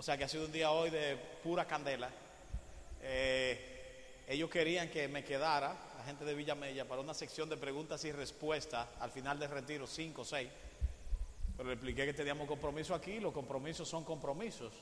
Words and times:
O 0.00 0.02
sea 0.02 0.16
que 0.16 0.24
ha 0.24 0.28
sido 0.28 0.46
un 0.46 0.52
día 0.52 0.70
hoy 0.70 0.88
de 0.88 1.14
pura 1.42 1.66
candela. 1.66 2.08
Eh, 3.02 4.22
ellos 4.26 4.48
querían 4.48 4.88
que 4.88 5.08
me 5.08 5.22
quedara, 5.22 5.76
la 5.98 6.04
gente 6.04 6.24
de 6.24 6.32
Villa 6.32 6.54
Mella, 6.54 6.88
para 6.88 7.02
una 7.02 7.12
sección 7.12 7.50
de 7.50 7.58
preguntas 7.58 8.02
y 8.06 8.10
respuestas 8.10 8.88
al 8.98 9.10
final 9.10 9.38
del 9.38 9.50
retiro, 9.50 9.86
cinco 9.86 10.22
o 10.22 10.24
seis. 10.24 10.48
Pero 11.54 11.68
le 11.68 11.74
expliqué 11.74 12.06
que 12.06 12.14
teníamos 12.14 12.48
compromiso 12.48 12.94
aquí, 12.94 13.20
los 13.20 13.34
compromisos 13.34 13.86
son 13.86 14.02
compromisos. 14.02 14.72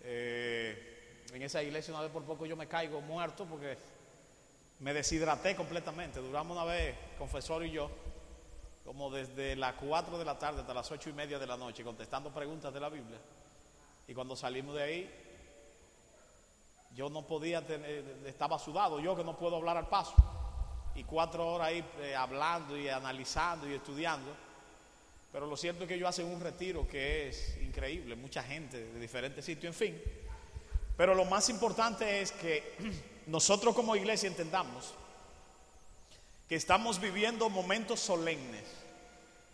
Eh, 0.00 1.26
en 1.30 1.42
esa 1.42 1.62
iglesia 1.62 1.92
una 1.92 2.04
vez 2.04 2.10
por 2.10 2.24
poco 2.24 2.46
yo 2.46 2.56
me 2.56 2.66
caigo 2.66 3.02
muerto 3.02 3.44
porque 3.44 3.76
me 4.80 4.94
deshidraté 4.94 5.54
completamente. 5.54 6.20
Duramos 6.20 6.56
una 6.56 6.64
vez, 6.64 6.96
confesor 7.18 7.62
y 7.66 7.72
yo, 7.72 7.90
como 8.86 9.10
desde 9.10 9.54
las 9.54 9.74
4 9.74 10.16
de 10.16 10.24
la 10.24 10.38
tarde 10.38 10.62
hasta 10.62 10.72
las 10.72 10.90
ocho 10.90 11.10
y 11.10 11.12
media 11.12 11.38
de 11.38 11.46
la 11.46 11.58
noche, 11.58 11.84
contestando 11.84 12.32
preguntas 12.32 12.72
de 12.72 12.80
la 12.80 12.88
Biblia. 12.88 13.18
Y 14.06 14.14
cuando 14.14 14.36
salimos 14.36 14.74
de 14.74 14.82
ahí, 14.82 15.10
yo 16.94 17.08
no 17.10 17.26
podía 17.26 17.66
tener, 17.66 18.04
estaba 18.26 18.58
sudado, 18.58 19.00
yo 19.00 19.16
que 19.16 19.24
no 19.24 19.36
puedo 19.36 19.56
hablar 19.56 19.76
al 19.76 19.88
paso. 19.88 20.14
Y 20.94 21.04
cuatro 21.04 21.46
horas 21.46 21.68
ahí 21.68 21.84
eh, 22.00 22.14
hablando 22.14 22.76
y 22.76 22.88
analizando 22.88 23.68
y 23.68 23.74
estudiando. 23.74 24.30
Pero 25.32 25.46
lo 25.46 25.56
cierto 25.56 25.82
es 25.82 25.88
que 25.88 25.98
yo 25.98 26.06
hacen 26.06 26.26
un 26.26 26.40
retiro 26.40 26.86
que 26.86 27.28
es 27.28 27.56
increíble, 27.60 28.14
mucha 28.14 28.42
gente 28.42 28.78
de 28.78 29.00
diferentes 29.00 29.44
sitios, 29.44 29.74
en 29.74 29.74
fin. 29.74 30.02
Pero 30.96 31.14
lo 31.14 31.24
más 31.24 31.48
importante 31.48 32.20
es 32.20 32.30
que 32.30 32.76
nosotros 33.26 33.74
como 33.74 33.96
iglesia 33.96 34.28
entendamos 34.28 34.94
que 36.48 36.54
estamos 36.54 37.00
viviendo 37.00 37.48
momentos 37.48 37.98
solemnes 37.98 38.64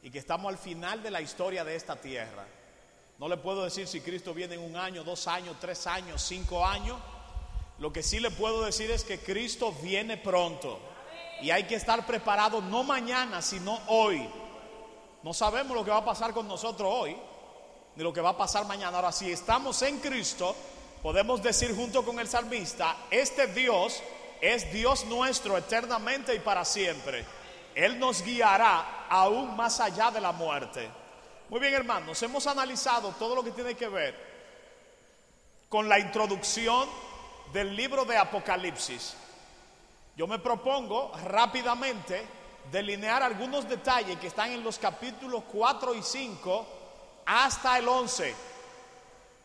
y 0.02 0.10
que 0.10 0.18
estamos 0.18 0.52
al 0.52 0.58
final 0.58 1.02
de 1.02 1.10
la 1.10 1.20
historia 1.20 1.64
de 1.64 1.76
esta 1.76 1.96
tierra. 1.96 2.46
No 3.20 3.28
le 3.28 3.36
puedo 3.36 3.64
decir 3.64 3.86
si 3.86 4.00
Cristo 4.00 4.32
viene 4.32 4.54
en 4.54 4.62
un 4.62 4.76
año, 4.76 5.04
dos 5.04 5.26
años, 5.26 5.54
tres 5.60 5.86
años, 5.86 6.22
cinco 6.22 6.64
años. 6.64 6.98
Lo 7.76 7.92
que 7.92 8.02
sí 8.02 8.18
le 8.18 8.30
puedo 8.30 8.64
decir 8.64 8.90
es 8.90 9.04
que 9.04 9.20
Cristo 9.20 9.74
viene 9.82 10.16
pronto 10.16 10.80
y 11.42 11.50
hay 11.50 11.64
que 11.64 11.74
estar 11.74 12.06
preparado 12.06 12.62
no 12.62 12.82
mañana, 12.82 13.42
sino 13.42 13.78
hoy. 13.88 14.26
No 15.22 15.34
sabemos 15.34 15.76
lo 15.76 15.84
que 15.84 15.90
va 15.90 15.98
a 15.98 16.04
pasar 16.04 16.32
con 16.32 16.48
nosotros 16.48 16.88
hoy, 16.90 17.14
ni 17.94 18.02
lo 18.02 18.10
que 18.10 18.22
va 18.22 18.30
a 18.30 18.38
pasar 18.38 18.64
mañana. 18.64 18.96
Ahora, 18.96 19.12
si 19.12 19.30
estamos 19.30 19.82
en 19.82 19.98
Cristo, 19.98 20.56
podemos 21.02 21.42
decir 21.42 21.76
junto 21.76 22.02
con 22.02 22.18
el 22.20 22.26
salmista, 22.26 22.96
este 23.10 23.48
Dios 23.48 24.02
es 24.40 24.72
Dios 24.72 25.04
nuestro 25.04 25.58
eternamente 25.58 26.34
y 26.34 26.38
para 26.38 26.64
siempre. 26.64 27.26
Él 27.74 27.98
nos 27.98 28.22
guiará 28.22 29.08
aún 29.10 29.54
más 29.56 29.78
allá 29.78 30.10
de 30.10 30.22
la 30.22 30.32
muerte. 30.32 30.99
Muy 31.50 31.58
bien, 31.58 31.74
hermanos, 31.74 32.22
hemos 32.22 32.46
analizado 32.46 33.12
todo 33.18 33.34
lo 33.34 33.42
que 33.42 33.50
tiene 33.50 33.74
que 33.74 33.88
ver 33.88 34.14
con 35.68 35.88
la 35.88 35.98
introducción 35.98 36.88
del 37.52 37.74
libro 37.74 38.04
de 38.04 38.16
Apocalipsis. 38.16 39.16
Yo 40.16 40.28
me 40.28 40.38
propongo 40.38 41.10
rápidamente 41.24 42.24
delinear 42.70 43.24
algunos 43.24 43.68
detalles 43.68 44.16
que 44.20 44.28
están 44.28 44.52
en 44.52 44.62
los 44.62 44.78
capítulos 44.78 45.42
4 45.50 45.92
y 45.96 46.02
5 46.04 46.66
hasta 47.26 47.78
el 47.78 47.88
11. 47.88 48.32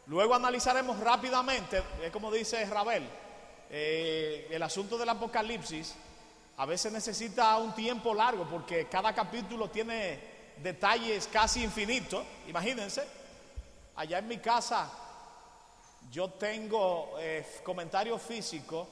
Luego 0.05 0.35
analizaremos 0.35 0.99
rápidamente, 0.99 1.81
es 2.03 2.11
como 2.11 2.31
dice 2.31 2.63
Rabel, 2.65 3.09
eh, 3.71 4.47
el 4.51 4.61
asunto 4.61 4.95
del 4.95 5.09
Apocalipsis 5.09 5.95
a 6.57 6.67
veces 6.67 6.93
necesita 6.93 7.57
un 7.57 7.73
tiempo 7.73 8.13
largo 8.13 8.45
porque 8.47 8.85
cada 8.85 9.11
capítulo 9.15 9.71
tiene 9.71 10.34
detalles 10.61 11.27
casi 11.27 11.63
infinitos. 11.63 12.23
Imagínense, 12.47 13.05
allá 13.95 14.19
en 14.19 14.27
mi 14.27 14.37
casa 14.37 14.91
yo 16.11 16.29
tengo 16.29 17.15
eh, 17.19 17.45
comentarios 17.63 18.21
físicos, 18.21 18.87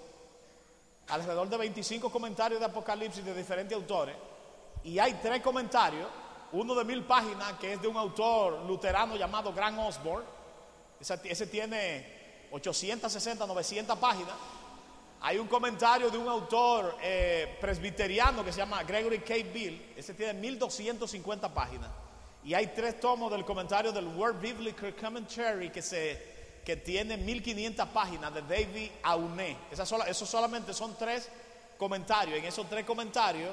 alrededor 1.08 1.50
de 1.50 1.58
25 1.58 2.12
comentarios 2.12 2.60
de 2.60 2.66
Apocalipsis 2.66 3.24
de 3.24 3.34
diferentes 3.34 3.76
autores, 3.76 4.16
y 4.84 5.00
hay 5.00 5.14
tres 5.22 5.42
comentarios, 5.42 6.08
uno 6.54 6.76
de 6.76 6.84
mil 6.84 7.04
páginas 7.04 7.54
que 7.54 7.74
es 7.74 7.82
de 7.82 7.88
un 7.88 7.98
autor 7.98 8.66
luterano 8.66 9.16
llamado 9.16 9.54
Grant 9.54 9.80
Osborne, 9.80 10.28
ese, 11.00 11.20
ese 11.26 11.48
tiene 11.48 12.48
860, 12.52 13.46
900 13.46 13.98
páginas, 13.98 14.36
hay 15.26 15.40
un 15.40 15.48
comentario 15.48 16.10
de 16.10 16.18
un 16.18 16.28
autor 16.28 16.98
eh, 17.02 17.58
presbiteriano 17.62 18.44
que 18.44 18.52
se 18.52 18.58
llama 18.58 18.84
Gregory 18.84 19.20
K. 19.20 19.36
Bill, 19.54 19.94
ese 19.96 20.14
tiene 20.14 20.34
1250 20.34 21.54
páginas. 21.54 21.90
Y 22.44 22.54
hay 22.54 22.68
tres 22.68 23.00
tomos 23.00 23.32
del 23.32 23.46
comentario 23.46 23.94
del 23.94 24.06
Word 24.06 24.42
Biblical 24.42 24.94
Commentary 24.94 25.70
que, 25.70 25.82
se, 25.82 26.62
que 26.66 26.76
tiene 26.76 27.16
1500 27.16 27.88
páginas 27.88 28.34
de 28.34 28.42
David 28.42 28.92
Auné. 29.02 29.56
Sola, 29.86 30.10
esos 30.10 30.30
solamente 30.30 30.74
son 30.74 30.94
tres 30.98 31.30
comentarios. 31.78 32.38
En 32.38 32.44
esos 32.44 32.70
tres 32.70 32.84
comentarios 32.84 33.52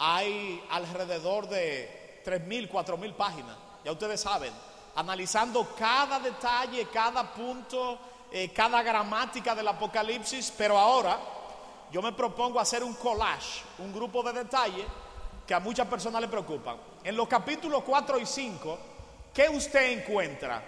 hay 0.00 0.64
alrededor 0.68 1.48
de 1.48 2.22
3000, 2.24 2.68
4000 2.68 3.14
páginas. 3.14 3.56
Ya 3.84 3.92
ustedes 3.92 4.20
saben, 4.20 4.52
analizando 4.96 5.76
cada 5.78 6.18
detalle, 6.18 6.88
cada 6.92 7.32
punto 7.32 8.00
eh, 8.32 8.50
cada 8.54 8.82
gramática 8.82 9.54
del 9.54 9.68
Apocalipsis, 9.68 10.52
pero 10.56 10.78
ahora 10.78 11.18
yo 11.90 12.00
me 12.00 12.12
propongo 12.12 12.58
hacer 12.58 12.82
un 12.82 12.94
collage, 12.94 13.62
un 13.78 13.92
grupo 13.92 14.22
de 14.22 14.32
detalles 14.32 14.86
que 15.46 15.54
a 15.54 15.60
muchas 15.60 15.86
personas 15.86 16.20
le 16.20 16.28
preocupan. 16.28 16.76
En 17.04 17.16
los 17.16 17.28
capítulos 17.28 17.82
4 17.84 18.18
y 18.18 18.26
5, 18.26 18.78
¿qué 19.34 19.48
usted 19.48 19.98
encuentra? 19.98 20.62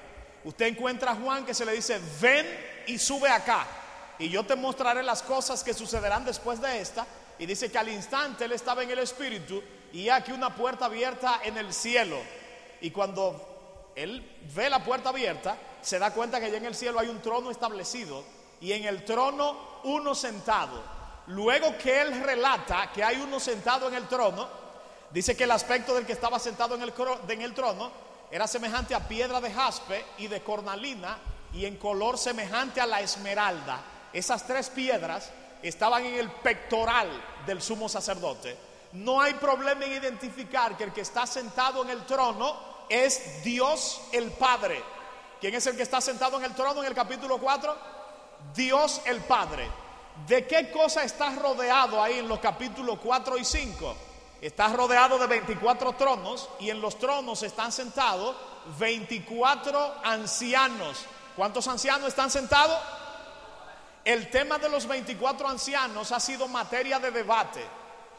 Usted 0.44 0.66
encuentra 0.66 1.12
a 1.12 1.16
Juan 1.16 1.46
que 1.46 1.54
se 1.54 1.64
le 1.64 1.72
dice, 1.72 2.00
ven 2.20 2.46
y 2.86 2.98
sube 2.98 3.30
acá, 3.30 3.66
y 4.18 4.28
yo 4.28 4.44
te 4.44 4.56
mostraré 4.56 5.02
las 5.02 5.22
cosas 5.22 5.64
que 5.64 5.74
sucederán 5.74 6.24
después 6.24 6.60
de 6.60 6.80
esta. 6.80 7.06
Y 7.38 7.46
dice 7.46 7.70
que 7.70 7.78
al 7.78 7.88
instante 7.88 8.44
él 8.44 8.52
estaba 8.52 8.82
en 8.82 8.90
el 8.90 9.00
Espíritu 9.00 9.62
y 9.92 10.08
aquí 10.08 10.32
una 10.32 10.54
puerta 10.54 10.86
abierta 10.86 11.40
en 11.42 11.56
el 11.56 11.72
cielo. 11.72 12.18
Y 12.80 12.90
cuando 12.90 13.53
él 13.94 14.38
ve 14.54 14.68
la 14.70 14.82
puerta 14.82 15.10
abierta, 15.10 15.56
se 15.80 15.98
da 15.98 16.12
cuenta 16.12 16.40
que 16.40 16.50
ya 16.50 16.56
en 16.56 16.66
el 16.66 16.74
cielo 16.74 16.98
hay 16.98 17.08
un 17.08 17.20
trono 17.20 17.50
establecido 17.50 18.24
y 18.60 18.72
en 18.72 18.84
el 18.84 19.04
trono 19.04 19.56
uno 19.84 20.14
sentado. 20.14 20.82
Luego 21.28 21.76
que 21.78 22.00
él 22.00 22.22
relata 22.22 22.90
que 22.92 23.02
hay 23.02 23.16
uno 23.16 23.40
sentado 23.40 23.88
en 23.88 23.94
el 23.94 24.08
trono, 24.08 24.48
dice 25.10 25.36
que 25.36 25.44
el 25.44 25.50
aspecto 25.50 25.94
del 25.94 26.06
que 26.06 26.12
estaba 26.12 26.38
sentado 26.38 26.74
en 26.74 26.82
el, 26.82 26.92
en 27.28 27.42
el 27.42 27.54
trono 27.54 27.90
era 28.30 28.46
semejante 28.46 28.94
a 28.94 29.06
piedra 29.06 29.40
de 29.40 29.52
jaspe 29.52 30.04
y 30.18 30.26
de 30.26 30.42
cornalina 30.42 31.18
y 31.52 31.66
en 31.66 31.76
color 31.76 32.18
semejante 32.18 32.80
a 32.80 32.86
la 32.86 33.00
esmeralda. 33.00 33.80
Esas 34.12 34.46
tres 34.46 34.70
piedras 34.70 35.30
estaban 35.62 36.04
en 36.04 36.14
el 36.14 36.30
pectoral 36.30 37.08
del 37.46 37.62
sumo 37.62 37.88
sacerdote. 37.88 38.56
No 38.92 39.20
hay 39.20 39.34
problema 39.34 39.84
en 39.84 39.92
identificar 39.92 40.76
que 40.76 40.84
el 40.84 40.92
que 40.92 41.00
está 41.00 41.26
sentado 41.26 41.82
en 41.82 41.90
el 41.90 42.04
trono 42.06 42.73
es 42.88 43.42
Dios 43.42 44.00
el 44.12 44.30
Padre. 44.32 44.82
¿Quién 45.40 45.54
es 45.54 45.66
el 45.66 45.76
que 45.76 45.82
está 45.82 46.00
sentado 46.00 46.38
en 46.38 46.44
el 46.44 46.54
trono 46.54 46.80
en 46.82 46.88
el 46.88 46.94
capítulo 46.94 47.38
4? 47.38 47.76
Dios 48.54 49.00
el 49.04 49.20
Padre. 49.22 49.68
¿De 50.26 50.46
qué 50.46 50.70
cosa 50.70 51.02
está 51.02 51.30
rodeado 51.30 52.02
ahí 52.02 52.18
en 52.18 52.28
los 52.28 52.38
capítulos 52.38 52.98
4 53.02 53.36
y 53.38 53.44
5? 53.44 53.96
Está 54.40 54.68
rodeado 54.68 55.18
de 55.18 55.26
24 55.26 55.94
tronos 55.94 56.48
y 56.60 56.70
en 56.70 56.80
los 56.80 56.98
tronos 56.98 57.42
están 57.42 57.72
sentados 57.72 58.36
24 58.78 59.94
ancianos. 60.04 61.04
¿Cuántos 61.36 61.66
ancianos 61.66 62.08
están 62.08 62.30
sentados? 62.30 62.78
El 64.04 64.30
tema 64.30 64.58
de 64.58 64.68
los 64.68 64.86
24 64.86 65.48
ancianos 65.48 66.12
ha 66.12 66.20
sido 66.20 66.46
materia 66.46 66.98
de 66.98 67.10
debate. 67.10 67.64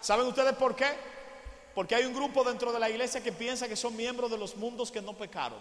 ¿Saben 0.02 0.28
ustedes 0.28 0.54
por 0.54 0.76
qué? 0.76 1.15
Porque 1.76 1.94
hay 1.94 2.06
un 2.06 2.14
grupo 2.14 2.44
dentro 2.46 2.72
de 2.72 2.80
la 2.80 2.90
iglesia 2.90 3.22
que 3.22 3.34
piensa 3.34 3.68
que 3.68 3.76
son 3.76 3.96
miembros 3.96 4.32
de 4.32 4.38
los 4.38 4.56
mundos 4.56 4.92
que 4.92 5.02
no 5.02 5.14
pecaron. 5.14 5.60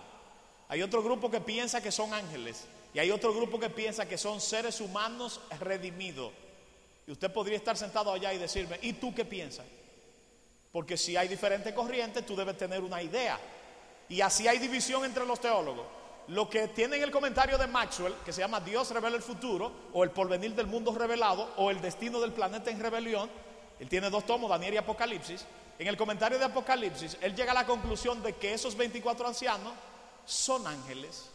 Hay 0.68 0.80
otro 0.80 1.02
grupo 1.02 1.30
que 1.30 1.40
piensa 1.40 1.82
que 1.82 1.90
son 1.90 2.14
ángeles 2.14 2.64
y 2.94 3.00
hay 3.00 3.10
otro 3.10 3.34
grupo 3.34 3.58
que 3.58 3.68
piensa 3.68 4.08
que 4.08 4.16
son 4.16 4.40
seres 4.40 4.80
humanos 4.80 5.40
redimidos. 5.60 6.32
Y 7.06 7.10
usted 7.10 7.30
podría 7.32 7.56
estar 7.56 7.76
sentado 7.76 8.12
allá 8.12 8.32
y 8.32 8.38
decirme, 8.38 8.78
¿y 8.80 8.94
tú 8.94 9.12
qué 9.12 9.24
piensas? 9.24 9.66
Porque 10.72 10.96
si 10.96 11.16
hay 11.16 11.28
diferentes 11.28 11.72
corrientes, 11.74 12.24
tú 12.24 12.34
debes 12.36 12.56
tener 12.56 12.80
una 12.80 13.02
idea. 13.02 13.38
Y 14.08 14.20
así 14.20 14.46
hay 14.46 14.58
división 14.58 15.04
entre 15.04 15.26
los 15.26 15.40
teólogos. 15.40 15.86
Lo 16.28 16.48
que 16.48 16.68
tiene 16.68 16.96
en 16.96 17.02
el 17.02 17.10
comentario 17.10 17.58
de 17.58 17.66
Maxwell, 17.66 18.14
que 18.24 18.32
se 18.32 18.40
llama 18.40 18.60
Dios 18.60 18.90
revela 18.90 19.16
el 19.16 19.22
futuro, 19.22 19.70
o 19.92 20.04
el 20.04 20.10
porvenir 20.10 20.54
del 20.54 20.66
mundo 20.66 20.94
revelado, 20.94 21.50
o 21.56 21.70
el 21.70 21.82
destino 21.82 22.20
del 22.20 22.32
planeta 22.32 22.70
en 22.70 22.80
rebelión, 22.80 23.28
él 23.78 23.88
tiene 23.88 24.08
dos 24.08 24.24
tomos, 24.24 24.48
Daniel 24.48 24.74
y 24.74 24.76
Apocalipsis. 24.78 25.44
En 25.78 25.88
el 25.88 25.96
comentario 25.96 26.38
de 26.38 26.44
Apocalipsis, 26.44 27.16
él 27.20 27.34
llega 27.34 27.52
a 27.52 27.54
la 27.54 27.66
conclusión 27.66 28.22
de 28.22 28.34
que 28.34 28.54
esos 28.54 28.76
24 28.76 29.26
ancianos 29.26 29.72
son 30.24 30.66
ángeles. 30.66 31.30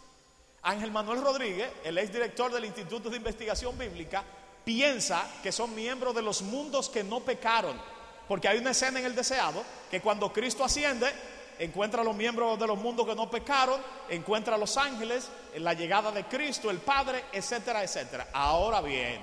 Ángel 0.62 0.92
Manuel 0.92 1.22
Rodríguez, 1.22 1.70
el 1.84 1.98
ex 1.98 2.12
director 2.12 2.52
del 2.52 2.66
Instituto 2.66 3.10
de 3.10 3.18
Investigación 3.18 3.78
Bíblica, 3.78 4.24
piensa 4.64 5.26
que 5.42 5.52
son 5.52 5.74
miembros 5.76 6.16
de 6.16 6.22
los 6.22 6.42
mundos 6.42 6.90
que 6.90 7.04
no 7.04 7.20
pecaron. 7.22 7.80
Porque 8.28 8.48
hay 8.48 8.60
una 8.60 8.72
escena 8.72 9.00
en 9.00 9.06
el 9.06 9.16
deseado 9.16 9.64
que 9.90 10.02
cuando 10.02 10.32
Cristo 10.32 10.64
asciende, 10.64 11.12
encuentra 11.58 12.02
a 12.02 12.06
los 12.06 12.16
miembros 12.16 12.58
de 12.60 12.68
los 12.68 12.78
mundos 12.78 13.06
que 13.06 13.16
no 13.16 13.30
pecaron, 13.30 13.82
encuentra 14.08 14.56
a 14.56 14.58
los 14.58 14.78
ángeles, 14.78 15.28
en 15.54 15.64
la 15.64 15.74
llegada 15.74 16.12
de 16.12 16.26
Cristo, 16.26 16.70
el 16.70 16.80
Padre, 16.80 17.26
etcétera, 17.34 17.84
etcétera. 17.84 18.28
Ahora 18.32 18.82
bien, 18.82 19.22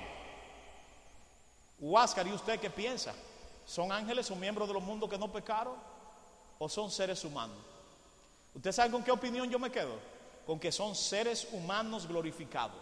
Huáscar, 1.79 2.27
¿y 2.27 2.33
usted 2.33 2.59
qué 2.59 2.69
piensa? 2.69 3.13
¿Son 3.67 3.91
ángeles 3.91 4.31
o 4.31 4.35
miembros 4.37 4.65
de 4.65 4.73
los 4.73 4.81
mundos 4.81 5.09
que 5.09 5.17
no 5.17 5.29
pecaron? 5.29 5.75
¿O 6.57 6.69
son 6.69 6.89
seres 6.89 7.23
humanos? 7.25 7.57
¿Usted 8.55 8.71
sabe 8.71 8.89
con 8.89 9.03
qué 9.03 9.11
opinión 9.11 9.49
yo 9.49 9.59
me 9.59 9.69
quedo? 9.69 9.99
Con 10.45 10.57
que 10.57 10.71
son 10.71 10.95
seres 10.95 11.49
humanos 11.51 12.07
glorificados. 12.07 12.79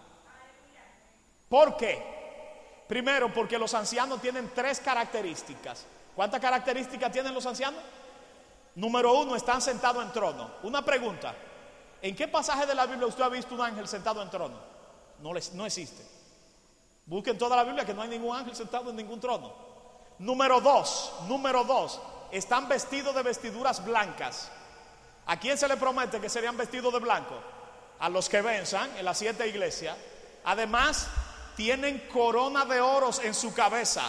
¿Por 1.49 1.75
qué? 1.75 2.85
Primero, 2.87 3.33
porque 3.33 3.57
los 3.57 3.73
ancianos 3.73 4.21
tienen 4.21 4.51
tres 4.53 4.79
características. 4.79 5.87
¿Cuántas 6.15 6.39
características 6.39 7.11
tienen 7.11 7.33
los 7.33 7.47
ancianos? 7.47 7.81
Número 8.75 9.11
uno, 9.19 9.35
están 9.35 9.63
sentados 9.63 10.05
en 10.05 10.11
trono. 10.11 10.51
Una 10.61 10.85
pregunta. 10.85 11.33
¿En 11.99 12.15
qué 12.15 12.27
pasaje 12.27 12.67
de 12.67 12.75
la 12.75 12.85
Biblia 12.85 13.07
usted 13.07 13.23
ha 13.23 13.29
visto 13.29 13.55
un 13.55 13.61
ángel 13.61 13.87
sentado 13.87 14.21
en 14.21 14.29
trono? 14.29 14.59
No, 15.19 15.31
no 15.53 15.65
existe. 15.65 16.05
Busquen 17.07 17.39
toda 17.39 17.55
la 17.55 17.63
Biblia 17.63 17.83
que 17.83 17.93
no 17.95 18.03
hay 18.03 18.09
ningún 18.09 18.35
ángel 18.35 18.55
sentado 18.55 18.91
en 18.91 18.97
ningún 18.97 19.19
trono. 19.19 19.74
Número 20.19 20.61
dos, 20.61 21.11
número 21.27 21.63
dos, 21.65 21.99
están 22.31 22.69
vestidos 22.69 23.13
de 23.13 23.23
vestiduras 23.23 23.83
blancas. 23.83 24.49
¿A 25.25 25.37
quién 25.37 25.57
se 25.57 25.67
le 25.67 25.75
promete 25.77 26.21
que 26.21 26.29
serían 26.29 26.55
vestidos 26.55 26.93
de 26.93 26.99
blanco? 26.99 27.35
A 27.99 28.09
los 28.09 28.29
que 28.29 28.41
venzan 28.41 28.95
en 28.97 29.05
las 29.05 29.17
siete 29.17 29.47
iglesias. 29.47 29.97
Además, 30.45 31.07
tienen 31.55 32.07
corona 32.11 32.65
de 32.65 32.79
oros 32.79 33.19
en 33.19 33.33
su 33.33 33.53
cabeza. 33.53 34.03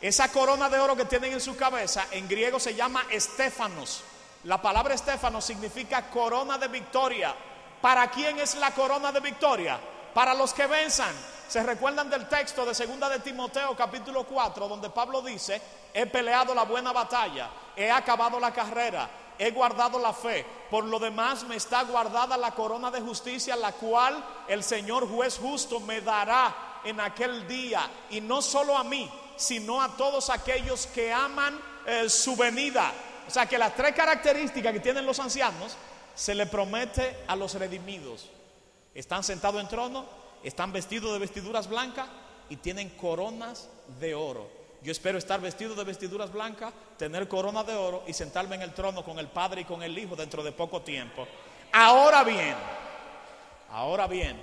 Esa 0.00 0.30
corona 0.30 0.68
de 0.68 0.78
oro 0.78 0.96
que 0.96 1.06
tienen 1.06 1.32
en 1.32 1.40
su 1.40 1.56
cabeza 1.56 2.06
en 2.10 2.28
griego 2.28 2.60
se 2.60 2.74
llama 2.74 3.04
estéfanos. 3.10 4.02
La 4.44 4.60
palabra 4.60 4.94
estéfanos 4.94 5.44
significa 5.44 6.10
corona 6.10 6.58
de 6.58 6.68
victoria. 6.68 7.34
¿Para 7.80 8.10
quién 8.10 8.38
es 8.38 8.54
la 8.56 8.72
corona 8.72 9.12
de 9.12 9.20
victoria? 9.20 9.78
Para 10.12 10.34
los 10.34 10.52
que 10.52 10.66
venzan. 10.66 11.14
¿Se 11.48 11.62
recuerdan 11.62 12.10
del 12.10 12.28
texto 12.28 12.64
de 12.64 12.74
segunda 12.74 13.08
de 13.08 13.20
Timoteo 13.20 13.76
capítulo 13.76 14.24
4 14.24 14.66
donde 14.66 14.90
Pablo 14.90 15.22
dice, 15.22 15.60
he 15.92 16.06
peleado 16.06 16.54
la 16.54 16.64
buena 16.64 16.92
batalla, 16.92 17.50
he 17.76 17.90
acabado 17.90 18.40
la 18.40 18.52
carrera, 18.52 19.08
he 19.38 19.50
guardado 19.50 19.98
la 19.98 20.12
fe. 20.12 20.44
Por 20.70 20.84
lo 20.84 20.98
demás 20.98 21.44
me 21.44 21.56
está 21.56 21.82
guardada 21.82 22.36
la 22.36 22.52
corona 22.52 22.90
de 22.90 23.00
justicia, 23.00 23.56
la 23.56 23.72
cual 23.72 24.24
el 24.48 24.64
Señor 24.64 25.08
juez 25.08 25.38
justo 25.38 25.80
me 25.80 26.00
dará 26.00 26.80
en 26.84 27.00
aquel 27.00 27.46
día. 27.46 27.88
Y 28.10 28.20
no 28.20 28.42
solo 28.42 28.76
a 28.76 28.84
mí, 28.84 29.10
sino 29.36 29.82
a 29.82 29.96
todos 29.96 30.30
aquellos 30.30 30.86
que 30.88 31.12
aman 31.12 31.60
eh, 31.86 32.08
su 32.08 32.36
venida. 32.36 32.92
O 33.26 33.30
sea 33.30 33.46
que 33.46 33.58
las 33.58 33.74
tres 33.74 33.94
características 33.94 34.72
que 34.72 34.80
tienen 34.80 35.06
los 35.06 35.18
ancianos 35.20 35.76
se 36.14 36.34
le 36.34 36.46
promete 36.46 37.24
a 37.26 37.36
los 37.36 37.54
redimidos. 37.54 38.30
Están 38.94 39.24
sentados 39.24 39.60
en 39.60 39.68
trono, 39.68 40.06
están 40.44 40.72
vestidos 40.72 41.12
de 41.12 41.18
vestiduras 41.18 41.68
blancas 41.68 42.06
y 42.48 42.56
tienen 42.56 42.90
coronas 42.90 43.68
de 43.98 44.14
oro. 44.14 44.48
Yo 44.82 44.92
espero 44.92 45.16
estar 45.16 45.40
vestido 45.40 45.74
de 45.74 45.82
vestiduras 45.82 46.30
blancas, 46.30 46.74
tener 46.98 47.26
corona 47.26 47.64
de 47.64 47.74
oro 47.74 48.04
y 48.06 48.12
sentarme 48.12 48.56
en 48.56 48.62
el 48.62 48.74
trono 48.74 49.02
con 49.02 49.18
el 49.18 49.28
Padre 49.28 49.62
y 49.62 49.64
con 49.64 49.82
el 49.82 49.98
Hijo 49.98 50.14
dentro 50.14 50.42
de 50.42 50.52
poco 50.52 50.82
tiempo. 50.82 51.26
Ahora 51.72 52.22
bien, 52.22 52.54
ahora 53.70 54.06
bien, 54.06 54.38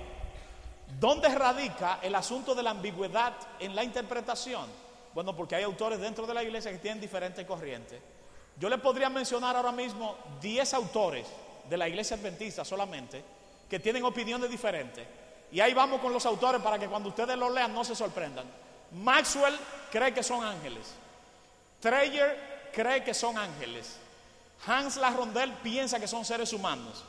¿dónde 1.00 1.30
radica 1.30 2.00
el 2.02 2.16
asunto 2.16 2.56
de 2.56 2.64
la 2.64 2.72
ambigüedad 2.72 3.34
en 3.60 3.76
la 3.76 3.84
interpretación? 3.84 4.66
Bueno, 5.14 5.36
porque 5.36 5.56
hay 5.56 5.64
autores 5.64 6.00
dentro 6.00 6.26
de 6.26 6.34
la 6.34 6.44
iglesia 6.44 6.72
que 6.72 6.80
tienen 6.80 7.00
diferentes 7.00 7.46
corrientes. 7.46 8.02
Yo 8.58 8.68
le 8.68 8.80
podría 8.80 9.10
mencionar 9.10 9.56
ahora 9.56 9.72
mismo 9.72 10.18
10 10.42 10.74
autores 10.74 11.28
de 11.70 11.78
la 11.78 11.88
iglesia 11.88 12.18
adventista 12.18 12.66
solamente 12.66 13.24
que 13.70 13.80
tienen 13.80 14.04
opiniones 14.04 14.50
diferentes. 14.50 15.06
Y 15.52 15.60
ahí 15.60 15.74
vamos 15.74 16.00
con 16.00 16.14
los 16.14 16.26
autores 16.26 16.62
para 16.62 16.80
que 16.80 16.88
cuando 16.88 17.10
ustedes 17.10 17.38
lo 17.38 17.50
lean 17.50 17.74
no 17.74 17.84
se 17.84 17.96
sorprendan. 17.96 18.46
Maxwell 18.92 19.58
cree 19.92 20.14
que 20.14 20.24
son 20.24 20.44
ángeles. 20.44 20.94
Treyer 21.80 22.70
cree 22.74 23.04
que 23.04 23.14
son 23.14 23.38
ángeles. 23.38 23.98
Hans 24.66 24.98
Larrondel 24.98 25.54
piensa 25.64 26.00
que 26.00 26.08
son 26.08 26.24
seres 26.24 26.54
humanos. 26.54 27.04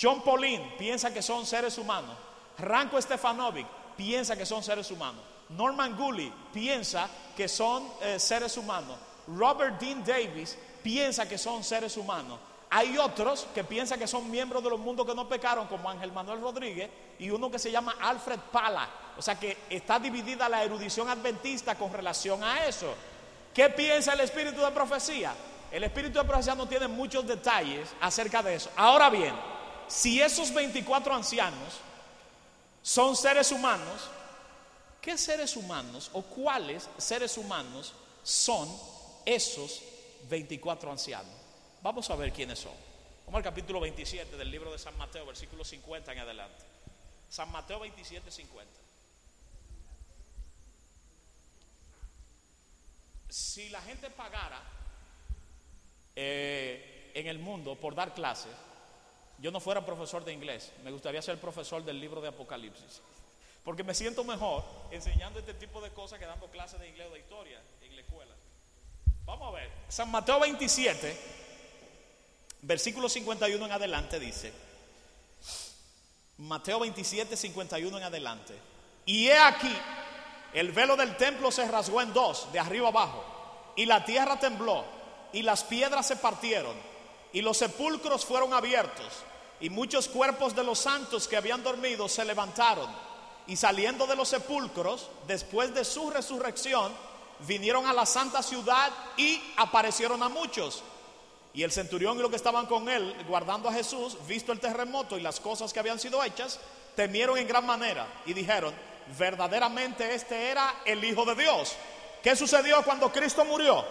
John 0.00 0.22
Pauline 0.22 0.74
piensa 0.78 1.12
que 1.12 1.22
son 1.22 1.44
seres 1.44 1.76
humanos. 1.76 2.16
Ranko 2.58 3.00
Stefanovic 3.00 3.66
piensa 3.96 4.36
que 4.36 4.46
son 4.46 4.62
seres 4.62 4.90
humanos. 4.90 5.22
Norman 5.50 5.96
Gully 5.96 6.32
piensa 6.52 7.08
que 7.36 7.48
son 7.48 7.86
eh, 8.00 8.18
seres 8.18 8.56
humanos. 8.56 8.96
Robert 9.26 9.78
Dean 9.78 10.04
Davis 10.04 10.56
piensa 10.82 11.28
que 11.28 11.38
son 11.38 11.62
seres 11.62 11.96
humanos. 11.96 12.38
Hay 12.74 12.96
otros 12.96 13.46
que 13.54 13.64
piensan 13.64 13.98
que 13.98 14.06
son 14.06 14.30
miembros 14.30 14.64
de 14.64 14.70
los 14.70 14.80
mundos 14.80 15.04
que 15.06 15.14
no 15.14 15.28
pecaron, 15.28 15.66
como 15.66 15.90
Ángel 15.90 16.10
Manuel 16.10 16.40
Rodríguez, 16.40 16.88
y 17.18 17.28
uno 17.28 17.50
que 17.50 17.58
se 17.58 17.70
llama 17.70 17.96
Alfred 18.00 18.40
Pala. 18.50 18.88
O 19.18 19.20
sea 19.20 19.38
que 19.38 19.58
está 19.68 19.98
dividida 19.98 20.48
la 20.48 20.64
erudición 20.64 21.10
adventista 21.10 21.74
con 21.74 21.92
relación 21.92 22.42
a 22.42 22.64
eso. 22.64 22.94
¿Qué 23.52 23.68
piensa 23.68 24.14
el 24.14 24.20
espíritu 24.20 24.62
de 24.62 24.70
profecía? 24.70 25.34
El 25.70 25.84
espíritu 25.84 26.18
de 26.18 26.24
profecía 26.24 26.54
no 26.54 26.66
tiene 26.66 26.88
muchos 26.88 27.26
detalles 27.26 27.90
acerca 28.00 28.42
de 28.42 28.54
eso. 28.54 28.70
Ahora 28.74 29.10
bien, 29.10 29.34
si 29.86 30.22
esos 30.22 30.50
24 30.54 31.14
ancianos 31.14 31.74
son 32.80 33.14
seres 33.16 33.52
humanos, 33.52 34.08
¿qué 35.02 35.18
seres 35.18 35.56
humanos 35.56 36.08
o 36.14 36.22
cuáles 36.22 36.88
seres 36.96 37.36
humanos 37.36 37.92
son 38.22 38.66
esos 39.26 39.82
24 40.30 40.90
ancianos? 40.90 41.41
Vamos 41.82 42.08
a 42.10 42.16
ver 42.16 42.32
quiénes 42.32 42.60
son. 42.60 42.72
Vamos 43.26 43.38
al 43.38 43.42
capítulo 43.42 43.80
27 43.80 44.36
del 44.36 44.50
libro 44.50 44.70
de 44.70 44.78
San 44.78 44.96
Mateo, 44.96 45.26
versículo 45.26 45.64
50 45.64 46.12
en 46.12 46.18
adelante. 46.20 46.64
San 47.28 47.50
Mateo 47.50 47.80
27, 47.80 48.30
50. 48.30 48.70
Si 53.28 53.68
la 53.70 53.80
gente 53.80 54.10
pagara 54.10 54.62
eh, 56.14 57.10
en 57.14 57.26
el 57.26 57.40
mundo 57.40 57.74
por 57.74 57.96
dar 57.96 58.14
clases, 58.14 58.52
yo 59.38 59.50
no 59.50 59.58
fuera 59.58 59.84
profesor 59.84 60.24
de 60.24 60.32
inglés, 60.32 60.72
me 60.84 60.92
gustaría 60.92 61.20
ser 61.20 61.40
profesor 61.40 61.84
del 61.84 61.98
libro 62.00 62.20
de 62.20 62.28
Apocalipsis. 62.28 63.00
Porque 63.64 63.82
me 63.82 63.94
siento 63.94 64.22
mejor 64.22 64.64
enseñando 64.92 65.40
este 65.40 65.54
tipo 65.54 65.80
de 65.80 65.90
cosas 65.90 66.20
que 66.20 66.26
dando 66.26 66.46
clases 66.48 66.78
de 66.78 66.88
inglés 66.88 67.08
o 67.10 67.14
de 67.14 67.20
historia 67.20 67.60
en 67.80 67.96
la 67.96 68.02
escuela. 68.02 68.34
Vamos 69.24 69.48
a 69.48 69.56
ver, 69.56 69.70
San 69.88 70.10
Mateo 70.10 70.38
27, 70.38 71.16
versículo 72.62 73.08
51 73.08 73.66
en 73.66 73.72
adelante 73.72 74.18
dice, 74.18 74.52
Mateo 76.38 76.80
27, 76.80 77.36
51 77.36 77.98
en 77.98 78.04
adelante, 78.04 78.58
y 79.04 79.28
he 79.28 79.36
aquí, 79.36 79.76
el 80.54 80.72
velo 80.72 80.96
del 80.96 81.16
templo 81.16 81.50
se 81.50 81.66
rasgó 81.68 82.00
en 82.00 82.12
dos, 82.12 82.52
de 82.52 82.60
arriba 82.60 82.88
abajo, 82.88 83.24
y 83.76 83.84
la 83.86 84.04
tierra 84.04 84.38
tembló, 84.38 84.84
y 85.32 85.42
las 85.42 85.64
piedras 85.64 86.06
se 86.06 86.16
partieron, 86.16 86.76
y 87.32 87.40
los 87.42 87.58
sepulcros 87.58 88.24
fueron 88.24 88.52
abiertos, 88.54 89.12
y 89.60 89.70
muchos 89.70 90.08
cuerpos 90.08 90.54
de 90.54 90.64
los 90.64 90.78
santos 90.78 91.28
que 91.28 91.36
habían 91.36 91.62
dormido 91.62 92.08
se 92.08 92.24
levantaron, 92.24 92.90
y 93.46 93.56
saliendo 93.56 94.06
de 94.06 94.14
los 94.14 94.28
sepulcros, 94.28 95.10
después 95.26 95.74
de 95.74 95.84
su 95.84 96.10
resurrección, 96.10 96.92
vinieron 97.40 97.86
a 97.86 97.92
la 97.92 98.06
santa 98.06 98.40
ciudad 98.40 98.92
y 99.16 99.42
aparecieron 99.56 100.22
a 100.22 100.28
muchos. 100.28 100.82
Y 101.54 101.62
el 101.62 101.72
centurión 101.72 102.18
y 102.18 102.22
los 102.22 102.30
que 102.30 102.36
estaban 102.36 102.66
con 102.66 102.88
él, 102.88 103.14
guardando 103.28 103.68
a 103.68 103.72
Jesús, 103.72 104.16
visto 104.26 104.52
el 104.52 104.60
terremoto 104.60 105.18
y 105.18 105.20
las 105.20 105.38
cosas 105.38 105.72
que 105.72 105.80
habían 105.80 105.98
sido 105.98 106.22
hechas, 106.24 106.58
temieron 106.96 107.36
en 107.36 107.46
gran 107.46 107.66
manera 107.66 108.06
y 108.24 108.32
dijeron, 108.32 108.74
verdaderamente 109.18 110.14
este 110.14 110.50
era 110.50 110.82
el 110.84 111.04
Hijo 111.04 111.24
de 111.24 111.34
Dios. 111.34 111.74
¿Qué 112.22 112.34
sucedió 112.36 112.82
cuando 112.84 113.12
Cristo 113.12 113.44
murió? 113.44 113.84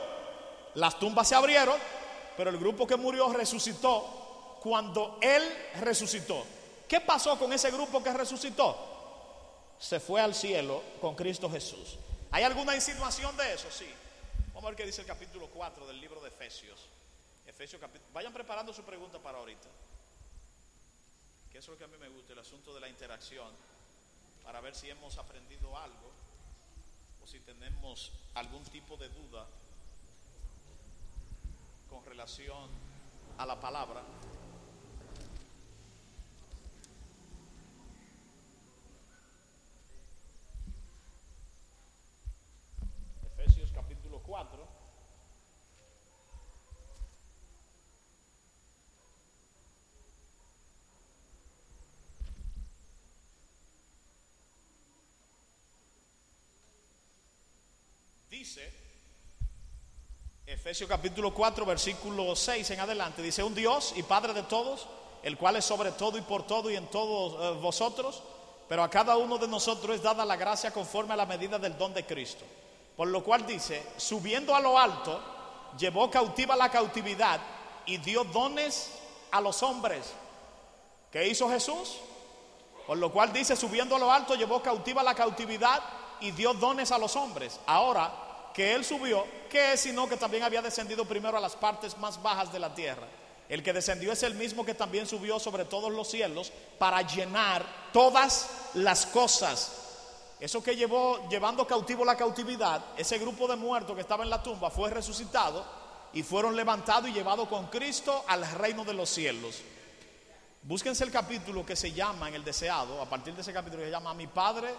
Las 0.76 0.98
tumbas 0.98 1.28
se 1.28 1.36
abrieron, 1.36 1.78
pero 2.38 2.50
el 2.50 2.58
grupo 2.58 2.88
que 2.88 2.96
murió 2.96 3.32
resucitó 3.32 4.58
cuando 4.62 5.20
Él 5.22 5.44
resucitó. 5.82 6.44
¿Qué 6.88 7.02
pasó 7.02 7.38
con 7.38 7.52
ese 7.54 7.70
grupo 7.72 8.02
que 8.02 8.12
resucitó? 8.12 8.78
Se 9.80 10.00
fue 10.00 10.22
al 10.22 10.34
cielo 10.34 10.82
con 11.00 11.16
Cristo 11.16 11.50
Jesús. 11.50 11.98
¿Hay 12.32 12.44
alguna 12.44 12.76
insinuación 12.76 13.36
de 13.36 13.54
eso? 13.54 13.68
Sí. 13.70 13.88
Vamos 14.48 14.64
a 14.64 14.68
ver 14.68 14.76
qué 14.76 14.86
dice 14.86 15.02
el 15.02 15.08
capítulo 15.08 15.48
4 15.48 15.88
del 15.88 16.00
libro 16.00 16.22
de 16.22 16.30
Efesios. 16.30 16.88
Vayan 18.14 18.34
preparando 18.34 18.74
su 18.74 18.84
pregunta 18.84 19.20
para 19.20 19.38
ahorita. 19.38 19.70
Que 21.52 21.60
eso 21.60 21.72
es 21.72 21.76
lo 21.76 21.78
que 21.78 21.84
a 21.84 21.88
mí 21.88 21.98
me 21.98 22.10
gusta, 22.10 22.34
el 22.34 22.40
asunto 22.40 22.74
de 22.74 22.80
la 22.80 22.90
interacción, 22.90 23.52
para 24.44 24.62
ver 24.62 24.74
si 24.76 24.90
hemos 24.90 25.18
aprendido 25.18 25.78
algo 25.78 26.12
o 27.24 27.28
si 27.28 27.40
tenemos 27.40 28.12
algún 28.34 28.64
tipo 28.66 28.98
de 28.98 29.10
duda 29.10 29.46
con 31.90 32.04
relación 32.06 32.70
a 33.38 33.46
la 33.46 33.60
palabra. 33.60 34.02
Efesios 43.38 43.72
capítulo 43.72 44.20
4. 44.20 44.82
Dice, 58.42 58.74
Efesios 60.48 60.90
capítulo 60.90 61.32
4, 61.32 61.64
versículo 61.64 62.36
6 62.36 62.72
en 62.72 62.80
adelante, 62.80 63.22
dice, 63.22 63.44
un 63.44 63.54
Dios 63.54 63.94
y 63.96 64.02
Padre 64.02 64.34
de 64.34 64.42
todos, 64.42 64.88
el 65.22 65.38
cual 65.38 65.58
es 65.58 65.66
sobre 65.66 65.92
todo 65.92 66.18
y 66.18 66.22
por 66.22 66.48
todo 66.48 66.72
y 66.72 66.76
en 66.76 66.88
todos 66.88 67.34
eh, 67.40 67.60
vosotros, 67.62 68.24
pero 68.68 68.82
a 68.82 68.90
cada 68.90 69.16
uno 69.16 69.38
de 69.38 69.48
nosotros 69.48 69.96
es 69.96 70.02
dada 70.02 70.26
la 70.26 70.38
gracia 70.38 70.74
conforme 70.74 71.14
a 71.14 71.18
la 71.18 71.28
medida 71.28 71.60
del 71.60 71.78
don 71.78 71.94
de 71.94 72.04
Cristo. 72.04 72.44
Por 72.98 73.10
lo 73.10 73.24
cual 73.24 73.46
dice, 73.46 73.86
subiendo 73.98 74.56
a 74.56 74.60
lo 74.60 74.76
alto, 74.76 75.22
llevó 75.78 76.10
cautiva 76.10 76.56
la 76.56 76.72
cautividad 76.72 77.40
y 77.86 77.98
dio 77.98 78.24
dones 78.24 78.90
a 79.30 79.40
los 79.40 79.62
hombres. 79.62 80.14
¿Qué 81.12 81.28
hizo 81.28 81.48
Jesús? 81.48 81.98
Por 82.88 82.98
lo 82.98 83.12
cual 83.12 83.32
dice, 83.32 83.56
subiendo 83.56 83.98
a 83.98 84.00
lo 84.00 84.12
alto, 84.12 84.34
llevó 84.34 84.64
cautiva 84.64 85.04
la 85.04 85.14
cautividad 85.14 85.84
y 86.22 86.32
dio 86.32 86.56
dones 86.56 86.92
a 86.92 86.98
los 86.98 87.16
hombres. 87.16 87.60
Ahora 87.68 88.30
que 88.54 88.74
él 88.74 88.84
subió, 88.84 89.26
¿qué 89.50 89.74
es 89.74 89.82
sino 89.82 90.08
que 90.08 90.18
también 90.18 90.44
había 90.44 90.62
descendido 90.62 91.06
primero 91.06 91.38
a 91.38 91.42
las 91.42 91.56
partes 91.56 91.98
más 91.98 92.22
bajas 92.22 92.52
de 92.52 92.60
la 92.60 92.74
tierra? 92.74 93.08
El 93.50 93.62
que 93.64 93.74
descendió 93.74 94.14
es 94.14 94.24
el 94.24 94.36
mismo 94.36 94.66
que 94.66 94.74
también 94.74 95.06
subió 95.06 95.38
sobre 95.40 95.66
todos 95.66 95.92
los 95.92 96.10
cielos 96.10 96.52
para 96.80 97.02
llenar 97.02 97.66
todas 97.92 98.50
las 98.76 99.06
cosas. 99.06 99.78
Eso 100.40 100.64
que 100.64 100.76
llevó 100.76 101.28
llevando 101.30 101.68
cautivo 101.68 102.06
la 102.06 102.16
cautividad, 102.16 102.82
ese 102.98 103.20
grupo 103.20 103.48
de 103.48 103.58
muertos 103.58 103.94
que 103.94 104.02
estaba 104.02 104.24
en 104.24 104.30
la 104.30 104.42
tumba 104.42 104.72
fue 104.72 104.90
resucitado 104.90 105.66
y 106.14 106.24
fueron 106.24 106.56
levantados 106.56 107.10
y 107.10 107.14
llevados 107.14 107.48
con 107.48 107.68
Cristo 107.68 108.24
al 108.28 108.50
reino 108.54 108.84
de 108.86 108.94
los 108.94 109.10
cielos. 109.10 109.62
Búsquense 110.64 111.04
el 111.04 111.12
capítulo 111.12 111.66
que 111.66 111.76
se 111.76 111.92
llama 111.92 112.30
en 112.30 112.36
el 112.36 112.44
deseado, 112.44 113.02
a 113.02 113.10
partir 113.10 113.34
de 113.34 113.42
ese 113.42 113.52
capítulo 113.52 113.80
que 113.80 113.88
se 113.88 113.92
llama 113.92 114.12
a 114.12 114.16
mi 114.16 114.28
Padre 114.28 114.70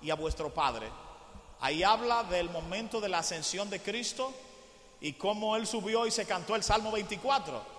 y 0.00 0.10
a 0.10 0.14
vuestro 0.14 0.52
Padre. 0.54 0.88
Ahí 1.60 1.82
habla 1.82 2.22
del 2.24 2.50
momento 2.50 3.00
de 3.00 3.08
la 3.08 3.18
ascensión 3.18 3.70
de 3.70 3.80
Cristo 3.80 4.32
y 5.00 5.14
cómo 5.14 5.56
Él 5.56 5.66
subió 5.66 6.06
y 6.06 6.10
se 6.10 6.26
cantó 6.26 6.54
el 6.54 6.62
Salmo 6.62 6.92
24. 6.92 7.76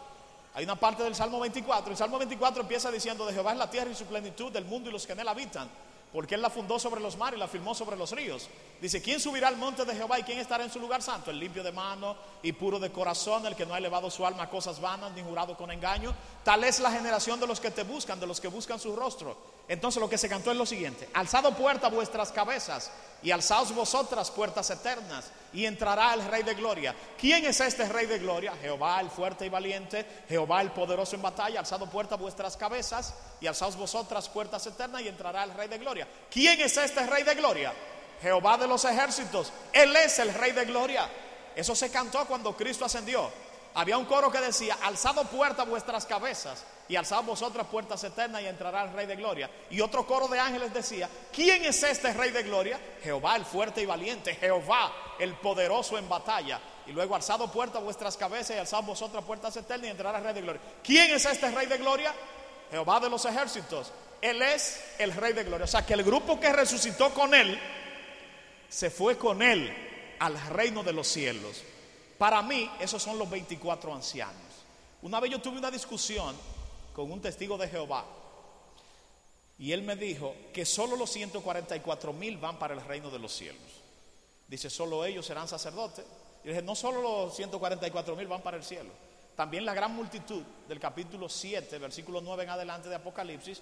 Hay 0.56 0.64
una 0.64 0.76
parte 0.76 1.04
del 1.04 1.16
Salmo 1.16 1.40
24. 1.40 1.92
El 1.92 1.98
Salmo 1.98 2.18
24 2.18 2.62
empieza 2.62 2.92
diciendo 2.92 3.26
de 3.26 3.34
Jehová 3.34 3.52
es 3.52 3.58
la 3.58 3.70
tierra 3.70 3.92
y 3.92 3.96
su 3.96 4.06
plenitud, 4.06 4.52
del 4.52 4.66
mundo 4.66 4.90
y 4.90 4.94
los 4.94 5.06
que 5.06 5.14
en 5.14 5.20
él 5.20 5.28
habitan 5.28 5.70
porque 6.12 6.36
Él 6.36 6.42
la 6.42 6.50
fundó 6.50 6.80
sobre 6.80 7.02
los 7.02 7.18
mares 7.18 7.38
y 7.38 7.40
la 7.40 7.48
firmó 7.48 7.76
sobre 7.76 7.98
los 7.98 8.12
ríos. 8.12 8.48
Dice, 8.82 9.02
¿quién 9.02 9.20
subirá 9.20 9.50
al 9.50 9.58
monte 9.58 9.84
de 9.84 9.94
Jehová 9.94 10.20
y 10.20 10.24
quién 10.24 10.40
estará 10.40 10.64
en 10.64 10.72
su 10.72 10.80
lugar 10.80 11.02
santo? 11.02 11.32
El 11.32 11.40
limpio 11.40 11.64
de 11.64 11.72
mano 11.72 12.16
y 12.42 12.54
puro 12.54 12.80
de 12.80 12.92
corazón, 12.92 13.46
el 13.46 13.56
que 13.56 13.66
no 13.66 13.74
ha 13.74 13.78
elevado 13.78 14.10
su 14.10 14.26
alma 14.26 14.44
a 14.44 14.50
cosas 14.50 14.80
vanas 14.80 15.12
ni 15.12 15.22
jurado 15.22 15.58
con 15.58 15.70
engaño. 15.70 16.14
Tal 16.44 16.64
es 16.64 16.80
la 16.80 16.92
generación 16.92 17.40
de 17.40 17.48
los 17.48 17.60
que 17.60 17.72
te 17.72 17.84
buscan, 17.84 18.20
de 18.20 18.28
los 18.28 18.40
que 18.40 18.48
buscan 18.48 18.80
su 18.80 18.96
rostro. 18.96 19.38
Entonces 19.68 20.00
lo 20.00 20.10
que 20.10 20.18
se 20.18 20.30
cantó 20.30 20.52
es 20.52 20.58
lo 20.58 20.66
siguiente, 20.66 21.10
alzado 21.14 21.54
puerta 21.54 21.90
vuestras 21.90 22.32
cabezas 22.32 22.90
y 23.22 23.32
alzaos 23.32 23.74
vosotras 23.74 24.32
puertas 24.32 24.70
eternas 24.70 25.30
y 25.52 25.66
entrará 25.66 26.14
el 26.14 26.24
Rey 26.26 26.44
de 26.44 26.54
Gloria. 26.54 26.96
¿Quién 27.20 27.46
es 27.46 27.60
este 27.60 27.88
Rey 27.90 28.06
de 28.06 28.20
Gloria? 28.20 28.54
Jehová 28.62 29.02
el 29.02 29.10
fuerte 29.10 29.46
y 29.46 29.50
valiente, 29.50 30.06
Jehová 30.30 30.62
el 30.62 30.72
poderoso 30.72 31.16
en 31.16 31.22
batalla, 31.22 31.60
alzado 31.60 31.90
puerta 31.90 32.16
vuestras 32.16 32.56
cabezas 32.56 33.14
y 33.42 33.48
alzaos 33.48 33.76
vosotras 33.76 34.30
puertas 34.30 34.66
eternas 34.68 35.02
y 35.02 35.10
entrará 35.10 35.44
el 35.44 35.54
Rey 35.54 35.68
de 35.68 35.80
Gloria. 35.80 36.08
¿Quién 36.32 36.62
es 36.62 36.78
este 36.78 37.06
Rey 37.06 37.24
de 37.24 37.36
Gloria? 37.36 37.74
Jehová 38.22 38.58
de 38.58 38.68
los 38.68 38.86
ejércitos, 38.86 39.52
Él 39.74 39.96
es 39.96 40.18
el 40.20 40.34
Rey 40.34 40.54
de 40.54 40.66
Gloria. 40.66 41.10
Eso 41.56 41.76
se 41.76 41.92
cantó 41.92 42.26
cuando 42.26 42.56
Cristo 42.56 42.86
ascendió. 42.86 43.30
Había 43.78 43.96
un 43.96 44.06
coro 44.06 44.32
que 44.32 44.40
decía, 44.40 44.76
alzado 44.82 45.24
puerta 45.26 45.64
vuestras 45.64 46.08
cabezas 46.08 46.66
y 46.90 46.96
alzad 46.96 47.22
vosotras 47.22 47.68
puertas 47.68 48.04
eternas 48.04 48.42
y 48.42 48.48
entrará 48.48 48.82
el 48.82 48.92
Rey 48.92 49.06
de 49.06 49.16
Gloria. 49.16 49.52
Y 49.70 49.82
otro 49.82 50.08
coro 50.08 50.28
de 50.28 50.40
ángeles 50.40 50.74
decía, 50.74 51.08
¿quién 51.32 51.64
es 51.64 51.84
este 51.84 52.12
Rey 52.12 52.32
de 52.32 52.42
Gloria? 52.42 52.80
Jehová 53.04 53.36
el 53.36 53.46
fuerte 53.46 53.84
y 53.84 53.86
valiente, 53.86 54.34
Jehová 54.34 54.92
el 55.20 55.36
poderoso 55.36 55.96
en 55.96 56.10
batalla. 56.10 56.60
Y 56.88 56.92
luego 56.92 57.16
alzado 57.16 57.52
puertas 57.52 57.84
vuestras 57.84 58.18
cabezas 58.18 58.56
y 58.56 58.60
alzad 58.60 58.82
vosotras 58.82 59.24
puertas 59.24 59.56
eternas 59.56 59.86
y 59.86 59.92
entrará 59.92 60.18
el 60.18 60.24
Rey 60.24 60.34
de 60.34 60.42
Gloria. 60.42 60.62
¿Quién 60.84 61.14
es 61.14 61.24
este 61.26 61.52
Rey 61.52 61.68
de 61.68 61.78
Gloria? 61.78 62.16
Jehová 62.72 63.00
de 63.00 63.12
los 63.12 63.26
ejércitos. 63.26 63.94
Él 64.20 64.42
es 64.42 64.84
el 64.98 65.14
Rey 65.14 65.34
de 65.34 65.44
Gloria. 65.44 65.66
O 65.66 65.68
sea 65.68 65.86
que 65.86 65.94
el 65.94 66.04
grupo 66.04 66.40
que 66.40 66.52
resucitó 66.52 67.14
con 67.14 67.36
él, 67.36 67.60
se 68.70 68.90
fue 68.90 69.20
con 69.20 69.44
él 69.44 69.72
al 70.18 70.36
reino 70.50 70.82
de 70.82 70.94
los 70.94 71.08
cielos. 71.08 71.64
Para 72.18 72.42
mí, 72.42 72.70
esos 72.80 73.02
son 73.02 73.20
los 73.20 73.30
24 73.30 73.94
ancianos. 73.94 74.36
Una 75.02 75.20
vez 75.20 75.32
yo 75.32 75.40
tuve 75.40 75.58
una 75.58 75.70
discusión 75.70 76.36
con 76.94 77.12
un 77.12 77.22
testigo 77.22 77.58
de 77.58 77.68
Jehová. 77.68 78.06
Y 79.60 79.72
él 79.72 79.84
me 79.84 79.96
dijo 79.96 80.36
que 80.54 80.66
solo 80.66 80.96
los 80.96 81.12
144 81.12 82.14
mil 82.14 82.38
van 82.38 82.58
para 82.58 82.74
el 82.74 82.82
reino 82.82 83.10
de 83.10 83.20
los 83.20 83.34
cielos. 83.34 83.62
Dice, 84.48 84.70
solo 84.70 85.06
ellos 85.06 85.26
serán 85.26 85.48
sacerdotes. 85.48 86.06
Y 86.44 86.50
dije, 86.50 86.62
no 86.62 86.76
solo 86.76 87.02
los 87.02 87.36
144 87.36 88.16
mil 88.16 88.28
van 88.28 88.42
para 88.42 88.58
el 88.58 88.64
cielo. 88.64 88.90
También 89.36 89.66
la 89.66 89.74
gran 89.74 89.96
multitud 89.96 90.42
del 90.68 90.80
capítulo 90.80 91.30
7, 91.30 91.78
versículo 91.78 92.22
9 92.22 92.44
en 92.44 92.50
adelante 92.50 92.90
de 92.90 92.96
Apocalipsis, 92.96 93.62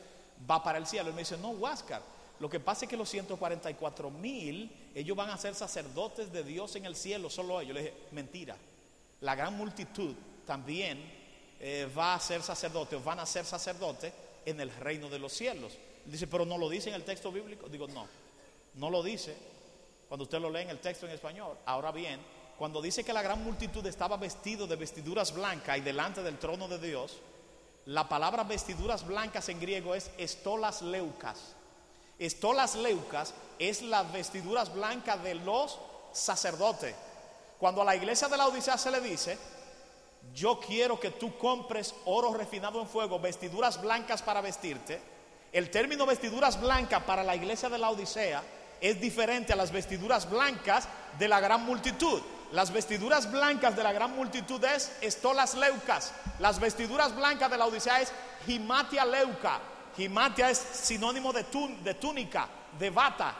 va 0.49 0.63
para 0.63 0.77
el 0.77 0.87
cielo. 0.87 1.09
Y 1.09 1.13
me 1.13 1.19
dice, 1.19 1.37
no, 1.37 1.49
Huáscar, 1.49 2.01
lo 2.39 2.49
que 2.49 2.59
pasa 2.59 2.85
es 2.85 2.89
que 2.89 2.97
los 2.97 3.09
144 3.09 4.11
mil, 4.11 4.91
ellos 4.93 5.15
van 5.15 5.29
a 5.29 5.37
ser 5.37 5.55
sacerdotes 5.55 6.31
de 6.31 6.43
Dios 6.43 6.75
en 6.75 6.85
el 6.85 6.95
cielo, 6.95 7.29
solo 7.29 7.61
ellos. 7.61 7.73
Le 7.73 7.81
dije, 7.83 7.93
mentira. 8.11 8.57
La 9.21 9.35
gran 9.35 9.55
multitud 9.55 10.13
también 10.45 10.99
eh, 11.59 11.89
va 11.97 12.15
a 12.15 12.19
ser 12.19 12.41
sacerdote 12.41 12.97
o 12.97 13.01
van 13.01 13.19
a 13.19 13.25
ser 13.25 13.45
sacerdotes 13.45 14.13
en 14.45 14.59
el 14.59 14.69
reino 14.75 15.09
de 15.09 15.19
los 15.19 15.31
cielos. 15.31 15.73
Dice, 16.05 16.27
pero 16.27 16.45
no 16.45 16.57
lo 16.57 16.69
dice 16.69 16.89
en 16.89 16.95
el 16.95 17.03
texto 17.03 17.31
bíblico. 17.31 17.69
Digo, 17.69 17.87
no, 17.87 18.07
no 18.75 18.89
lo 18.89 19.01
dice 19.01 19.35
cuando 20.07 20.23
usted 20.23 20.39
lo 20.39 20.49
lee 20.49 20.61
en 20.61 20.69
el 20.69 20.79
texto 20.79 21.05
en 21.05 21.13
español. 21.13 21.57
Ahora 21.65 21.91
bien, 21.91 22.19
cuando 22.57 22.81
dice 22.81 23.03
que 23.03 23.13
la 23.13 23.21
gran 23.21 23.43
multitud 23.43 23.85
estaba 23.85 24.17
vestido 24.17 24.67
de 24.67 24.75
vestiduras 24.75 25.33
blancas 25.33 25.77
y 25.77 25.81
delante 25.81 26.21
del 26.21 26.37
trono 26.37 26.67
de 26.67 26.79
Dios, 26.79 27.17
la 27.85 28.07
palabra 28.07 28.43
vestiduras 28.43 29.05
blancas 29.05 29.49
en 29.49 29.59
griego 29.59 29.95
es 29.95 30.11
estolas 30.17 30.81
leucas. 30.81 31.54
Estolas 32.17 32.75
leucas 32.75 33.33
es 33.59 33.81
las 33.81 34.11
vestiduras 34.11 34.73
blancas 34.73 35.21
de 35.23 35.35
los 35.35 35.79
sacerdotes. 36.13 36.95
Cuando 37.59 37.81
a 37.81 37.85
la 37.85 37.95
iglesia 37.95 38.27
de 38.27 38.37
la 38.37 38.47
Odisea 38.47 38.77
se 38.77 38.91
le 38.91 39.01
dice, 39.01 39.37
yo 40.33 40.59
quiero 40.59 40.99
que 40.99 41.11
tú 41.11 41.37
compres 41.37 41.93
oro 42.05 42.33
refinado 42.33 42.81
en 42.81 42.87
fuego, 42.87 43.19
vestiduras 43.19 43.81
blancas 43.81 44.21
para 44.21 44.41
vestirte. 44.41 44.99
El 45.51 45.69
término 45.71 46.05
vestiduras 46.05 46.59
blancas 46.59 47.03
para 47.03 47.23
la 47.23 47.35
iglesia 47.35 47.69
de 47.69 47.77
la 47.77 47.89
Odisea 47.89 48.43
es 48.81 48.99
diferente 48.99 49.53
a 49.53 49.55
las 49.55 49.71
vestiduras 49.71 50.29
blancas 50.29 50.87
de 51.17 51.27
la 51.27 51.39
gran 51.39 51.63
multitud. 51.65 52.21
Las 52.51 52.71
vestiduras 52.71 53.31
blancas 53.31 53.75
de 53.75 53.83
la 53.83 53.93
gran 53.93 54.15
multitud 54.15 54.63
es 54.63 54.91
estolas 55.01 55.55
leucas. 55.55 56.13
Las 56.39 56.59
vestiduras 56.59 57.15
blancas 57.15 57.49
de 57.49 57.57
la 57.57 57.65
Odisea 57.65 58.01
es 58.01 58.11
gimatia 58.45 59.05
leuca. 59.05 59.59
Gimatia 59.95 60.49
es 60.49 60.57
sinónimo 60.57 61.31
de, 61.31 61.45
de 61.83 61.93
túnica, 61.95 62.47
de 62.77 62.89
bata. 62.89 63.35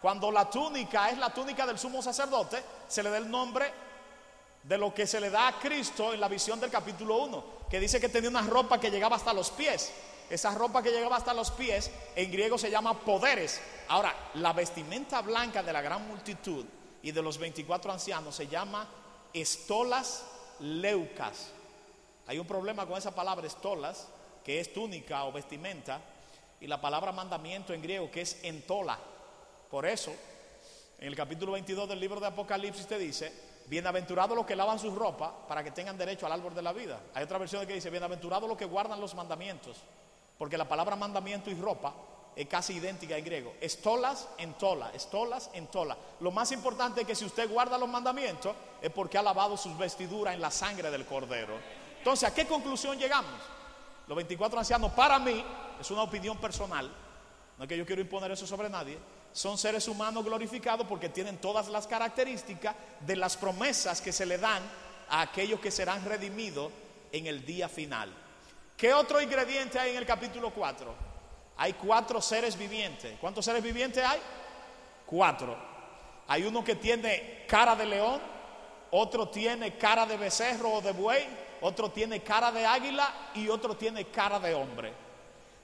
Cuando 0.00 0.30
la 0.30 0.50
túnica 0.50 1.08
es 1.08 1.18
la 1.18 1.32
túnica 1.32 1.66
del 1.66 1.78
sumo 1.78 2.02
sacerdote, 2.02 2.62
se 2.88 3.02
le 3.02 3.10
da 3.10 3.18
el 3.18 3.30
nombre 3.30 3.72
de 4.62 4.78
lo 4.78 4.92
que 4.92 5.06
se 5.06 5.20
le 5.20 5.30
da 5.30 5.48
a 5.48 5.58
Cristo 5.58 6.12
en 6.12 6.20
la 6.20 6.28
visión 6.28 6.58
del 6.58 6.70
capítulo 6.70 7.18
1, 7.18 7.44
que 7.70 7.80
dice 7.80 8.00
que 8.00 8.08
tenía 8.08 8.30
una 8.30 8.42
ropa 8.42 8.80
que 8.80 8.90
llegaba 8.90 9.16
hasta 9.16 9.32
los 9.32 9.50
pies. 9.50 9.92
Esa 10.28 10.54
ropa 10.54 10.82
que 10.82 10.90
llegaba 10.90 11.16
hasta 11.16 11.34
los 11.34 11.50
pies 11.50 11.90
en 12.16 12.32
griego 12.32 12.56
se 12.56 12.70
llama 12.70 12.98
poderes. 13.00 13.60
Ahora, 13.88 14.14
la 14.34 14.52
vestimenta 14.54 15.20
blanca 15.20 15.62
de 15.62 15.72
la 15.72 15.82
gran 15.82 16.06
multitud 16.08 16.64
y 17.02 17.12
de 17.12 17.22
los 17.22 17.36
24 17.36 17.92
ancianos 17.92 18.34
se 18.34 18.48
llama 18.48 18.88
estolas 19.34 20.24
leucas. 20.60 21.50
Hay 22.26 22.38
un 22.38 22.46
problema 22.46 22.86
con 22.86 22.96
esa 22.96 23.14
palabra 23.14 23.46
estolas, 23.46 24.08
que 24.44 24.60
es 24.60 24.72
túnica 24.72 25.24
o 25.24 25.32
vestimenta, 25.32 26.00
y 26.60 26.66
la 26.66 26.80
palabra 26.80 27.12
mandamiento 27.12 27.72
en 27.72 27.82
griego 27.82 28.10
que 28.10 28.20
es 28.20 28.38
entola. 28.42 28.98
Por 29.70 29.86
eso, 29.86 30.12
en 30.98 31.08
el 31.08 31.16
capítulo 31.16 31.52
22 31.52 31.88
del 31.88 32.00
libro 32.00 32.20
de 32.20 32.26
Apocalipsis 32.26 32.86
te 32.86 32.98
dice, 32.98 33.32
bienaventurados 33.66 34.36
los 34.36 34.46
que 34.46 34.54
lavan 34.54 34.78
sus 34.78 34.94
ropa 34.94 35.46
para 35.48 35.64
que 35.64 35.70
tengan 35.70 35.98
derecho 35.98 36.26
al 36.26 36.32
árbol 36.32 36.54
de 36.54 36.62
la 36.62 36.72
vida. 36.72 37.00
Hay 37.14 37.24
otra 37.24 37.38
versión 37.38 37.66
que 37.66 37.74
dice, 37.74 37.90
bienaventurados 37.90 38.48
los 38.48 38.58
que 38.58 38.66
guardan 38.66 39.00
los 39.00 39.14
mandamientos, 39.14 39.78
porque 40.38 40.58
la 40.58 40.68
palabra 40.68 40.96
mandamiento 40.96 41.50
y 41.50 41.54
ropa 41.54 41.94
es 42.36 42.46
casi 42.46 42.74
idéntica 42.74 43.16
en 43.16 43.24
griego. 43.24 43.54
Estolas 43.60 44.28
en 44.38 44.54
tola, 44.54 44.90
estolas 44.94 45.50
en 45.54 45.68
tola. 45.68 45.96
Lo 46.20 46.30
más 46.30 46.52
importante 46.52 47.02
es 47.02 47.06
que 47.06 47.14
si 47.14 47.24
usted 47.24 47.50
guarda 47.50 47.78
los 47.78 47.88
mandamientos 47.88 48.54
es 48.82 48.90
porque 48.90 49.18
ha 49.18 49.22
lavado 49.22 49.56
sus 49.56 49.76
vestiduras 49.78 50.34
en 50.34 50.40
la 50.40 50.50
sangre 50.50 50.90
del 50.90 51.06
cordero. 51.06 51.54
Entonces, 51.98 52.28
¿a 52.28 52.34
qué 52.34 52.46
conclusión 52.46 52.98
llegamos? 52.98 53.40
Los 54.06 54.16
24 54.16 54.58
ancianos, 54.58 54.92
para 54.92 55.18
mí, 55.18 55.44
es 55.80 55.90
una 55.90 56.02
opinión 56.02 56.38
personal, 56.38 56.90
no 57.56 57.64
es 57.64 57.68
que 57.68 57.76
yo 57.76 57.86
quiero 57.86 58.02
imponer 58.02 58.30
eso 58.30 58.46
sobre 58.46 58.68
nadie, 58.68 58.98
son 59.32 59.58
seres 59.58 59.88
humanos 59.88 60.24
glorificados 60.24 60.86
porque 60.86 61.08
tienen 61.08 61.38
todas 61.38 61.68
las 61.68 61.86
características 61.86 62.74
de 63.00 63.16
las 63.16 63.36
promesas 63.36 64.00
que 64.00 64.12
se 64.12 64.26
le 64.26 64.38
dan 64.38 64.62
a 65.08 65.22
aquellos 65.22 65.58
que 65.60 65.70
serán 65.70 66.04
redimidos 66.04 66.70
en 67.10 67.26
el 67.26 67.44
día 67.44 67.68
final. 67.68 68.12
¿Qué 68.76 68.92
otro 68.92 69.20
ingrediente 69.20 69.78
hay 69.78 69.92
en 69.92 69.98
el 69.98 70.06
capítulo 70.06 70.50
4? 70.50 70.94
Hay 71.56 71.72
cuatro 71.74 72.20
seres 72.20 72.58
vivientes. 72.58 73.16
¿Cuántos 73.20 73.44
seres 73.44 73.62
vivientes 73.62 74.04
hay? 74.04 74.20
Cuatro. 75.06 75.56
Hay 76.26 76.44
uno 76.44 76.64
que 76.64 76.74
tiene 76.74 77.44
cara 77.46 77.76
de 77.76 77.86
león, 77.86 78.20
otro 78.90 79.28
tiene 79.28 79.76
cara 79.76 80.06
de 80.06 80.16
becerro 80.16 80.74
o 80.74 80.80
de 80.80 80.92
buey, 80.92 81.26
otro 81.64 81.90
tiene 81.90 82.22
cara 82.22 82.52
de 82.52 82.66
águila 82.66 83.30
y 83.34 83.48
otro 83.48 83.74
tiene 83.74 84.04
cara 84.08 84.38
de 84.38 84.52
hombre. 84.52 84.92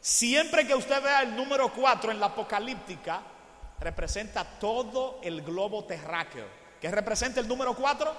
Siempre 0.01 0.67
que 0.67 0.75
usted 0.75 1.03
vea 1.03 1.21
el 1.21 1.37
número 1.37 1.71
4 1.71 2.11
en 2.11 2.19
la 2.19 2.27
apocalíptica, 2.27 3.21
representa 3.79 4.43
todo 4.59 5.21
el 5.23 5.43
globo 5.43 5.85
terráqueo. 5.85 6.47
¿Qué 6.81 6.91
representa 6.91 7.39
el 7.41 7.47
número 7.47 7.75
4? 7.75 8.17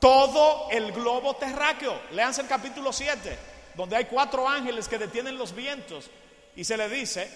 Todo 0.00 0.68
el 0.72 0.90
globo 0.90 1.36
terráqueo. 1.36 1.96
Leanse 2.10 2.42
el 2.42 2.48
capítulo 2.48 2.92
7, 2.92 3.38
donde 3.76 3.94
hay 3.94 4.06
cuatro 4.06 4.48
ángeles 4.48 4.88
que 4.88 4.98
detienen 4.98 5.38
los 5.38 5.54
vientos 5.54 6.10
y 6.56 6.64
se 6.64 6.76
le 6.76 6.88
dice, 6.88 7.30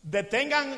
detengan 0.00 0.74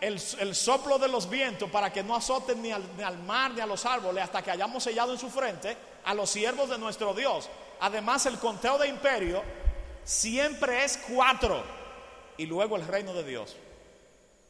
el, 0.00 0.20
soplo 0.20 0.96
de 1.00 1.08
los 1.08 1.28
vientos 1.28 1.68
para 1.72 1.92
que 1.92 2.04
no 2.04 2.14
azoten 2.14 2.62
ni 2.62 2.70
al, 2.70 2.84
ni 2.96 3.02
al 3.02 3.18
mar 3.18 3.50
ni 3.50 3.60
a 3.60 3.66
los 3.66 3.84
árboles 3.84 4.22
hasta 4.22 4.42
que 4.42 4.52
hayamos 4.52 4.84
sellado 4.84 5.12
en 5.12 5.18
su 5.18 5.28
frente 5.28 5.87
a 6.04 6.14
los 6.14 6.30
siervos 6.30 6.68
de 6.70 6.78
nuestro 6.78 7.14
Dios. 7.14 7.48
Además, 7.80 8.26
el 8.26 8.38
conteo 8.38 8.78
de 8.78 8.88
imperio 8.88 9.42
siempre 10.04 10.84
es 10.84 10.98
cuatro 11.12 11.62
y 12.36 12.46
luego 12.46 12.76
el 12.76 12.86
reino 12.86 13.12
de 13.12 13.24
Dios. 13.24 13.56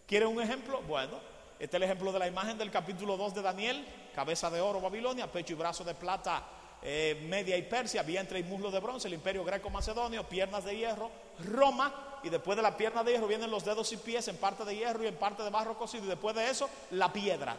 ¿Quiere 0.06 0.26
un 0.26 0.40
ejemplo? 0.40 0.80
Bueno, 0.82 1.18
este 1.58 1.76
es 1.76 1.82
el 1.82 1.82
ejemplo 1.82 2.12
de 2.12 2.18
la 2.18 2.28
imagen 2.28 2.56
del 2.56 2.70
capítulo 2.70 3.16
2 3.16 3.34
de 3.34 3.42
Daniel, 3.42 3.86
cabeza 4.14 4.48
de 4.50 4.60
oro 4.60 4.80
Babilonia, 4.80 5.30
pecho 5.30 5.54
y 5.54 5.56
brazo 5.56 5.84
de 5.84 5.94
plata 5.94 6.44
eh, 6.80 7.26
Media 7.28 7.56
y 7.56 7.62
Persia, 7.62 8.02
vientre 8.02 8.38
y 8.38 8.44
muslo 8.44 8.70
de 8.70 8.78
bronce, 8.78 9.08
el 9.08 9.14
imperio 9.14 9.44
greco 9.44 9.68
macedonio, 9.68 10.22
piernas 10.28 10.64
de 10.64 10.76
hierro, 10.76 11.10
Roma, 11.44 12.20
y 12.22 12.28
después 12.28 12.56
de 12.56 12.62
la 12.62 12.76
pierna 12.76 13.02
de 13.02 13.12
hierro 13.12 13.26
vienen 13.26 13.50
los 13.50 13.64
dedos 13.64 13.92
y 13.92 13.96
pies 13.96 14.28
en 14.28 14.36
parte 14.36 14.64
de 14.64 14.76
hierro 14.76 15.02
y 15.02 15.08
en 15.08 15.16
parte 15.16 15.42
de 15.42 15.50
barro 15.50 15.76
cocido, 15.76 16.04
y 16.04 16.08
después 16.08 16.36
de 16.36 16.48
eso 16.48 16.70
la 16.92 17.12
piedra. 17.12 17.56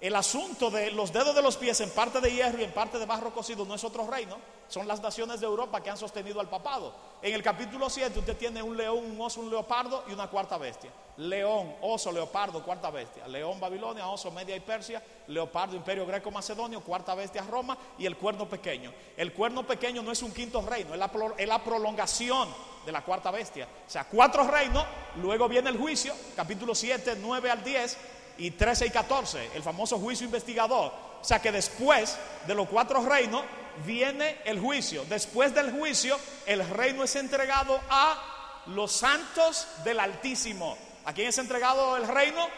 El 0.00 0.16
asunto 0.16 0.70
de 0.70 0.90
los 0.92 1.12
dedos 1.12 1.34
de 1.34 1.42
los 1.42 1.58
pies 1.58 1.78
en 1.82 1.90
parte 1.90 2.22
de 2.22 2.32
hierro 2.32 2.58
y 2.58 2.64
en 2.64 2.72
parte 2.72 2.98
de 2.98 3.04
barro 3.04 3.34
cocido 3.34 3.66
no 3.66 3.74
es 3.74 3.84
otro 3.84 4.06
reino, 4.06 4.38
son 4.66 4.88
las 4.88 5.02
naciones 5.02 5.40
de 5.40 5.46
Europa 5.46 5.82
que 5.82 5.90
han 5.90 5.98
sostenido 5.98 6.40
al 6.40 6.48
papado. 6.48 6.94
En 7.20 7.34
el 7.34 7.42
capítulo 7.42 7.90
7 7.90 8.18
usted 8.18 8.34
tiene 8.38 8.62
un 8.62 8.78
león, 8.78 9.04
un 9.04 9.20
oso, 9.20 9.42
un 9.42 9.50
leopardo 9.50 10.04
y 10.08 10.14
una 10.14 10.28
cuarta 10.28 10.56
bestia. 10.56 10.90
León, 11.18 11.74
oso, 11.82 12.10
leopardo, 12.12 12.64
cuarta 12.64 12.90
bestia. 12.90 13.28
León, 13.28 13.60
Babilonia, 13.60 14.08
oso, 14.08 14.30
Media 14.30 14.56
y 14.56 14.60
Persia, 14.60 15.02
leopardo, 15.26 15.76
imperio 15.76 16.06
greco 16.06 16.30
macedonio, 16.30 16.80
cuarta 16.80 17.14
bestia, 17.14 17.42
Roma 17.42 17.76
y 17.98 18.06
el 18.06 18.16
cuerno 18.16 18.48
pequeño. 18.48 18.94
El 19.18 19.34
cuerno 19.34 19.66
pequeño 19.66 20.00
no 20.00 20.12
es 20.12 20.22
un 20.22 20.32
quinto 20.32 20.62
reino, 20.62 20.94
es 20.94 20.98
la, 20.98 21.10
es 21.36 21.46
la 21.46 21.62
prolongación 21.62 22.48
de 22.86 22.92
la 22.92 23.04
cuarta 23.04 23.30
bestia. 23.30 23.68
O 23.86 23.90
sea, 23.90 24.04
cuatro 24.04 24.44
reinos, 24.44 24.86
luego 25.16 25.46
viene 25.46 25.68
el 25.68 25.76
juicio, 25.76 26.14
capítulo 26.34 26.74
7, 26.74 27.18
9 27.20 27.50
al 27.50 27.62
10 27.62 27.98
y 28.40 28.52
13 28.52 28.86
y 28.86 28.90
14, 28.90 29.50
el 29.54 29.62
famoso 29.62 29.98
juicio 29.98 30.24
investigador. 30.24 30.92
O 31.20 31.24
sea 31.24 31.42
que 31.42 31.52
después 31.52 32.16
de 32.46 32.54
los 32.54 32.66
cuatro 32.68 33.04
reinos 33.06 33.44
viene 33.84 34.38
el 34.46 34.58
juicio. 34.58 35.04
Después 35.04 35.54
del 35.54 35.70
juicio, 35.72 36.18
el 36.46 36.66
reino 36.70 37.04
es 37.04 37.14
entregado 37.16 37.78
a 37.90 38.62
los 38.68 38.92
santos 38.92 39.66
del 39.84 40.00
Altísimo. 40.00 40.78
¿A 41.04 41.12
quién 41.12 41.28
es 41.28 41.36
entregado 41.36 41.98
el 41.98 42.08
reino? 42.08 42.48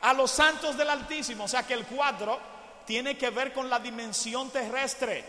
A 0.00 0.14
los 0.14 0.30
santos 0.30 0.78
del 0.78 0.88
Altísimo. 0.88 1.44
O 1.44 1.48
sea 1.48 1.66
que 1.66 1.74
el 1.74 1.84
cuatro 1.84 2.38
tiene 2.86 3.18
que 3.18 3.28
ver 3.28 3.52
con 3.52 3.68
la 3.68 3.78
dimensión 3.78 4.48
terrestre. 4.48 5.22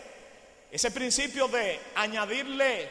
Ese 0.70 0.90
principio 0.90 1.48
de 1.48 1.78
añadirle 1.96 2.88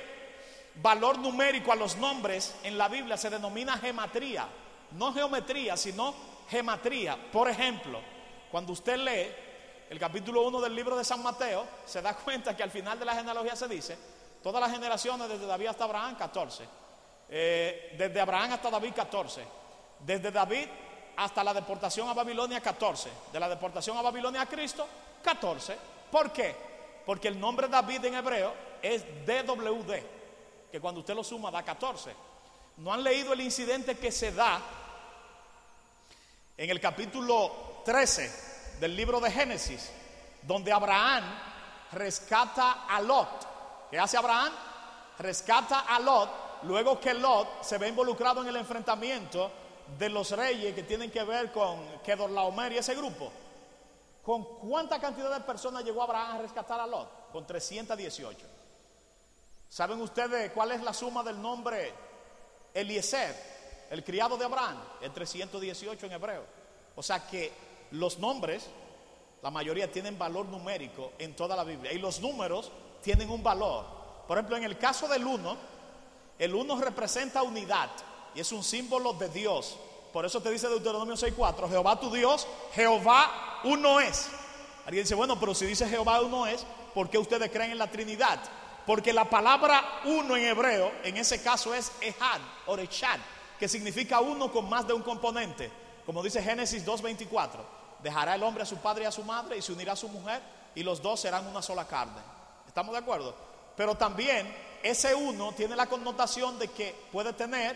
valor 0.75 1.17
numérico 1.17 1.71
a 1.71 1.75
los 1.75 1.95
nombres 1.97 2.53
en 2.61 2.77
la 2.77 2.87
Biblia 2.87 3.17
se 3.17 3.31
denomina 3.31 3.79
gematría. 3.79 4.47
No 4.91 5.11
geometría, 5.11 5.75
sino 5.75 6.30
gematría. 6.51 7.17
Por 7.31 7.49
ejemplo, 7.49 8.01
cuando 8.51 8.73
usted 8.73 8.97
lee 8.97 9.33
el 9.89 9.97
capítulo 9.97 10.41
1 10.47 10.59
del 10.59 10.75
libro 10.75 10.97
de 10.97 11.05
San 11.05 11.23
Mateo, 11.23 11.65
se 11.85 12.01
da 12.01 12.15
cuenta 12.23 12.55
que 12.55 12.61
al 12.61 12.69
final 12.69 12.99
de 12.99 13.05
la 13.05 13.15
genealogía 13.15 13.55
se 13.55 13.67
dice, 13.67 13.97
todas 14.43 14.61
las 14.61 14.71
generaciones 14.71 15.29
desde 15.29 15.47
David 15.47 15.67
hasta 15.67 15.85
Abraham, 15.85 16.15
14. 16.15 16.65
Eh, 17.29 17.95
desde 17.97 18.19
Abraham 18.19 18.51
hasta 18.51 18.69
David, 18.69 18.93
14. 18.93 19.41
Desde 19.99 20.31
David 20.31 20.67
hasta 21.15 21.43
la 21.43 21.53
deportación 21.53 22.09
a 22.09 22.13
Babilonia, 22.13 22.59
14. 22.59 23.09
De 23.31 23.39
la 23.39 23.47
deportación 23.47 23.97
a 23.97 24.01
Babilonia 24.01 24.41
a 24.41 24.45
Cristo, 24.45 24.85
14. 25.23 25.77
¿Por 26.11 26.31
qué? 26.33 26.53
Porque 27.05 27.29
el 27.29 27.39
nombre 27.39 27.69
David 27.69 28.05
en 28.05 28.15
hebreo 28.15 28.53
es 28.81 29.05
DWD, 29.25 29.93
que 30.71 30.81
cuando 30.81 30.99
usted 30.99 31.15
lo 31.15 31.23
suma 31.23 31.49
da 31.49 31.63
14. 31.63 32.13
No 32.77 32.91
han 32.91 33.03
leído 33.03 33.33
el 33.33 33.41
incidente 33.41 33.97
que 33.97 34.11
se 34.11 34.31
da 34.31 34.61
en 36.61 36.69
el 36.69 36.79
capítulo 36.79 37.81
13 37.83 38.77
del 38.79 38.95
libro 38.95 39.19
de 39.19 39.31
Génesis, 39.31 39.89
donde 40.43 40.71
Abraham 40.71 41.23
rescata 41.91 42.85
a 42.87 43.01
Lot. 43.01 43.89
¿Qué 43.89 43.97
hace 43.97 44.15
Abraham? 44.15 44.53
Rescata 45.17 45.79
a 45.79 45.99
Lot, 45.99 46.29
luego 46.61 46.99
que 46.99 47.15
Lot 47.15 47.63
se 47.63 47.79
ve 47.79 47.87
involucrado 47.87 48.43
en 48.43 48.49
el 48.49 48.57
enfrentamiento 48.57 49.51
de 49.97 50.07
los 50.09 50.29
reyes 50.29 50.75
que 50.75 50.83
tienen 50.83 51.09
que 51.09 51.23
ver 51.23 51.51
con 51.51 51.99
Kedorlaomer 52.05 52.73
y 52.73 52.77
ese 52.77 52.93
grupo. 52.93 53.31
¿Con 54.21 54.43
cuánta 54.59 54.99
cantidad 54.99 55.33
de 55.33 55.43
personas 55.43 55.83
llegó 55.83 56.03
Abraham 56.03 56.37
a 56.37 56.41
rescatar 56.43 56.79
a 56.79 56.85
Lot? 56.85 57.31
Con 57.31 57.43
318. 57.43 58.37
¿Saben 59.67 59.99
ustedes 59.99 60.51
cuál 60.51 60.73
es 60.73 60.83
la 60.83 60.93
suma 60.93 61.23
del 61.23 61.41
nombre 61.41 61.91
Eliezer? 62.71 63.50
El 63.91 64.05
criado 64.05 64.37
de 64.37 64.45
Abraham, 64.45 64.77
es 65.01 65.13
318 65.13 66.05
en 66.05 66.11
hebreo. 66.13 66.45
O 66.95 67.03
sea 67.03 67.27
que 67.27 67.51
los 67.91 68.19
nombres, 68.19 68.67
la 69.43 69.51
mayoría 69.51 69.91
tienen 69.91 70.17
valor 70.17 70.45
numérico 70.45 71.11
en 71.19 71.35
toda 71.35 71.57
la 71.57 71.65
Biblia. 71.65 71.91
Y 71.91 71.99
los 71.99 72.21
números 72.21 72.71
tienen 73.03 73.29
un 73.29 73.43
valor. 73.43 73.85
Por 74.29 74.37
ejemplo, 74.37 74.55
en 74.55 74.63
el 74.63 74.77
caso 74.77 75.09
del 75.09 75.25
1, 75.25 75.57
el 76.39 76.55
1 76.55 76.79
representa 76.79 77.43
unidad 77.43 77.89
y 78.33 78.39
es 78.39 78.53
un 78.53 78.63
símbolo 78.63 79.11
de 79.11 79.27
Dios. 79.27 79.77
Por 80.13 80.25
eso 80.25 80.41
te 80.41 80.51
dice 80.51 80.69
Deuteronomio 80.69 81.15
6.4, 81.15 81.69
Jehová 81.69 81.99
tu 81.99 82.09
Dios, 82.09 82.47
Jehová 82.73 83.59
uno 83.65 83.99
es. 83.99 84.29
Alguien 84.85 85.03
dice, 85.03 85.15
bueno, 85.15 85.37
pero 85.37 85.53
si 85.53 85.65
dice 85.65 85.85
Jehová 85.89 86.21
uno 86.21 86.47
es, 86.47 86.65
¿por 86.93 87.09
qué 87.09 87.17
ustedes 87.17 87.51
creen 87.51 87.71
en 87.71 87.77
la 87.77 87.91
Trinidad? 87.91 88.39
Porque 88.85 89.11
la 89.11 89.29
palabra 89.29 89.83
uno 90.05 90.37
en 90.37 90.45
hebreo, 90.45 90.93
en 91.03 91.17
ese 91.17 91.43
caso 91.43 91.73
es 91.73 91.91
Ehad 91.99 92.39
o 92.67 92.77
Echad 92.77 93.19
que 93.61 93.69
significa 93.69 94.21
uno 94.21 94.51
con 94.51 94.67
más 94.67 94.87
de 94.87 94.93
un 94.93 95.03
componente. 95.03 95.71
Como 96.03 96.23
dice 96.23 96.41
Génesis 96.41 96.83
2.24, 96.83 97.59
dejará 98.01 98.33
el 98.33 98.41
hombre 98.41 98.63
a 98.63 98.65
su 98.65 98.77
padre 98.77 99.03
y 99.03 99.05
a 99.05 99.11
su 99.11 99.23
madre 99.23 99.55
y 99.55 99.61
se 99.61 99.71
unirá 99.71 99.93
a 99.93 99.95
su 99.95 100.09
mujer 100.09 100.41
y 100.73 100.81
los 100.81 100.99
dos 100.99 101.19
serán 101.19 101.45
una 101.45 101.61
sola 101.61 101.85
carne. 101.85 102.21
¿Estamos 102.67 102.91
de 102.91 102.97
acuerdo? 102.97 103.35
Pero 103.77 103.93
también 103.93 104.51
ese 104.81 105.13
uno 105.13 105.51
tiene 105.51 105.75
la 105.75 105.85
connotación 105.85 106.57
de 106.57 106.69
que 106.69 106.95
puede 107.11 107.33
tener 107.33 107.75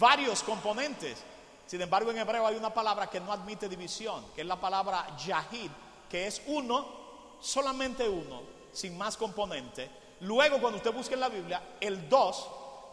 varios 0.00 0.42
componentes. 0.42 1.18
Sin 1.64 1.80
embargo, 1.80 2.10
en 2.10 2.18
hebreo 2.18 2.44
hay 2.44 2.56
una 2.56 2.74
palabra 2.74 3.06
que 3.06 3.20
no 3.20 3.32
admite 3.32 3.68
división, 3.68 4.24
que 4.34 4.40
es 4.40 4.46
la 4.48 4.60
palabra 4.60 5.16
yahid, 5.16 5.70
que 6.10 6.26
es 6.26 6.42
uno, 6.48 7.38
solamente 7.40 8.08
uno, 8.08 8.42
sin 8.72 8.98
más 8.98 9.16
componente. 9.16 9.88
Luego, 10.22 10.60
cuando 10.60 10.78
usted 10.78 10.92
busque 10.92 11.14
en 11.14 11.20
la 11.20 11.28
Biblia, 11.28 11.62
el 11.80 12.08
dos 12.08 12.48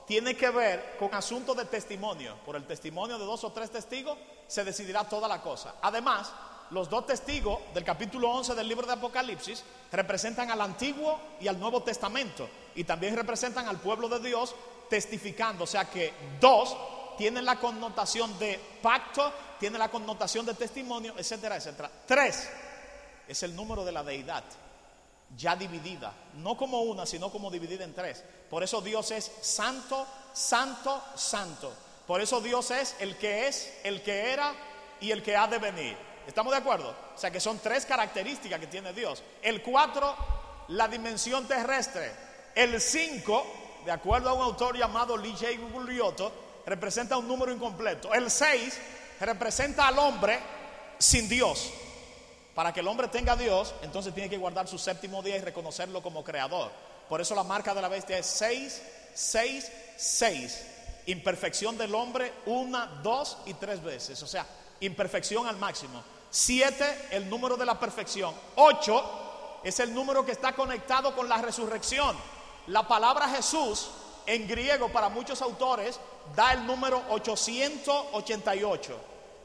tiene 0.07 0.37
que 0.37 0.49
ver 0.49 0.95
con 0.97 1.13
asuntos 1.13 1.55
de 1.57 1.65
testimonio. 1.65 2.37
Por 2.45 2.55
el 2.55 2.65
testimonio 2.65 3.19
de 3.19 3.25
dos 3.25 3.43
o 3.43 3.51
tres 3.51 3.69
testigos 3.69 4.17
se 4.47 4.63
decidirá 4.63 5.03
toda 5.03 5.27
la 5.27 5.41
cosa. 5.41 5.75
Además, 5.81 6.31
los 6.71 6.89
dos 6.89 7.05
testigos 7.05 7.59
del 7.73 7.83
capítulo 7.83 8.31
11 8.31 8.55
del 8.55 8.69
libro 8.69 8.87
de 8.87 8.93
Apocalipsis 8.93 9.63
representan 9.91 10.49
al 10.49 10.61
Antiguo 10.61 11.19
y 11.41 11.49
al 11.49 11.59
Nuevo 11.59 11.83
Testamento 11.83 12.49
y 12.73 12.85
también 12.85 13.17
representan 13.17 13.67
al 13.67 13.81
pueblo 13.81 14.07
de 14.07 14.25
Dios 14.29 14.55
testificando. 14.89 15.65
O 15.65 15.67
sea 15.67 15.85
que 15.85 16.13
dos 16.39 16.75
tienen 17.17 17.43
la 17.43 17.59
connotación 17.59 18.39
de 18.39 18.57
pacto, 18.81 19.33
tienen 19.59 19.79
la 19.79 19.91
connotación 19.91 20.45
de 20.45 20.53
testimonio, 20.53 21.15
etcétera, 21.17 21.57
etcétera. 21.57 21.91
Tres 22.05 22.49
es 23.27 23.43
el 23.43 23.53
número 23.53 23.83
de 23.83 23.91
la 23.91 24.03
deidad 24.03 24.45
ya 25.35 25.55
dividida, 25.55 26.13
no 26.35 26.55
como 26.55 26.81
una, 26.81 27.05
sino 27.05 27.31
como 27.31 27.51
dividida 27.51 27.83
en 27.83 27.93
tres. 27.93 28.23
Por 28.49 28.63
eso 28.63 28.81
Dios 28.81 29.11
es 29.11 29.31
santo, 29.41 30.07
santo, 30.33 31.03
santo. 31.15 31.73
Por 32.05 32.21
eso 32.21 32.39
Dios 32.39 32.71
es 32.71 32.95
el 32.99 33.17
que 33.17 33.47
es, 33.47 33.73
el 33.83 34.01
que 34.01 34.31
era 34.31 34.53
y 35.01 35.11
el 35.11 35.21
que 35.21 35.35
ha 35.35 35.47
de 35.47 35.57
venir. 35.57 35.97
¿Estamos 36.25 36.51
de 36.51 36.57
acuerdo? 36.57 36.95
O 37.15 37.17
sea 37.17 37.31
que 37.31 37.39
son 37.39 37.59
tres 37.59 37.85
características 37.85 38.59
que 38.59 38.67
tiene 38.67 38.93
Dios. 38.93 39.23
El 39.41 39.61
cuatro, 39.61 40.15
la 40.69 40.87
dimensión 40.87 41.47
terrestre. 41.47 42.11
El 42.55 42.79
cinco, 42.81 43.45
de 43.85 43.91
acuerdo 43.91 44.29
a 44.29 44.33
un 44.33 44.41
autor 44.41 44.77
llamado 44.77 45.17
Lee 45.17 45.33
J. 45.33 45.47
Gugliotto, 45.71 46.31
representa 46.65 47.17
un 47.17 47.27
número 47.27 47.51
incompleto. 47.51 48.13
El 48.13 48.31
seis 48.31 48.77
representa 49.19 49.87
al 49.87 49.99
hombre 49.99 50.39
sin 50.97 51.27
Dios. 51.29 51.71
Para 52.57 52.73
que 52.73 52.79
el 52.79 52.87
hombre 52.87 53.07
tenga 53.07 53.33
a 53.33 53.35
Dios, 53.35 53.75
entonces 53.83 54.15
tiene 54.15 54.31
que 54.31 54.37
guardar 54.39 54.67
su 54.67 54.79
séptimo 54.79 55.21
día 55.21 55.37
y 55.37 55.41
reconocerlo 55.41 56.01
como 56.01 56.23
creador. 56.23 56.71
Por 57.07 57.21
eso 57.21 57.35
la 57.35 57.43
marca 57.43 57.75
de 57.75 57.83
la 57.83 57.87
bestia 57.87 58.17
es 58.17 58.25
6, 58.25 58.81
6, 59.13 59.71
6. 59.95 60.65
Imperfección 61.05 61.77
del 61.77 61.93
hombre 61.93 62.33
una, 62.47 62.87
dos 63.03 63.37
y 63.45 63.53
tres 63.53 63.83
veces. 63.83 64.23
O 64.23 64.25
sea, 64.25 64.43
imperfección 64.79 65.45
al 65.45 65.57
máximo. 65.57 66.01
Siete, 66.31 67.09
el 67.11 67.29
número 67.29 67.57
de 67.57 67.65
la 67.67 67.79
perfección. 67.79 68.33
Ocho 68.55 69.59
es 69.63 69.79
el 69.79 69.93
número 69.93 70.25
que 70.25 70.31
está 70.31 70.53
conectado 70.53 71.15
con 71.15 71.29
la 71.29 71.37
resurrección. 71.37 72.17
La 72.65 72.87
palabra 72.87 73.29
Jesús 73.29 73.91
en 74.25 74.47
griego 74.47 74.89
para 74.89 75.09
muchos 75.09 75.43
autores 75.43 75.99
da 76.35 76.53
el 76.53 76.65
número 76.65 77.03
888. 77.11 78.99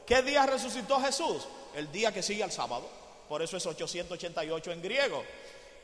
¿Qué 0.07 0.23
día 0.23 0.47
resucitó 0.47 0.99
Jesús? 0.99 1.47
El 1.75 1.91
día 1.91 2.11
que 2.11 2.23
sigue 2.23 2.43
al 2.43 2.51
sábado. 2.51 3.02
Por 3.33 3.41
eso 3.41 3.57
es 3.57 3.65
888 3.65 4.71
en 4.73 4.79
griego. 4.79 5.23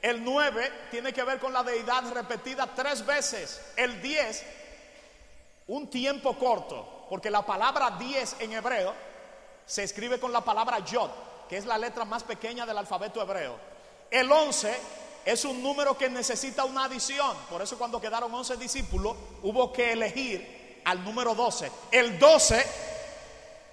El 0.04 0.24
9 0.24 0.72
tiene 0.92 1.12
que 1.12 1.24
ver 1.24 1.40
con 1.40 1.52
la 1.52 1.64
deidad 1.64 2.04
repetida 2.14 2.70
tres 2.76 3.04
veces. 3.04 3.60
El 3.76 4.00
10, 4.04 4.46
un 5.70 5.90
tiempo 5.90 6.38
corto, 6.38 7.08
porque 7.10 7.32
la 7.32 7.44
palabra 7.44 7.98
10 7.98 8.36
en 8.42 8.54
hebreo 8.54 8.94
se 9.66 9.82
escribe 9.82 10.20
con 10.20 10.32
la 10.32 10.42
palabra 10.42 10.78
yod, 10.86 11.10
que 11.50 11.58
es 11.58 11.66
la 11.66 11.80
letra 11.80 12.06
más 12.06 12.22
pequeña 12.22 12.68
del 12.68 12.78
alfabeto 12.78 13.20
hebreo. 13.20 13.56
El 14.12 14.32
11 14.32 14.78
es 15.26 15.44
un 15.44 15.64
número 15.64 15.98
que 15.98 16.08
necesita 16.08 16.66
una 16.66 16.84
adición. 16.84 17.36
Por 17.50 17.64
eso 17.64 17.80
cuando 17.80 18.00
quedaron 18.00 18.32
11 18.32 18.58
discípulos 18.58 19.18
hubo 19.42 19.74
que 19.74 19.94
elegir 19.94 20.84
al 20.86 21.04
número 21.04 21.34
12. 21.34 21.72
El 21.94 22.20
12 22.20 22.64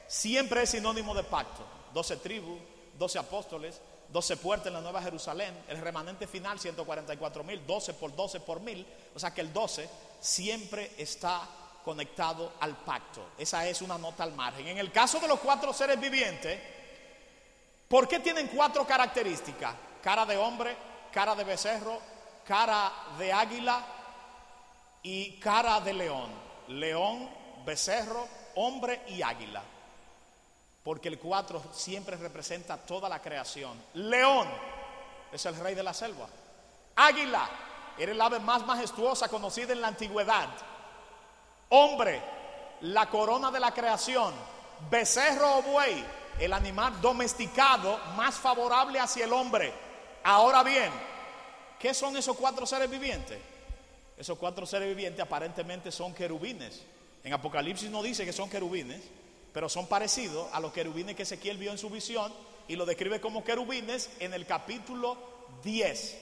siempre 0.09 0.63
es 0.63 0.71
sinónimo 0.71 1.15
de 1.15 1.25
pacto. 1.25 1.63
12 1.93 2.17
tribus, 2.17 2.59
12 2.99 3.19
apóstoles, 3.19 3.81
12 4.09 4.37
puertas 4.37 4.69
en 4.69 4.75
la 4.75 4.81
Nueva 4.81 5.03
Jerusalén, 5.03 5.55
el 5.69 5.79
remanente 5.79 6.27
final 6.27 6.59
144 6.59 7.45
mil, 7.45 7.67
12 7.67 7.95
por 7.95 8.15
12 8.15 8.41
por 8.41 8.61
mil, 8.61 8.87
o 9.15 9.19
sea 9.19 9.33
que 9.33 9.41
el 9.41 9.53
12 9.53 9.89
siempre 10.21 10.93
está 10.97 11.43
conectado 11.85 12.53
al 12.61 12.77
pacto. 12.79 13.31
Esa 13.39 13.67
es 13.69 13.83
una 13.83 13.99
nota 13.99 14.25
al 14.25 14.33
margen. 14.33 14.67
En 14.69 14.79
el 14.79 14.91
caso 14.93 15.21
de 15.21 15.29
los 15.29 15.41
cuatro 15.41 15.73
seres 15.73 16.01
vivientes, 16.01 16.59
¿por 17.89 18.09
qué 18.09 18.21
tienen 18.21 18.49
cuatro 18.49 18.87
características? 18.87 19.75
Cara 20.03 20.25
de 20.27 20.37
hombre, 20.37 20.77
cara 21.13 21.35
de 21.35 21.45
becerro, 21.45 22.01
cara 22.45 22.93
de 23.19 23.33
águila 23.33 23.85
y 25.03 25.39
cara 25.39 25.81
de 25.81 25.93
león. 25.93 26.31
León, 26.69 27.29
becerro, 27.65 28.27
hombre 28.55 29.03
y 29.09 29.23
águila 29.23 29.63
porque 30.87 31.09
el 31.09 31.19
4 31.19 31.65
siempre 31.73 32.15
representa 32.15 32.77
toda 32.77 33.09
la 33.09 33.21
creación. 33.21 33.77
León 33.95 34.47
es 35.33 35.45
el 35.45 35.57
rey 35.57 35.75
de 35.75 35.83
la 35.83 35.93
selva. 35.93 36.29
Águila 36.95 37.51
era 37.99 38.13
el 38.13 38.21
ave 38.21 38.39
más 38.39 38.65
majestuosa 38.65 39.27
conocida 39.27 39.73
en 39.73 39.81
la 39.81 39.89
antigüedad. 39.89 40.49
Hombre, 41.71 42.23
la 42.83 43.11
corona 43.11 43.51
de 43.51 43.59
la 43.59 43.75
creación. 43.75 44.33
Becerro 44.89 45.57
o 45.59 45.63
buey, 45.63 46.05
el 46.39 46.53
animal 46.53 47.01
domesticado 47.01 47.99
más 48.17 48.37
favorable 48.37 49.01
hacia 49.01 49.25
el 49.25 49.33
hombre. 49.33 49.73
Ahora 50.23 50.63
bien, 50.63 50.93
¿qué 51.81 51.95
son 51.95 52.17
esos 52.17 52.37
cuatro 52.37 52.65
seres 52.65 52.89
vivientes? 52.89 53.41
Esos 54.17 54.39
cuatro 54.39 54.65
seres 54.65 54.87
vivientes 54.87 55.21
aparentemente 55.21 55.91
son 55.91 56.15
querubines. 56.15 56.81
En 57.25 57.33
Apocalipsis 57.33 57.91
no 57.91 58.05
dice 58.05 58.25
que 58.25 58.33
son 58.33 58.49
querubines 58.49 59.03
pero 59.57 59.71
son 59.71 59.87
parecidos 59.87 60.49
a 60.53 60.61
los 60.61 60.71
querubines 60.71 61.17
que 61.17 61.23
Ezequiel 61.23 61.57
vio 61.57 61.71
en 61.71 61.79
su 61.79 61.89
visión 61.89 62.31
y 62.69 62.77
lo 62.77 62.85
describe 62.85 63.23
como 63.23 63.43
querubines 63.43 64.11
en 64.21 64.35
el 64.35 64.45
capítulo 64.45 65.17
10. 65.65 66.19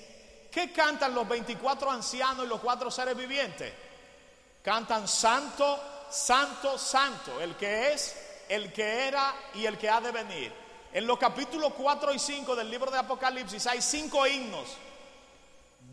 ¿Qué 0.53 0.71
cantan 0.71 1.13
los 1.13 1.27
24 1.27 1.91
ancianos 1.91 2.47
y 2.47 2.49
los 2.49 2.61
cuatro 2.61 2.93
seres 2.93 3.17
vivientes? 3.17 3.73
Cantan 4.63 5.09
santo, 5.09 5.81
santo, 6.09 6.79
santo, 6.79 7.41
el 7.41 7.57
que 7.57 7.93
es, 7.93 8.17
el 8.49 8.73
que 8.73 9.09
era 9.09 9.35
y 9.55 9.67
el 9.67 9.79
que 9.79 9.91
ha 9.91 10.01
de 10.01 10.13
venir. 10.13 10.53
En 10.93 11.05
los 11.05 11.19
capítulos 11.19 11.73
4 11.77 12.15
y 12.15 12.21
5 12.21 12.55
del 12.55 12.71
libro 12.71 12.89
de 12.93 12.99
Apocalipsis 12.99 13.67
hay 13.67 13.83
cinco 13.83 14.29
himnos, 14.29 14.77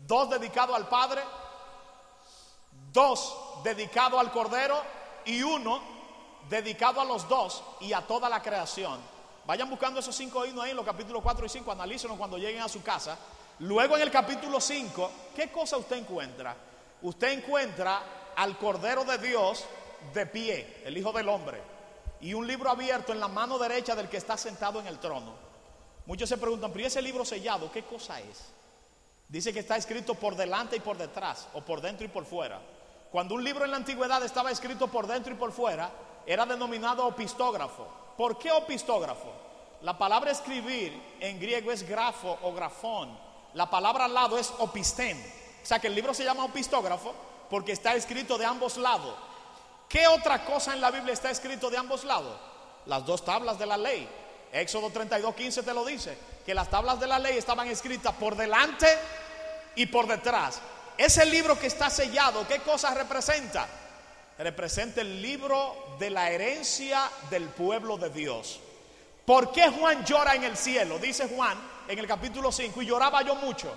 dos 0.06 0.30
dedicados 0.30 0.76
al 0.76 0.88
Padre, 0.88 1.22
dos 2.92 3.36
dedicados 3.64 4.20
al 4.20 4.30
Cordero 4.30 4.80
y 5.24 5.42
uno 5.42 5.91
dedicado 6.48 7.00
a 7.00 7.04
los 7.04 7.28
dos 7.28 7.62
y 7.80 7.92
a 7.92 8.00
toda 8.02 8.28
la 8.28 8.42
creación. 8.42 9.00
Vayan 9.44 9.68
buscando 9.68 10.00
esos 10.00 10.14
cinco 10.14 10.44
himnos 10.46 10.64
ahí 10.64 10.70
en 10.70 10.76
los 10.76 10.84
capítulos 10.84 11.22
4 11.22 11.46
y 11.46 11.48
5, 11.48 11.72
analícenlos 11.72 12.18
cuando 12.18 12.38
lleguen 12.38 12.62
a 12.62 12.68
su 12.68 12.82
casa. 12.82 13.18
Luego 13.60 13.96
en 13.96 14.02
el 14.02 14.10
capítulo 14.10 14.60
5, 14.60 15.10
¿qué 15.34 15.50
cosa 15.50 15.76
usted 15.76 15.96
encuentra? 15.96 16.56
Usted 17.02 17.32
encuentra 17.32 18.32
al 18.36 18.56
Cordero 18.56 19.04
de 19.04 19.18
Dios 19.18 19.64
de 20.14 20.26
pie, 20.26 20.82
el 20.84 20.96
Hijo 20.96 21.12
del 21.12 21.28
Hombre, 21.28 21.60
y 22.20 22.34
un 22.34 22.46
libro 22.46 22.70
abierto 22.70 23.12
en 23.12 23.20
la 23.20 23.28
mano 23.28 23.58
derecha 23.58 23.96
del 23.96 24.08
que 24.08 24.16
está 24.16 24.36
sentado 24.36 24.80
en 24.80 24.86
el 24.86 24.98
trono. 24.98 25.34
Muchos 26.06 26.28
se 26.28 26.38
preguntan, 26.38 26.72
pero 26.72 26.86
ese 26.86 27.02
libro 27.02 27.24
sellado 27.24 27.70
qué 27.70 27.82
cosa 27.84 28.20
es? 28.20 28.52
Dice 29.28 29.52
que 29.52 29.60
está 29.60 29.76
escrito 29.76 30.14
por 30.14 30.36
delante 30.36 30.76
y 30.76 30.80
por 30.80 30.96
detrás, 30.96 31.48
o 31.54 31.62
por 31.62 31.80
dentro 31.80 32.04
y 32.04 32.08
por 32.08 32.24
fuera. 32.24 32.60
Cuando 33.10 33.34
un 33.34 33.44
libro 33.44 33.64
en 33.64 33.70
la 33.70 33.76
antigüedad 33.76 34.24
estaba 34.24 34.50
escrito 34.50 34.88
por 34.88 35.06
dentro 35.06 35.32
y 35.32 35.36
por 35.36 35.52
fuera, 35.52 35.90
era 36.26 36.46
denominado 36.46 37.06
opistógrafo. 37.06 37.86
¿Por 38.16 38.38
qué 38.38 38.50
opistógrafo? 38.52 39.32
La 39.82 39.98
palabra 39.98 40.30
escribir 40.30 41.16
en 41.18 41.40
griego 41.40 41.72
es 41.72 41.86
grafo 41.88 42.38
o 42.42 42.52
grafón. 42.52 43.18
La 43.54 43.68
palabra 43.68 44.04
al 44.04 44.14
lado 44.14 44.38
es 44.38 44.52
opistén. 44.58 45.18
O 45.62 45.66
sea 45.66 45.78
que 45.78 45.88
el 45.88 45.94
libro 45.94 46.14
se 46.14 46.24
llama 46.24 46.44
opistógrafo 46.44 47.14
porque 47.50 47.72
está 47.72 47.94
escrito 47.94 48.38
de 48.38 48.46
ambos 48.46 48.76
lados. 48.76 49.14
¿Qué 49.88 50.06
otra 50.06 50.44
cosa 50.44 50.72
en 50.72 50.80
la 50.80 50.90
Biblia 50.90 51.12
está 51.12 51.30
escrito 51.30 51.68
de 51.68 51.76
ambos 51.76 52.04
lados? 52.04 52.34
Las 52.86 53.04
dos 53.04 53.24
tablas 53.24 53.58
de 53.58 53.66
la 53.66 53.76
ley. 53.76 54.08
Éxodo 54.52 54.90
32, 54.90 55.34
15 55.34 55.62
te 55.62 55.74
lo 55.74 55.84
dice, 55.84 56.16
que 56.44 56.54
las 56.54 56.68
tablas 56.68 57.00
de 57.00 57.06
la 57.06 57.18
ley 57.18 57.36
estaban 57.36 57.68
escritas 57.68 58.14
por 58.14 58.36
delante 58.36 58.86
y 59.74 59.86
por 59.86 60.06
detrás. 60.06 60.60
Ese 60.96 61.24
libro 61.26 61.58
que 61.58 61.66
está 61.66 61.90
sellado, 61.90 62.46
¿qué 62.46 62.58
cosa 62.60 62.92
representa? 62.94 63.66
Representa 64.42 65.00
el 65.00 65.22
libro 65.22 65.96
de 65.98 66.10
la 66.10 66.30
herencia 66.30 67.10
del 67.30 67.48
pueblo 67.48 67.96
de 67.96 68.10
Dios. 68.10 68.60
¿Por 69.24 69.52
qué 69.52 69.68
Juan 69.70 70.04
llora 70.04 70.34
en 70.34 70.44
el 70.44 70.56
cielo? 70.56 70.98
Dice 70.98 71.28
Juan 71.28 71.58
en 71.88 71.98
el 71.98 72.06
capítulo 72.06 72.50
5, 72.50 72.82
y 72.82 72.86
lloraba 72.86 73.22
yo 73.22 73.34
mucho, 73.36 73.72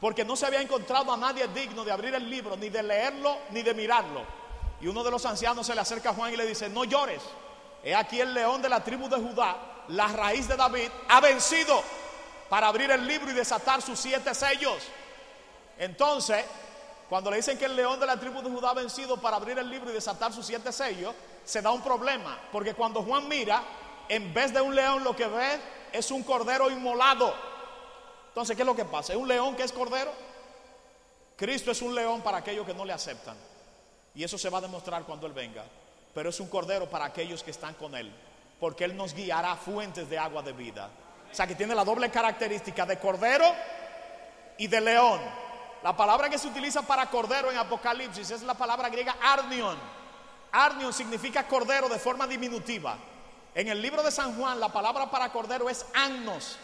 porque 0.00 0.24
no 0.24 0.36
se 0.36 0.46
había 0.46 0.60
encontrado 0.60 1.12
a 1.12 1.16
nadie 1.16 1.46
digno 1.48 1.84
de 1.84 1.92
abrir 1.92 2.14
el 2.14 2.28
libro, 2.28 2.56
ni 2.56 2.68
de 2.68 2.82
leerlo, 2.82 3.38
ni 3.50 3.62
de 3.62 3.74
mirarlo. 3.74 4.22
Y 4.80 4.86
uno 4.86 5.02
de 5.02 5.10
los 5.10 5.24
ancianos 5.26 5.66
se 5.66 5.74
le 5.74 5.80
acerca 5.80 6.10
a 6.10 6.14
Juan 6.14 6.32
y 6.32 6.36
le 6.36 6.46
dice, 6.46 6.68
no 6.68 6.84
llores, 6.84 7.22
he 7.82 7.94
aquí 7.94 8.20
el 8.20 8.32
león 8.32 8.62
de 8.62 8.68
la 8.68 8.84
tribu 8.84 9.08
de 9.08 9.16
Judá, 9.16 9.56
la 9.88 10.08
raíz 10.08 10.48
de 10.48 10.56
David, 10.56 10.88
ha 11.08 11.20
vencido 11.20 11.82
para 12.48 12.68
abrir 12.68 12.90
el 12.90 13.06
libro 13.06 13.30
y 13.30 13.34
desatar 13.34 13.82
sus 13.82 13.98
siete 13.98 14.34
sellos. 14.34 14.82
Entonces, 15.78 16.44
cuando 17.08 17.30
le 17.30 17.36
dicen 17.36 17.56
que 17.56 17.66
el 17.66 17.76
león 17.76 18.00
de 18.00 18.06
la 18.06 18.18
tribu 18.18 18.42
de 18.42 18.50
Judá 18.50 18.70
ha 18.70 18.74
vencido 18.74 19.16
para 19.16 19.36
abrir 19.36 19.58
el 19.58 19.70
libro 19.70 19.90
y 19.90 19.94
desatar 19.94 20.32
sus 20.32 20.46
siete 20.46 20.72
sellos, 20.72 21.14
se 21.44 21.62
da 21.62 21.70
un 21.70 21.82
problema. 21.82 22.38
Porque 22.50 22.74
cuando 22.74 23.02
Juan 23.02 23.28
mira, 23.28 23.62
en 24.08 24.34
vez 24.34 24.52
de 24.52 24.60
un 24.60 24.74
león 24.74 25.04
lo 25.04 25.14
que 25.14 25.26
ve 25.26 25.60
es 25.92 26.10
un 26.10 26.22
cordero 26.24 26.70
inmolado. 26.70 27.32
Entonces, 28.28 28.56
¿qué 28.56 28.62
es 28.62 28.66
lo 28.66 28.74
que 28.74 28.84
pasa? 28.84 29.12
¿Es 29.12 29.18
un 29.18 29.28
león 29.28 29.54
que 29.54 29.62
es 29.62 29.72
cordero? 29.72 30.12
Cristo 31.36 31.70
es 31.70 31.80
un 31.80 31.94
león 31.94 32.22
para 32.22 32.38
aquellos 32.38 32.66
que 32.66 32.74
no 32.74 32.84
le 32.84 32.92
aceptan. 32.92 33.36
Y 34.14 34.24
eso 34.24 34.36
se 34.36 34.50
va 34.50 34.58
a 34.58 34.62
demostrar 34.62 35.04
cuando 35.04 35.26
Él 35.26 35.32
venga. 35.32 35.64
Pero 36.12 36.30
es 36.30 36.40
un 36.40 36.48
cordero 36.48 36.88
para 36.88 37.04
aquellos 37.04 37.42
que 37.42 37.50
están 37.50 37.74
con 37.74 37.94
Él. 37.94 38.12
Porque 38.58 38.84
Él 38.84 38.96
nos 38.96 39.14
guiará 39.14 39.52
a 39.52 39.56
fuentes 39.56 40.08
de 40.10 40.18
agua 40.18 40.42
de 40.42 40.52
vida. 40.52 40.90
O 41.30 41.34
sea 41.34 41.46
que 41.46 41.54
tiene 41.54 41.74
la 41.74 41.84
doble 41.84 42.10
característica 42.10 42.84
de 42.84 42.98
cordero 42.98 43.44
y 44.58 44.66
de 44.66 44.80
león. 44.80 45.45
La 45.82 45.96
palabra 45.96 46.28
que 46.28 46.38
se 46.38 46.48
utiliza 46.48 46.82
para 46.82 47.08
cordero 47.10 47.50
en 47.50 47.58
Apocalipsis 47.58 48.30
es 48.30 48.42
la 48.42 48.54
palabra 48.54 48.88
griega 48.88 49.16
arnion. 49.22 49.76
Arnion 50.52 50.92
significa 50.92 51.46
cordero 51.46 51.88
de 51.88 51.98
forma 51.98 52.26
diminutiva. 52.26 52.96
En 53.54 53.68
el 53.68 53.80
libro 53.80 54.02
de 54.02 54.10
San 54.10 54.36
Juan 54.36 54.58
la 54.58 54.72
palabra 54.72 55.10
para 55.10 55.30
cordero 55.30 55.68
es 55.68 55.86
annos. 55.94 56.58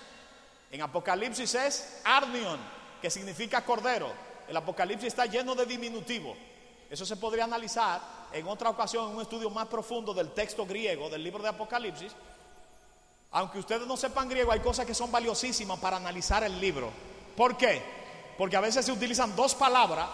En 0.70 0.83
Apocalipsis 0.83 1.55
es 1.55 2.01
arnion, 2.05 2.59
que 3.01 3.11
significa 3.11 3.64
cordero. 3.64 4.12
El 4.48 4.57
Apocalipsis 4.57 5.09
está 5.09 5.27
lleno 5.27 5.55
de 5.55 5.66
diminutivo. 5.66 6.35
Eso 6.90 7.07
se 7.07 7.16
podría 7.16 7.44
analizar 7.44 8.01
en 8.33 8.46
otra 8.48 8.70
ocasión 8.70 9.09
en 9.09 9.16
un 9.16 9.22
estudio 9.22 9.51
más 9.51 9.68
profundo 9.68 10.12
del 10.12 10.33
texto 10.33 10.66
griego 10.66 11.09
del 11.09 11.22
libro 11.22 11.42
de 11.42 11.51
Apocalipsis. 11.51 12.12
Aunque 13.31 13.59
ustedes 13.59 13.87
no 13.87 13.96
sepan 13.96 14.29
griego, 14.29 14.53
hay 14.53 14.61
cosas 14.61 14.85
que 14.85 14.94
son 14.94 15.11
valiosísimas 15.11 15.79
para 15.79 15.96
analizar 15.96 16.44
el 16.44 16.61
libro. 16.61 16.90
¿Por 17.37 17.57
qué? 17.57 18.02
Porque 18.42 18.57
a 18.57 18.61
veces 18.61 18.85
se 18.85 18.90
utilizan 18.90 19.37
dos 19.37 19.55
palabras 19.55 20.09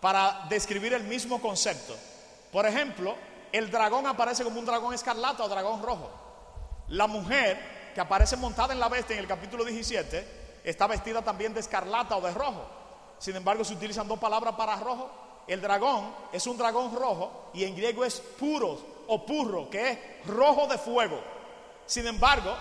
para 0.00 0.46
describir 0.48 0.92
el 0.92 1.04
mismo 1.04 1.40
concepto. 1.40 1.94
Por 2.50 2.66
ejemplo, 2.66 3.14
el 3.52 3.70
dragón 3.70 4.08
aparece 4.08 4.42
como 4.42 4.58
un 4.58 4.66
dragón 4.66 4.92
escarlata 4.92 5.44
o 5.44 5.48
dragón 5.48 5.80
rojo. 5.80 6.10
La 6.88 7.06
mujer 7.06 7.92
que 7.94 8.00
aparece 8.00 8.36
montada 8.36 8.72
en 8.72 8.80
la 8.80 8.88
bestia 8.88 9.14
en 9.14 9.20
el 9.20 9.28
capítulo 9.28 9.64
17 9.64 10.62
está 10.64 10.88
vestida 10.88 11.22
también 11.22 11.54
de 11.54 11.60
escarlata 11.60 12.16
o 12.16 12.20
de 12.20 12.32
rojo. 12.32 12.66
Sin 13.20 13.36
embargo, 13.36 13.62
se 13.62 13.74
utilizan 13.74 14.08
dos 14.08 14.18
palabras 14.18 14.56
para 14.56 14.74
rojo. 14.74 15.08
El 15.46 15.60
dragón 15.60 16.12
es 16.32 16.44
un 16.48 16.58
dragón 16.58 16.92
rojo 16.92 17.50
y 17.54 17.62
en 17.62 17.76
griego 17.76 18.04
es 18.04 18.18
puro 18.18 18.80
o 19.06 19.24
purro, 19.24 19.70
que 19.70 19.90
es 19.92 19.98
rojo 20.26 20.66
de 20.66 20.76
fuego. 20.76 21.22
Sin 21.86 22.04
embargo, 22.08 22.52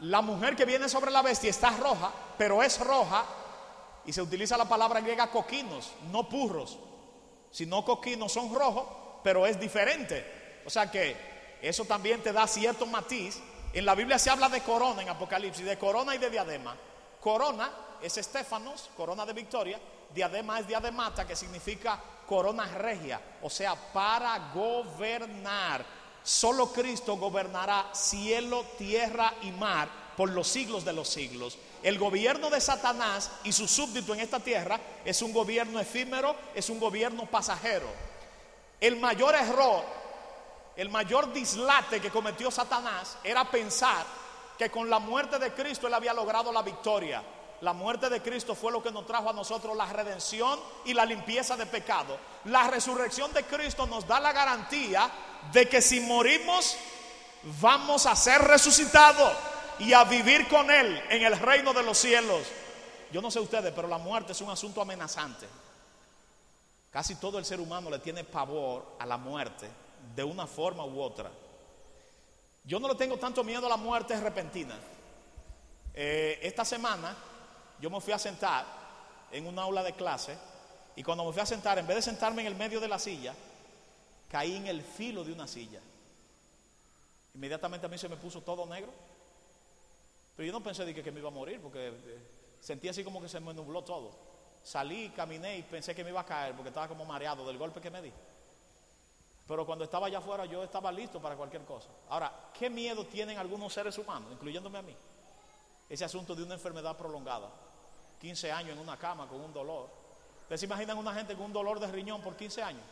la 0.00 0.20
mujer 0.20 0.56
que 0.56 0.64
viene 0.64 0.88
sobre 0.88 1.12
la 1.12 1.22
bestia 1.22 1.50
está 1.50 1.70
roja, 1.70 2.10
pero 2.36 2.60
es 2.60 2.80
roja, 2.80 3.24
y 4.06 4.12
se 4.12 4.22
utiliza 4.22 4.56
la 4.56 4.68
palabra 4.68 5.00
griega 5.00 5.30
coquinos, 5.30 5.92
no 6.10 6.28
purros, 6.28 6.78
sino 7.50 7.84
coquinos 7.84 8.32
son 8.32 8.54
rojos, 8.54 8.84
pero 9.22 9.46
es 9.46 9.58
diferente. 9.58 10.60
O 10.66 10.70
sea 10.70 10.90
que 10.90 11.16
eso 11.62 11.84
también 11.84 12.22
te 12.22 12.32
da 12.32 12.46
cierto 12.46 12.86
matiz. 12.86 13.40
En 13.72 13.86
la 13.86 13.94
Biblia 13.94 14.18
se 14.18 14.30
habla 14.30 14.48
de 14.48 14.60
corona 14.60 15.02
en 15.02 15.08
Apocalipsis, 15.08 15.64
de 15.64 15.78
corona 15.78 16.14
y 16.14 16.18
de 16.18 16.30
diadema. 16.30 16.76
Corona 17.20 17.70
es 18.02 18.16
Estefanos, 18.18 18.90
corona 18.96 19.24
de 19.24 19.32
victoria. 19.32 19.80
Diadema 20.14 20.60
es 20.60 20.68
diademata, 20.68 21.26
que 21.26 21.34
significa 21.34 22.00
corona 22.26 22.66
regia, 22.66 23.20
o 23.42 23.50
sea, 23.50 23.74
para 23.92 24.52
gobernar. 24.54 25.84
Solo 26.22 26.72
Cristo 26.72 27.16
gobernará 27.16 27.90
cielo, 27.92 28.64
tierra 28.78 29.34
y 29.42 29.50
mar 29.50 29.88
por 30.16 30.30
los 30.30 30.48
siglos 30.48 30.84
de 30.84 30.92
los 30.92 31.08
siglos. 31.08 31.58
El 31.84 31.98
gobierno 31.98 32.48
de 32.48 32.62
Satanás 32.62 33.30
y 33.44 33.52
su 33.52 33.68
súbdito 33.68 34.14
en 34.14 34.20
esta 34.20 34.40
tierra 34.40 34.80
es 35.04 35.20
un 35.20 35.34
gobierno 35.34 35.78
efímero, 35.78 36.34
es 36.54 36.70
un 36.70 36.80
gobierno 36.80 37.26
pasajero. 37.26 37.88
El 38.80 38.98
mayor 38.98 39.34
error, 39.34 39.84
el 40.76 40.88
mayor 40.88 41.30
dislate 41.34 42.00
que 42.00 42.10
cometió 42.10 42.50
Satanás 42.50 43.18
era 43.22 43.44
pensar 43.50 44.06
que 44.56 44.70
con 44.70 44.88
la 44.88 44.98
muerte 44.98 45.38
de 45.38 45.52
Cristo 45.52 45.86
él 45.86 45.92
había 45.92 46.14
logrado 46.14 46.50
la 46.50 46.62
victoria. 46.62 47.22
La 47.60 47.74
muerte 47.74 48.08
de 48.08 48.22
Cristo 48.22 48.54
fue 48.54 48.72
lo 48.72 48.82
que 48.82 48.90
nos 48.90 49.06
trajo 49.06 49.28
a 49.28 49.34
nosotros 49.34 49.76
la 49.76 49.84
redención 49.84 50.58
y 50.86 50.94
la 50.94 51.04
limpieza 51.04 51.54
de 51.54 51.66
pecado. 51.66 52.18
La 52.46 52.66
resurrección 52.66 53.30
de 53.34 53.44
Cristo 53.44 53.86
nos 53.86 54.06
da 54.06 54.20
la 54.20 54.32
garantía 54.32 55.10
de 55.52 55.68
que 55.68 55.82
si 55.82 56.00
morimos 56.00 56.78
vamos 57.60 58.06
a 58.06 58.16
ser 58.16 58.40
resucitados 58.40 59.34
y 59.78 59.92
a 59.92 60.04
vivir 60.04 60.48
con 60.48 60.70
Él 60.70 61.02
en 61.10 61.22
el 61.22 61.38
reino 61.38 61.72
de 61.72 61.82
los 61.82 61.98
cielos. 61.98 62.42
Yo 63.12 63.20
no 63.20 63.30
sé 63.30 63.40
ustedes, 63.40 63.72
pero 63.72 63.88
la 63.88 63.98
muerte 63.98 64.32
es 64.32 64.40
un 64.40 64.50
asunto 64.50 64.80
amenazante. 64.80 65.46
Casi 66.90 67.16
todo 67.16 67.38
el 67.38 67.44
ser 67.44 67.60
humano 67.60 67.90
le 67.90 67.98
tiene 67.98 68.24
pavor 68.24 68.96
a 68.98 69.06
la 69.06 69.16
muerte 69.16 69.68
de 70.14 70.22
una 70.22 70.46
forma 70.46 70.84
u 70.84 71.00
otra. 71.00 71.30
Yo 72.64 72.78
no 72.78 72.88
le 72.88 72.94
tengo 72.94 73.16
tanto 73.18 73.44
miedo 73.44 73.66
a 73.66 73.68
la 73.68 73.76
muerte 73.76 74.18
repentina. 74.18 74.76
Eh, 75.92 76.38
esta 76.42 76.64
semana 76.64 77.16
yo 77.80 77.90
me 77.90 78.00
fui 78.00 78.12
a 78.12 78.18
sentar 78.18 78.64
en 79.30 79.46
un 79.46 79.58
aula 79.58 79.82
de 79.82 79.92
clase 79.92 80.36
y 80.96 81.02
cuando 81.02 81.24
me 81.24 81.32
fui 81.32 81.42
a 81.42 81.46
sentar, 81.46 81.78
en 81.78 81.86
vez 81.86 81.96
de 81.96 82.02
sentarme 82.02 82.42
en 82.42 82.48
el 82.48 82.54
medio 82.54 82.80
de 82.80 82.88
la 82.88 82.98
silla, 82.98 83.34
caí 84.30 84.56
en 84.56 84.66
el 84.66 84.82
filo 84.82 85.24
de 85.24 85.32
una 85.32 85.46
silla. 85.46 85.80
Inmediatamente 87.34 87.86
a 87.86 87.88
mí 87.88 87.98
se 87.98 88.08
me 88.08 88.16
puso 88.16 88.40
todo 88.40 88.64
negro. 88.66 88.92
Pero 90.36 90.46
yo 90.46 90.52
no 90.52 90.62
pensé 90.62 90.84
de 90.84 90.94
que, 90.94 91.12
me 91.12 91.20
iba 91.20 91.28
a 91.28 91.32
morir 91.32 91.60
porque 91.60 91.88
eh, 91.88 92.18
sentí 92.60 92.88
así 92.88 93.04
como 93.04 93.20
que 93.20 93.28
se 93.28 93.40
me 93.40 93.54
nubló 93.54 93.82
todo. 93.82 94.10
Salí, 94.62 95.10
caminé 95.10 95.58
y 95.58 95.62
pensé 95.62 95.94
que 95.94 96.02
me 96.02 96.10
iba 96.10 96.20
a 96.20 96.26
caer 96.26 96.54
porque 96.54 96.70
estaba 96.70 96.88
como 96.88 97.04
mareado 97.04 97.46
del 97.46 97.58
golpe 97.58 97.80
que 97.80 97.90
me 97.90 98.02
di. 98.02 98.12
Pero 99.46 99.66
cuando 99.66 99.84
estaba 99.84 100.06
allá 100.06 100.18
afuera 100.18 100.46
yo 100.46 100.64
estaba 100.64 100.90
listo 100.90 101.20
para 101.20 101.36
cualquier 101.36 101.64
cosa. 101.64 101.90
Ahora, 102.08 102.50
¿qué 102.58 102.70
miedo 102.70 103.04
tienen 103.06 103.38
algunos 103.38 103.72
seres 103.72 103.96
humanos, 103.98 104.32
incluyéndome 104.32 104.78
a 104.78 104.82
mí? 104.82 104.96
Ese 105.88 106.04
asunto 106.04 106.34
de 106.34 106.42
una 106.42 106.54
enfermedad 106.54 106.96
prolongada. 106.96 107.50
15 108.20 108.50
años 108.50 108.72
en 108.72 108.78
una 108.78 108.96
cama 108.96 109.28
con 109.28 109.40
un 109.40 109.52
dolor. 109.52 109.90
¿Ustedes 110.42 110.60
se 110.60 110.66
imaginan 110.66 110.96
una 110.96 111.12
gente 111.12 111.34
con 111.34 111.46
un 111.46 111.52
dolor 111.52 111.78
de 111.78 111.86
riñón 111.88 112.22
por 112.22 112.36
15 112.36 112.62
años? 112.62 112.82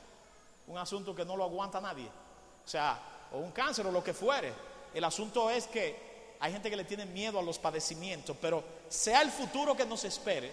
Un 0.66 0.76
asunto 0.76 1.14
que 1.14 1.24
no 1.24 1.36
lo 1.36 1.44
aguanta 1.44 1.80
nadie. 1.80 2.06
O 2.06 2.68
sea, 2.68 3.00
o 3.32 3.38
un 3.38 3.50
cáncer 3.50 3.86
o 3.86 3.90
lo 3.90 4.04
que 4.04 4.12
fuere. 4.12 4.52
El 4.92 5.04
asunto 5.04 5.48
es 5.48 5.66
que 5.66 6.11
hay 6.42 6.50
gente 6.50 6.68
que 6.68 6.76
le 6.76 6.82
tiene 6.82 7.06
miedo 7.06 7.38
a 7.38 7.42
los 7.42 7.56
padecimientos, 7.60 8.36
pero 8.40 8.64
sea 8.88 9.22
el 9.22 9.30
futuro 9.30 9.76
que 9.76 9.86
nos 9.86 10.02
espere, 10.02 10.52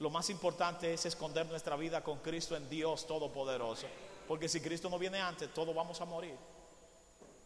lo 0.00 0.10
más 0.10 0.28
importante 0.28 0.92
es 0.92 1.06
esconder 1.06 1.46
nuestra 1.46 1.76
vida 1.76 2.04
con 2.04 2.18
Cristo 2.18 2.54
en 2.54 2.68
Dios 2.68 3.06
Todopoderoso. 3.06 3.86
Porque 4.28 4.50
si 4.50 4.60
Cristo 4.60 4.90
no 4.90 4.98
viene 4.98 5.18
antes, 5.18 5.48
todos 5.54 5.74
vamos 5.74 5.98
a 6.02 6.04
morir. 6.04 6.36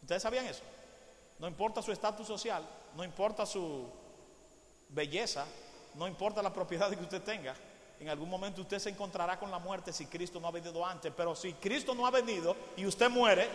¿Ustedes 0.01 0.21
sabían 0.21 0.45
eso? 0.45 0.61
No 1.39 1.47
importa 1.47 1.81
su 1.81 1.93
estatus 1.93 2.27
social, 2.27 2.67
no 2.97 3.03
importa 3.05 3.45
su 3.45 3.87
belleza, 4.89 5.45
no 5.95 6.05
importa 6.05 6.41
la 6.41 6.51
propiedad 6.51 6.89
que 6.89 7.01
usted 7.01 7.23
tenga. 7.23 7.55
En 7.97 8.09
algún 8.09 8.29
momento 8.29 8.59
usted 8.59 8.79
se 8.79 8.89
encontrará 8.89 9.39
con 9.39 9.49
la 9.49 9.59
muerte 9.59 9.93
si 9.93 10.07
Cristo 10.07 10.41
no 10.41 10.49
ha 10.49 10.51
venido 10.51 10.85
antes. 10.85 11.13
Pero 11.15 11.33
si 11.33 11.53
Cristo 11.53 11.95
no 11.95 12.05
ha 12.05 12.11
venido 12.11 12.57
y 12.75 12.85
usted 12.85 13.09
muere, 13.09 13.47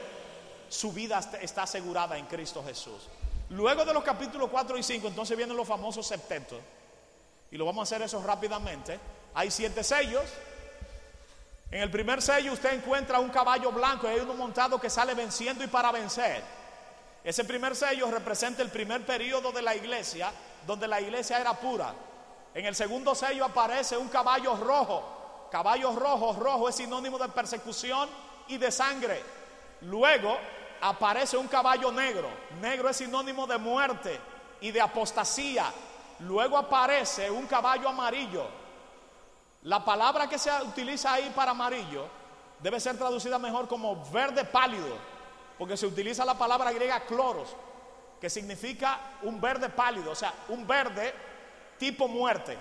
su 0.71 0.93
vida 0.93 1.21
está 1.43 1.65
asegurada 1.65 2.17
en 2.17 2.25
Cristo 2.25 2.65
Jesús. 2.65 3.07
Luego 3.51 3.85
de 3.85 3.95
los 3.95 4.05
capítulos 4.05 4.51
4 4.51 4.77
y 4.77 4.83
5, 4.83 5.09
entonces 5.09 5.37
vienen 5.37 5.57
los 5.57 5.67
famosos 5.67 6.07
septetos. 6.07 6.59
Y 7.51 7.57
lo 7.57 7.65
vamos 7.65 7.81
a 7.81 7.95
hacer 7.95 8.05
eso 8.05 8.23
rápidamente. 8.23 8.99
Hay 9.35 9.51
siete 9.51 9.83
sellos. 9.83 10.25
En 11.71 11.83
el 11.83 11.91
primer 11.91 12.21
sello 12.21 12.53
usted 12.53 12.75
encuentra 12.75 13.19
un 13.19 13.31
caballo 13.31 13.73
blanco 13.73 14.07
y 14.07 14.11
hay 14.11 14.21
uno 14.21 14.35
montado 14.35 14.81
que 14.81 14.91
sale 14.91 15.15
venciendo 15.15 15.65
y 15.65 15.67
para 15.67 15.93
vencer. 15.93 16.43
Ese 17.25 17.45
primer 17.45 17.75
sello 17.75 18.11
representa 18.11 18.63
el 18.63 18.71
primer 18.71 19.05
periodo 19.05 19.51
de 19.53 19.63
la 19.63 19.75
iglesia, 19.75 20.31
donde 20.67 20.89
la 20.89 21.01
iglesia 21.01 21.41
era 21.41 21.55
pura. 21.55 21.95
En 22.55 22.67
el 22.67 22.75
segundo 22.75 23.15
sello 23.15 23.45
aparece 23.45 23.97
un 23.97 24.09
caballo 24.09 24.57
rojo. 24.57 25.49
Caballo 25.51 25.93
rojo, 25.93 26.35
rojo 26.35 26.69
es 26.69 26.75
sinónimo 26.75 27.19
de 27.19 27.29
persecución 27.29 28.09
y 28.49 28.59
de 28.59 28.71
sangre. 28.71 29.23
Luego 29.83 30.37
aparece 30.81 31.37
un 31.37 31.49
caballo 31.49 31.93
negro. 31.93 32.29
Negro 32.61 32.89
es 32.89 32.97
sinónimo 32.97 33.47
de 33.47 33.59
muerte 33.59 34.19
y 34.61 34.71
de 34.71 34.81
apostasía. 34.81 35.73
Luego 36.21 36.59
aparece 36.59 37.31
un 37.31 37.47
caballo 37.47 37.89
amarillo. 37.89 38.47
La 39.63 39.85
palabra 39.85 40.29
que 40.29 40.39
se 40.39 40.51
utiliza 40.63 41.13
ahí 41.13 41.33
para 41.35 41.51
amarillo 41.51 42.07
debe 42.61 42.81
ser 42.81 42.97
traducida 42.97 43.39
mejor 43.39 43.69
como 43.69 44.05
verde 44.11 44.45
pálido, 44.45 44.97
porque 45.59 45.77
se 45.77 45.87
utiliza 45.87 46.25
la 46.25 46.39
palabra 46.39 46.73
griega 46.73 47.01
cloros, 47.01 47.55
que 48.21 48.31
significa 48.31 48.99
un 49.23 49.41
verde 49.41 49.69
pálido, 49.69 50.13
o 50.13 50.15
sea, 50.15 50.33
un 50.49 50.67
verde 50.67 51.15
tipo 51.79 52.09
muerte. 52.09 52.57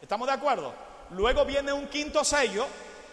¿Estamos 0.00 0.26
de 0.26 0.34
acuerdo? 0.34 0.74
Luego 1.10 1.44
viene 1.44 1.72
un 1.72 1.88
quinto 1.88 2.24
sello, 2.24 2.66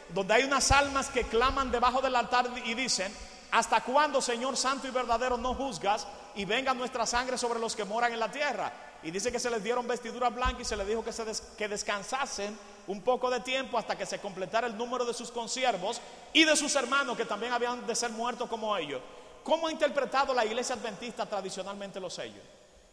donde 0.09 0.33
hay 0.33 0.43
unas 0.43 0.71
almas 0.71 1.09
que 1.09 1.23
claman 1.25 1.71
debajo 1.71 2.01
del 2.01 2.15
altar 2.15 2.47
y 2.65 2.73
dicen, 2.73 3.13
¿hasta 3.51 3.81
cuándo, 3.81 4.21
Señor 4.21 4.57
Santo 4.57 4.87
y 4.87 4.91
verdadero, 4.91 5.37
no 5.37 5.53
juzgas 5.53 6.07
y 6.35 6.45
venga 6.45 6.73
nuestra 6.73 7.05
sangre 7.05 7.37
sobre 7.37 7.59
los 7.59 7.75
que 7.75 7.83
moran 7.83 8.13
en 8.13 8.19
la 8.19 8.31
tierra? 8.31 8.71
Y 9.01 9.11
dice 9.11 9.31
que 9.31 9.39
se 9.39 9.49
les 9.49 9.63
dieron 9.63 9.87
vestiduras 9.87 10.33
blancas 10.33 10.61
y 10.61 10.65
se 10.65 10.75
les 10.75 10.87
dijo 10.87 11.03
que, 11.03 11.13
se 11.13 11.25
que 11.57 11.67
descansasen 11.67 12.57
un 12.87 13.01
poco 13.01 13.29
de 13.29 13.39
tiempo 13.39 13.77
hasta 13.77 13.97
que 13.97 14.05
se 14.05 14.19
completara 14.19 14.67
el 14.67 14.77
número 14.77 15.05
de 15.05 15.13
sus 15.13 15.31
consiervos 15.31 16.01
y 16.33 16.43
de 16.43 16.55
sus 16.55 16.75
hermanos 16.75 17.15
que 17.15 17.25
también 17.25 17.53
habían 17.53 17.85
de 17.87 17.95
ser 17.95 18.11
muertos 18.11 18.49
como 18.49 18.75
ellos. 18.75 19.01
¿Cómo 19.43 19.67
ha 19.67 19.71
interpretado 19.71 20.33
la 20.33 20.45
iglesia 20.45 20.75
adventista 20.75 21.25
tradicionalmente 21.25 21.99
los 21.99 22.13
sellos? 22.13 22.43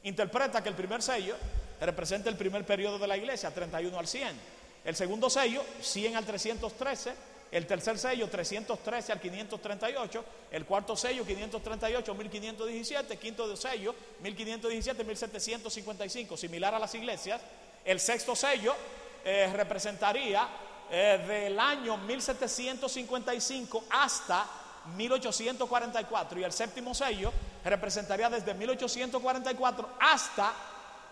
Interpreta 0.04 0.62
que 0.62 0.68
el 0.68 0.76
primer 0.76 1.02
sello 1.02 1.36
representa 1.80 2.30
el 2.30 2.36
primer 2.36 2.64
periodo 2.64 2.98
de 2.98 3.06
la 3.06 3.16
iglesia, 3.16 3.52
31 3.52 3.98
al 3.98 4.06
100. 4.06 4.40
El 4.84 4.94
segundo 4.94 5.28
sello, 5.28 5.64
100 5.80 6.16
al 6.16 6.24
313. 6.24 7.35
El 7.50 7.66
tercer 7.66 7.98
sello, 7.98 8.28
313 8.28 9.12
al 9.12 9.20
538. 9.20 10.24
El 10.50 10.64
cuarto 10.64 10.96
sello, 10.96 11.24
538, 11.24 12.14
1517. 12.14 13.16
Quinto 13.18 13.56
sello, 13.56 13.94
1517, 14.22 15.04
1755, 15.04 16.36
similar 16.36 16.74
a 16.74 16.78
las 16.78 16.94
iglesias. 16.94 17.40
El 17.84 18.00
sexto 18.00 18.34
sello 18.34 18.74
eh, 19.24 19.50
representaría 19.54 20.48
eh, 20.90 21.24
del 21.26 21.58
año 21.58 21.96
1755 21.98 23.84
hasta 23.90 24.46
1844 24.96 26.40
y 26.40 26.44
el 26.44 26.52
séptimo 26.52 26.94
sello 26.94 27.32
representaría 27.64 28.30
desde 28.30 28.54
1844 28.54 29.88
hasta 29.98 30.52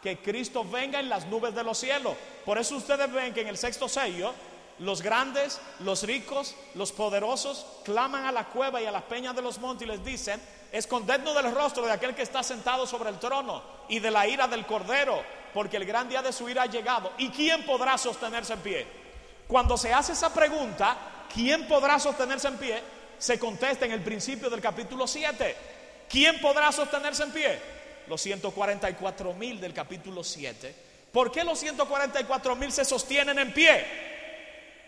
que 0.02 0.18
Cristo 0.18 0.64
venga 0.64 1.00
en 1.00 1.08
las 1.08 1.26
nubes 1.26 1.54
de 1.54 1.64
los 1.64 1.78
cielos. 1.78 2.14
Por 2.44 2.58
eso 2.58 2.76
ustedes 2.76 3.10
ven 3.12 3.32
que 3.32 3.40
en 3.40 3.48
el 3.48 3.56
sexto 3.56 3.88
sello 3.88 4.34
los 4.78 5.02
grandes, 5.02 5.60
los 5.80 6.02
ricos, 6.02 6.54
los 6.74 6.92
poderosos 6.92 7.66
claman 7.84 8.24
a 8.24 8.32
la 8.32 8.46
cueva 8.46 8.82
y 8.82 8.86
a 8.86 8.92
las 8.92 9.04
peñas 9.04 9.34
de 9.34 9.42
los 9.42 9.58
montes 9.58 9.86
y 9.86 9.90
les 9.90 10.04
dicen, 10.04 10.40
escondednos 10.72 11.34
del 11.34 11.54
rostro 11.54 11.84
de 11.86 11.92
aquel 11.92 12.14
que 12.14 12.22
está 12.22 12.42
sentado 12.42 12.86
sobre 12.86 13.10
el 13.10 13.18
trono 13.18 13.62
y 13.88 13.98
de 14.00 14.10
la 14.10 14.26
ira 14.26 14.48
del 14.48 14.66
cordero, 14.66 15.22
porque 15.52 15.76
el 15.76 15.84
gran 15.84 16.08
día 16.08 16.22
de 16.22 16.32
su 16.32 16.48
ira 16.48 16.62
ha 16.62 16.66
llegado. 16.66 17.12
¿Y 17.18 17.30
quién 17.30 17.64
podrá 17.64 17.96
sostenerse 17.96 18.54
en 18.54 18.60
pie? 18.60 18.86
Cuando 19.46 19.76
se 19.76 19.92
hace 19.92 20.12
esa 20.12 20.32
pregunta, 20.32 20.96
¿quién 21.32 21.68
podrá 21.68 21.98
sostenerse 21.98 22.48
en 22.48 22.58
pie? 22.58 22.82
Se 23.18 23.38
contesta 23.38 23.86
en 23.86 23.92
el 23.92 24.02
principio 24.02 24.50
del 24.50 24.60
capítulo 24.60 25.06
7. 25.06 25.56
¿Quién 26.08 26.40
podrá 26.40 26.72
sostenerse 26.72 27.22
en 27.22 27.32
pie? 27.32 27.74
los 28.08 28.20
144 28.20 29.34
mil 29.34 29.60
del 29.60 29.72
capítulo 29.72 30.22
7. 30.22 30.74
¿Por 31.12 31.30
qué 31.30 31.44
los 31.44 31.58
144 31.58 32.56
mil 32.56 32.72
se 32.72 32.84
sostienen 32.84 33.38
en 33.38 33.52
pie? 33.52 34.13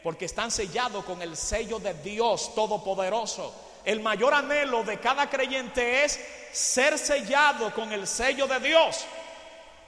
Porque 0.07 0.27
están 0.27 0.53
sellados 0.53 1.05
con 1.05 1.21
el 1.21 1.37
sello 1.37 1.81
de 1.81 1.92
Dios 1.95 2.55
Todopoderoso. 2.55 3.53
el 3.85 3.99
mayor 3.99 4.35
anhelo 4.35 4.85
de 4.85 5.01
cada 5.01 5.29
creyente 5.29 6.05
es 6.05 6.21
ser 6.53 6.97
sellado 6.97 7.75
con 7.75 7.92
el 7.92 8.07
sello 8.07 8.47
de 8.47 8.61
Dios. 8.61 9.05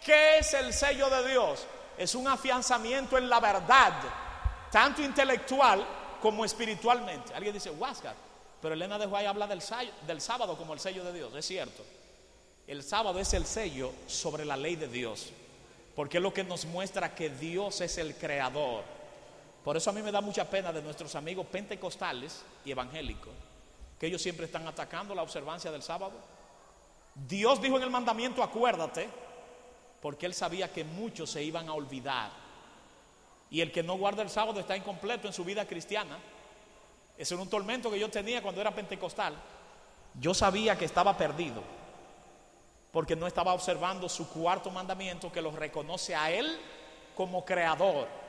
¿Qué 0.05 0.39
es 0.39 0.55
el 0.55 0.73
sello 0.73 1.09
de 1.09 1.29
Dios? 1.29 1.65
Es 1.97 2.17
un 2.17 2.27
afianzamiento 2.27 3.17
en 3.17 3.29
la 3.29 3.39
verdad, 3.39 3.93
tanto 4.73 5.03
intelectual 5.03 5.87
como 6.21 6.45
espiritualmente. 6.45 7.33
Alguien 7.33 7.55
dice, 7.55 7.71
Huáscar, 7.71 8.17
pero 8.61 8.75
Elena 8.75 8.99
de 8.99 9.07
Guay 9.07 9.25
habla 9.25 9.47
del, 9.47 9.63
del 10.05 10.21
sábado 10.21 10.59
como 10.59 10.75
el 10.75 10.81
sello 10.81 11.05
de 11.05 11.13
Dios. 11.13 11.33
Es 11.37 11.47
cierto. 11.47 11.85
El 12.67 12.83
sábado 12.83 13.21
es 13.21 13.33
el 13.35 13.47
sello 13.47 13.93
sobre 14.09 14.45
la 14.45 14.57
ley 14.57 14.75
de 14.75 14.89
Dios, 14.89 15.29
porque 15.95 16.17
es 16.17 16.23
lo 16.25 16.35
que 16.35 16.43
nos 16.43 16.65
muestra 16.65 17.15
que 17.15 17.31
Dios 17.31 17.81
es 17.83 17.99
el 17.99 18.17
creador. 18.17 18.98
Por 19.69 19.77
eso 19.77 19.91
a 19.91 19.93
mí 19.93 20.01
me 20.01 20.11
da 20.11 20.23
mucha 20.23 20.49
pena 20.49 20.73
de 20.73 20.81
nuestros 20.81 21.15
amigos 21.15 21.45
pentecostales 21.45 22.43
y 22.65 22.71
evangélicos, 22.71 23.35
que 24.01 24.07
ellos 24.07 24.23
siempre 24.23 24.47
están 24.47 24.67
atacando 24.67 25.15
la 25.15 25.21
observancia 25.21 25.71
del 25.71 25.83
sábado. 25.83 26.15
Dios 27.15 27.61
dijo 27.61 27.77
en 27.77 27.83
el 27.83 27.91
mandamiento, 27.91 28.43
acuérdate, 28.43 29.11
porque 30.01 30.25
él 30.25 30.33
sabía 30.33 30.73
que 30.73 30.85
muchos 30.85 31.29
se 31.29 31.43
iban 31.43 31.69
a 31.69 31.75
olvidar. 31.75 32.31
Y 33.51 33.61
el 33.61 33.71
que 33.71 33.83
no 33.83 33.99
guarda 33.99 34.23
el 34.23 34.31
sábado 34.31 34.59
está 34.59 34.75
incompleto 34.75 35.27
en 35.27 35.35
su 35.35 35.45
vida 35.45 35.67
cristiana. 35.67 36.17
Ese 37.19 37.35
era 37.35 37.43
un 37.43 37.51
tormento 37.51 37.91
que 37.91 38.01
yo 38.01 38.09
tenía 38.09 38.41
cuando 38.41 38.63
era 38.63 38.75
pentecostal. 38.75 39.35
Yo 40.19 40.33
sabía 40.33 40.79
que 40.79 40.87
estaba 40.87 41.15
perdido 41.15 41.63
porque 42.91 43.17
no 43.17 43.27
estaba 43.27 43.53
observando 43.53 44.09
su 44.09 44.31
cuarto 44.31 44.71
mandamiento 44.71 45.31
que 45.31 45.43
lo 45.43 45.51
reconoce 45.51 46.15
a 46.15 46.31
él 46.31 46.59
como 47.15 47.45
creador. 47.45 48.28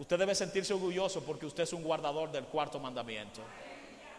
Usted 0.00 0.18
debe 0.18 0.34
sentirse 0.34 0.74
orgulloso 0.74 1.22
porque 1.22 1.46
usted 1.46 1.62
es 1.62 1.72
un 1.72 1.84
guardador 1.84 2.32
del 2.32 2.46
cuarto 2.46 2.80
mandamiento. 2.80 3.40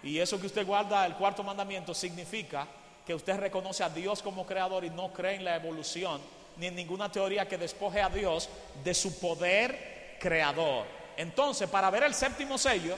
Y 0.02 0.18
eso 0.18 0.40
que 0.40 0.46
usted 0.46 0.66
guarda 0.66 1.06
el 1.06 1.16
cuarto 1.16 1.44
mandamiento 1.44 1.94
significa 1.94 2.66
que 3.06 3.14
usted 3.14 3.38
reconoce 3.38 3.84
a 3.84 3.90
Dios 3.90 4.22
como 4.22 4.46
creador 4.46 4.86
y 4.86 4.90
no 4.90 5.12
cree 5.12 5.36
en 5.36 5.44
la 5.44 5.58
evolución 5.58 6.22
ni 6.56 6.68
en 6.68 6.76
ninguna 6.76 7.12
teoría 7.12 7.50
que 7.50 7.58
despoje 7.58 8.02
a 8.02 8.10
Dios 8.10 8.48
de 8.82 8.94
su 8.94 9.20
poder 9.20 10.16
creador. 10.22 10.86
Entonces, 11.18 11.70
para 11.70 11.90
ver 11.90 12.04
el 12.04 12.14
séptimo 12.14 12.58
sello, 12.58 12.96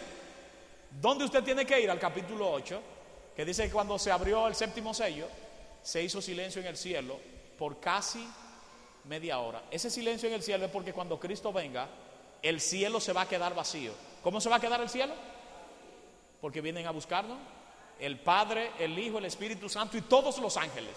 ¿Dónde 1.01 1.25
usted 1.25 1.43
tiene 1.43 1.65
que 1.65 1.79
ir? 1.79 1.89
Al 1.89 1.99
capítulo 1.99 2.51
8, 2.51 2.81
que 3.35 3.45
dice 3.45 3.65
que 3.65 3.71
cuando 3.71 3.97
se 3.97 4.11
abrió 4.11 4.47
el 4.47 4.55
séptimo 4.55 4.93
sello, 4.93 5.27
se 5.81 6.03
hizo 6.03 6.21
silencio 6.21 6.61
en 6.61 6.67
el 6.67 6.77
cielo 6.77 7.19
por 7.57 7.79
casi 7.79 8.25
media 9.05 9.39
hora. 9.39 9.63
Ese 9.71 9.89
silencio 9.89 10.29
en 10.29 10.35
el 10.35 10.43
cielo 10.43 10.65
es 10.65 10.71
porque 10.71 10.93
cuando 10.93 11.19
Cristo 11.19 11.51
venga, 11.51 11.87
el 12.43 12.61
cielo 12.61 12.99
se 12.99 13.13
va 13.13 13.21
a 13.21 13.27
quedar 13.27 13.55
vacío. 13.55 13.93
¿Cómo 14.21 14.39
se 14.39 14.49
va 14.49 14.57
a 14.57 14.59
quedar 14.59 14.79
el 14.81 14.89
cielo? 14.89 15.13
Porque 16.41 16.61
vienen 16.61 16.85
a 16.85 16.91
buscarnos 16.91 17.37
el 17.99 18.19
Padre, 18.19 18.71
el 18.79 18.97
Hijo, 18.99 19.17
el 19.17 19.25
Espíritu 19.25 19.69
Santo 19.69 19.97
y 19.97 20.01
todos 20.01 20.37
los 20.39 20.57
ángeles. 20.57 20.93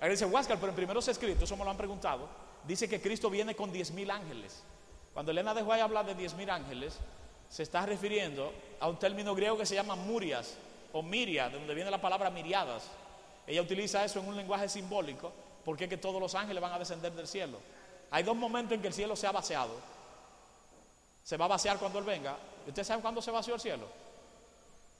Ahí 0.00 0.10
dice, 0.10 0.26
Huáscar, 0.26 0.58
pero 0.58 0.70
en 0.70 0.76
primeros 0.76 1.08
escritos, 1.08 1.44
eso 1.44 1.56
me 1.56 1.64
lo 1.64 1.70
han 1.70 1.76
preguntado, 1.76 2.28
dice 2.66 2.88
que 2.88 3.00
Cristo 3.00 3.30
viene 3.30 3.56
con 3.56 3.72
diez 3.72 3.90
mil 3.90 4.10
ángeles. 4.10 4.62
Cuando 5.14 5.32
Elena 5.32 5.54
dejó 5.54 5.72
ahí 5.72 5.80
hablar 5.80 6.04
de 6.04 6.14
diez 6.14 6.34
mil 6.34 6.50
ángeles, 6.50 6.98
se 7.48 7.62
está 7.62 7.86
refiriendo 7.86 8.52
a 8.80 8.88
un 8.88 8.98
término 8.98 9.34
griego 9.34 9.56
que 9.56 9.64
se 9.64 9.74
llama 9.74 9.96
murias 9.96 10.58
o 10.92 11.02
miria, 11.02 11.48
de 11.48 11.58
donde 11.58 11.74
viene 11.74 11.90
la 11.90 12.00
palabra 12.00 12.28
miriadas. 12.28 12.90
Ella 13.46 13.62
utiliza 13.62 14.04
eso 14.04 14.18
en 14.20 14.28
un 14.28 14.36
lenguaje 14.36 14.68
simbólico 14.68 15.32
porque 15.64 15.84
es 15.84 15.90
que 15.90 15.96
todos 15.96 16.20
los 16.20 16.34
ángeles 16.34 16.62
van 16.62 16.72
a 16.72 16.78
descender 16.78 17.12
del 17.12 17.26
cielo. 17.26 17.58
Hay 18.10 18.22
dos 18.22 18.36
momentos 18.36 18.74
en 18.74 18.82
que 18.82 18.88
el 18.88 18.94
cielo 18.94 19.16
se 19.16 19.26
ha 19.26 19.32
vaciado. 19.32 19.72
Se 21.26 21.36
va 21.36 21.46
a 21.46 21.48
vaciar 21.48 21.76
cuando 21.76 21.98
Él 21.98 22.04
venga. 22.04 22.36
¿Usted 22.68 22.84
sabe 22.84 23.02
cuándo 23.02 23.20
se 23.20 23.32
vació 23.32 23.54
el 23.54 23.60
cielo? 23.60 23.88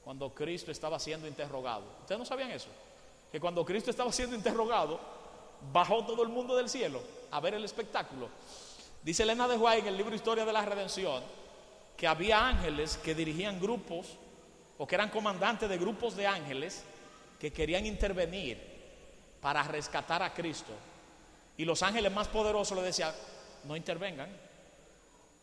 Cuando 0.03 0.35
Cristo 0.35 0.73
estaba 0.73 0.99
siendo 0.99 1.29
interrogado. 1.29 1.85
¿Ustedes 2.01 2.19
no 2.19 2.25
sabían 2.25 2.51
eso? 2.51 2.67
Que 3.31 3.39
cuando 3.39 3.65
Cristo 3.65 3.93
estaba 3.93 4.11
siendo 4.11 4.35
interrogado, 4.35 4.99
bajó 5.73 6.05
todo 6.05 6.25
el 6.25 6.29
mundo 6.29 6.57
del 6.57 6.69
cielo 6.69 7.01
a 7.31 7.39
ver 7.39 7.55
el 7.55 7.65
espectáculo. 7.65 8.29
Dice 9.05 9.23
Elena 9.23 9.47
de 9.47 9.57
Juárez 9.57 9.83
en 9.83 9.87
el 9.87 9.97
libro 9.97 10.17
Historia 10.17 10.45
de 10.45 10.53
la 10.53 10.65
Redención 10.65 11.23
que 11.97 12.09
había 12.09 12.45
ángeles 12.45 12.97
que 12.97 13.15
dirigían 13.15 13.61
grupos 13.61 14.17
o 14.79 14.85
que 14.85 14.97
eran 14.97 15.11
comandantes 15.11 15.69
de 15.69 15.79
grupos 15.79 16.17
de 16.17 16.27
ángeles 16.27 16.83
que 17.39 17.53
querían 17.53 17.87
intervenir 17.87 18.59
para 19.41 19.63
rescatar 19.63 20.25
a 20.25 20.35
Cristo. 20.35 20.73
Y 21.57 21.65
los 21.65 21.85
ángeles 21.85 22.13
más 22.13 22.27
poderosos 22.27 22.77
le 22.77 22.83
decían, 22.83 23.15
no 23.63 23.77
intervengan. 23.77 24.46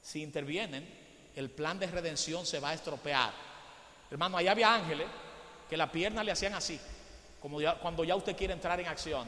Si 0.04 0.22
intervienen, 0.22 0.88
el 1.36 1.50
plan 1.50 1.80
de 1.80 1.88
redención 1.88 2.46
se 2.46 2.60
va 2.60 2.70
a 2.70 2.74
estropear. 2.74 3.32
Hermano, 4.12 4.38
allá 4.38 4.52
había 4.52 4.76
ángeles 4.76 5.08
que 5.70 5.78
la 5.78 5.92
pierna 5.92 6.24
le 6.24 6.32
hacían 6.32 6.54
así, 6.54 6.80
como 7.42 7.58
cuando 7.82 8.04
ya 8.04 8.16
usted 8.16 8.36
quiere 8.36 8.54
entrar 8.54 8.80
en 8.80 8.88
acción. 8.88 9.28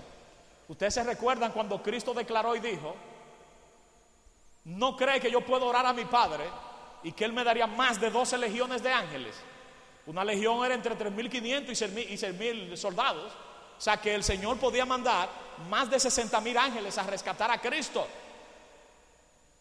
Ustedes 0.68 0.94
se 0.94 1.04
recuerdan 1.04 1.52
cuando 1.54 1.82
Cristo 1.82 2.14
declaró 2.14 2.56
y 2.56 2.60
dijo, 2.60 2.96
no 4.66 4.98
cree 4.98 5.20
que 5.20 5.32
yo 5.32 5.42
puedo 5.42 5.66
orar 5.66 5.86
a 5.86 5.94
mi 5.94 6.06
Padre 6.06 6.44
y 7.04 7.14
que 7.14 7.24
Él 7.24 7.34
me 7.34 7.44
daría 7.44 7.68
más 7.68 8.02
de 8.02 8.10
12 8.10 8.38
legiones 8.38 8.84
de 8.84 8.92
ángeles. 8.92 9.36
Una 10.08 10.24
legión 10.24 10.64
era 10.66 10.76
entre 10.76 10.96
3.500 10.98 12.10
y 12.10 12.18
6.000 12.18 12.76
soldados. 12.76 13.32
O 13.78 13.82
sea 13.82 13.98
que 13.98 14.14
el 14.14 14.24
Señor 14.24 14.58
podía 14.58 14.86
mandar 14.86 15.30
más 15.70 15.90
de 15.90 15.98
60.000 15.98 16.58
ángeles 16.58 16.98
a 16.98 17.04
rescatar 17.04 17.50
a 17.50 17.62
Cristo. 17.62 18.08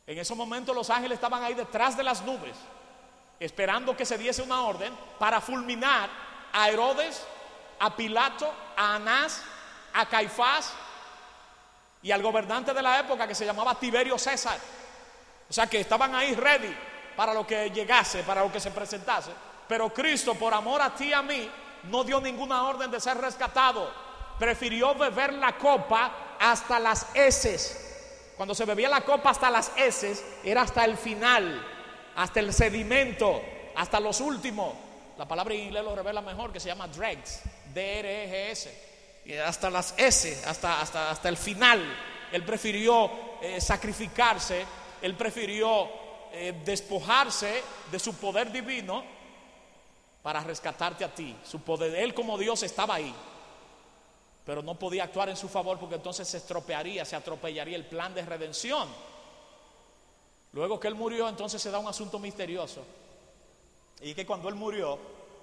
En 0.07 0.19
ese 0.19 0.35
momento 0.35 0.75
los 0.75 0.91
ángeles 0.91 1.17
estaban 1.17 1.43
ahí 1.43 1.55
detrás 1.55 1.97
de 1.97 2.03
las 2.03 2.23
nubes, 2.23 2.57
esperando 3.41 3.97
que 3.97 4.05
se 4.05 4.19
diese 4.19 4.43
una 4.43 4.63
orden 4.63 4.93
para 5.19 5.41
fulminar 5.41 6.11
a 6.53 6.69
Herodes, 6.69 7.27
a 7.79 7.97
Pilato, 7.97 8.53
a 8.77 8.97
Anás, 8.97 9.43
a 9.95 10.07
Caifás 10.07 10.75
y 12.03 12.11
al 12.11 12.23
gobernante 12.23 12.75
de 12.75 12.83
la 12.83 13.01
época 13.01 13.27
que 13.27 13.35
se 13.35 13.47
llamaba 13.47 13.75
Tiberio 13.77 14.19
César. 14.19 14.59
O 15.49 15.53
sea 15.53 15.67
que 15.67 15.81
estaban 15.81 16.15
ahí 16.15 16.35
ready 16.35 16.75
para 17.17 17.33
lo 17.33 17.47
que 17.47 17.71
llegase, 17.71 18.23
para 18.25 18.43
lo 18.43 18.53
que 18.53 18.61
se 18.61 18.71
presentase. 18.71 19.31
Pero 19.67 19.93
Cristo, 19.93 20.35
por 20.35 20.53
amor 20.53 20.83
a 20.83 20.95
ti 20.95 21.07
y 21.07 21.13
a 21.13 21.23
mí, 21.23 21.51
no 21.85 22.05
dio 22.05 22.21
ninguna 22.21 22.65
orden 22.65 22.91
de 22.91 23.01
ser 23.01 23.17
rescatado. 23.19 23.91
Prefirió 24.39 24.95
beber 24.95 25.33
la 25.35 25.57
copa 25.57 26.37
hasta 26.39 26.79
las 26.79 27.07
heces. 27.15 27.84
Cuando 28.37 28.55
se 28.55 28.65
bebía 28.65 28.89
la 28.89 29.03
copa 29.03 29.31
hasta 29.31 29.51
las 29.51 29.73
heces, 29.77 30.25
era 30.43 30.63
hasta 30.63 30.85
el 30.85 30.97
final, 30.97 31.65
hasta 32.17 32.41
el 32.41 32.53
sedimento, 32.53 33.41
hasta 33.77 34.01
los 34.01 34.21
últimos. 34.21 34.75
La 35.17 35.29
palabra 35.29 35.55
en 35.55 35.61
inglés 35.61 35.85
lo 35.85 35.95
revela 35.95 36.21
mejor, 36.21 36.53
que 36.53 36.59
se 36.59 36.69
llama 36.69 36.89
dregs, 36.89 37.43
D-R-E-G-S. 37.73 38.95
Hasta 39.47 39.71
las 39.71 39.95
S, 39.97 40.43
hasta, 40.47 40.81
hasta, 40.81 41.11
hasta 41.11 41.29
el 41.29 41.37
final. 41.37 41.81
Él 42.33 42.45
prefirió 42.45 43.11
eh, 43.41 43.61
sacrificarse, 43.61 44.67
él 45.01 45.15
prefirió 45.15 45.89
eh, 46.33 46.61
despojarse 46.65 47.63
de 47.91 47.99
su 47.99 48.17
poder 48.17 48.51
divino 48.51 49.05
para 50.23 50.41
rescatarte 50.41 51.05
a 51.05 51.15
ti. 51.15 51.37
Su 51.45 51.61
poder, 51.61 51.95
él 51.95 52.13
como 52.13 52.37
Dios 52.37 52.63
estaba 52.65 52.97
ahí, 52.97 53.15
pero 54.45 54.63
no 54.63 54.79
podía 54.79 55.05
actuar 55.05 55.29
en 55.29 55.37
su 55.37 55.49
favor 55.49 55.79
porque 55.79 55.95
entonces 55.95 56.29
se 56.29 56.37
estropearía, 56.37 57.05
se 57.05 57.17
atropellaría 57.17 57.77
el 57.77 57.87
plan 57.87 58.15
de 58.15 58.23
redención. 58.23 58.89
Luego 60.53 60.79
que 60.79 60.89
él 60.89 60.95
murió, 60.95 61.29
entonces 61.29 61.61
se 61.61 61.71
da 61.71 61.79
un 61.79 61.89
asunto 61.89 62.19
misterioso. 62.19 62.85
Y 64.01 64.15
que 64.15 64.27
cuando 64.27 64.49
él 64.49 64.55
murió, 64.55 64.99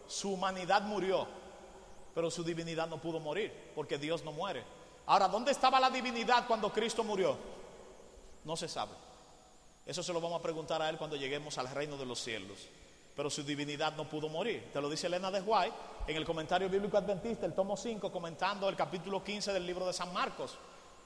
su 0.07 0.33
humanidad 0.33 0.83
murió, 0.83 1.27
pero 2.13 2.29
su 2.29 2.43
divinidad 2.43 2.87
no 2.87 3.01
pudo 3.01 3.19
morir, 3.19 3.71
porque 3.75 3.97
Dios 3.97 4.23
no 4.23 4.31
muere. 4.31 4.63
Ahora, 5.07 5.27
¿dónde 5.27 5.51
estaba 5.51 5.79
la 5.79 5.89
divinidad 5.89 6.45
cuando 6.47 6.71
Cristo 6.71 7.03
murió? 7.03 7.37
No 8.43 8.55
se 8.55 8.67
sabe. 8.67 8.91
Eso 9.85 10.03
se 10.03 10.13
lo 10.13 10.21
vamos 10.21 10.39
a 10.39 10.43
preguntar 10.43 10.81
a 10.81 10.89
él 10.89 10.97
cuando 10.97 11.15
lleguemos 11.15 11.57
al 11.57 11.69
reino 11.69 11.97
de 11.97 12.05
los 12.05 12.19
cielos. 12.21 12.69
Pero 13.15 13.29
su 13.29 13.43
divinidad 13.43 13.95
no 13.95 14.07
pudo 14.07 14.29
morir. 14.29 14.69
Te 14.71 14.81
lo 14.81 14.89
dice 14.89 15.07
Elena 15.07 15.31
de 15.31 15.43
en 16.07 16.15
el 16.15 16.25
comentario 16.25 16.69
bíblico 16.69 16.97
adventista, 16.97 17.45
el 17.45 17.53
tomo 17.53 17.77
5, 17.77 18.11
comentando 18.11 18.67
el 18.67 18.75
capítulo 18.75 19.23
15 19.23 19.53
del 19.53 19.65
libro 19.65 19.85
de 19.85 19.93
San 19.93 20.11
Marcos, 20.13 20.57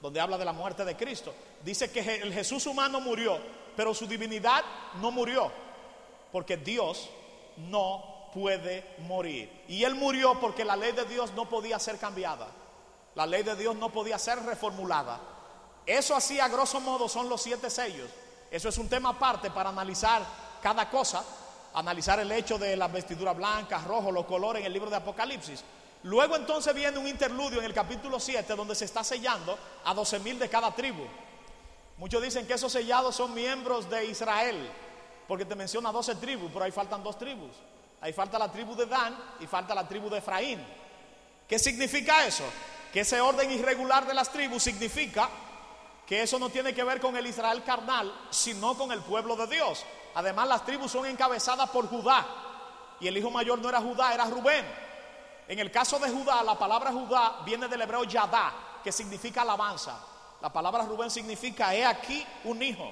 donde 0.02 0.20
habla 0.20 0.38
de 0.38 0.46
la 0.46 0.54
muerte 0.54 0.86
de 0.86 0.96
Cristo. 0.96 1.34
Dice 1.64 1.92
que 1.92 2.00
el 2.22 2.34
Jesús 2.34 2.66
humano 2.68 3.02
murió, 3.02 3.40
pero 3.76 3.94
su 3.94 4.08
divinidad 4.08 4.64
no 5.02 5.12
murió, 5.12 5.52
porque 6.32 6.58
Dios 6.58 7.10
no 7.58 8.30
puede 8.34 8.96
morir. 9.00 9.64
Y 9.68 9.84
él 9.84 9.96
murió 9.96 10.40
porque 10.40 10.66
la 10.66 10.76
ley 10.76 10.92
de 10.92 11.06
Dios 11.06 11.34
no 11.34 11.50
podía 11.50 11.80
ser 11.80 11.98
cambiada. 11.98 12.48
La 13.16 13.26
ley 13.26 13.44
de 13.44 13.56
Dios 13.56 13.76
no 13.76 13.92
podía 13.92 14.20
ser 14.20 14.44
reformulada. 14.44 15.20
Eso 15.86 16.16
así 16.16 16.40
a 16.40 16.48
grosso 16.48 16.82
modo 16.82 17.08
son 17.08 17.30
los 17.30 17.42
siete 17.42 17.70
sellos. 17.70 18.10
Eso 18.52 18.70
es 18.70 18.78
un 18.78 18.90
tema 18.90 19.10
aparte 19.10 19.52
para 19.52 19.70
analizar 19.70 20.24
cada 20.62 20.90
cosa, 20.90 21.24
analizar 21.76 22.20
el 22.20 22.32
hecho 22.32 22.58
de 22.58 22.76
las 22.76 22.92
vestiduras 22.92 23.36
blancas, 23.36 23.84
rojos, 23.84 24.14
los 24.14 24.26
colores 24.26 24.62
en 24.62 24.68
el 24.68 24.74
libro 24.74 24.90
de 24.90 24.96
Apocalipsis. 24.96 25.64
Luego 26.04 26.36
entonces 26.36 26.74
viene 26.74 26.98
un 26.98 27.08
interludio 27.08 27.60
en 27.60 27.66
el 27.66 27.74
capítulo 27.74 28.20
7 28.20 28.56
donde 28.56 28.76
se 28.76 28.86
está 28.86 29.04
sellando 29.04 29.58
a 29.84 29.94
12 29.94 30.20
mil 30.20 30.40
de 30.40 30.50
cada 30.50 30.72
tribu. 30.72 31.04
Muchos 31.98 32.22
dicen 32.22 32.46
que 32.46 32.54
esos 32.54 32.72
sellados 32.72 33.16
son 33.16 33.34
miembros 33.34 33.90
de 33.90 34.06
Israel, 34.06 34.70
porque 35.28 35.46
te 35.46 35.56
menciona 35.56 35.92
12 35.92 36.16
tribus, 36.16 36.52
pero 36.52 36.66
ahí 36.66 36.72
faltan 36.72 37.04
dos 37.04 37.18
tribus. 37.18 37.52
ahí 38.02 38.14
falta 38.14 38.38
la 38.38 38.52
tribu 38.52 38.76
de 38.76 38.86
Dan 38.86 39.18
y 39.40 39.48
falta 39.48 39.74
la 39.74 39.88
tribu 39.88 40.10
de 40.10 40.20
Efraín. 40.20 40.64
¿Qué 41.48 41.58
significa 41.58 42.26
eso? 42.26 42.44
Que 42.94 43.02
ese 43.02 43.20
orden 43.20 43.52
irregular 43.52 44.06
de 44.06 44.14
las 44.14 44.32
tribus 44.32 44.64
significa 44.64 45.30
que 46.06 46.22
eso 46.22 46.38
no 46.38 46.50
tiene 46.50 46.74
que 46.74 46.84
ver 46.84 47.02
con 47.02 47.18
el 47.18 47.26
Israel 47.26 47.64
carnal, 47.64 48.14
sino 48.30 48.78
con 48.78 48.92
el 48.92 49.00
pueblo 49.00 49.36
de 49.36 49.48
Dios. 49.48 49.84
Además, 50.16 50.48
las 50.48 50.66
tribus 50.66 50.92
son 50.92 51.06
encabezadas 51.06 51.70
por 51.70 51.88
Judá. 51.88 52.26
Y 53.00 53.08
el 53.08 53.18
hijo 53.18 53.30
mayor 53.30 53.60
no 53.60 53.70
era 53.70 53.82
Judá, 53.82 54.14
era 54.14 54.26
Rubén. 54.26 54.66
En 55.48 55.60
el 55.60 55.70
caso 55.70 56.00
de 56.00 56.10
Judá, 56.10 56.42
la 56.44 56.58
palabra 56.58 56.92
Judá 56.92 57.42
viene 57.46 57.68
del 57.68 57.82
hebreo 57.82 58.06
Yadá, 58.06 58.54
que 58.84 58.92
significa 58.92 59.42
alabanza. 59.42 60.00
La 60.42 60.52
palabra 60.52 60.86
Rubén 60.86 61.12
significa, 61.12 61.76
he 61.76 61.86
aquí 61.86 62.26
un 62.46 62.62
hijo. 62.64 62.92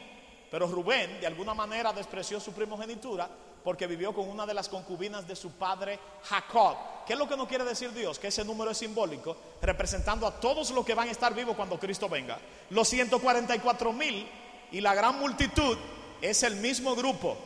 Pero 0.51 0.67
Rubén, 0.67 1.19
de 1.19 1.27
alguna 1.27 1.53
manera, 1.53 1.93
despreció 1.93 2.39
su 2.39 2.53
primogenitura 2.53 3.27
porque 3.63 3.87
vivió 3.87 4.13
con 4.13 4.29
una 4.29 4.45
de 4.45 4.53
las 4.53 4.67
concubinas 4.67 5.25
de 5.27 5.35
su 5.35 5.51
padre 5.51 5.97
Jacob. 6.23 6.75
¿Qué 7.07 7.13
es 7.13 7.19
lo 7.19 7.27
que 7.27 7.37
no 7.37 7.47
quiere 7.47 7.63
decir 7.63 7.93
Dios? 7.93 8.19
Que 8.19 8.27
ese 8.27 8.43
número 8.43 8.71
es 8.71 8.77
simbólico, 8.77 9.37
representando 9.61 10.27
a 10.27 10.31
todos 10.39 10.69
los 10.71 10.85
que 10.85 10.93
van 10.93 11.07
a 11.07 11.11
estar 11.11 11.33
vivos 11.33 11.55
cuando 11.55 11.79
Cristo 11.79 12.09
venga. 12.09 12.37
Los 12.69 12.89
144 12.89 13.93
mil 13.93 14.29
y 14.71 14.81
la 14.81 14.93
gran 14.93 15.17
multitud 15.17 15.77
es 16.23 16.43
el 16.43 16.55
mismo 16.55 16.95
grupo. 16.95 17.37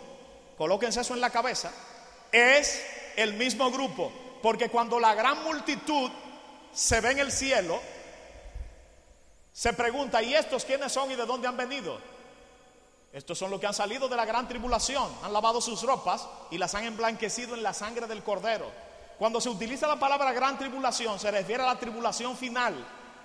Colóquense 0.57 1.01
eso 1.01 1.13
en 1.13 1.21
la 1.21 1.31
cabeza. 1.31 1.71
Es 2.31 2.81
el 3.15 3.33
mismo 3.33 3.71
grupo. 3.71 4.11
Porque 4.41 4.69
cuando 4.69 4.99
la 4.99 5.15
gran 5.15 5.43
multitud 5.43 6.11
se 6.71 7.01
ve 7.01 7.11
en 7.11 7.19
el 7.19 7.31
cielo, 7.31 7.81
se 9.51 9.73
pregunta, 9.73 10.21
¿y 10.21 10.35
estos 10.35 10.63
quiénes 10.63 10.91
son 10.91 11.11
y 11.11 11.15
de 11.15 11.25
dónde 11.25 11.47
han 11.47 11.57
venido? 11.57 11.99
Estos 13.11 13.39
son 13.39 13.49
los 13.49 13.59
que 13.59 13.65
han 13.65 13.73
salido 13.73 14.07
de 14.07 14.15
la 14.15 14.25
gran 14.25 14.47
tribulación, 14.47 15.11
han 15.23 15.33
lavado 15.33 15.59
sus 15.59 15.81
ropas 15.81 16.27
y 16.51 16.59
las 16.59 16.75
han 16.75 16.83
emblanquecido 16.83 17.55
en 17.55 17.63
la 17.63 17.73
sangre 17.73 18.05
del 18.05 18.21
cordero. 18.21 18.69
Cuando 19.17 19.41
se 19.41 19.49
utiliza 19.49 19.87
la 19.87 19.97
palabra 19.97 20.31
gran 20.33 20.59
tribulación, 20.59 21.19
se 21.19 21.31
refiere 21.31 21.63
a 21.63 21.65
la 21.65 21.79
tribulación 21.79 22.37
final. 22.37 22.75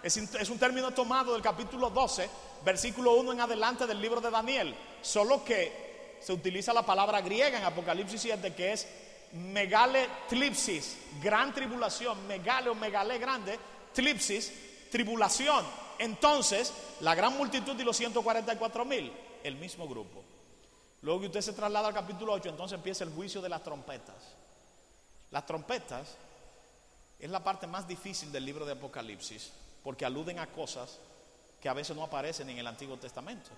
Es, 0.02 0.16
es, 0.16 0.48
un 0.48 0.58
término 0.58 0.92
tomado 0.92 1.34
del 1.34 1.42
capítulo 1.42 1.90
12, 1.90 2.30
versículo 2.64 3.14
1 3.14 3.32
en 3.32 3.40
adelante 3.40 3.86
del 3.86 4.00
libro 4.00 4.20
de 4.20 4.30
Daniel. 4.30 4.74
Solo 5.00 5.44
que 5.44 6.18
se 6.20 6.32
utiliza 6.32 6.72
la 6.72 6.86
palabra 6.86 7.20
griega 7.20 7.58
en 7.58 7.64
Apocalipsis 7.64 8.20
7, 8.20 8.54
que 8.54 8.72
es 8.72 8.88
megale 9.32 10.08
tlipsis, 10.28 10.96
gran 11.22 11.54
tribulación, 11.54 12.26
megale 12.26 12.70
o 12.70 12.74
megale 12.74 13.18
grande, 13.18 13.58
tlipsis, 13.92 14.52
tribulación. 14.90 15.64
Entonces, 15.98 16.72
la 17.00 17.14
gran 17.14 17.36
multitud 17.36 17.78
y 17.78 17.84
los 17.84 17.96
144 17.96 18.84
mil 18.84 19.12
el 19.42 19.56
mismo 19.56 19.88
grupo. 19.88 20.22
Luego 21.02 21.20
que 21.20 21.26
usted 21.26 21.40
se 21.40 21.52
traslada 21.52 21.88
al 21.88 21.94
capítulo 21.94 22.32
8, 22.32 22.50
entonces 22.50 22.76
empieza 22.76 23.04
el 23.04 23.10
juicio 23.10 23.40
de 23.40 23.48
las 23.48 23.62
trompetas. 23.62 24.16
Las 25.30 25.46
trompetas 25.46 26.16
es 27.18 27.30
la 27.30 27.42
parte 27.42 27.66
más 27.66 27.88
difícil 27.88 28.30
del 28.30 28.44
libro 28.44 28.64
de 28.64 28.72
Apocalipsis, 28.72 29.50
porque 29.82 30.04
aluden 30.04 30.38
a 30.38 30.46
cosas 30.46 31.00
que 31.62 31.68
a 31.68 31.72
veces 31.72 31.96
no 31.96 32.02
aparecen 32.02 32.50
en 32.50 32.58
el 32.58 32.66
Antiguo 32.66 32.96
Testamento. 32.96 33.50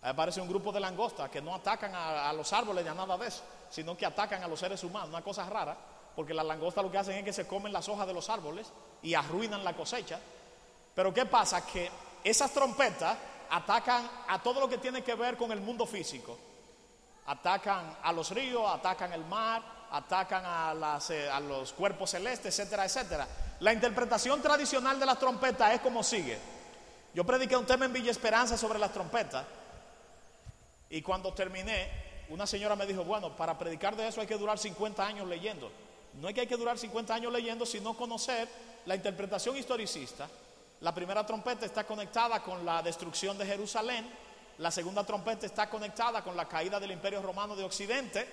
Ahí 0.00 0.10
aparece 0.10 0.40
un 0.40 0.48
grupo 0.48 0.70
de 0.70 0.78
langostas 0.78 1.28
que 1.28 1.42
no 1.42 1.52
atacan 1.52 1.92
a, 1.92 2.32
los 2.32 2.52
árboles 2.52 2.84
ni 2.84 2.90
a 2.90 2.94
nada 2.94 3.18
de 3.18 3.26
eso, 3.26 3.42
sino 3.68 3.96
que 3.96 4.06
atacan 4.06 4.44
a 4.44 4.48
los 4.48 4.60
seres 4.60 4.82
humanos, 4.84 5.08
una 5.08 5.22
cosa 5.22 5.44
rara, 5.46 5.76
porque 6.14 6.34
las 6.34 6.46
langostas 6.46 6.84
lo 6.84 6.90
que 6.90 6.98
hacen 6.98 7.16
es 7.16 7.24
que 7.24 7.32
se 7.32 7.48
comen 7.48 7.72
las 7.72 7.88
hojas 7.88 8.06
de 8.06 8.14
los 8.14 8.30
árboles 8.30 8.68
y 9.02 9.14
arruinan 9.14 9.64
la 9.64 9.74
cosecha. 9.74 10.20
Pero 10.94 11.12
¿qué 11.12 11.26
pasa? 11.26 11.66
Que 11.66 11.90
esas 12.22 12.52
trompetas 12.52 13.18
atacan 13.50 14.08
a 14.28 14.40
todo 14.40 14.60
lo 14.60 14.68
que 14.68 14.78
tiene 14.78 15.02
que 15.02 15.16
ver 15.16 15.36
con 15.36 15.50
el 15.50 15.60
mundo 15.60 15.84
físico. 15.84 16.38
Atacan 17.26 17.96
a 18.02 18.12
los 18.12 18.30
ríos, 18.30 18.62
atacan 18.72 19.12
el 19.12 19.24
mar, 19.24 19.62
atacan 19.90 20.44
a, 20.46 20.98
eh, 21.10 21.28
a 21.28 21.40
los 21.40 21.72
cuerpos 21.72 22.10
celestes, 22.10 22.56
etcétera, 22.56 22.84
etcétera. 22.84 23.26
La 23.60 23.72
interpretación 23.72 24.40
tradicional 24.40 24.98
de 25.00 25.06
las 25.06 25.18
trompetas 25.18 25.74
es 25.74 25.80
como 25.80 26.02
sigue. 26.02 26.61
Yo 27.14 27.24
prediqué 27.24 27.56
un 27.56 27.66
tema 27.66 27.84
en 27.84 27.92
Villa 27.92 28.10
Esperanza 28.10 28.56
sobre 28.56 28.78
las 28.78 28.92
trompetas 28.92 29.44
y 30.88 31.02
cuando 31.02 31.32
terminé, 31.32 32.24
una 32.28 32.46
señora 32.46 32.76
me 32.76 32.86
dijo, 32.86 33.04
bueno, 33.04 33.36
para 33.36 33.58
predicar 33.58 33.96
de 33.96 34.08
eso 34.08 34.20
hay 34.20 34.26
que 34.26 34.36
durar 34.36 34.58
50 34.58 35.06
años 35.06 35.26
leyendo. 35.26 35.70
No 36.20 36.28
es 36.28 36.34
que 36.34 36.42
hay 36.42 36.46
que 36.46 36.56
durar 36.56 36.78
50 36.78 37.14
años 37.14 37.32
leyendo, 37.32 37.66
sino 37.66 37.96
conocer 37.96 38.48
la 38.86 38.94
interpretación 38.94 39.56
historicista 39.56 40.28
la 40.82 40.92
primera 40.92 41.24
trompeta 41.24 41.64
está 41.64 41.84
conectada 41.84 42.42
con 42.42 42.66
la 42.66 42.82
destrucción 42.82 43.38
de 43.38 43.46
Jerusalén. 43.46 44.04
La 44.58 44.72
segunda 44.72 45.04
trompeta 45.04 45.46
está 45.46 45.70
conectada 45.70 46.24
con 46.24 46.36
la 46.36 46.48
caída 46.48 46.80
del 46.80 46.90
Imperio 46.90 47.22
Romano 47.22 47.54
de 47.54 47.62
Occidente, 47.62 48.28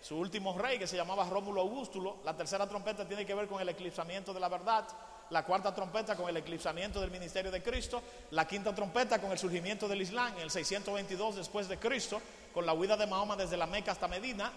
su 0.00 0.16
último 0.16 0.56
rey 0.56 0.78
que 0.78 0.86
se 0.86 0.96
llamaba 0.96 1.28
Rómulo 1.28 1.60
Augustulo. 1.60 2.18
La 2.24 2.36
tercera 2.36 2.68
trompeta 2.68 3.04
tiene 3.04 3.26
que 3.26 3.34
ver 3.34 3.48
con 3.48 3.60
el 3.60 3.68
eclipsamiento 3.68 4.32
de 4.32 4.38
la 4.38 4.48
verdad. 4.48 4.86
La 5.30 5.44
cuarta 5.44 5.74
trompeta 5.74 6.16
con 6.16 6.28
el 6.28 6.36
eclipsamiento 6.36 7.00
del 7.00 7.10
ministerio 7.10 7.50
de 7.50 7.62
Cristo. 7.62 8.02
La 8.30 8.46
quinta 8.46 8.74
trompeta 8.74 9.20
con 9.20 9.30
el 9.30 9.38
surgimiento 9.38 9.86
del 9.88 10.02
Islam 10.02 10.34
en 10.36 10.42
el 10.42 10.50
622 10.50 11.36
después 11.36 11.68
de 11.68 11.78
Cristo, 11.78 12.20
con 12.54 12.64
la 12.64 12.72
huida 12.72 12.96
de 12.96 13.06
Mahoma 13.06 13.36
desde 13.36 13.56
la 13.56 13.66
Meca 13.66 13.92
hasta 13.92 14.08
Medina. 14.08 14.52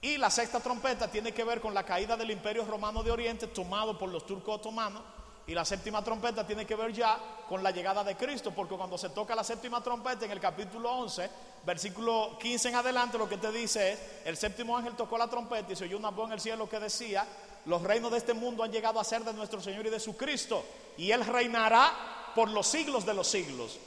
Y 0.00 0.16
la 0.16 0.30
sexta 0.30 0.60
trompeta 0.60 1.10
tiene 1.10 1.32
que 1.32 1.44
ver 1.44 1.60
con 1.60 1.74
la 1.74 1.84
caída 1.84 2.16
del 2.16 2.30
Imperio 2.30 2.64
Romano 2.64 3.02
de 3.02 3.10
Oriente 3.10 3.46
tomado 3.46 3.98
por 3.98 4.08
los 4.08 4.26
turcos 4.26 4.56
otomanos 4.56 5.02
y 5.48 5.54
la 5.54 5.64
séptima 5.64 6.04
trompeta 6.04 6.46
tiene 6.46 6.66
que 6.66 6.76
ver 6.76 6.92
ya 6.92 7.18
con 7.48 7.62
la 7.62 7.70
llegada 7.70 8.04
de 8.04 8.16
Cristo, 8.16 8.52
porque 8.54 8.76
cuando 8.76 8.98
se 8.98 9.08
toca 9.08 9.34
la 9.34 9.42
séptima 9.42 9.82
trompeta 9.82 10.26
en 10.26 10.30
el 10.30 10.40
capítulo 10.40 10.92
11, 10.92 11.30
versículo 11.64 12.36
15 12.38 12.68
en 12.68 12.74
adelante, 12.74 13.16
lo 13.16 13.26
que 13.26 13.38
te 13.38 13.50
dice 13.50 13.92
es, 13.92 13.98
el 14.26 14.36
séptimo 14.36 14.76
ángel 14.76 14.94
tocó 14.94 15.16
la 15.16 15.26
trompeta 15.26 15.72
y 15.72 15.76
se 15.76 15.84
oyó 15.84 15.96
una 15.96 16.10
voz 16.10 16.26
en 16.26 16.34
el 16.34 16.40
cielo 16.40 16.68
que 16.68 16.78
decía, 16.78 17.26
los 17.68 17.82
reinos 17.82 18.10
de 18.10 18.16
este 18.16 18.32
mundo 18.32 18.64
han 18.64 18.72
llegado 18.72 18.98
a 18.98 19.04
ser 19.04 19.22
de 19.22 19.34
nuestro 19.34 19.60
Señor 19.60 19.86
y 19.86 19.90
de 19.90 20.00
su 20.00 20.16
Cristo, 20.16 20.64
y 20.96 21.10
Él 21.10 21.22
reinará 21.24 22.32
por 22.34 22.48
los 22.48 22.66
siglos 22.66 23.04
de 23.04 23.12
los 23.12 23.28
siglos. 23.28 23.78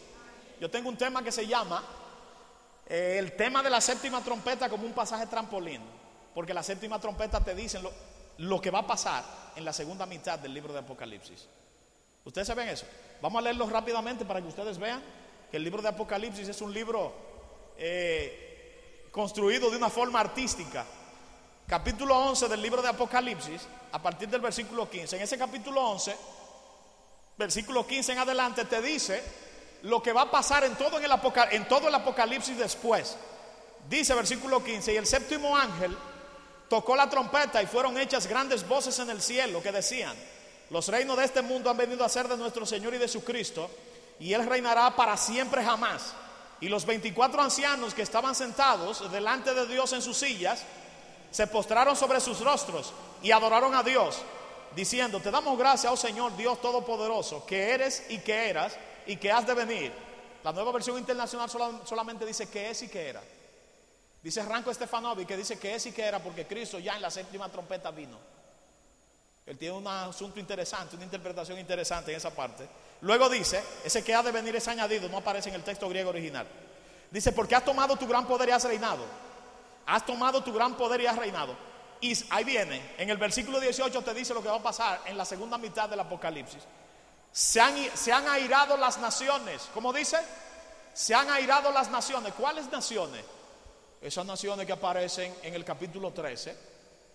Yo 0.60 0.70
tengo 0.70 0.88
un 0.88 0.98
tema 0.98 1.24
que 1.24 1.32
se 1.32 1.48
llama 1.48 1.84
eh, 2.88 3.16
el 3.18 3.36
tema 3.36 3.64
de 3.64 3.72
la 3.72 3.82
séptima 3.82 4.24
trompeta 4.24 4.70
como 4.70 4.86
un 4.86 4.94
pasaje 4.94 5.26
trampolín, 5.26 5.82
porque 6.36 6.54
la 6.54 6.62
séptima 6.62 7.00
trompeta 7.00 7.44
te 7.44 7.56
dice 7.56 7.82
lo, 7.82 7.92
lo 8.38 8.62
que 8.62 8.70
va 8.70 8.80
a 8.80 8.88
pasar 8.88 9.24
en 9.56 9.66
la 9.66 9.74
segunda 9.74 10.06
mitad 10.06 10.38
del 10.38 10.54
libro 10.54 10.74
de 10.74 10.80
Apocalipsis. 10.80 11.48
¿Ustedes 12.24 12.46
saben 12.46 12.70
eso? 12.70 12.86
Vamos 13.20 13.40
a 13.40 13.42
leerlo 13.42 13.68
rápidamente 13.68 14.26
para 14.26 14.42
que 14.42 14.48
ustedes 14.48 14.78
vean 14.78 15.02
que 15.50 15.58
el 15.58 15.64
libro 15.64 15.82
de 15.82 15.90
Apocalipsis 15.90 16.48
es 16.48 16.62
un 16.62 16.72
libro 16.72 17.14
eh, 17.80 19.08
construido 19.12 19.72
de 19.72 19.78
una 19.78 19.90
forma 19.90 20.20
artística. 20.20 20.86
Capítulo 21.72 22.18
11 22.18 22.50
del 22.50 22.62
libro 22.62 22.82
de 22.82 22.90
Apocalipsis, 22.90 23.62
a 23.94 24.02
partir 24.02 24.28
del 24.28 24.42
versículo 24.42 24.90
15. 24.90 25.16
En 25.16 25.22
ese 25.22 25.38
capítulo 25.38 25.82
11, 25.82 26.14
versículo 27.38 27.88
15 27.88 28.12
en 28.12 28.20
adelante, 28.20 28.66
te 28.66 28.82
dice 28.82 29.24
lo 29.84 30.04
que 30.04 30.12
va 30.12 30.24
a 30.24 30.30
pasar 30.30 30.66
en 30.66 30.76
todo, 30.76 31.00
en 31.00 31.06
el, 31.06 31.12
en 31.52 31.68
todo 31.70 31.88
el 31.88 31.96
Apocalipsis 31.96 32.58
después. 32.58 33.16
Dice 33.90 34.14
versículo 34.14 34.62
15, 34.62 34.92
y 34.92 34.98
el 34.98 35.08
séptimo 35.08 35.56
ángel 35.56 35.96
tocó 36.68 36.94
la 36.94 37.10
trompeta 37.10 37.64
y 37.64 37.68
fueron 37.68 37.98
hechas 37.98 38.28
grandes 38.28 38.68
voces 38.68 39.00
en 39.00 39.10
el 39.10 39.22
cielo 39.22 39.64
que 39.64 39.72
decían, 39.72 40.18
los 40.72 40.90
reinos 40.90 41.16
de 41.16 41.24
este 41.24 41.42
mundo 41.42 41.70
han 41.70 41.78
venido 41.78 42.04
a 42.04 42.10
ser 42.10 42.28
de 42.28 42.36
nuestro 42.36 42.66
Señor 42.66 42.96
y 42.96 42.98
de 42.98 43.08
su 43.08 43.24
Cristo, 43.24 43.72
y 44.20 44.34
Él 44.34 44.46
reinará 44.46 44.94
para 44.94 45.16
siempre 45.16 45.64
jamás. 45.64 46.16
Y 46.60 46.68
los 46.68 46.86
24 46.86 47.42
ancianos 47.42 47.94
que 47.94 48.02
estaban 48.02 48.36
sentados 48.36 49.10
delante 49.10 49.54
de 49.54 49.66
Dios 49.68 49.94
en 49.94 50.02
sus 50.02 50.18
sillas, 50.18 50.66
se 51.32 51.48
postraron 51.48 51.96
sobre 51.96 52.20
sus 52.20 52.42
rostros 52.42 52.94
y 53.24 53.32
adoraron 53.32 53.74
a 53.74 53.84
Dios, 53.84 54.22
diciendo, 54.76 55.20
te 55.20 55.32
damos 55.32 55.58
gracias, 55.58 55.92
oh 55.92 55.98
Señor 55.98 56.36
Dios 56.36 56.62
Todopoderoso, 56.62 57.46
que 57.46 57.72
eres 57.72 58.04
y 58.10 58.20
que 58.20 58.50
eras 58.50 58.78
y 59.06 59.16
que 59.16 59.32
has 59.32 59.48
de 59.48 59.54
venir. 59.54 59.92
La 60.44 60.52
nueva 60.52 60.72
versión 60.72 60.98
internacional 60.98 61.50
solamente 61.86 62.26
dice 62.26 62.50
que 62.50 62.70
es 62.70 62.82
y 62.82 62.88
que 62.88 63.10
era. 63.10 63.22
Dice 64.22 64.44
Ranco 64.44 64.74
Stefanovi 64.74 65.26
que 65.26 65.38
dice 65.38 65.58
que 65.58 65.76
es 65.76 65.86
y 65.88 65.92
que 65.92 66.04
era 66.04 66.20
porque 66.20 66.46
Cristo 66.46 66.78
ya 66.78 66.96
en 66.96 67.02
la 67.02 67.10
séptima 67.10 67.50
trompeta 67.50 67.90
vino. 67.92 68.18
Él 69.46 69.58
tiene 69.58 69.76
un 69.76 69.88
asunto 69.88 70.40
interesante, 70.40 70.96
una 70.96 71.06
interpretación 71.06 71.58
interesante 71.58 72.12
en 72.12 72.18
esa 72.18 72.30
parte. 72.30 72.68
Luego 73.02 73.28
dice, 73.30 73.64
ese 73.84 74.04
que 74.04 74.14
ha 74.14 74.22
de 74.22 74.32
venir 74.32 74.56
es 74.56 74.68
añadido, 74.68 75.10
no 75.10 75.18
aparece 75.18 75.50
en 75.50 75.56
el 75.56 75.64
texto 75.64 75.90
griego 75.90 76.12
original. 76.12 76.46
Dice, 77.10 77.32
porque 77.32 77.56
has 77.56 77.66
tomado 77.66 77.98
tu 77.98 78.08
gran 78.08 78.28
poder 78.28 78.50
y 78.50 78.52
has 78.52 78.64
reinado. 78.64 79.04
Has 79.86 80.06
tomado 80.06 80.44
tu 80.44 80.54
gran 80.54 80.76
poder 80.76 81.02
y 81.02 81.08
has 81.08 81.18
reinado. 81.18 81.56
Y 82.00 82.18
ahí 82.30 82.44
viene, 82.44 82.94
en 82.98 83.10
el 83.10 83.18
versículo 83.18 83.60
18 83.60 84.02
te 84.02 84.14
dice 84.14 84.34
lo 84.34 84.42
que 84.42 84.50
va 84.50 84.56
a 84.56 84.64
pasar 84.64 85.02
en 85.06 85.18
la 85.18 85.26
segunda 85.26 85.58
mitad 85.58 85.88
del 85.88 86.00
Apocalipsis. 86.00 86.64
Se 87.32 87.62
han, 87.62 87.76
se 87.94 88.12
han 88.12 88.28
airado 88.28 88.76
las 88.78 88.98
naciones. 88.98 89.70
¿Cómo 89.74 89.94
dice? 89.94 90.18
Se 90.94 91.14
han 91.14 91.30
airado 91.30 91.72
las 91.72 91.90
naciones. 91.92 92.34
¿Cuáles 92.34 92.70
naciones? 92.72 93.24
esas 94.02 94.26
naciones 94.26 94.66
que 94.66 94.74
aparecen 94.74 95.36
en 95.44 95.54
el 95.54 95.64
capítulo 95.64 96.12
13, 96.12 96.56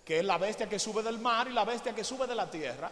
que 0.05 0.19
es 0.19 0.25
la 0.25 0.37
bestia 0.37 0.69
que 0.69 0.79
sube 0.79 1.03
del 1.03 1.19
mar 1.19 1.47
y 1.49 1.53
la 1.53 1.65
bestia 1.65 1.93
que 1.93 2.03
sube 2.03 2.25
de 2.25 2.35
la 2.35 2.49
tierra. 2.49 2.89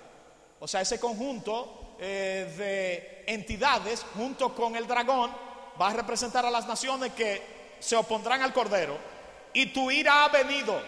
O 0.59 0.67
sea, 0.67 0.81
ese 0.81 0.99
conjunto 0.99 1.95
eh, 1.97 2.53
de 2.57 3.33
entidades 3.33 4.05
junto 4.15 4.53
con 4.53 4.75
el 4.75 4.85
dragón 4.85 5.31
va 5.79 5.89
a 5.89 5.93
representar 5.93 6.45
a 6.45 6.51
las 6.51 6.67
naciones 6.67 7.13
que 7.13 7.77
se 7.79 7.95
opondrán 7.95 8.41
al 8.41 8.53
Cordero. 8.53 8.97
Y 9.55 9.67
tu 9.67 9.89
ira 9.89 10.25
ha 10.25 10.29
venido. 10.29 10.79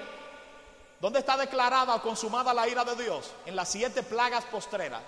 ¿Dónde 0.99 1.20
está 1.20 1.38
declarada 1.38 1.95
o 1.95 2.01
consumada 2.01 2.53
la 2.53 2.68
ira 2.68 2.84
de 2.84 3.01
Dios? 3.01 3.32
En 3.45 3.55
las 3.55 3.70
siete 3.70 4.03
plagas 4.03 4.43
postreras. 4.43 5.01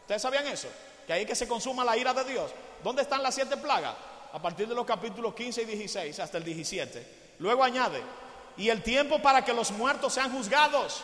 ¿Ustedes 0.00 0.20
sabían 0.20 0.48
eso? 0.48 0.68
Que 1.06 1.12
ahí 1.12 1.24
que 1.24 1.36
se 1.36 1.46
consuma 1.46 1.84
la 1.84 1.96
ira 1.96 2.12
de 2.12 2.24
Dios. 2.24 2.50
¿Dónde 2.82 3.02
están 3.02 3.22
las 3.22 3.36
siete 3.36 3.56
plagas? 3.56 3.94
A 4.32 4.42
partir 4.42 4.66
de 4.66 4.74
los 4.74 4.84
capítulos 4.84 5.32
15 5.32 5.62
y 5.62 5.64
16 5.64 6.18
hasta 6.18 6.38
el 6.38 6.44
17. 6.44 7.34
Luego 7.38 7.62
añade, 7.62 8.02
y 8.56 8.68
el 8.68 8.82
tiempo 8.82 9.22
para 9.22 9.44
que 9.44 9.54
los 9.54 9.70
muertos 9.70 10.12
sean 10.12 10.32
juzgados. 10.32 11.02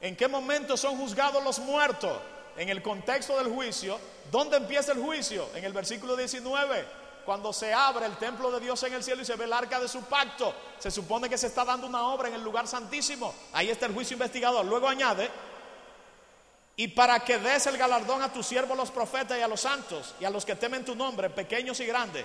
¿En 0.00 0.14
qué 0.14 0.28
momento 0.28 0.76
son 0.76 0.96
juzgados 0.96 1.42
los 1.42 1.58
muertos? 1.58 2.16
En 2.56 2.68
el 2.68 2.82
contexto 2.82 3.36
del 3.36 3.52
juicio. 3.52 3.98
¿Dónde 4.30 4.58
empieza 4.58 4.92
el 4.92 5.02
juicio? 5.02 5.48
En 5.56 5.64
el 5.64 5.72
versículo 5.72 6.14
19 6.14 7.00
cuando 7.24 7.52
se 7.52 7.72
abre 7.72 8.06
el 8.06 8.16
templo 8.16 8.50
de 8.50 8.60
Dios 8.60 8.82
en 8.82 8.94
el 8.94 9.04
cielo 9.04 9.22
y 9.22 9.24
se 9.24 9.36
ve 9.36 9.44
el 9.44 9.52
arca 9.52 9.78
de 9.78 9.88
su 9.88 10.02
pacto, 10.02 10.54
se 10.78 10.90
supone 10.90 11.28
que 11.28 11.38
se 11.38 11.46
está 11.46 11.64
dando 11.64 11.86
una 11.86 12.08
obra 12.08 12.28
en 12.28 12.34
el 12.34 12.42
lugar 12.42 12.66
santísimo. 12.66 13.34
Ahí 13.52 13.70
está 13.70 13.86
el 13.86 13.94
juicio 13.94 14.14
investigador. 14.14 14.64
Luego 14.64 14.88
añade, 14.88 15.30
y 16.76 16.88
para 16.88 17.20
que 17.20 17.38
des 17.38 17.66
el 17.66 17.76
galardón 17.76 18.22
a 18.22 18.32
tus 18.32 18.46
siervos 18.46 18.76
los 18.76 18.90
profetas 18.90 19.38
y 19.38 19.42
a 19.42 19.48
los 19.48 19.60
santos 19.60 20.14
y 20.18 20.24
a 20.24 20.30
los 20.30 20.46
que 20.46 20.56
temen 20.56 20.84
tu 20.84 20.94
nombre, 20.94 21.28
pequeños 21.28 21.78
y 21.80 21.84
grandes. 21.84 22.24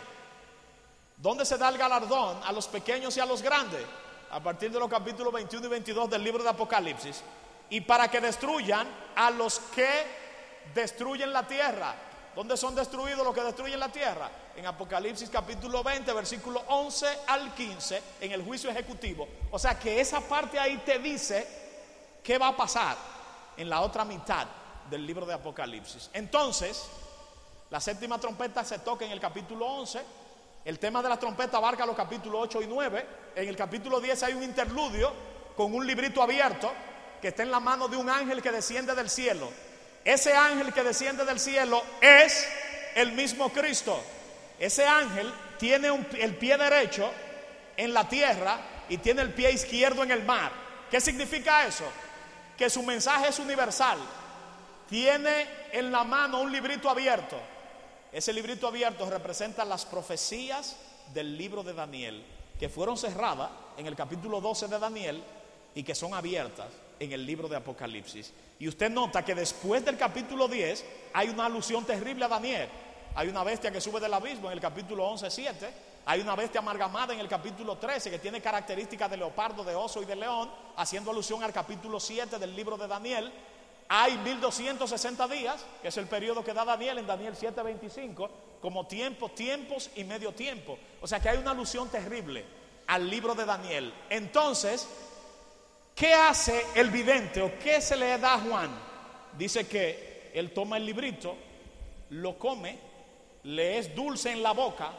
¿Dónde 1.17 1.45
se 1.45 1.57
da 1.57 1.69
el 1.69 1.77
galardón 1.77 2.41
a 2.43 2.51
los 2.51 2.67
pequeños 2.67 3.17
y 3.17 3.19
a 3.19 3.25
los 3.25 3.41
grandes? 3.41 3.83
A 4.31 4.39
partir 4.41 4.71
de 4.71 4.79
los 4.79 4.89
capítulos 4.89 5.33
21 5.33 5.65
y 5.65 5.69
22 5.69 6.09
del 6.09 6.23
libro 6.23 6.43
de 6.43 6.49
Apocalipsis. 6.49 7.21
Y 7.69 7.81
para 7.81 8.09
que 8.09 8.21
destruyan 8.21 8.87
a 9.15 9.29
los 9.29 9.59
que 9.59 10.05
destruyen 10.73 11.33
la 11.33 11.47
tierra. 11.47 11.95
¿Dónde 12.35 12.57
son 12.57 12.75
destruidos 12.75 13.25
los 13.25 13.33
que 13.33 13.41
destruyen 13.41 13.79
la 13.79 13.89
tierra? 13.89 14.29
En 14.55 14.65
Apocalipsis 14.65 15.29
capítulo 15.29 15.83
20, 15.83 16.13
versículo 16.13 16.63
11 16.67 17.07
al 17.27 17.53
15, 17.53 18.01
en 18.21 18.31
el 18.31 18.43
juicio 18.43 18.69
ejecutivo. 18.69 19.27
O 19.51 19.59
sea 19.59 19.77
que 19.77 19.99
esa 19.99 20.21
parte 20.21 20.57
ahí 20.57 20.77
te 20.85 20.99
dice 20.99 21.47
qué 22.23 22.37
va 22.37 22.49
a 22.49 22.55
pasar 22.55 22.95
en 23.57 23.69
la 23.69 23.81
otra 23.81 24.05
mitad 24.05 24.47
del 24.89 25.05
libro 25.05 25.25
de 25.25 25.33
Apocalipsis. 25.33 26.09
Entonces, 26.13 26.87
la 27.69 27.79
séptima 27.79 28.19
trompeta 28.19 28.63
se 28.63 28.79
toca 28.79 29.05
en 29.05 29.11
el 29.11 29.19
capítulo 29.19 29.65
11. 29.65 30.01
El 30.63 30.79
tema 30.79 31.01
de 31.01 31.09
la 31.09 31.19
trompeta 31.19 31.57
abarca 31.57 31.85
los 31.85 31.95
capítulos 31.95 32.41
8 32.43 32.61
y 32.61 32.67
9. 32.67 33.07
En 33.35 33.49
el 33.49 33.55
capítulo 33.55 33.99
10 33.99 34.23
hay 34.23 34.33
un 34.33 34.43
interludio 34.43 35.11
con 35.55 35.73
un 35.73 35.85
librito 35.85 36.21
abierto 36.21 36.71
que 37.21 37.29
está 37.29 37.43
en 37.43 37.51
la 37.51 37.59
mano 37.59 37.87
de 37.87 37.97
un 37.97 38.09
ángel 38.09 38.41
que 38.41 38.51
desciende 38.51 38.95
del 38.95 39.09
cielo 39.09 39.49
ese 40.05 40.33
ángel 40.33 40.71
que 40.71 40.83
desciende 40.83 41.25
del 41.25 41.39
cielo 41.39 41.83
es 41.99 42.47
el 42.93 43.13
mismo 43.13 43.49
Cristo. 43.49 43.99
Ese 44.59 44.85
ángel 44.85 45.31
tiene 45.57 45.89
el 46.19 46.35
pie 46.35 46.57
derecho 46.57 47.11
en 47.77 47.93
la 47.93 48.07
tierra 48.07 48.59
y 48.89 48.97
tiene 48.97 49.21
el 49.21 49.33
pie 49.33 49.51
izquierdo 49.51 50.03
en 50.03 50.11
el 50.11 50.23
mar. 50.23 50.51
¿Qué 50.89 51.01
significa 51.01 51.65
eso? 51.65 51.85
Que 52.57 52.69
su 52.69 52.83
mensaje 52.83 53.29
es 53.29 53.39
universal. 53.39 53.97
Tiene 54.89 55.47
en 55.71 55.91
la 55.91 56.03
mano 56.03 56.41
un 56.41 56.51
librito 56.51 56.89
abierto. 56.89 57.37
Ese 58.11 58.31
librito 58.31 58.67
abierto 58.67 59.09
representa 59.09 59.65
las 59.65 59.85
profecías 59.85 60.77
del 61.13 61.37
libro 61.37 61.63
de 61.63 61.73
Daniel, 61.73 62.23
que 62.57 62.69
fueron 62.69 62.97
cerradas 62.97 63.49
en 63.77 63.87
el 63.87 63.95
capítulo 63.95 64.39
12 64.39 64.67
de 64.67 64.79
Daniel 64.79 65.23
y 65.73 65.83
que 65.83 65.93
son 65.93 66.13
abiertas 66.13 66.67
en 66.99 67.11
el 67.11 67.25
libro 67.25 67.49
de 67.49 67.57
Apocalipsis. 67.57 68.31
Y 68.57 68.69
usted 68.69 68.89
nota 68.89 69.25
que 69.25 69.35
después 69.35 69.83
del 69.83 69.97
capítulo 69.97 70.47
10 70.47 70.85
hay 71.13 71.29
una 71.29 71.47
alusión 71.47 71.83
terrible 71.83 72.23
a 72.23 72.29
Daniel. 72.29 72.69
Hay 73.15 73.27
una 73.29 73.43
bestia 73.43 73.71
que 73.71 73.81
sube 73.81 73.99
del 73.99 74.13
abismo 74.13 74.47
en 74.47 74.53
el 74.53 74.59
capítulo 74.59 75.07
11, 75.07 75.29
7. 75.31 75.73
Hay 76.05 76.21
una 76.21 76.35
bestia 76.35 76.59
amargamada 76.59 77.13
en 77.13 77.19
el 77.19 77.27
capítulo 77.27 77.77
13 77.77 78.11
que 78.11 78.19
tiene 78.19 78.41
características 78.41 79.09
de 79.09 79.17
leopardo, 79.17 79.63
de 79.63 79.73
oso 79.73 80.01
y 80.01 80.05
de 80.05 80.15
león, 80.15 80.51
haciendo 80.75 81.11
alusión 81.11 81.41
al 81.41 81.53
capítulo 81.53 81.99
7 81.99 82.37
del 82.37 82.55
libro 82.55 82.77
de 82.77 82.87
Daniel. 82.87 83.31
Hay 83.87 84.17
1260 84.17 85.27
días, 85.27 85.65
que 85.81 85.87
es 85.87 85.97
el 85.97 86.07
periodo 86.07 86.43
que 86.43 86.53
da 86.53 86.65
Daniel 86.65 86.97
en 86.97 87.07
Daniel 87.07 87.35
7:25, 87.35 88.29
como 88.61 88.85
tiempo, 88.85 89.29
tiempos 89.29 89.89
y 89.95 90.03
medio 90.03 90.33
tiempo. 90.33 90.77
O 91.01 91.07
sea 91.07 91.19
que 91.19 91.29
hay 91.29 91.37
una 91.37 91.51
alusión 91.51 91.89
terrible 91.89 92.43
al 92.87 93.09
libro 93.09 93.33
de 93.33 93.45
Daniel. 93.45 93.93
Entonces, 94.09 94.87
¿Qué 95.95 96.13
hace 96.13 96.65
el 96.75 96.89
vidente 96.89 97.41
o 97.41 97.57
qué 97.57 97.79
se 97.79 97.95
le 97.95 98.17
da 98.17 98.33
a 98.33 98.39
Juan? 98.39 98.69
Dice 99.37 99.65
que 99.65 100.29
él 100.33 100.51
toma 100.51 100.75
el 100.75 100.85
librito, 100.85 101.37
lo 102.09 102.37
come, 102.37 102.77
le 103.45 103.77
es 103.77 103.93
dulce 103.93 104.31
en 104.31 104.41
la 104.41 104.53
boca, 104.53 104.91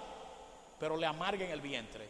pero 0.79 0.97
le 0.97 1.07
amarga 1.07 1.45
en 1.45 1.51
el 1.51 1.61
vientre. 1.61 2.09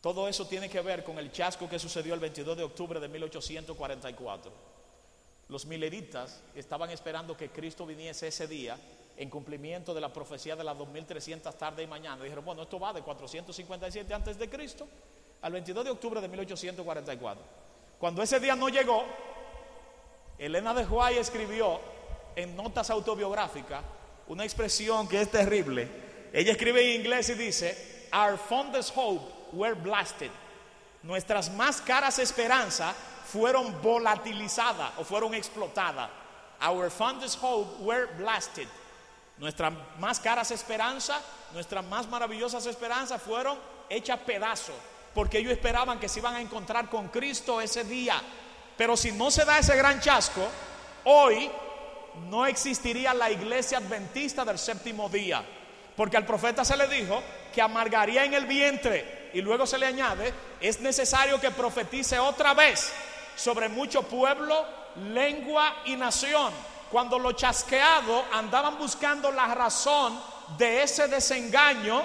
Todo 0.00 0.26
eso 0.26 0.46
tiene 0.46 0.70
que 0.70 0.80
ver 0.80 1.04
con 1.04 1.18
el 1.18 1.30
chasco 1.30 1.68
que 1.68 1.78
sucedió 1.78 2.14
el 2.14 2.20
22 2.20 2.56
de 2.56 2.62
octubre 2.62 2.98
de 2.98 3.08
1844. 3.08 4.52
Los 5.48 5.66
mileritas 5.66 6.42
estaban 6.54 6.90
esperando 6.90 7.36
que 7.36 7.50
Cristo 7.50 7.84
viniese 7.84 8.28
ese 8.28 8.46
día 8.46 8.78
en 9.16 9.28
cumplimiento 9.28 9.92
de 9.92 10.00
la 10.00 10.12
profecía 10.12 10.56
de 10.56 10.64
las 10.64 10.78
2300 10.78 11.56
tarde 11.58 11.82
y 11.82 11.86
mañana. 11.86 12.22
Dijeron, 12.22 12.44
bueno, 12.44 12.62
esto 12.62 12.80
va 12.80 12.92
de 12.92 13.02
457 13.02 14.14
antes 14.14 14.38
de 14.38 14.48
Cristo 14.48 14.86
al 15.42 15.52
22 15.52 15.84
de 15.84 15.90
octubre 15.90 16.20
de 16.22 16.28
1844. 16.28 17.42
Cuando 17.98 18.22
ese 18.22 18.40
día 18.40 18.56
no 18.56 18.70
llegó, 18.70 19.04
Elena 20.38 20.72
de 20.72 20.86
Huay 20.86 21.18
escribió 21.18 21.80
en 22.34 22.56
notas 22.56 22.88
autobiográficas 22.90 23.82
una 24.28 24.44
expresión 24.44 25.08
que 25.08 25.20
es 25.20 25.30
terrible. 25.30 25.88
Ella 26.32 26.52
escribe 26.52 26.82
en 26.82 27.00
inglés 27.00 27.28
y 27.30 27.34
dice, 27.34 28.08
Our 28.12 28.38
fondest 28.38 28.92
hope 28.96 29.24
were 29.52 29.74
blasted. 29.74 30.30
Nuestras 31.02 31.50
más 31.52 31.80
caras 31.80 32.18
esperanzas 32.18 32.94
fueron 33.26 33.80
volatilizadas 33.82 34.92
o 34.98 35.04
fueron 35.04 35.34
explotadas. 35.34 36.10
Our 36.60 36.90
fondest 36.90 37.38
hope 37.40 37.82
were 37.82 38.06
blasted. 38.18 38.68
Nuestras 39.38 39.72
más 40.00 40.18
caras 40.18 40.50
esperanzas, 40.50 41.20
nuestras 41.52 41.84
más 41.84 42.08
maravillosas 42.08 42.66
esperanzas 42.66 43.20
fueron 43.20 43.58
hechas 43.88 44.18
pedazos 44.20 44.74
porque 45.16 45.38
ellos 45.38 45.52
esperaban 45.52 45.98
que 45.98 46.10
se 46.10 46.18
iban 46.18 46.34
a 46.34 46.42
encontrar 46.42 46.90
con 46.90 47.08
Cristo 47.08 47.58
ese 47.58 47.84
día. 47.84 48.20
Pero 48.76 48.98
si 48.98 49.12
no 49.12 49.30
se 49.30 49.46
da 49.46 49.58
ese 49.58 49.74
gran 49.74 49.98
chasco, 49.98 50.46
hoy 51.04 51.50
no 52.30 52.46
existiría 52.46 53.14
la 53.14 53.30
iglesia 53.30 53.78
adventista 53.78 54.44
del 54.44 54.58
séptimo 54.58 55.08
día. 55.08 55.44
Porque 55.96 56.16
al 56.16 56.26
profeta 56.26 56.64
se 56.64 56.76
le 56.76 56.86
dijo 56.88 57.22
que 57.54 57.62
amargaría 57.62 58.24
en 58.24 58.34
el 58.34 58.46
vientre. 58.46 59.30
Y 59.32 59.40
luego 59.40 59.66
se 59.66 59.78
le 59.78 59.86
añade, 59.86 60.32
es 60.60 60.80
necesario 60.80 61.40
que 61.40 61.50
profetice 61.50 62.18
otra 62.18 62.54
vez 62.54 62.92
sobre 63.34 63.68
mucho 63.68 64.02
pueblo, 64.02 64.64
lengua 64.96 65.82
y 65.84 65.96
nación. 65.96 66.52
Cuando 66.90 67.18
los 67.18 67.36
chasqueados 67.36 68.24
andaban 68.32 68.78
buscando 68.78 69.30
la 69.30 69.54
razón 69.54 70.18
de 70.56 70.82
ese 70.82 71.08
desengaño, 71.08 72.02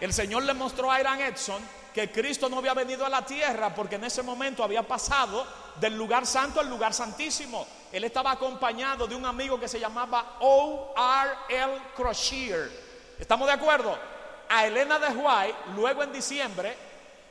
el 0.00 0.12
Señor 0.12 0.42
le 0.42 0.54
mostró 0.54 0.90
a 0.90 1.00
Irán 1.00 1.20
Edson 1.20 1.62
que 1.94 2.10
Cristo 2.10 2.48
no 2.48 2.58
había 2.58 2.74
venido 2.74 3.06
a 3.06 3.08
la 3.08 3.24
tierra 3.24 3.72
porque 3.74 3.94
en 3.94 4.04
ese 4.04 4.22
momento 4.22 4.64
había 4.64 4.82
pasado 4.82 5.46
del 5.80 5.96
lugar 5.96 6.26
santo 6.26 6.60
al 6.60 6.68
lugar 6.68 6.92
santísimo. 6.92 7.66
Él 7.94 8.02
estaba 8.02 8.32
acompañado 8.32 9.06
de 9.06 9.14
un 9.14 9.24
amigo 9.24 9.60
que 9.60 9.68
se 9.68 9.78
llamaba 9.78 10.38
O.R.L. 10.40 11.80
Croshier. 11.94 12.68
¿Estamos 13.20 13.46
de 13.46 13.54
acuerdo? 13.54 13.96
A 14.48 14.66
Elena 14.66 14.98
de 14.98 15.10
White, 15.14 15.56
luego 15.76 16.02
en 16.02 16.12
diciembre, 16.12 16.76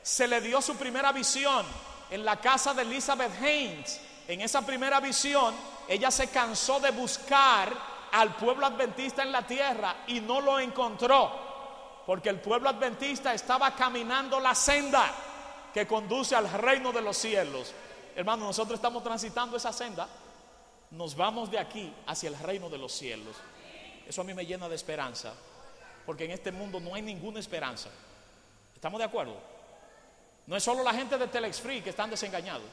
se 0.01 0.25
le 0.25 0.39
dio 0.39 0.61
su 0.61 0.77
primera 0.77 1.11
visión 1.11 1.65
en 2.09 2.23
la 2.23 2.37
casa 2.39 2.73
de 2.73 2.83
Elizabeth 2.83 3.33
Haynes. 3.41 3.99
En 4.25 4.39
esa 4.39 4.65
primera 4.65 5.01
visión, 5.01 5.53
ella 5.85 6.09
se 6.09 6.29
cansó 6.29 6.79
de 6.79 6.91
buscar 6.91 7.69
al 8.13 8.33
pueblo 8.35 8.65
adventista 8.65 9.21
en 9.21 9.33
la 9.33 9.45
tierra 9.45 9.97
y 10.07 10.21
no 10.21 10.39
lo 10.39 10.61
encontró 10.61 11.43
porque 12.05 12.29
el 12.29 12.39
pueblo 12.39 12.69
adventista 12.69 13.33
estaba 13.33 13.75
caminando 13.75 14.39
la 14.39 14.55
senda 14.55 15.11
que 15.73 15.85
conduce 15.85 16.35
al 16.35 16.49
reino 16.49 16.93
de 16.93 17.01
los 17.01 17.17
cielos. 17.17 17.73
Hermano, 18.15 18.45
nosotros 18.45 18.77
estamos 18.77 19.03
transitando 19.03 19.57
esa 19.57 19.73
senda, 19.73 20.07
nos 20.93 21.15
vamos 21.15 21.49
de 21.49 21.57
aquí 21.57 21.91
hacia 22.05 22.29
el 22.29 22.37
reino 22.37 22.69
de 22.69 22.77
los 22.77 22.93
cielos. 22.93 23.35
Eso 24.07 24.21
a 24.21 24.23
mí 24.23 24.33
me 24.33 24.45
llena 24.45 24.69
de 24.69 24.75
esperanza, 24.75 25.33
porque 26.05 26.25
en 26.25 26.31
este 26.31 26.51
mundo 26.51 26.79
no 26.79 26.93
hay 26.93 27.01
ninguna 27.01 27.39
esperanza. 27.39 27.89
¿Estamos 28.75 28.99
de 28.99 29.05
acuerdo? 29.05 29.35
No 30.45 30.55
es 30.55 30.63
solo 30.63 30.83
la 30.83 30.93
gente 30.93 31.17
de 31.17 31.27
Telex 31.27 31.61
Free 31.61 31.81
que 31.81 31.89
están 31.89 32.09
desengañados. 32.09 32.67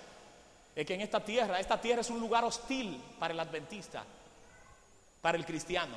Es 0.74 0.84
que 0.84 0.94
en 0.94 1.00
esta 1.00 1.20
tierra, 1.24 1.58
esta 1.60 1.80
tierra 1.80 2.02
es 2.02 2.10
un 2.10 2.20
lugar 2.20 2.44
hostil 2.44 3.02
para 3.18 3.32
el 3.32 3.40
adventista, 3.40 4.04
para 5.22 5.38
el 5.38 5.46
cristiano. 5.46 5.96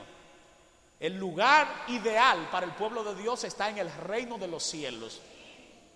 El 1.00 1.18
lugar 1.18 1.68
ideal 1.90 2.48
para 2.52 2.66
el 2.66 2.72
pueblo 2.74 3.04
de 3.04 3.22
Dios 3.22 3.44
está 3.44 3.70
en 3.70 3.80
el 3.80 3.92
reino 3.92 4.38
de 4.38 4.48
los 4.48 4.64
cielos. 4.64 5.20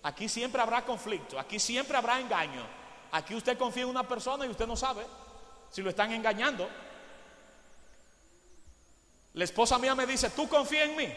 Aquí 0.02 0.28
siempre 0.28 0.60
habrá 0.60 0.84
conflicto, 0.84 1.38
aquí 1.38 1.58
siempre 1.58 1.96
habrá 1.96 2.20
engaño. 2.20 2.66
Aquí 3.12 3.34
usted 3.34 3.56
confía 3.56 3.84
en 3.84 3.88
una 3.88 4.06
persona 4.06 4.44
y 4.44 4.50
usted 4.50 4.66
no 4.66 4.76
sabe 4.76 5.06
si 5.70 5.82
lo 5.82 5.90
están 5.90 6.12
engañando. 6.12 6.68
La 9.34 9.44
esposa 9.44 9.78
mía 9.78 9.94
me 9.94 10.06
dice, 10.06 10.30
¿tú 10.30 10.48
confías 10.48 10.88
en 10.88 10.96
mí? 10.96 11.08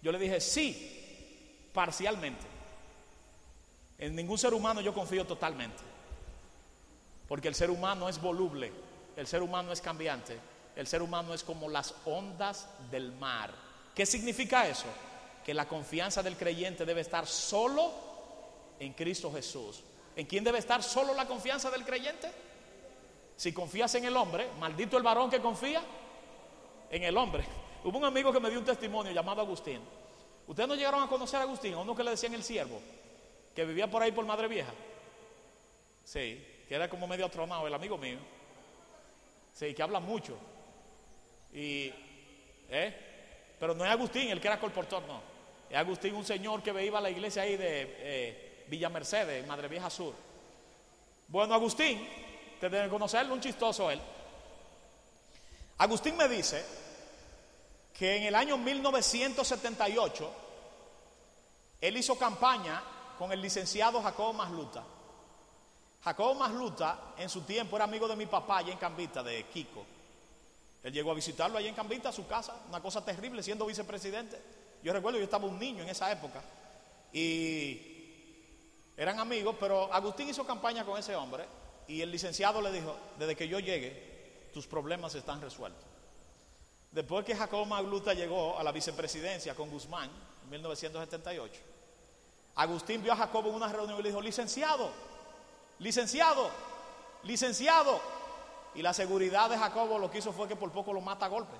Yo 0.00 0.10
le 0.10 0.18
dije, 0.18 0.40
sí, 0.40 1.68
parcialmente. 1.72 2.46
En 3.98 4.16
ningún 4.16 4.38
ser 4.38 4.54
humano 4.54 4.80
yo 4.80 4.92
confío 4.92 5.24
totalmente. 5.26 5.82
Porque 7.28 7.48
el 7.48 7.54
ser 7.54 7.70
humano 7.70 8.08
es 8.08 8.20
voluble, 8.20 8.72
el 9.16 9.26
ser 9.26 9.42
humano 9.42 9.72
es 9.72 9.80
cambiante, 9.80 10.38
el 10.76 10.86
ser 10.86 11.02
humano 11.02 11.34
es 11.34 11.44
como 11.44 11.68
las 11.68 11.94
ondas 12.04 12.68
del 12.90 13.12
mar. 13.12 13.52
¿Qué 13.94 14.04
significa 14.06 14.66
eso? 14.66 14.86
Que 15.44 15.54
la 15.54 15.68
confianza 15.68 16.22
del 16.22 16.36
creyente 16.36 16.84
debe 16.84 17.00
estar 17.00 17.26
solo 17.26 17.92
en 18.78 18.92
Cristo 18.94 19.32
Jesús. 19.32 19.82
¿En 20.16 20.26
quién 20.26 20.44
debe 20.44 20.58
estar 20.58 20.82
solo 20.82 21.14
la 21.14 21.26
confianza 21.26 21.70
del 21.70 21.84
creyente? 21.84 22.30
Si 23.42 23.52
confías 23.52 23.92
en 23.96 24.04
el 24.04 24.16
hombre, 24.16 24.50
maldito 24.60 24.96
el 24.96 25.02
varón 25.02 25.28
que 25.28 25.40
confía 25.40 25.82
en 26.88 27.02
el 27.02 27.16
hombre. 27.16 27.42
Hubo 27.84 27.98
un 27.98 28.04
amigo 28.04 28.32
que 28.32 28.38
me 28.38 28.48
dio 28.48 28.60
un 28.60 28.64
testimonio 28.64 29.10
llamado 29.10 29.40
Agustín. 29.40 29.80
Ustedes 30.46 30.68
no 30.68 30.76
llegaron 30.76 31.02
a 31.02 31.08
conocer 31.08 31.40
a 31.40 31.42
Agustín, 31.42 31.74
a 31.74 31.78
uno 31.78 31.92
que 31.96 32.04
le 32.04 32.12
decían 32.12 32.34
el 32.34 32.44
siervo, 32.44 32.80
que 33.52 33.64
vivía 33.64 33.90
por 33.90 34.00
ahí 34.00 34.12
por 34.12 34.24
Madre 34.24 34.46
Vieja. 34.46 34.72
Sí, 36.04 36.40
que 36.68 36.72
era 36.72 36.88
como 36.88 37.08
medio 37.08 37.26
atronado, 37.26 37.66
el 37.66 37.74
amigo 37.74 37.98
mío. 37.98 38.18
Sí, 39.52 39.74
que 39.74 39.82
habla 39.82 39.98
mucho. 39.98 40.38
Y, 41.52 41.92
¿eh? 42.68 42.94
Pero 43.58 43.74
no 43.74 43.84
es 43.84 43.90
Agustín 43.90 44.28
el 44.30 44.40
que 44.40 44.46
era 44.46 44.60
colportor, 44.60 45.02
no. 45.08 45.20
Es 45.68 45.78
Agustín 45.78 46.14
un 46.14 46.24
señor 46.24 46.62
que 46.62 46.84
iba 46.84 46.98
a 47.00 47.02
la 47.02 47.10
iglesia 47.10 47.42
ahí 47.42 47.56
de 47.56 47.96
eh, 47.98 48.64
Villa 48.68 48.88
Mercedes, 48.88 49.44
Madre 49.48 49.66
Vieja 49.66 49.90
Sur. 49.90 50.14
Bueno, 51.26 51.54
Agustín, 51.54 52.06
te 52.62 52.70
deben 52.70 52.90
conocerlo, 52.90 53.34
un 53.34 53.40
chistoso 53.40 53.90
él. 53.90 54.00
Agustín 55.78 56.16
me 56.16 56.28
dice 56.28 56.64
que 57.92 58.18
en 58.18 58.22
el 58.22 58.36
año 58.36 58.56
1978 58.56 60.32
él 61.80 61.96
hizo 61.96 62.16
campaña 62.16 62.80
con 63.18 63.32
el 63.32 63.42
licenciado 63.42 64.00
Jacobo 64.00 64.32
Masluta. 64.34 64.84
Jacobo 66.04 66.34
Masluta 66.34 67.14
en 67.18 67.28
su 67.28 67.40
tiempo 67.40 67.74
era 67.74 67.86
amigo 67.86 68.06
de 68.06 68.14
mi 68.14 68.26
papá 68.26 68.58
allá 68.58 68.70
en 68.70 68.78
Cambita, 68.78 69.24
de 69.24 69.42
Kiko. 69.46 69.84
Él 70.84 70.92
llegó 70.92 71.10
a 71.10 71.14
visitarlo 71.14 71.58
allá 71.58 71.68
en 71.68 71.74
Cambita, 71.74 72.10
a 72.10 72.12
su 72.12 72.28
casa, 72.28 72.54
una 72.68 72.80
cosa 72.80 73.04
terrible 73.04 73.42
siendo 73.42 73.66
vicepresidente. 73.66 74.40
Yo 74.84 74.92
recuerdo, 74.92 75.18
yo 75.18 75.24
estaba 75.24 75.46
un 75.46 75.58
niño 75.58 75.82
en 75.82 75.88
esa 75.88 76.12
época 76.12 76.40
y 77.12 78.14
eran 78.96 79.18
amigos, 79.18 79.56
pero 79.58 79.92
Agustín 79.92 80.28
hizo 80.28 80.46
campaña 80.46 80.84
con 80.84 80.96
ese 80.96 81.16
hombre 81.16 81.61
y 81.88 82.00
el 82.00 82.10
licenciado 82.10 82.60
le 82.60 82.72
dijo, 82.72 82.96
desde 83.18 83.36
que 83.36 83.48
yo 83.48 83.58
llegue, 83.58 84.50
tus 84.52 84.66
problemas 84.66 85.14
están 85.14 85.40
resueltos. 85.40 85.84
Después 86.90 87.24
que 87.24 87.34
Jacobo 87.34 87.64
Magluta 87.64 88.12
llegó 88.12 88.58
a 88.58 88.62
la 88.62 88.70
vicepresidencia 88.70 89.54
con 89.54 89.70
Guzmán 89.70 90.10
en 90.44 90.50
1978, 90.50 91.60
Agustín 92.54 93.02
vio 93.02 93.14
a 93.14 93.16
Jacobo 93.16 93.48
en 93.48 93.54
una 93.54 93.68
reunión 93.68 93.98
y 93.98 94.02
le 94.02 94.08
dijo, 94.10 94.20
licenciado, 94.20 94.90
licenciado, 95.78 96.50
licenciado. 97.22 98.00
Y 98.74 98.82
la 98.82 98.92
seguridad 98.92 99.48
de 99.50 99.58
Jacobo 99.58 99.98
lo 99.98 100.10
que 100.10 100.18
hizo 100.18 100.32
fue 100.32 100.48
que 100.48 100.56
por 100.56 100.70
poco 100.70 100.92
lo 100.92 101.00
mata 101.00 101.26
a 101.26 101.28
golpe, 101.28 101.56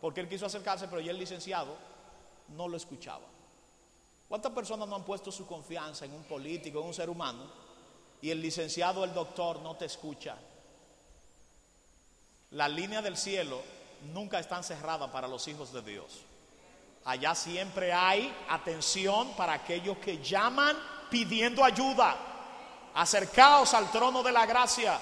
porque 0.00 0.20
él 0.20 0.28
quiso 0.28 0.46
acercarse, 0.46 0.86
pero 0.88 1.00
ya 1.00 1.10
el 1.10 1.18
licenciado 1.18 1.76
no 2.48 2.68
lo 2.68 2.76
escuchaba. 2.76 3.26
¿Cuántas 4.28 4.52
personas 4.52 4.88
no 4.88 4.96
han 4.96 5.04
puesto 5.04 5.32
su 5.32 5.46
confianza 5.46 6.04
en 6.04 6.12
un 6.12 6.22
político, 6.24 6.80
en 6.80 6.86
un 6.86 6.94
ser 6.94 7.10
humano, 7.10 7.67
y 8.20 8.30
el 8.30 8.42
licenciado, 8.42 9.04
el 9.04 9.14
doctor, 9.14 9.60
no 9.60 9.76
te 9.76 9.84
escucha? 9.84 10.36
La 12.52 12.68
línea 12.68 13.02
del 13.02 13.16
cielo 13.16 13.60
nunca 14.12 14.38
están 14.38 14.64
cerradas 14.64 15.10
para 15.10 15.28
los 15.28 15.46
hijos 15.48 15.72
de 15.72 15.82
Dios. 15.82 16.22
Allá 17.04 17.34
siempre 17.34 17.92
hay 17.92 18.34
atención 18.48 19.32
para 19.36 19.52
aquellos 19.52 19.98
que 19.98 20.22
llaman 20.22 20.76
pidiendo 21.10 21.64
ayuda. 21.64 22.16
Acercaos 22.94 23.74
al 23.74 23.90
trono 23.90 24.22
de 24.22 24.32
la 24.32 24.46
gracia. 24.46 24.98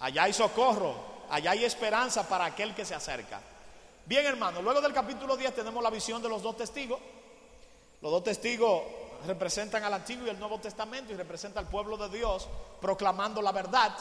Allá 0.00 0.24
hay 0.24 0.32
socorro, 0.32 0.94
allá 1.30 1.52
hay 1.52 1.64
esperanza 1.64 2.28
para 2.28 2.46
aquel 2.46 2.74
que 2.74 2.84
se 2.84 2.94
acerca. 2.94 3.40
Bien, 4.06 4.26
hermano, 4.26 4.60
luego 4.60 4.80
del 4.80 4.92
capítulo 4.92 5.36
10 5.36 5.54
tenemos 5.54 5.82
la 5.82 5.90
visión 5.90 6.20
de 6.20 6.28
los 6.28 6.42
dos 6.42 6.56
testigos. 6.56 7.00
Los 8.02 8.12
dos 8.12 8.24
testigos 8.24 8.82
representan 9.26 9.82
al 9.84 9.94
Antiguo 9.94 10.26
y 10.26 10.30
el 10.30 10.38
Nuevo 10.38 10.58
Testamento 10.58 11.12
y 11.12 11.16
representan 11.16 11.64
al 11.64 11.70
pueblo 11.70 11.96
de 11.96 12.16
Dios 12.16 12.48
proclamando 12.80 13.42
la 13.42 13.52
verdad. 13.52 13.92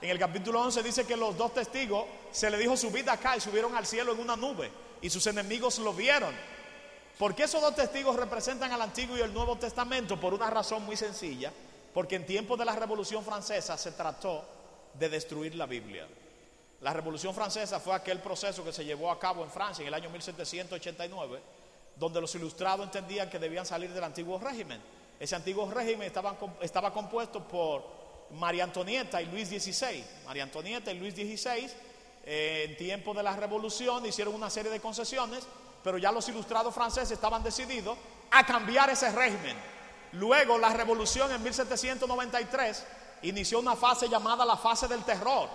En 0.00 0.10
el 0.10 0.18
capítulo 0.18 0.60
11 0.62 0.82
dice 0.82 1.06
que 1.06 1.16
los 1.16 1.36
dos 1.36 1.54
testigos 1.54 2.04
se 2.30 2.50
le 2.50 2.58
dijo 2.58 2.76
subid 2.76 3.08
acá 3.08 3.36
y 3.36 3.40
subieron 3.40 3.76
al 3.76 3.86
cielo 3.86 4.12
en 4.12 4.20
una 4.20 4.36
nube 4.36 4.70
y 5.02 5.10
sus 5.10 5.26
enemigos 5.26 5.78
lo 5.78 5.92
vieron. 5.92 6.34
¿Por 7.18 7.34
qué 7.34 7.44
esos 7.44 7.60
dos 7.60 7.74
testigos 7.74 8.14
representan 8.14 8.70
al 8.72 8.80
Antiguo 8.80 9.16
y 9.16 9.20
el 9.20 9.34
Nuevo 9.34 9.56
Testamento? 9.56 10.20
Por 10.20 10.34
una 10.34 10.48
razón 10.50 10.84
muy 10.84 10.96
sencilla, 10.96 11.52
porque 11.92 12.14
en 12.14 12.24
tiempos 12.24 12.56
de 12.58 12.64
la 12.64 12.76
Revolución 12.76 13.24
Francesa 13.24 13.76
se 13.76 13.92
trató 13.92 14.44
de 14.94 15.08
destruir 15.08 15.56
la 15.56 15.66
Biblia. 15.66 16.06
La 16.80 16.92
Revolución 16.92 17.34
Francesa 17.34 17.80
fue 17.80 17.94
aquel 17.94 18.20
proceso 18.20 18.64
que 18.64 18.72
se 18.72 18.84
llevó 18.84 19.10
a 19.10 19.18
cabo 19.18 19.42
en 19.42 19.50
Francia 19.50 19.82
en 19.82 19.88
el 19.88 19.94
año 19.94 20.10
1789, 20.10 21.40
donde 21.98 22.20
los 22.20 22.34
ilustrados 22.34 22.86
entendían 22.86 23.28
que 23.28 23.38
debían 23.38 23.66
salir 23.66 23.92
del 23.92 24.04
antiguo 24.04 24.38
régimen. 24.38 24.80
Ese 25.18 25.34
antiguo 25.34 25.68
régimen 25.70 26.10
estaba, 26.60 26.92
compuesto 26.92 27.42
por 27.42 27.84
María 28.32 28.64
Antonieta 28.64 29.20
y 29.20 29.26
Luis 29.26 29.48
XVI. 29.48 30.04
María 30.24 30.44
Antonieta 30.44 30.92
y 30.92 30.98
Luis 30.98 31.14
XVI, 31.14 31.68
eh, 32.24 32.66
en 32.68 32.76
tiempo 32.76 33.12
de 33.14 33.22
la 33.22 33.34
revolución, 33.34 34.06
hicieron 34.06 34.34
una 34.34 34.48
serie 34.48 34.70
de 34.70 34.80
concesiones, 34.80 35.44
pero 35.82 35.98
ya 35.98 36.12
los 36.12 36.28
ilustrados 36.28 36.72
franceses 36.72 37.10
estaban 37.10 37.42
decididos 37.42 37.98
a 38.30 38.46
cambiar 38.46 38.90
ese 38.90 39.10
régimen. 39.10 39.56
Luego, 40.12 40.56
la 40.56 40.72
revolución 40.72 41.32
en 41.32 41.42
1793 41.42 42.86
inició 43.22 43.58
una 43.58 43.74
fase 43.74 44.08
llamada 44.08 44.44
la 44.44 44.56
fase 44.56 44.86
del 44.86 45.02
terror, 45.02 45.48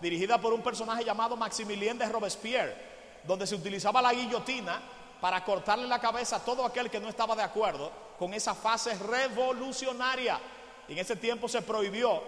dirigida 0.00 0.38
por 0.38 0.52
un 0.52 0.62
personaje 0.62 1.04
llamado 1.04 1.36
Maximilien 1.36 1.96
de 1.96 2.06
Robespierre, 2.06 2.76
donde 3.24 3.46
se 3.46 3.54
utilizaba 3.54 4.02
la 4.02 4.12
guillotina 4.12 4.80
para 5.20 5.44
cortarle 5.44 5.86
la 5.86 6.00
cabeza 6.00 6.36
a 6.36 6.44
todo 6.44 6.64
aquel 6.64 6.90
que 6.90 7.00
no 7.00 7.08
estaba 7.08 7.34
de 7.34 7.42
acuerdo 7.42 7.90
con 8.18 8.34
esa 8.34 8.54
fase 8.54 8.94
revolucionaria. 8.94 10.40
En 10.88 10.98
ese 10.98 11.16
tiempo 11.16 11.48
se 11.48 11.62
prohibió 11.62 12.22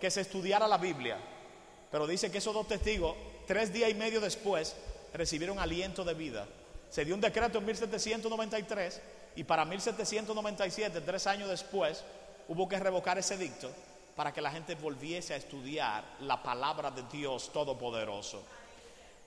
que 0.00 0.10
se 0.10 0.20
estudiara 0.20 0.68
la 0.68 0.78
Biblia. 0.78 1.18
Pero 1.90 2.06
dice 2.06 2.30
que 2.30 2.38
esos 2.38 2.54
dos 2.54 2.68
testigos, 2.68 3.16
tres 3.46 3.72
días 3.72 3.90
y 3.90 3.94
medio 3.94 4.20
después, 4.20 4.76
recibieron 5.14 5.58
aliento 5.58 6.04
de 6.04 6.14
vida. 6.14 6.46
Se 6.90 7.04
dio 7.04 7.14
un 7.14 7.20
decreto 7.20 7.58
en 7.58 7.66
1793 7.66 9.00
y 9.36 9.44
para 9.44 9.64
1797, 9.64 11.00
tres 11.00 11.26
años 11.26 11.48
después, 11.48 12.04
hubo 12.48 12.68
que 12.68 12.78
revocar 12.78 13.18
ese 13.18 13.36
dicto 13.36 13.70
para 14.14 14.32
que 14.32 14.40
la 14.40 14.50
gente 14.50 14.74
volviese 14.74 15.34
a 15.34 15.36
estudiar 15.36 16.04
la 16.20 16.42
palabra 16.42 16.90
de 16.90 17.02
Dios 17.12 17.52
Todopoderoso. 17.52 18.42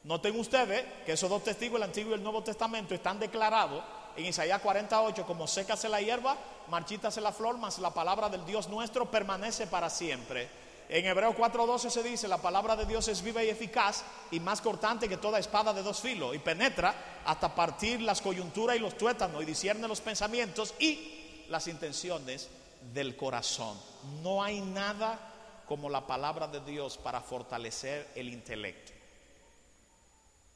Noten 0.04 0.40
ustedes 0.40 0.86
que 1.06 1.14
esos 1.14 1.30
dos 1.30 1.44
testigos, 1.44 1.78
el 1.78 1.84
Antiguo 1.84 2.12
y 2.12 2.16
el 2.16 2.24
Nuevo 2.24 2.42
Testamento, 2.42 2.96
están 2.96 3.20
declarados 3.20 3.84
en 4.16 4.26
Isaías 4.26 4.62
48 4.62 5.26
como 5.26 5.48
sécase 5.48 5.90
la 5.90 6.02
hierba, 6.02 6.38
marchítase 6.70 7.22
la 7.22 7.32
flor, 7.32 7.58
mas 7.58 7.80
la 7.80 7.94
palabra 7.94 8.30
del 8.30 8.46
Dios 8.46 8.70
nuestro 8.70 9.10
permanece 9.12 9.68
para 9.68 9.90
siempre. 9.90 10.50
En 10.90 11.06
Hebreo 11.06 11.36
4:12 11.36 11.90
se 11.90 12.02
dice, 12.02 12.28
la 12.28 12.42
palabra 12.42 12.76
de 12.76 12.86
Dios 12.86 13.08
es 13.10 13.22
viva 13.22 13.44
y 13.44 13.50
eficaz 13.50 14.04
y 14.32 14.40
más 14.40 14.62
cortante 14.62 15.08
que 15.08 15.18
toda 15.18 15.38
espada 15.38 15.74
de 15.74 15.84
dos 15.84 16.00
filos 16.00 16.36
y 16.36 16.40
penetra 16.40 17.22
hasta 17.26 17.54
partir 17.54 18.02
las 18.02 18.22
coyunturas 18.22 18.76
y 18.76 18.80
los 18.80 18.98
tuétanos 18.98 19.44
y 19.44 19.46
discierne 19.46 19.88
los 19.88 20.02
pensamientos 20.02 20.74
y 20.80 21.46
las 21.50 21.68
intenciones 21.68 22.50
del 22.94 23.16
corazón. 23.16 23.78
No 24.24 24.42
hay 24.42 24.62
nada 24.62 25.20
como 25.68 25.90
la 25.90 26.08
palabra 26.08 26.48
de 26.48 26.62
Dios 26.62 26.98
para 26.98 27.22
fortalecer 27.22 28.10
el 28.16 28.30
intelecto. 28.30 28.99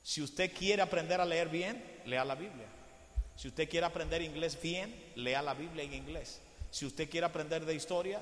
Si 0.04 0.22
usted 0.22 0.52
quiere 0.54 0.82
aprender 0.82 1.22
a 1.22 1.26
leer 1.26 1.48
bien, 1.48 2.02
lea 2.06 2.26
la 2.26 2.36
Biblia. 2.36 2.68
Si 3.36 3.48
usted 3.48 3.70
quiere 3.70 3.86
aprender 3.86 4.22
inglés 4.22 4.62
bien, 4.62 4.94
lea 5.16 5.42
la 5.42 5.54
Biblia 5.54 5.84
en 5.84 5.94
inglés. 5.94 6.42
Si 6.70 6.86
usted 6.86 7.10
quiere 7.10 7.26
aprender 7.26 7.66
de 7.66 7.74
historia, 7.74 8.22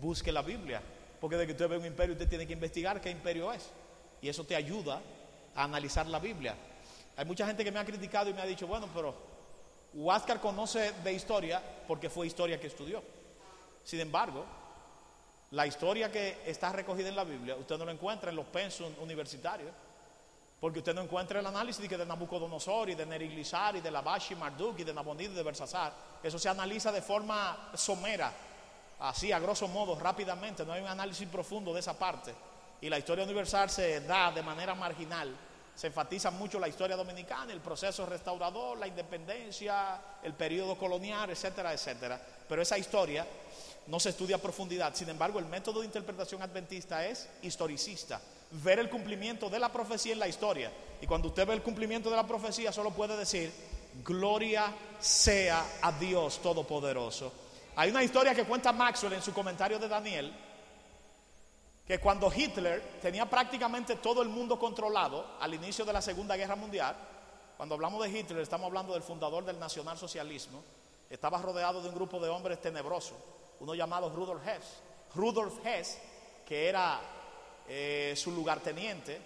busque 0.00 0.32
la 0.32 0.42
Biblia. 0.42 0.82
Porque 1.20 1.36
de 1.36 1.46
que 1.46 1.52
usted 1.52 1.68
ve 1.68 1.76
un 1.76 1.84
imperio, 1.84 2.14
usted 2.14 2.28
tiene 2.28 2.46
que 2.46 2.54
investigar 2.54 3.00
qué 3.00 3.10
imperio 3.10 3.52
es. 3.52 3.70
Y 4.22 4.28
eso 4.28 4.44
te 4.44 4.56
ayuda 4.56 5.02
a 5.54 5.64
analizar 5.64 6.06
la 6.06 6.18
Biblia. 6.18 6.54
Hay 7.16 7.26
mucha 7.26 7.46
gente 7.46 7.62
que 7.62 7.70
me 7.70 7.78
ha 7.78 7.84
criticado 7.84 8.30
y 8.30 8.34
me 8.34 8.40
ha 8.40 8.46
dicho, 8.46 8.66
bueno, 8.66 8.88
pero 8.94 9.14
Huáscar 9.92 10.40
conoce 10.40 10.92
de 11.04 11.12
historia 11.12 11.62
porque 11.86 12.08
fue 12.08 12.26
historia 12.26 12.58
que 12.58 12.68
estudió. 12.68 13.02
Sin 13.84 14.00
embargo, 14.00 14.46
la 15.50 15.66
historia 15.66 16.10
que 16.10 16.38
está 16.46 16.72
recogida 16.72 17.08
en 17.08 17.16
la 17.16 17.24
Biblia, 17.24 17.56
usted 17.56 17.76
no 17.76 17.84
la 17.84 17.92
encuentra 17.92 18.30
en 18.30 18.36
los 18.36 18.46
pensos 18.46 18.90
universitarios. 19.00 19.70
Porque 20.60 20.80
usted 20.80 20.94
no 20.94 21.00
encuentra 21.00 21.40
el 21.40 21.46
análisis 21.46 21.88
de, 21.88 21.96
de 21.96 22.04
Nabucodonosor 22.04 22.90
y 22.90 22.94
de 22.94 23.06
Neriglissar 23.06 23.76
y 23.76 23.80
de 23.80 23.90
Labashi 23.90 24.34
Marduk 24.34 24.78
y 24.80 24.84
de 24.84 24.92
Nabonid 24.92 25.30
y 25.30 25.34
de 25.34 25.42
Bersasar. 25.42 25.92
Eso 26.22 26.38
se 26.38 26.50
analiza 26.50 26.92
de 26.92 27.00
forma 27.00 27.70
somera, 27.74 28.30
así 28.98 29.32
a 29.32 29.38
grosso 29.38 29.68
modo, 29.68 29.98
rápidamente. 29.98 30.66
No 30.66 30.74
hay 30.74 30.82
un 30.82 30.88
análisis 30.88 31.26
profundo 31.28 31.72
de 31.72 31.80
esa 31.80 31.98
parte. 31.98 32.34
Y 32.82 32.90
la 32.90 32.98
historia 32.98 33.24
universal 33.24 33.70
se 33.70 34.00
da 34.00 34.32
de 34.32 34.42
manera 34.42 34.74
marginal. 34.74 35.34
Se 35.74 35.86
enfatiza 35.86 36.30
mucho 36.30 36.60
la 36.60 36.68
historia 36.68 36.94
dominicana, 36.94 37.52
el 37.54 37.60
proceso 37.60 38.04
restaurador, 38.04 38.76
la 38.76 38.86
independencia, 38.86 39.98
el 40.22 40.34
periodo 40.34 40.76
colonial, 40.76 41.30
etcétera, 41.30 41.72
etcétera. 41.72 42.20
pero 42.46 42.60
esa 42.60 42.76
historia 42.76 43.26
no 43.86 43.98
se 43.98 44.10
estudia 44.10 44.36
a 44.36 44.38
profundidad. 44.38 44.94
Sin 44.94 45.08
embargo, 45.08 45.38
el 45.38 45.46
método 45.46 45.80
de 45.80 45.86
interpretación 45.86 46.42
adventista 46.42 47.06
es 47.06 47.28
historicista, 47.42 48.20
ver 48.50 48.78
el 48.78 48.90
cumplimiento 48.90 49.48
de 49.48 49.58
la 49.58 49.70
profecía 49.72 50.12
en 50.12 50.18
la 50.18 50.28
historia. 50.28 50.72
Y 51.00 51.06
cuando 51.06 51.28
usted 51.28 51.46
ve 51.46 51.54
el 51.54 51.62
cumplimiento 51.62 52.10
de 52.10 52.16
la 52.16 52.26
profecía, 52.26 52.72
solo 52.72 52.90
puede 52.90 53.16
decir, 53.16 53.52
gloria 54.04 54.74
sea 54.98 55.64
a 55.82 55.92
Dios 55.92 56.40
Todopoderoso. 56.42 57.32
Hay 57.76 57.90
una 57.90 58.02
historia 58.02 58.34
que 58.34 58.44
cuenta 58.44 58.72
Maxwell 58.72 59.14
en 59.14 59.22
su 59.22 59.32
comentario 59.32 59.78
de 59.78 59.88
Daniel, 59.88 60.32
que 61.86 61.98
cuando 61.98 62.30
Hitler 62.32 62.98
tenía 63.00 63.28
prácticamente 63.28 63.96
todo 63.96 64.22
el 64.22 64.28
mundo 64.28 64.58
controlado 64.58 65.38
al 65.40 65.54
inicio 65.54 65.84
de 65.84 65.92
la 65.92 66.02
Segunda 66.02 66.36
Guerra 66.36 66.56
Mundial, 66.56 66.96
cuando 67.56 67.74
hablamos 67.74 68.02
de 68.02 68.18
Hitler 68.18 68.40
estamos 68.40 68.66
hablando 68.66 68.92
del 68.94 69.02
fundador 69.02 69.44
del 69.44 69.58
nacionalsocialismo, 69.58 70.62
estaba 71.08 71.38
rodeado 71.38 71.82
de 71.82 71.88
un 71.88 71.94
grupo 71.94 72.20
de 72.20 72.28
hombres 72.28 72.60
tenebrosos, 72.60 73.16
uno 73.60 73.74
llamado 73.74 74.10
Rudolf 74.10 74.46
Hess. 74.46 74.82
Rudolf 75.14 75.66
Hess, 75.66 75.98
que 76.46 76.68
era 76.68 77.00
eh, 77.72 78.14
su 78.16 78.32
lugarteniente, 78.32 79.20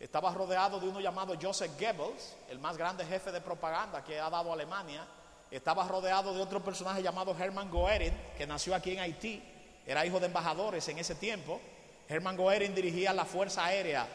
estaba 0.00 0.32
rodeado 0.34 0.80
de 0.80 0.88
uno 0.88 1.00
llamado 1.00 1.36
Joseph 1.40 1.70
Goebbels, 1.78 2.34
el 2.50 2.58
más 2.58 2.76
grande 2.76 3.06
jefe 3.06 3.30
de 3.30 3.40
propaganda 3.40 4.02
que 4.02 4.18
ha 4.18 4.28
dado 4.28 4.52
Alemania. 4.52 5.06
Estaba 5.52 5.86
rodeado 5.86 6.34
de 6.34 6.42
otro 6.42 6.64
personaje 6.64 7.00
llamado 7.00 7.36
Hermann 7.38 7.70
Goering, 7.70 8.12
que 8.36 8.44
nació 8.44 8.74
aquí 8.74 8.90
en 8.90 8.98
Haití, 8.98 9.40
era 9.86 10.04
hijo 10.04 10.18
de 10.18 10.26
embajadores 10.26 10.88
en 10.88 10.98
ese 10.98 11.14
tiempo. 11.14 11.60
Hermann 12.08 12.36
Goering 12.36 12.74
dirigía 12.74 13.12
la 13.12 13.24
Fuerza 13.24 13.64
Aérea 13.64 14.08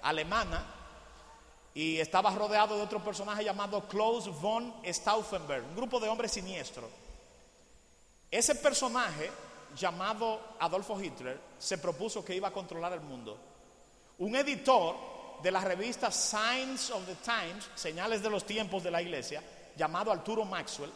Alemana 0.00 0.64
y 1.74 2.00
estaba 2.00 2.30
rodeado 2.30 2.76
de 2.76 2.82
otro 2.82 3.04
personaje 3.04 3.44
llamado 3.44 3.86
Klaus 3.88 4.40
von 4.40 4.72
Stauffenberg, 4.86 5.66
un 5.66 5.76
grupo 5.76 6.00
de 6.00 6.08
hombres 6.08 6.32
siniestros. 6.32 6.88
Ese 8.30 8.54
personaje 8.54 9.30
llamado 9.76 10.40
Adolfo 10.58 11.00
Hitler 11.00 11.40
se 11.58 11.78
propuso 11.78 12.24
que 12.24 12.34
iba 12.34 12.48
a 12.48 12.52
controlar 12.52 12.92
el 12.92 13.00
mundo. 13.00 13.38
Un 14.18 14.36
editor 14.36 14.96
de 15.42 15.50
la 15.50 15.60
revista 15.60 16.10
Signs 16.10 16.90
of 16.90 17.06
the 17.06 17.16
Times, 17.16 17.68
Señales 17.74 18.22
de 18.22 18.30
los 18.30 18.44
Tiempos 18.44 18.82
de 18.82 18.90
la 18.90 19.00
Iglesia, 19.00 19.42
llamado 19.76 20.10
Arturo 20.10 20.44
Maxwell. 20.44 20.90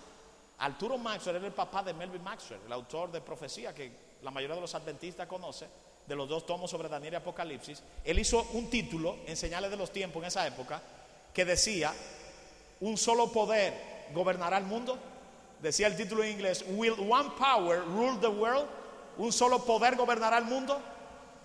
Arturo 0.59 0.99
Maxwell 0.99 1.37
era 1.37 1.47
el 1.47 1.53
papá 1.53 1.83
de 1.83 1.95
Melvin 1.95 2.23
Maxwell, 2.23 2.61
el 2.67 2.73
autor 2.73 3.11
de 3.11 3.21
Profecía 3.21 3.75
que 3.75 3.93
la 4.23 4.31
mayoría 4.31 4.57
de 4.57 4.61
los 4.61 4.75
adventistas 4.75 5.27
conoce, 5.27 5.67
de 6.07 6.17
los 6.17 6.29
dos 6.29 6.45
tomos 6.47 6.71
sobre 6.71 6.89
Daniel 6.89 7.15
y 7.15 7.17
Apocalipsis. 7.17 7.83
Él 8.05 8.19
hizo 8.19 8.49
un 8.53 8.69
título 8.69 9.19
en 9.27 9.37
Señales 9.37 9.71
de 9.71 9.77
los 9.77 9.93
Tiempos 9.93 10.23
en 10.23 10.29
esa 10.29 10.47
época 10.47 10.83
que 11.33 11.45
decía, 11.45 11.93
un 12.81 12.97
solo 12.97 13.31
poder 13.31 14.09
gobernará 14.13 14.59
el 14.59 14.65
mundo. 14.65 14.99
Decía 15.63 15.87
el 15.87 15.97
título 15.97 16.25
en 16.25 16.33
inglés, 16.33 16.65
Will 16.71 16.97
one 17.09 17.31
power 17.39 17.85
rule 17.85 18.19
the 18.21 18.27
world? 18.27 18.67
¿Un 19.17 19.33
solo 19.33 19.65
poder 19.65 19.95
gobernará 19.95 20.39
el 20.39 20.45
mundo? 20.45 20.83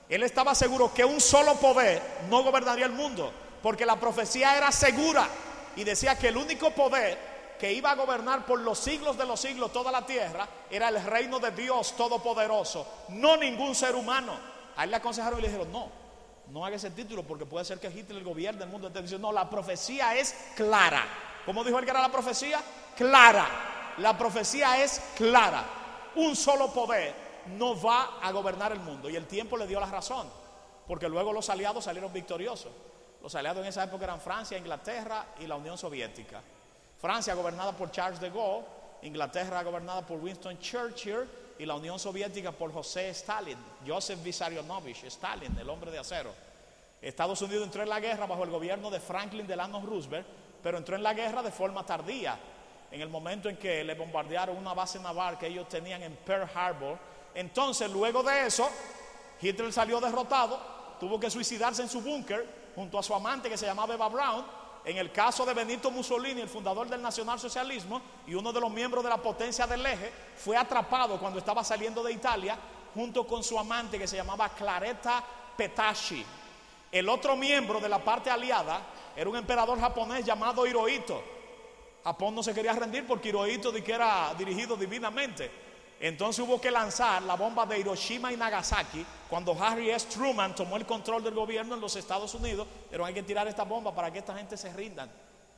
Él 0.10 0.24
estaba 0.24 0.56
seguro 0.56 0.92
que 0.92 1.06
un 1.06 1.22
solo 1.22 1.54
poder 1.56 2.02
no 2.28 2.42
gobernaría 2.42 2.88
el 2.88 2.94
mundo, 2.94 3.32
porque 3.62 3.86
la 3.86 3.96
profecía 4.00 4.58
era 4.58 4.72
segura 4.72 5.28
y 5.76 5.84
decía 5.84 6.18
que 6.18 6.30
el 6.30 6.38
único 6.38 6.72
poder 6.72 7.56
que 7.60 7.72
iba 7.72 7.92
a 7.92 7.96
gobernar 7.96 8.44
por 8.48 8.60
los 8.60 8.80
siglos 8.80 9.20
de 9.20 9.26
los 9.26 9.40
siglos 9.40 9.72
toda 9.72 9.92
la 9.92 10.04
tierra 10.04 10.48
era 10.72 10.90
el 10.90 11.04
reino 11.04 11.38
de 11.38 11.52
Dios 11.52 11.96
Todopoderoso, 11.96 12.88
no 13.10 13.38
ningún 13.38 13.76
ser 13.76 13.94
humano. 13.94 14.34
A 14.78 14.84
él 14.84 14.90
le 14.90 14.96
aconsejaron 14.96 15.38
y 15.38 15.44
le 15.44 15.50
dijeron, 15.50 15.72
no, 15.72 15.92
no 16.50 16.66
haga 16.66 16.78
ese 16.78 16.90
título 16.90 17.22
porque 17.22 17.46
puede 17.46 17.66
ser 17.66 17.80
que 17.80 17.88
Hitler 17.88 18.24
gobierne 18.24 18.64
el 18.64 18.70
mundo. 18.70 18.88
Entonces, 18.88 19.20
no, 19.20 19.32
la 19.32 19.48
profecía 19.48 20.16
es 20.16 20.34
clara. 20.56 21.06
¿Cómo 21.46 21.64
dijo 21.64 21.78
él 21.78 21.86
que 21.86 21.92
era 21.92 22.02
la 22.02 22.12
profecía? 22.12 22.60
Clara. 22.96 23.76
La 23.98 24.18
profecía 24.18 24.84
es 24.84 25.02
clara. 25.16 25.64
Un 26.16 26.36
solo 26.36 26.72
poder 26.72 27.14
no 27.58 27.80
va 27.80 28.20
a 28.22 28.32
gobernar 28.32 28.72
el 28.72 28.80
mundo. 28.80 29.10
Y 29.10 29.16
el 29.16 29.26
tiempo 29.26 29.58
le 29.58 29.68
dio 29.68 29.80
la 29.80 29.88
razón, 29.88 30.28
porque 30.88 31.10
luego 31.10 31.34
los 31.34 31.50
aliados 31.50 31.86
salieron 31.86 32.12
victoriosos. 32.14 32.72
Los 33.22 33.34
aliados 33.36 33.62
en 33.62 33.70
esa 33.70 33.84
época 33.84 34.06
eran 34.06 34.22
Francia, 34.22 34.58
Inglaterra 34.58 35.26
y 35.40 35.48
la 35.48 35.56
Unión 35.56 35.78
Soviética. 35.78 36.42
Francia 37.00 37.34
gobernada 37.34 37.72
por 37.72 37.92
Charles 37.92 38.20
de 38.20 38.30
Gaulle, 38.30 38.66
Inglaterra 39.04 39.64
gobernada 39.64 40.06
por 40.06 40.20
Winston 40.20 40.58
Churchill 40.60 41.28
y 41.60 41.66
la 41.66 41.76
Unión 41.76 42.00
Soviética 42.00 42.52
por 42.52 42.72
José 42.74 43.10
Stalin, 43.10 43.58
Joseph 43.86 44.22
Vissarionovich 44.24 45.04
Stalin, 45.06 45.58
el 45.58 45.70
hombre 45.70 45.92
de 45.92 46.00
acero. 46.00 46.32
Estados 47.02 47.42
Unidos 47.42 47.66
entró 47.66 47.84
en 47.84 47.90
la 47.90 48.00
guerra 48.00 48.26
bajo 48.26 48.44
el 48.44 48.50
gobierno 48.50 48.90
de 48.90 49.00
Franklin 49.00 49.46
Delano 49.46 49.82
Roosevelt, 49.82 50.26
pero 50.64 50.78
entró 50.78 50.96
en 50.96 51.04
la 51.04 51.14
guerra 51.14 51.44
de 51.44 51.52
forma 51.52 51.86
tardía, 51.86 52.38
en 52.92 53.02
el 53.02 53.10
momento 53.10 53.50
en 53.50 53.58
que 53.58 53.84
le 53.84 53.96
bombardearon 53.96 54.58
una 54.58 54.74
base 54.74 55.00
naval 55.00 55.38
que 55.38 55.48
ellos 55.48 55.68
tenían 55.68 56.04
en 56.04 56.16
Pearl 56.16 56.50
Harbor 56.54 56.98
entonces, 57.38 57.92
luego 57.92 58.24
de 58.24 58.48
eso, 58.48 58.68
Hitler 59.40 59.72
salió 59.72 60.02
derrotado, 60.02 60.60
tuvo 61.00 61.20
que 61.20 61.30
suicidarse 61.30 61.84
en 61.84 61.88
su 61.88 62.02
búnker 62.02 62.72
junto 62.74 62.98
a 62.98 63.04
su 63.04 63.14
amante 63.14 63.48
que 63.48 63.60
se 63.60 63.68
llamaba 63.68 63.94
Eva 63.94 64.10
Braun. 64.10 64.44
En 64.84 64.98
el 64.98 65.12
caso 65.12 65.46
de 65.46 65.54
Benito 65.54 65.92
Mussolini, 65.92 66.42
el 66.42 66.50
fundador 66.50 66.90
del 66.90 67.00
nacionalsocialismo 67.00 68.02
y 68.26 68.34
uno 68.34 68.52
de 68.52 68.60
los 68.60 68.72
miembros 68.72 69.04
de 69.04 69.12
la 69.12 69.18
potencia 69.18 69.68
del 69.68 69.86
eje, 69.86 70.12
fue 70.36 70.58
atrapado 70.58 71.20
cuando 71.20 71.38
estaba 71.38 71.64
saliendo 71.64 72.02
de 72.02 72.14
Italia 72.14 72.58
junto 72.96 73.28
con 73.28 73.44
su 73.44 73.60
amante 73.60 74.00
que 74.00 74.08
se 74.08 74.16
llamaba 74.16 74.50
Claretta 74.50 75.24
Petacci. 75.56 76.26
El 76.92 77.08
otro 77.08 77.36
miembro 77.36 77.80
de 77.80 77.90
la 77.90 78.00
parte 78.00 78.32
aliada 78.32 78.82
era 79.16 79.30
un 79.30 79.36
emperador 79.36 79.80
japonés 79.80 80.26
llamado 80.26 80.66
Hirohito. 80.66 81.37
Japón 82.08 82.36
no 82.36 82.42
se 82.42 82.54
quería 82.54 82.72
rendir 82.72 83.06
porque 83.06 83.28
Hirohito 83.28 83.74
que 83.74 83.92
era 83.92 84.34
dirigido 84.38 84.78
divinamente. 84.78 85.52
Entonces 86.00 86.42
hubo 86.42 86.62
que 86.62 86.72
lanzar 86.72 87.22
la 87.24 87.36
bomba 87.36 87.66
de 87.66 87.80
Hiroshima 87.80 88.32
y 88.32 88.38
Nagasaki 88.38 89.06
cuando 89.30 89.52
Harry 89.62 89.90
S. 89.90 90.08
Truman 90.08 90.56
tomó 90.56 90.78
el 90.78 90.86
control 90.86 91.22
del 91.22 91.34
gobierno 91.34 91.76
en 91.76 91.82
los 91.82 91.98
Estados 91.98 92.34
Unidos. 92.34 92.66
Pero 92.90 93.04
hay 93.04 93.14
que 93.14 93.24
tirar 93.24 93.46
esta 93.50 93.64
bomba 93.64 93.94
para 93.94 94.10
que 94.10 94.20
esta 94.20 94.34
gente 94.38 94.56
se 94.56 94.72
rindan. 94.72 95.12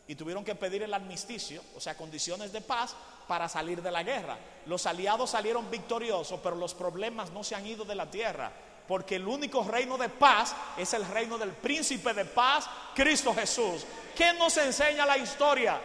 Y 0.08 0.16
tuvieron 0.16 0.44
que 0.44 0.56
pedir 0.56 0.82
el 0.82 0.92
armisticio, 0.92 1.62
o 1.78 1.80
sea, 1.80 1.96
condiciones 1.96 2.52
de 2.52 2.62
paz 2.62 2.96
para 3.28 3.48
salir 3.48 3.84
de 3.84 3.92
la 3.92 4.02
guerra. 4.02 4.40
Los 4.66 4.88
aliados 4.88 5.30
salieron 5.30 5.70
victoriosos, 5.70 6.40
pero 6.42 6.56
los 6.56 6.74
problemas 6.74 7.30
no 7.30 7.44
se 7.44 7.54
han 7.54 7.68
ido 7.68 7.86
de 7.86 7.94
la 7.94 8.10
tierra. 8.10 8.52
Porque 8.88 9.18
el 9.18 9.28
único 9.28 9.64
reino 9.64 10.00
de 10.00 10.10
paz 10.10 10.56
es 10.80 10.96
el 10.96 11.06
reino 11.06 11.38
del 11.38 11.52
príncipe 11.52 12.12
de 12.16 12.26
paz, 12.26 12.68
Cristo 12.96 13.36
Jesús. 13.36 13.86
¿Qué 14.16 14.34
nos 14.34 14.58
enseña 14.58 15.06
la 15.06 15.20
historia? 15.20 15.80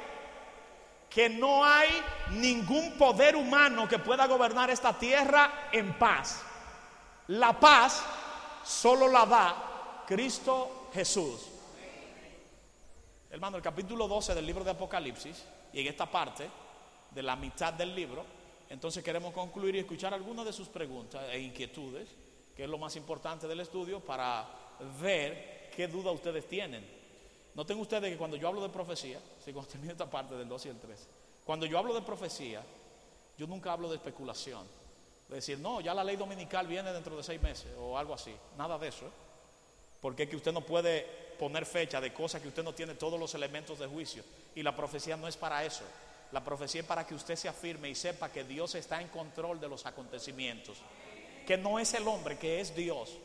Que 1.15 1.29
no 1.29 1.65
hay 1.65 1.89
ningún 2.33 2.99
poder 2.99 3.37
humano 3.37 3.89
que 3.89 4.01
pueda 4.01 4.27
gobernar 4.27 4.69
esta 4.71 4.99
tierra 4.99 5.69
en 5.71 5.97
paz. 5.97 6.43
La 7.29 7.59
paz 7.59 8.05
solo 8.65 9.07
la 9.07 9.25
da 9.25 10.03
Cristo 10.09 10.89
Jesús. 10.93 11.49
Hermano, 13.31 13.57
el 13.57 13.63
capítulo 13.63 14.09
12 14.09 14.35
del 14.35 14.45
libro 14.45 14.65
de 14.65 14.73
Apocalipsis, 14.73 15.45
y 15.73 15.81
en 15.81 15.87
esta 15.87 16.11
parte 16.11 16.49
de 17.13 17.23
la 17.23 17.37
mitad 17.37 17.73
del 17.73 17.95
libro, 17.95 18.25
entonces 18.69 19.05
queremos 19.05 19.33
concluir 19.33 19.77
y 19.77 19.79
escuchar 19.79 20.15
algunas 20.15 20.45
de 20.45 20.53
sus 20.53 20.69
preguntas 20.69 21.25
e 21.31 21.39
inquietudes, 21.39 22.09
que 22.57 22.65
es 22.65 22.69
lo 22.69 22.79
más 22.79 22.97
importante 22.97 23.47
del 23.47 23.61
estudio, 23.61 24.01
para 24.01 24.49
ver 25.01 25.71
qué 25.77 25.87
duda 25.87 26.11
ustedes 26.11 26.49
tienen. 26.49 26.85
Noten 27.55 27.79
ustedes 27.79 28.11
que 28.11 28.19
cuando 28.19 28.37
yo 28.37 28.49
hablo 28.49 28.61
de 28.61 28.69
profecía, 28.69 29.21
si 29.45 29.53
cuando 29.53 29.71
termino 29.71 29.93
esta 29.93 30.11
parte 30.11 30.35
del 30.35 30.49
2 30.49 30.67
y 30.67 30.69
el 30.69 30.79
3, 30.79 31.09
cuando 31.45 31.67
yo 31.67 31.79
hablo 31.79 31.95
de 31.95 32.03
profecía, 32.03 32.63
yo 33.37 33.47
nunca 33.47 33.73
hablo 33.73 33.89
de 33.89 33.97
especulación. 33.97 34.67
De 35.29 35.37
decir, 35.37 35.59
no, 35.59 35.81
ya 35.81 35.95
la 35.95 36.05
ley 36.05 36.17
dominical 36.17 36.67
viene 36.67 36.93
dentro 36.93 37.17
de 37.17 37.23
seis 37.23 37.41
meses 37.41 37.69
o 37.79 37.97
algo 37.97 38.15
así. 38.15 38.35
Nada 38.57 38.79
de 38.79 38.89
eso. 38.89 39.07
¿eh? 39.07 39.11
Porque 40.01 40.25
es 40.25 40.29
que 40.29 40.37
usted 40.37 40.53
no 40.53 40.61
puede 40.61 41.03
poner 41.39 41.65
fecha 41.65 42.01
de 42.01 42.13
cosas 42.13 42.43
que 42.43 42.49
usted 42.49 42.63
no 42.63 42.75
tiene 42.75 42.95
todos 42.95 43.19
los 43.19 43.35
elementos 43.35 43.79
de 43.79 43.87
juicio. 43.87 44.23
Y 44.55 44.63
la 44.63 44.77
profecía 44.77 45.17
no 45.17 45.27
es 45.27 45.37
para 45.37 45.65
eso. 45.65 45.85
La 46.33 46.45
profecía 46.45 46.83
es 46.83 46.87
para 46.87 47.07
que 47.07 47.15
usted 47.15 47.37
se 47.37 47.49
afirme 47.49 47.89
y 47.89 47.95
sepa 47.95 48.31
que 48.31 48.45
Dios 48.45 48.75
está 48.75 49.01
en 49.01 49.09
control 49.09 49.61
de 49.61 49.69
los 49.69 49.87
acontecimientos. 49.87 50.79
Que 51.47 51.57
no 51.57 51.79
es 51.79 51.95
el 51.95 52.07
hombre, 52.09 52.39
que 52.39 52.61
es 52.61 52.75
Dios. 52.75 53.17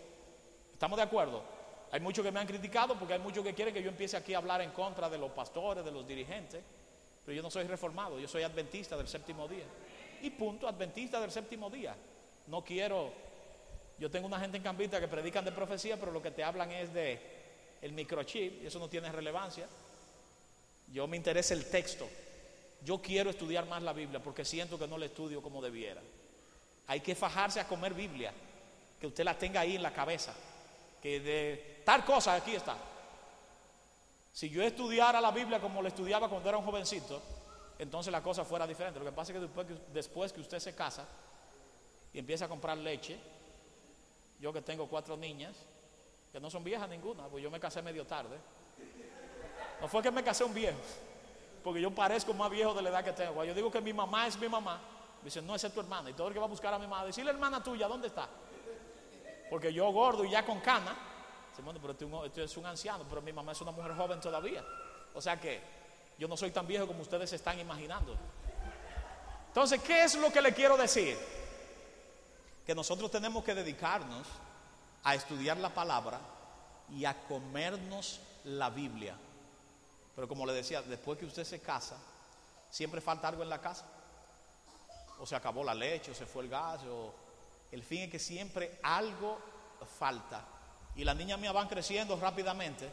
¿Estamos 0.73 0.97
de 0.97 1.03
acuerdo? 1.03 1.43
Hay 1.91 1.99
muchos 1.99 2.23
que 2.23 2.31
me 2.31 2.39
han 2.39 2.47
criticado 2.47 2.97
porque 2.97 3.13
hay 3.13 3.19
muchos 3.19 3.43
que 3.43 3.53
quieren 3.53 3.73
que 3.73 3.81
yo 3.81 3.89
empiece 3.89 4.15
aquí 4.15 4.33
a 4.33 4.37
hablar 4.37 4.61
en 4.61 4.71
contra 4.71 5.09
de 5.09 5.17
los 5.17 5.31
pastores, 5.31 5.83
de 5.83 5.91
los 5.91 6.07
dirigentes. 6.07 6.61
Pero 7.25 7.35
yo 7.35 7.41
no 7.41 7.49
soy 7.49 7.63
reformado, 7.63 8.19
yo 8.19 8.27
soy 8.27 8.43
adventista 8.43 8.95
del 8.95 9.07
séptimo 9.07 9.47
día. 9.47 9.65
Y 10.21 10.29
punto, 10.29 10.67
adventista 10.67 11.19
del 11.19 11.31
séptimo 11.31 11.69
día. 11.69 11.95
No 12.47 12.63
quiero, 12.63 13.11
yo 13.97 14.09
tengo 14.11 14.27
una 14.27 14.39
gente 14.39 14.57
en 14.57 14.63
Cambita 14.63 14.99
que 14.99 15.07
predican 15.07 15.45
de 15.45 15.51
profecía, 15.51 15.99
pero 15.99 16.11
lo 16.11 16.21
que 16.21 16.31
te 16.31 16.43
hablan 16.43 16.71
es 16.71 16.93
de 16.93 17.19
el 17.81 17.93
microchip, 17.93 18.63
y 18.63 18.67
eso 18.67 18.77
no 18.77 18.87
tiene 18.87 19.11
relevancia. 19.11 19.67
Yo 20.91 21.07
me 21.07 21.17
interesa 21.17 21.53
el 21.53 21.65
texto. 21.69 22.07
Yo 22.83 23.01
quiero 23.01 23.29
estudiar 23.29 23.65
más 23.67 23.81
la 23.81 23.93
Biblia 23.93 24.19
porque 24.21 24.45
siento 24.45 24.77
que 24.77 24.87
no 24.87 24.97
la 24.97 25.05
estudio 25.05 25.41
como 25.41 25.61
debiera. 25.61 26.01
Hay 26.87 27.01
que 27.01 27.15
fajarse 27.15 27.59
a 27.59 27.67
comer 27.67 27.93
Biblia, 27.93 28.33
que 28.99 29.07
usted 29.07 29.23
la 29.23 29.37
tenga 29.37 29.61
ahí 29.61 29.75
en 29.75 29.83
la 29.83 29.93
cabeza 29.93 30.33
que 31.01 31.19
de 31.19 31.81
tal 31.85 32.05
cosa 32.05 32.35
aquí 32.35 32.55
está. 32.55 32.75
Si 34.31 34.49
yo 34.49 34.63
estudiara 34.63 35.19
la 35.19 35.31
Biblia 35.31 35.59
como 35.59 35.81
la 35.81 35.89
estudiaba 35.89 36.29
cuando 36.29 36.47
era 36.47 36.57
un 36.57 36.65
jovencito, 36.65 37.21
entonces 37.77 38.11
la 38.11 38.21
cosa 38.21 38.43
fuera 38.43 38.67
diferente. 38.67 38.99
Lo 38.99 39.05
que 39.05 39.11
pasa 39.11 39.33
es 39.33 39.39
que 39.39 39.47
después 39.93 40.33
que, 40.33 40.41
usted 40.41 40.59
se 40.59 40.75
casa 40.75 41.05
y 42.13 42.19
empieza 42.19 42.45
a 42.45 42.47
comprar 42.47 42.77
leche, 42.77 43.19
yo 44.39 44.53
que 44.53 44.61
tengo 44.61 44.87
cuatro 44.87 45.17
niñas, 45.17 45.55
que 46.31 46.39
no 46.39 46.49
son 46.49 46.63
viejas 46.63 46.89
ninguna, 46.89 47.27
pues 47.27 47.43
yo 47.43 47.49
me 47.49 47.59
casé 47.59 47.81
medio 47.81 48.05
tarde. 48.05 48.37
No 49.81 49.87
fue 49.87 50.03
que 50.03 50.11
me 50.11 50.23
casé 50.23 50.43
un 50.43 50.53
viejo, 50.53 50.77
porque 51.63 51.81
yo 51.81 51.89
parezco 51.91 52.33
más 52.33 52.51
viejo 52.51 52.73
de 52.73 52.81
la 52.81 52.89
edad 52.89 53.03
que 53.03 53.13
tengo. 53.13 53.33
Cuando 53.33 53.45
yo 53.51 53.55
digo 53.55 53.71
que 53.71 53.81
mi 53.81 53.93
mamá 53.93 54.27
es 54.27 54.37
mi 54.37 54.49
mamá, 54.49 54.79
me 55.21 55.25
dicen, 55.25 55.47
no, 55.47 55.55
esa 55.55 55.67
es 55.67 55.73
tu 55.73 55.79
hermana. 55.79 56.09
Y 56.09 56.13
todo 56.13 56.27
el 56.27 56.33
que 56.33 56.39
va 56.39 56.45
a 56.45 56.49
buscar 56.49 56.73
a 56.73 56.79
mi 56.79 56.85
mamá, 56.85 57.05
decirle, 57.05 57.31
hermana 57.31 57.63
tuya, 57.63 57.87
¿dónde 57.87 58.07
está? 58.07 58.27
Porque 59.49 59.73
yo 59.73 59.91
gordo 59.91 60.23
y 60.23 60.31
ya 60.31 60.45
con 60.45 60.59
cana, 60.59 60.95
bueno, 61.63 61.79
pero 61.81 61.93
este, 61.93 62.27
este 62.27 62.43
es 62.43 62.57
un 62.57 62.65
anciano, 62.65 63.05
pero 63.07 63.21
mi 63.21 63.33
mamá 63.33 63.51
es 63.51 63.61
una 63.61 63.71
mujer 63.71 63.95
joven 63.95 64.19
todavía. 64.19 64.63
O 65.13 65.21
sea 65.21 65.39
que 65.39 65.61
yo 66.17 66.27
no 66.27 66.37
soy 66.37 66.51
tan 66.51 66.67
viejo 66.67 66.87
como 66.87 67.01
ustedes 67.01 67.29
se 67.29 67.35
están 67.35 67.59
imaginando. 67.59 68.15
Entonces, 69.47 69.81
¿qué 69.81 70.03
es 70.03 70.15
lo 70.15 70.31
que 70.31 70.41
le 70.41 70.53
quiero 70.53 70.77
decir? 70.77 71.17
Que 72.65 72.75
nosotros 72.75 73.09
tenemos 73.09 73.43
que 73.43 73.55
dedicarnos 73.55 74.27
a 75.03 75.15
estudiar 75.15 75.57
la 75.57 75.73
palabra 75.73 76.19
y 76.89 77.05
a 77.05 77.15
comernos 77.27 78.19
la 78.43 78.69
Biblia. 78.69 79.15
Pero 80.15 80.27
como 80.27 80.45
le 80.45 80.53
decía, 80.53 80.81
después 80.81 81.17
que 81.17 81.25
usted 81.25 81.43
se 81.43 81.61
casa, 81.61 81.97
siempre 82.69 83.01
falta 83.01 83.27
algo 83.27 83.43
en 83.43 83.49
la 83.49 83.59
casa. 83.59 83.85
O 85.19 85.25
se 85.25 85.35
acabó 85.35 85.63
la 85.63 85.73
leche, 85.73 86.11
o 86.11 86.15
se 86.15 86.25
fue 86.25 86.43
el 86.43 86.49
gas, 86.49 86.81
o 86.83 87.13
el 87.71 87.83
fin 87.83 88.03
es 88.03 88.09
que 88.09 88.19
siempre 88.19 88.79
algo 88.83 89.39
falta. 89.97 90.45
Y 90.95 91.03
las 91.03 91.15
niñas 91.15 91.39
mías 91.39 91.53
van 91.53 91.67
creciendo 91.67 92.19
rápidamente, 92.19 92.89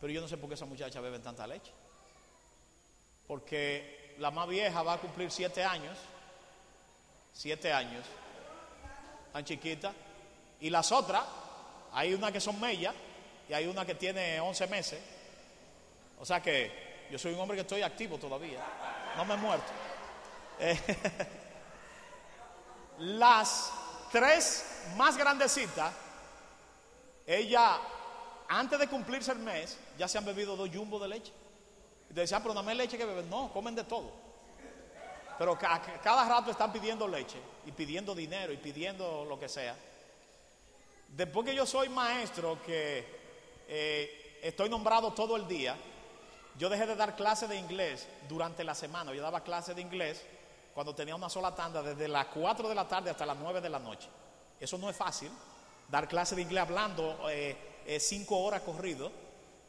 pero 0.00 0.12
yo 0.12 0.20
no 0.20 0.28
sé 0.28 0.36
por 0.36 0.48
qué 0.48 0.54
esa 0.54 0.66
muchacha 0.66 1.00
beben 1.00 1.22
tanta 1.22 1.46
leche. 1.46 1.72
Porque 3.26 4.14
la 4.18 4.30
más 4.30 4.48
vieja 4.48 4.82
va 4.82 4.94
a 4.94 4.98
cumplir 4.98 5.30
siete 5.30 5.64
años, 5.64 5.96
siete 7.32 7.72
años, 7.72 8.04
tan 9.32 9.44
chiquita, 9.44 9.92
y 10.60 10.68
las 10.70 10.92
otras, 10.92 11.24
hay 11.92 12.14
una 12.14 12.30
que 12.30 12.40
son 12.40 12.60
mellas 12.60 12.94
y 13.48 13.52
hay 13.52 13.66
una 13.66 13.86
que 13.86 13.94
tiene 13.94 14.40
11 14.40 14.66
meses. 14.66 15.00
O 16.20 16.24
sea 16.24 16.42
que 16.42 17.06
yo 17.10 17.18
soy 17.18 17.34
un 17.34 17.40
hombre 17.40 17.56
que 17.56 17.62
estoy 17.62 17.82
activo 17.82 18.18
todavía, 18.18 18.60
no 19.16 19.24
me 19.24 19.34
he 19.34 19.36
muerto. 19.36 19.72
las 22.98 23.72
tres 24.12 24.64
más 24.96 25.16
grandecitas, 25.16 25.92
ella, 27.26 27.78
antes 28.48 28.78
de 28.78 28.86
cumplirse 28.86 29.32
el 29.32 29.38
mes, 29.38 29.78
ya 29.98 30.06
se 30.06 30.18
han 30.18 30.24
bebido 30.24 30.54
dos 30.54 30.68
jumbos 30.72 31.00
de 31.00 31.08
leche. 31.08 31.32
Y 32.10 32.14
te 32.14 32.20
decían, 32.20 32.42
pero 32.42 32.54
dame 32.54 32.74
leche 32.74 32.98
que 32.98 33.06
beben. 33.06 33.28
No, 33.30 33.50
comen 33.52 33.74
de 33.74 33.84
todo. 33.84 34.12
Pero 35.38 35.58
cada 35.58 36.28
rato 36.28 36.50
están 36.50 36.72
pidiendo 36.72 37.08
leche 37.08 37.38
y 37.64 37.72
pidiendo 37.72 38.14
dinero 38.14 38.52
y 38.52 38.58
pidiendo 38.58 39.24
lo 39.24 39.40
que 39.40 39.48
sea. 39.48 39.74
Después 41.08 41.46
que 41.46 41.54
yo 41.54 41.66
soy 41.66 41.88
maestro, 41.88 42.62
que 42.64 43.04
eh, 43.66 44.38
estoy 44.42 44.68
nombrado 44.68 45.12
todo 45.12 45.36
el 45.36 45.48
día, 45.48 45.74
yo 46.58 46.68
dejé 46.68 46.86
de 46.86 46.96
dar 46.96 47.16
clases 47.16 47.48
de 47.48 47.56
inglés 47.56 48.06
durante 48.28 48.62
la 48.62 48.74
semana. 48.74 49.12
Yo 49.14 49.22
daba 49.22 49.42
clases 49.42 49.74
de 49.74 49.82
inglés 49.82 50.22
cuando 50.74 50.94
tenía 50.94 51.14
una 51.14 51.28
sola 51.28 51.54
tanda 51.54 51.82
desde 51.82 52.08
las 52.08 52.26
4 52.26 52.68
de 52.68 52.74
la 52.74 52.88
tarde 52.88 53.10
hasta 53.10 53.26
las 53.26 53.36
9 53.36 53.60
de 53.60 53.68
la 53.68 53.78
noche. 53.78 54.08
Eso 54.58 54.78
no 54.78 54.88
es 54.88 54.96
fácil, 54.96 55.30
dar 55.88 56.08
clase 56.08 56.34
de 56.34 56.42
inglés 56.42 56.62
hablando 56.62 57.28
eh, 57.28 57.56
eh, 57.86 58.00
cinco 58.00 58.38
horas 58.38 58.62
corrido, 58.62 59.10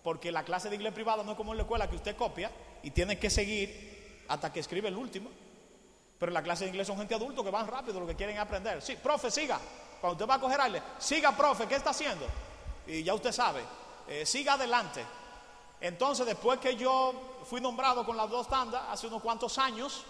porque 0.03 0.31
la 0.31 0.43
clase 0.43 0.69
de 0.69 0.75
inglés 0.75 0.93
privada 0.93 1.23
no 1.23 1.31
es 1.31 1.37
como 1.37 1.51
en 1.51 1.57
la 1.57 1.63
escuela 1.63 1.89
que 1.89 1.95
usted 1.95 2.15
copia 2.15 2.51
y 2.83 2.91
tiene 2.91 3.17
que 3.17 3.29
seguir 3.29 4.25
hasta 4.27 4.51
que 4.51 4.59
escribe 4.59 4.89
el 4.89 4.97
último. 4.97 5.29
Pero 6.19 6.31
la 6.31 6.41
clase 6.41 6.63
de 6.65 6.69
inglés 6.69 6.87
son 6.87 6.97
gente 6.97 7.15
adulta 7.15 7.43
que 7.43 7.49
van 7.49 7.67
rápido, 7.67 7.99
lo 7.99 8.07
que 8.07 8.15
quieren 8.15 8.37
aprender. 8.37 8.81
Sí, 8.81 8.95
profe, 8.95 9.29
siga. 9.29 9.59
Cuando 9.99 10.13
usted 10.13 10.29
va 10.29 10.35
a 10.35 10.39
coger 10.39 10.61
aire, 10.61 10.81
siga, 10.99 11.35
profe, 11.35 11.67
¿qué 11.67 11.75
está 11.75 11.89
haciendo? 11.89 12.25
Y 12.87 13.03
ya 13.03 13.13
usted 13.13 13.31
sabe, 13.31 13.61
eh, 14.07 14.25
siga 14.25 14.53
adelante. 14.53 15.03
Entonces, 15.81 16.25
después 16.25 16.59
que 16.59 16.75
yo 16.75 17.39
fui 17.45 17.59
nombrado 17.59 18.05
con 18.05 18.15
las 18.15 18.29
dos 18.29 18.47
tandas, 18.47 18.83
hace 18.89 19.07
unos 19.07 19.21
cuantos 19.21 19.57
años, 19.57 20.05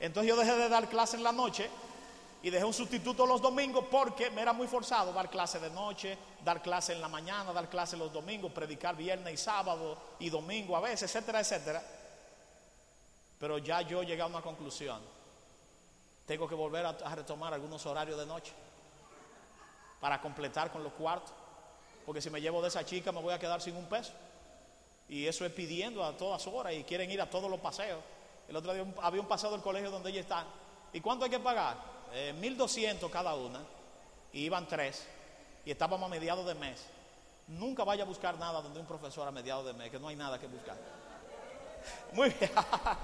entonces 0.00 0.28
yo 0.28 0.36
dejé 0.36 0.54
de 0.56 0.68
dar 0.68 0.88
clase 0.88 1.16
en 1.16 1.24
la 1.24 1.32
noche 1.32 1.68
y 2.42 2.50
dejé 2.50 2.64
un 2.64 2.72
sustituto 2.72 3.26
los 3.26 3.42
domingos 3.42 3.84
porque 3.90 4.30
me 4.30 4.42
era 4.42 4.52
muy 4.52 4.68
forzado 4.68 5.12
dar 5.12 5.28
clase 5.28 5.58
de 5.58 5.70
noche, 5.70 6.16
dar 6.44 6.62
clase 6.62 6.92
en 6.92 7.00
la 7.00 7.08
mañana, 7.08 7.52
dar 7.52 7.68
clase 7.68 7.96
los 7.96 8.12
domingos, 8.12 8.52
predicar 8.52 8.96
viernes 8.96 9.34
y 9.34 9.36
sábado 9.36 9.98
y 10.20 10.30
domingo 10.30 10.76
a 10.76 10.80
veces, 10.80 11.02
etcétera, 11.14 11.40
etcétera. 11.40 11.82
Pero 13.40 13.58
ya 13.58 13.82
yo 13.82 14.02
llegué 14.02 14.22
a 14.22 14.26
una 14.26 14.40
conclusión. 14.40 15.00
Tengo 16.26 16.48
que 16.48 16.54
volver 16.54 16.86
a, 16.86 16.92
retomar 17.14 17.54
algunos 17.54 17.84
horarios 17.86 18.18
de 18.18 18.26
noche 18.26 18.52
para 20.00 20.20
completar 20.20 20.70
con 20.70 20.84
los 20.84 20.92
cuartos. 20.92 21.32
Porque 22.06 22.20
si 22.20 22.30
me 22.30 22.40
llevo 22.40 22.62
de 22.62 22.68
esa 22.68 22.84
chica 22.84 23.10
me 23.10 23.20
voy 23.20 23.34
a 23.34 23.38
quedar 23.38 23.60
sin 23.60 23.76
un 23.76 23.86
peso. 23.86 24.12
Y 25.08 25.26
eso 25.26 25.44
es 25.44 25.52
pidiendo 25.52 26.04
a 26.04 26.16
todas 26.16 26.46
horas 26.46 26.74
y 26.74 26.84
quieren 26.84 27.10
ir 27.10 27.20
a 27.20 27.28
todos 27.28 27.50
los 27.50 27.58
paseos. 27.58 28.00
El 28.48 28.56
otro 28.56 28.72
día 28.72 28.84
había 29.02 29.20
un 29.20 29.28
paseo 29.28 29.50
del 29.50 29.60
colegio 29.60 29.90
donde 29.90 30.10
ella 30.10 30.20
está. 30.20 30.46
¿Y 30.92 31.00
cuánto 31.00 31.24
hay 31.24 31.30
que 31.30 31.38
pagar? 31.38 31.76
Eh, 32.12 32.34
1.200 32.40 33.10
cada 33.10 33.34
una. 33.34 33.60
Y 34.32 34.44
iban 34.44 34.66
tres. 34.66 35.06
Y 35.64 35.70
estábamos 35.70 36.06
a 36.06 36.08
mediados 36.08 36.46
de 36.46 36.54
mes. 36.54 36.86
Nunca 37.48 37.84
vaya 37.84 38.04
a 38.04 38.06
buscar 38.06 38.38
nada 38.38 38.62
donde 38.62 38.80
un 38.80 38.86
profesor 38.86 39.28
a 39.28 39.30
mediados 39.30 39.66
de 39.66 39.74
mes, 39.74 39.90
que 39.90 39.98
no 39.98 40.08
hay 40.08 40.16
nada 40.16 40.38
que 40.38 40.46
buscar. 40.46 40.76
Muy 42.12 42.30
bien. 42.30 42.50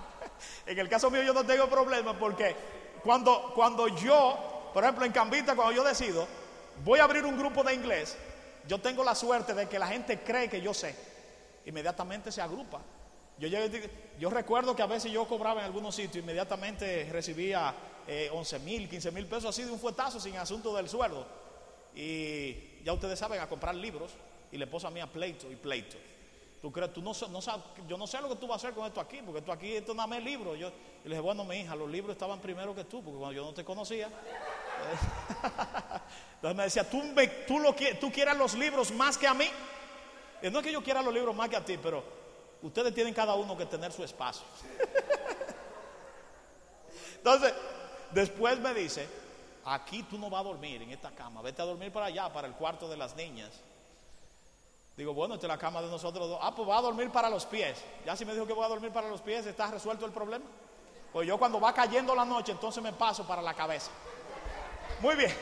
en 0.67 0.79
el 0.79 0.89
caso 0.89 1.11
mío 1.11 1.23
yo 1.23 1.35
no 1.35 1.45
tengo 1.45 1.69
problema 1.69 2.19
porque 2.19 2.57
cuando, 3.03 3.53
cuando 3.55 3.89
yo, 3.89 4.71
por 4.73 4.83
ejemplo 4.83 5.05
en 5.05 5.13
Cambita, 5.13 5.55
cuando 5.55 5.73
yo 5.73 5.85
decido, 5.85 6.27
voy 6.85 7.01
a 7.01 7.05
abrir 7.05 7.25
un 7.25 7.39
grupo 7.39 7.63
de 7.63 7.75
inglés, 7.75 8.17
yo 8.67 8.81
tengo 8.81 9.05
la 9.05 9.15
suerte 9.15 9.53
de 9.55 9.69
que 9.69 9.79
la 9.79 9.89
gente 9.89 10.21
cree 10.23 10.49
que 10.49 10.61
yo 10.61 10.73
sé. 10.73 10.97
Inmediatamente 11.67 12.33
se 12.33 12.41
agrupa. 12.41 12.81
Yo, 13.39 13.49
yo, 14.19 14.31
recuerdo 14.31 14.77
que 14.77 14.83
a 14.83 14.87
veces 14.87 15.11
yo 15.11 15.27
cobraba 15.27 15.61
en 15.61 15.67
algunos 15.67 15.95
sitios, 15.95 16.23
inmediatamente 16.23 17.09
recibía 17.11 17.75
eh, 18.07 18.31
11 18.33 18.59
mil, 18.61 18.89
15 18.89 19.11
mil 19.11 19.27
pesos 19.27 19.47
así 19.47 19.65
de 19.65 19.73
un 19.73 19.81
fuetazo 19.81 20.21
sin 20.21 20.37
asunto 20.37 20.75
del 20.77 20.89
sueldo. 20.89 21.27
Y 21.97 22.83
ya 22.85 22.93
ustedes 22.93 23.19
saben, 23.19 23.41
a 23.41 23.49
comprar 23.49 23.75
libros 23.75 24.13
y 24.53 24.59
le 24.59 24.67
puso 24.67 24.87
a 24.87 24.91
mí 24.91 25.01
a 25.01 25.07
pleito 25.07 25.51
y 25.51 25.57
pleito. 25.57 25.97
Tú 26.63 26.73
crees, 26.73 26.93
tú 26.93 27.03
no, 27.03 27.13
no 27.31 27.43
sabes, 27.43 27.65
yo 27.89 27.99
no 27.99 28.07
sé 28.07 28.21
lo 28.23 28.29
que 28.29 28.37
tú 28.37 28.47
vas 28.47 28.55
a 28.55 28.69
hacer 28.69 28.75
con 28.75 28.87
esto 28.87 29.01
aquí, 29.01 29.21
porque 29.23 29.41
esto 29.41 29.53
aquí, 29.53 29.77
esto 29.77 29.95
nada 29.95 30.07
más 30.07 30.21
es 30.21 30.25
libro. 30.25 30.55
Yo, 30.55 30.71
le 31.03 31.11
dije, 31.11 31.21
bueno, 31.21 31.45
mi 31.45 31.57
hija, 31.57 31.75
los 31.75 31.91
libros 31.91 32.13
estaban 32.13 32.41
primero 32.41 32.75
que 32.75 32.85
tú, 32.85 33.03
porque 33.03 33.19
cuando 33.19 33.35
yo 33.35 33.45
no 33.45 33.53
te 33.53 33.65
conocía. 33.65 34.09
entonces 36.37 36.57
me 36.57 36.63
decía, 36.63 36.89
¿tú, 36.89 37.03
tú, 37.47 37.59
lo, 37.59 37.75
tú 38.01 38.11
quieras 38.11 38.39
los 38.39 38.55
libros 38.55 38.93
más 38.93 39.19
que 39.19 39.27
a 39.27 39.35
mí. 39.35 39.47
Y 40.43 40.51
no 40.51 40.61
es 40.61 40.65
que 40.65 40.73
yo 40.73 40.83
quiera 40.83 41.03
los 41.03 41.13
libros 41.13 41.35
más 41.35 41.49
que 41.49 41.57
a 41.57 41.65
ti, 41.65 41.77
pero 41.77 42.24
Ustedes 42.65 42.95
tienen 42.95 43.13
cada 43.13 43.35
uno 43.35 43.59
que 43.59 43.67
tener 43.67 43.93
su 43.93 44.03
espacio. 44.03 44.43
Entonces, 47.19 47.53
después 48.11 48.59
me 48.59 48.73
dice, 48.73 49.07
aquí 49.67 50.03
tú 50.05 50.17
no 50.17 50.31
vas 50.31 50.41
a 50.41 50.45
dormir 50.45 50.81
en 50.81 50.91
esta 50.91 51.11
cama, 51.11 51.43
vete 51.43 51.61
a 51.61 51.67
dormir 51.67 51.93
para 51.93 52.07
allá, 52.07 52.33
para 52.33 52.49
el 52.49 52.55
cuarto 52.55 52.89
de 52.89 52.97
las 52.97 53.15
niñas. 53.17 53.51
Digo, 54.97 55.13
bueno, 55.13 55.35
esta 55.35 55.47
es 55.47 55.49
la 55.49 55.59
cama 55.59 55.83
de 55.83 55.89
nosotros 55.89 56.27
dos. 56.27 56.39
Ah, 56.41 56.55
pues 56.55 56.67
va 56.67 56.79
a 56.79 56.83
dormir 56.83 57.11
para 57.11 57.29
los 57.29 57.45
pies. 57.45 57.85
Ya 58.07 58.17
si 58.17 58.25
me 58.25 58.33
dijo 58.33 58.47
que 58.47 58.55
voy 58.55 58.65
a 58.65 58.69
dormir 58.69 58.93
para 58.93 59.11
los 59.11 59.21
pies, 59.21 59.45
está 59.45 59.67
resuelto 59.67 60.07
el 60.07 60.13
problema. 60.13 60.47
Pues 61.13 61.29
yo 61.29 61.37
cuando 61.37 61.61
va 61.61 61.75
cayendo 61.75 62.15
la 62.15 62.25
noche, 62.25 62.53
entonces 62.53 62.83
me 62.83 62.95
paso 62.95 63.27
para 63.27 63.43
la 63.43 63.53
cabeza. 63.53 63.91
Muy 65.03 65.17
bien. 65.17 65.37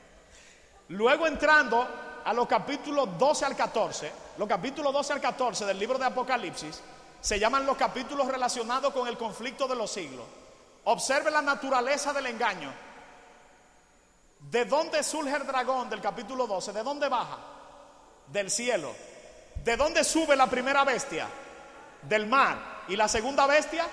Luego 0.88 1.26
entrando 1.26 1.86
a 2.24 2.32
los 2.32 2.46
capítulos 2.46 3.18
12 3.18 3.44
al 3.44 3.56
14, 3.56 4.12
los 4.38 4.48
capítulos 4.48 4.92
12 4.92 5.12
al 5.14 5.20
14 5.20 5.66
del 5.66 5.78
libro 5.78 5.98
de 5.98 6.06
Apocalipsis, 6.06 6.80
se 7.20 7.38
llaman 7.38 7.66
los 7.66 7.76
capítulos 7.76 8.26
relacionados 8.28 8.92
con 8.92 9.06
el 9.06 9.16
conflicto 9.16 9.68
de 9.68 9.76
los 9.76 9.90
siglos. 9.90 10.24
Observe 10.84 11.30
la 11.30 11.42
naturaleza 11.42 12.12
del 12.12 12.26
engaño. 12.26 12.72
¿De 14.50 14.64
dónde 14.64 15.02
surge 15.02 15.36
el 15.36 15.46
dragón 15.46 15.90
del 15.90 16.00
capítulo 16.00 16.46
12? 16.46 16.72
¿De 16.72 16.82
dónde 16.82 17.08
baja? 17.08 17.38
Del 18.28 18.50
cielo. 18.50 18.94
¿De 19.62 19.76
dónde 19.76 20.02
sube 20.02 20.34
la 20.34 20.46
primera 20.46 20.84
bestia? 20.84 21.28
Del 22.02 22.26
mar. 22.26 22.84
¿Y 22.88 22.96
la 22.96 23.08
segunda 23.08 23.46
bestia? 23.46 23.86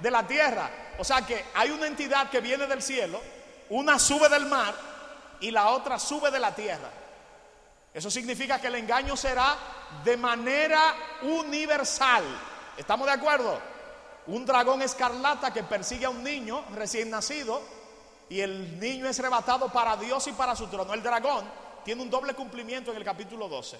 De 0.00 0.10
la 0.10 0.26
tierra. 0.26 0.68
O 0.98 1.04
sea 1.04 1.24
que 1.24 1.44
hay 1.54 1.70
una 1.70 1.86
entidad 1.86 2.28
que 2.28 2.40
viene 2.40 2.66
del 2.66 2.82
cielo, 2.82 3.20
una 3.70 3.98
sube 3.98 4.28
del 4.28 4.46
mar 4.46 4.74
y 5.40 5.52
la 5.52 5.68
otra 5.68 5.98
sube 5.98 6.30
de 6.32 6.40
la 6.40 6.54
tierra. 6.54 6.90
Eso 7.94 8.10
significa 8.10 8.60
que 8.60 8.66
el 8.66 8.74
engaño 8.74 9.16
será 9.16 9.56
de 10.04 10.16
manera 10.16 10.94
universal. 11.22 12.24
¿Estamos 12.76 13.06
de 13.06 13.12
acuerdo? 13.12 13.56
Un 14.26 14.44
dragón 14.44 14.82
escarlata 14.82 15.52
que 15.52 15.62
persigue 15.62 16.04
a 16.04 16.10
un 16.10 16.24
niño 16.24 16.64
recién 16.74 17.08
nacido 17.08 17.62
y 18.28 18.40
el 18.40 18.80
niño 18.80 19.06
es 19.06 19.20
arrebatado 19.20 19.70
para 19.70 19.96
Dios 19.96 20.26
y 20.26 20.32
para 20.32 20.56
su 20.56 20.66
trono. 20.66 20.92
El 20.92 21.04
dragón 21.04 21.44
tiene 21.84 22.02
un 22.02 22.10
doble 22.10 22.34
cumplimiento 22.34 22.90
en 22.90 22.96
el 22.96 23.04
capítulo 23.04 23.48
12. 23.48 23.78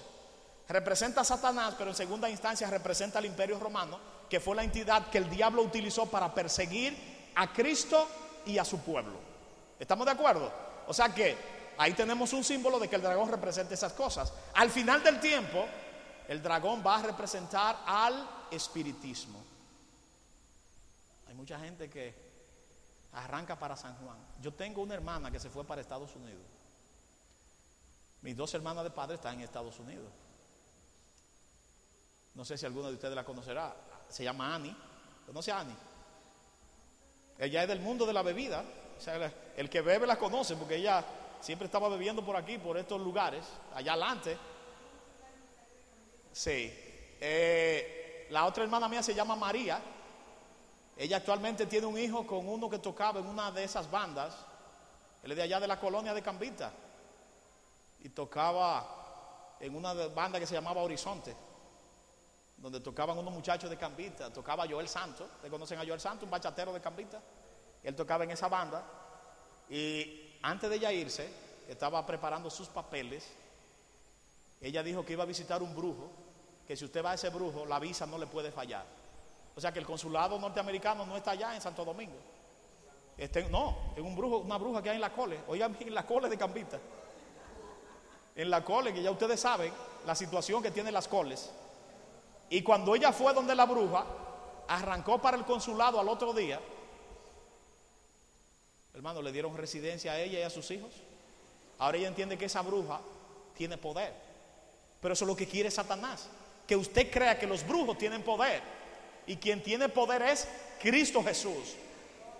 Representa 0.69 1.21
a 1.21 1.25
Satanás, 1.25 1.75
pero 1.77 1.89
en 1.89 1.95
segunda 1.95 2.29
instancia 2.29 2.69
representa 2.69 3.19
al 3.19 3.25
imperio 3.25 3.59
romano 3.59 3.99
que 4.29 4.39
fue 4.39 4.55
la 4.55 4.63
entidad 4.63 5.09
que 5.09 5.17
el 5.17 5.29
diablo 5.29 5.61
utilizó 5.61 6.05
para 6.05 6.33
perseguir 6.33 7.31
a 7.35 7.51
Cristo 7.51 8.07
y 8.45 8.57
a 8.59 8.63
su 8.63 8.79
pueblo. 8.79 9.19
¿Estamos 9.77 10.05
de 10.05 10.13
acuerdo? 10.13 10.51
O 10.87 10.93
sea 10.93 11.13
que 11.13 11.54
ahí 11.77 11.93
tenemos 11.93 12.33
un 12.33 12.43
símbolo 12.43 12.79
de 12.79 12.87
que 12.87 12.95
el 12.95 13.01
dragón 13.01 13.29
representa 13.29 13.73
esas 13.73 13.93
cosas. 13.93 14.33
Al 14.53 14.69
final 14.69 15.03
del 15.03 15.19
tiempo, 15.19 15.65
el 16.27 16.41
dragón 16.41 16.83
va 16.85 16.97
a 16.97 17.03
representar 17.03 17.83
al 17.85 18.27
espiritismo. 18.51 19.43
Hay 21.27 21.35
mucha 21.35 21.59
gente 21.59 21.89
que 21.89 22.13
arranca 23.13 23.57
para 23.57 23.75
San 23.75 23.95
Juan. 23.97 24.17
Yo 24.41 24.53
tengo 24.53 24.81
una 24.81 24.93
hermana 24.93 25.31
que 25.31 25.39
se 25.39 25.49
fue 25.49 25.63
para 25.63 25.81
Estados 25.81 26.15
Unidos. 26.15 26.43
Mis 28.21 28.35
dos 28.35 28.53
hermanas 28.53 28.83
de 28.83 28.89
padre 28.89 29.15
están 29.15 29.35
en 29.35 29.41
Estados 29.41 29.79
Unidos. 29.79 30.11
No 32.33 32.43
sé 32.43 32.57
si 32.57 32.65
alguno 32.65 32.89
de 32.89 32.95
ustedes 32.95 33.15
la 33.15 33.23
conocerá. 33.23 33.75
Se 34.09 34.23
llama 34.23 34.55
Annie. 34.55 34.75
¿Conoce 35.25 35.51
a 35.51 35.59
Annie? 35.59 35.75
Ella 37.37 37.63
es 37.63 37.67
del 37.67 37.79
mundo 37.79 38.05
de 38.05 38.13
la 38.13 38.21
bebida. 38.21 38.63
El 39.55 39.69
que 39.69 39.81
bebe 39.81 40.07
la 40.07 40.17
conoce 40.17 40.55
porque 40.55 40.77
ella 40.77 41.03
siempre 41.45 41.67
estaba 41.67 41.89
bebiendo 41.89 42.25
por 42.25 42.35
aquí, 42.35 42.57
por 42.57 42.75
estos 42.75 42.99
lugares, 42.99 43.45
allá 43.75 43.91
adelante. 43.91 44.35
Sí. 46.31 46.73
Eh, 47.21 48.25
la 48.31 48.45
otra 48.45 48.63
hermana 48.63 48.89
mía 48.89 49.03
se 49.03 49.13
llama 49.13 49.35
María. 49.35 49.79
Ella 50.97 51.17
actualmente 51.17 51.67
tiene 51.67 51.85
un 51.85 51.99
hijo 51.99 52.25
con 52.25 52.49
uno 52.49 52.67
que 52.67 52.79
tocaba 52.79 53.19
en 53.19 53.27
una 53.27 53.51
de 53.51 53.63
esas 53.63 53.91
bandas. 53.91 54.35
Él 55.21 55.31
es 55.31 55.37
de 55.37 55.43
allá 55.43 55.59
de 55.59 55.67
la 55.67 55.79
colonia 55.79 56.15
de 56.15 56.23
Cambita. 56.23 56.71
Y 58.03 58.09
tocaba 58.09 59.55
en 59.59 59.75
una 59.75 59.93
banda 59.93 60.39
que 60.39 60.47
se 60.47 60.55
llamaba 60.55 60.81
Horizonte 60.81 61.35
donde 62.57 62.79
tocaban 62.79 63.17
unos 63.17 63.33
muchachos 63.33 63.69
de 63.69 63.77
Cambita, 63.77 64.31
tocaba 64.31 64.65
Joel 64.67 64.87
Santos, 64.87 65.27
¿te 65.41 65.49
conocen 65.49 65.77
a 65.77 65.85
Joel 65.85 65.99
Santos? 65.99 66.23
Un 66.23 66.31
bachatero 66.31 66.73
de 66.73 66.79
Cambita. 66.81 67.21
Él 67.83 67.93
tocaba 67.93 68.23
en 68.23 68.31
esa 68.31 68.47
banda 68.47 68.83
y 69.69 70.24
antes 70.45 70.69
de 70.69 70.75
ella 70.75 70.91
irse, 70.91 71.27
estaba 71.67 72.05
preparando 72.05 72.51
sus 72.51 72.67
papeles. 72.67 73.27
Ella 74.61 74.83
dijo 74.83 75.03
que 75.03 75.13
iba 75.13 75.23
a 75.23 75.25
visitar 75.25 75.63
un 75.63 75.75
brujo, 75.75 76.11
que 76.67 76.77
si 76.77 76.85
usted 76.85 77.03
va 77.03 77.11
a 77.11 77.13
ese 77.15 77.29
brujo, 77.29 77.65
la 77.65 77.79
visa 77.79 78.05
no 78.05 78.19
le 78.19 78.27
puede 78.27 78.51
fallar. 78.51 78.85
O 79.55 79.61
sea 79.61 79.71
que 79.71 79.79
el 79.79 79.87
consulado 79.87 80.37
norteamericano 80.37 81.03
no 81.05 81.17
está 81.17 81.31
allá 81.31 81.55
en 81.55 81.61
Santo 81.61 81.83
Domingo. 81.83 82.17
Este, 83.17 83.49
no, 83.49 83.75
es 83.95 84.03
un 84.03 84.15
brujo, 84.15 84.37
una 84.37 84.57
bruja 84.57 84.83
que 84.83 84.91
hay 84.91 84.95
en 84.95 85.01
la 85.01 85.13
cole. 85.13 85.39
Oigan, 85.47 85.75
en 85.79 85.93
la 85.95 86.05
cole 86.05 86.29
de 86.29 86.37
Cambita. 86.37 86.77
En 88.35 88.49
la 88.51 88.63
cole, 88.63 88.93
que 88.93 89.01
ya 89.01 89.09
ustedes 89.09 89.39
saben 89.39 89.73
la 90.05 90.13
situación 90.13 90.61
que 90.61 90.69
tienen 90.69 90.93
las 90.93 91.07
coles. 91.07 91.51
Y 92.51 92.61
cuando 92.61 92.93
ella 92.93 93.11
fue 93.11 93.33
donde 93.33 93.55
la 93.55 93.65
bruja, 93.65 94.05
arrancó 94.67 95.19
para 95.19 95.37
el 95.37 95.43
consulado 95.45 95.99
al 95.99 96.07
otro 96.07 96.33
día. 96.33 96.59
Hermano, 98.95 99.21
le 99.21 99.33
dieron 99.33 99.55
residencia 99.57 100.13
a 100.13 100.19
ella 100.19 100.39
y 100.39 100.43
a 100.43 100.49
sus 100.49 100.71
hijos. 100.71 100.91
Ahora 101.77 101.97
ella 101.97 102.07
entiende 102.07 102.37
que 102.37 102.45
esa 102.45 102.61
bruja 102.61 103.01
tiene 103.55 103.77
poder. 103.77 104.13
Pero 105.01 105.13
eso 105.13 105.25
es 105.25 105.27
lo 105.27 105.35
que 105.35 105.47
quiere 105.47 105.69
Satanás. 105.69 106.29
Que 106.65 106.77
usted 106.77 107.11
crea 107.11 107.37
que 107.37 107.45
los 107.45 107.67
brujos 107.67 107.97
tienen 107.97 108.23
poder. 108.23 108.61
Y 109.27 109.35
quien 109.35 109.61
tiene 109.61 109.89
poder 109.89 110.21
es 110.21 110.47
Cristo 110.79 111.21
Jesús. 111.23 111.75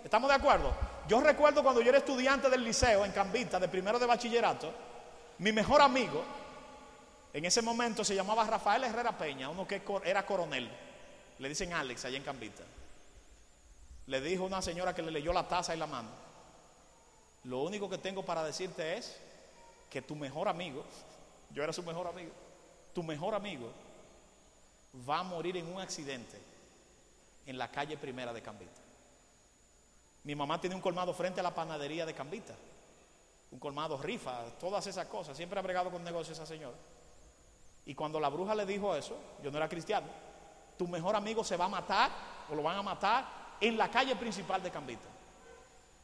¿Estamos 0.02 0.30
de 0.30 0.36
acuerdo? 0.36 0.74
Yo 1.06 1.20
recuerdo 1.20 1.62
cuando 1.62 1.82
yo 1.82 1.90
era 1.90 1.98
estudiante 1.98 2.48
del 2.48 2.64
liceo 2.64 3.04
en 3.04 3.12
Cambita, 3.12 3.60
de 3.60 3.68
primero 3.68 3.98
de 3.98 4.06
bachillerato, 4.06 4.72
mi 5.38 5.52
mejor 5.52 5.82
amigo 5.82 6.24
en 7.34 7.44
ese 7.44 7.60
momento 7.60 8.02
se 8.02 8.14
llamaba 8.14 8.44
Rafael 8.44 8.84
Herrera 8.84 9.18
Peña, 9.18 9.50
uno 9.50 9.68
que 9.68 9.82
era 10.04 10.24
coronel. 10.24 10.70
Le 11.38 11.48
dicen 11.50 11.74
Alex 11.74 12.06
allá 12.06 12.16
en 12.16 12.22
Cambita. 12.22 12.62
Le 14.06 14.20
dijo 14.22 14.44
una 14.44 14.62
señora 14.62 14.94
que 14.94 15.02
le 15.02 15.10
leyó 15.10 15.34
la 15.34 15.46
taza 15.46 15.74
y 15.74 15.78
la 15.78 15.86
mano. 15.86 16.25
Lo 17.46 17.62
único 17.62 17.88
que 17.88 17.98
tengo 17.98 18.24
para 18.24 18.42
decirte 18.42 18.96
es 18.96 19.16
que 19.88 20.02
tu 20.02 20.16
mejor 20.16 20.48
amigo, 20.48 20.84
yo 21.50 21.62
era 21.62 21.72
su 21.72 21.82
mejor 21.82 22.08
amigo, 22.08 22.32
tu 22.92 23.02
mejor 23.02 23.34
amigo 23.34 23.70
va 25.08 25.20
a 25.20 25.22
morir 25.22 25.56
en 25.56 25.72
un 25.72 25.80
accidente 25.80 26.40
en 27.46 27.56
la 27.56 27.70
calle 27.70 27.96
primera 27.96 28.32
de 28.32 28.42
Cambita. 28.42 28.80
Mi 30.24 30.34
mamá 30.34 30.60
tiene 30.60 30.74
un 30.74 30.82
colmado 30.82 31.14
frente 31.14 31.38
a 31.38 31.42
la 31.42 31.54
panadería 31.54 32.04
de 32.04 32.14
Cambita. 32.14 32.54
Un 33.52 33.60
colmado 33.60 33.96
rifa, 33.96 34.50
todas 34.58 34.84
esas 34.88 35.06
cosas. 35.06 35.36
Siempre 35.36 35.56
ha 35.56 35.62
bregado 35.62 35.88
con 35.90 36.02
negocios 36.02 36.36
esa 36.36 36.46
señora. 36.46 36.76
Y 37.84 37.94
cuando 37.94 38.18
la 38.18 38.28
bruja 38.28 38.56
le 38.56 38.66
dijo 38.66 38.96
eso, 38.96 39.16
yo 39.44 39.52
no 39.52 39.58
era 39.58 39.68
cristiano, 39.68 40.08
tu 40.76 40.88
mejor 40.88 41.14
amigo 41.14 41.44
se 41.44 41.56
va 41.56 41.66
a 41.66 41.68
matar 41.68 42.10
o 42.50 42.56
lo 42.56 42.62
van 42.64 42.76
a 42.76 42.82
matar 42.82 43.56
en 43.60 43.78
la 43.78 43.88
calle 43.88 44.16
principal 44.16 44.60
de 44.60 44.72
Cambita. 44.72 45.15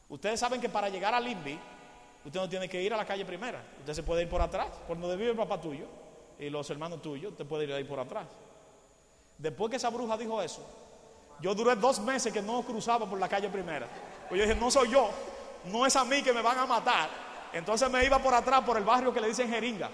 Ustedes 0.09 0.39
saben 0.39 0.61
que 0.61 0.69
para 0.69 0.89
llegar 0.89 1.13
al 1.13 1.27
INVI, 1.27 1.59
usted 2.25 2.39
no 2.39 2.49
tiene 2.49 2.69
que 2.69 2.81
ir 2.81 2.93
a 2.93 2.97
la 2.97 3.05
calle 3.05 3.25
primera, 3.25 3.63
usted 3.79 3.93
se 3.93 4.03
puede 4.03 4.23
ir 4.23 4.29
por 4.29 4.41
atrás, 4.41 4.67
por 4.87 4.99
donde 4.99 5.15
vive 5.15 5.31
el 5.31 5.37
papá 5.37 5.59
tuyo 5.59 5.85
y 6.39 6.49
los 6.49 6.69
hermanos 6.69 7.01
tuyos, 7.01 7.31
usted 7.31 7.45
puede 7.45 7.65
ir 7.65 7.73
ahí 7.73 7.83
por 7.83 7.99
atrás. 7.99 8.27
Después 9.37 9.69
que 9.69 9.77
esa 9.77 9.89
bruja 9.89 10.17
dijo 10.17 10.41
eso, 10.41 10.61
yo 11.39 11.53
duré 11.55 11.75
dos 11.75 11.99
meses 11.99 12.31
que 12.31 12.41
no 12.41 12.61
cruzaba 12.61 13.05
por 13.05 13.19
la 13.19 13.27
calle 13.27 13.49
primera. 13.49 13.87
Pues 14.29 14.39
yo 14.39 14.47
dije, 14.47 14.59
no 14.59 14.71
soy 14.71 14.89
yo, 14.89 15.09
no 15.65 15.85
es 15.85 15.95
a 15.95 16.05
mí 16.05 16.21
que 16.21 16.33
me 16.33 16.41
van 16.41 16.57
a 16.57 16.65
matar. 16.65 17.09
Entonces 17.51 17.89
me 17.89 18.03
iba 18.05 18.19
por 18.19 18.33
atrás, 18.33 18.61
por 18.61 18.77
el 18.77 18.83
barrio 18.83 19.13
que 19.13 19.21
le 19.21 19.27
dicen 19.27 19.49
Jeringa. 19.49 19.89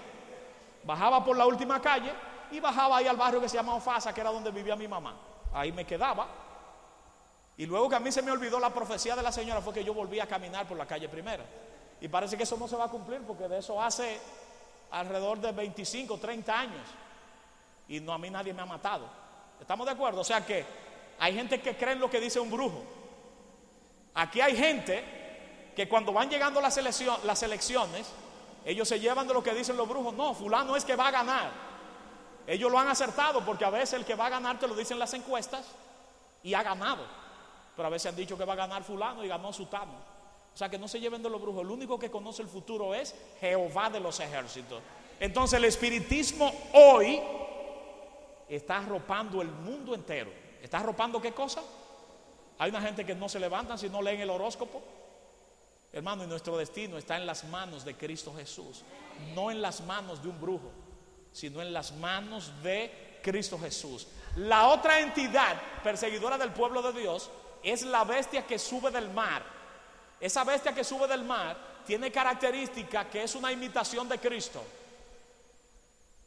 Bajaba 0.84 1.24
por 1.24 1.36
la 1.36 1.46
última 1.46 1.80
calle 1.80 2.12
y 2.50 2.60
bajaba 2.60 2.98
ahí 2.98 3.06
al 3.06 3.16
barrio 3.16 3.40
que 3.40 3.48
se 3.48 3.56
llama 3.56 3.74
Ofasa, 3.74 4.14
que 4.14 4.20
era 4.20 4.30
donde 4.30 4.50
vivía 4.50 4.76
mi 4.76 4.88
mamá. 4.88 5.16
Ahí 5.52 5.72
me 5.72 5.84
quedaba. 5.84 6.26
Y 7.60 7.66
luego 7.66 7.90
que 7.90 7.96
a 7.96 8.00
mí 8.00 8.10
se 8.10 8.22
me 8.22 8.30
olvidó 8.30 8.58
la 8.58 8.72
profecía 8.72 9.14
de 9.14 9.22
la 9.22 9.30
señora 9.30 9.60
fue 9.60 9.74
que 9.74 9.84
yo 9.84 9.92
volví 9.92 10.18
a 10.18 10.26
caminar 10.26 10.66
por 10.66 10.78
la 10.78 10.86
calle 10.86 11.10
primera. 11.10 11.44
Y 12.00 12.08
parece 12.08 12.34
que 12.34 12.44
eso 12.44 12.56
no 12.56 12.66
se 12.66 12.74
va 12.74 12.86
a 12.86 12.88
cumplir 12.88 13.20
porque 13.20 13.48
de 13.48 13.58
eso 13.58 13.78
hace 13.82 14.18
alrededor 14.92 15.40
de 15.40 15.52
25, 15.52 16.16
30 16.16 16.58
años. 16.58 16.88
Y 17.86 18.00
no 18.00 18.14
a 18.14 18.18
mí 18.18 18.30
nadie 18.30 18.54
me 18.54 18.62
ha 18.62 18.64
matado. 18.64 19.04
¿Estamos 19.60 19.84
de 19.84 19.92
acuerdo? 19.92 20.22
O 20.22 20.24
sea 20.24 20.42
que 20.42 20.64
hay 21.18 21.34
gente 21.34 21.60
que 21.60 21.76
cree 21.76 21.92
en 21.92 22.00
lo 22.00 22.08
que 22.08 22.18
dice 22.18 22.40
un 22.40 22.50
brujo. 22.50 22.82
Aquí 24.14 24.40
hay 24.40 24.56
gente 24.56 25.72
que 25.76 25.86
cuando 25.86 26.14
van 26.14 26.30
llegando 26.30 26.62
las, 26.62 26.80
las 27.24 27.42
elecciones 27.42 28.10
ellos 28.64 28.88
se 28.88 28.98
llevan 28.98 29.28
de 29.28 29.34
lo 29.34 29.42
que 29.42 29.52
dicen 29.52 29.76
los 29.76 29.86
brujos. 29.86 30.14
No, 30.14 30.32
fulano 30.32 30.76
es 30.76 30.84
que 30.86 30.96
va 30.96 31.08
a 31.08 31.10
ganar. 31.10 31.50
Ellos 32.46 32.72
lo 32.72 32.78
han 32.78 32.88
acertado 32.88 33.44
porque 33.44 33.66
a 33.66 33.70
veces 33.70 33.92
el 33.92 34.06
que 34.06 34.14
va 34.14 34.28
a 34.28 34.30
ganar 34.30 34.58
te 34.58 34.66
lo 34.66 34.74
dicen 34.74 34.98
las 34.98 35.12
encuestas 35.12 35.66
y 36.42 36.54
ha 36.54 36.62
ganado. 36.62 37.19
Pero 37.76 37.86
a 37.86 37.90
veces 37.90 38.10
han 38.10 38.16
dicho 38.16 38.36
que 38.36 38.44
va 38.44 38.52
a 38.54 38.56
ganar 38.56 38.82
fulano 38.82 39.24
y 39.24 39.28
ganó 39.28 39.52
sutano. 39.52 39.92
O 40.52 40.56
sea 40.56 40.68
que 40.68 40.78
no 40.78 40.88
se 40.88 41.00
lleven 41.00 41.22
de 41.22 41.30
los 41.30 41.40
brujos. 41.40 41.62
El 41.62 41.70
único 41.70 41.98
que 41.98 42.10
conoce 42.10 42.42
el 42.42 42.48
futuro 42.48 42.94
es 42.94 43.14
Jehová 43.40 43.90
de 43.90 44.00
los 44.00 44.18
ejércitos. 44.20 44.82
Entonces 45.18 45.58
el 45.58 45.64
espiritismo 45.64 46.52
hoy 46.74 47.20
está 48.48 48.78
arropando 48.78 49.40
el 49.42 49.48
mundo 49.48 49.94
entero. 49.94 50.30
¿Está 50.62 50.78
arropando 50.78 51.20
qué 51.20 51.32
cosa? 51.32 51.62
Hay 52.58 52.70
una 52.70 52.82
gente 52.82 53.06
que 53.06 53.14
no 53.14 53.28
se 53.28 53.40
levantan 53.40 53.78
si 53.78 53.88
no 53.88 54.02
leen 54.02 54.20
el 54.20 54.30
horóscopo. 54.30 54.82
Hermano, 55.92 56.24
y 56.24 56.26
nuestro 56.26 56.56
destino 56.56 56.98
está 56.98 57.16
en 57.16 57.26
las 57.26 57.44
manos 57.44 57.84
de 57.84 57.96
Cristo 57.96 58.32
Jesús, 58.36 58.84
no 59.34 59.50
en 59.50 59.60
las 59.60 59.80
manos 59.80 60.22
de 60.22 60.28
un 60.28 60.40
brujo, 60.40 60.70
sino 61.32 61.62
en 61.62 61.72
las 61.72 61.92
manos 61.96 62.52
de 62.62 63.18
Cristo 63.22 63.58
Jesús. 63.58 64.06
La 64.36 64.68
otra 64.68 65.00
entidad 65.00 65.60
perseguidora 65.82 66.38
del 66.38 66.52
pueblo 66.52 66.82
de 66.82 67.00
Dios 67.00 67.30
es 67.62 67.82
la 67.82 68.04
bestia 68.04 68.46
que 68.46 68.58
sube 68.58 68.90
del 68.90 69.10
mar. 69.10 69.42
Esa 70.20 70.44
bestia 70.44 70.74
que 70.74 70.84
sube 70.84 71.06
del 71.06 71.24
mar 71.24 71.56
tiene 71.86 72.10
característica 72.10 73.08
que 73.08 73.22
es 73.22 73.34
una 73.34 73.50
imitación 73.50 74.08
de 74.08 74.18
Cristo. 74.18 74.62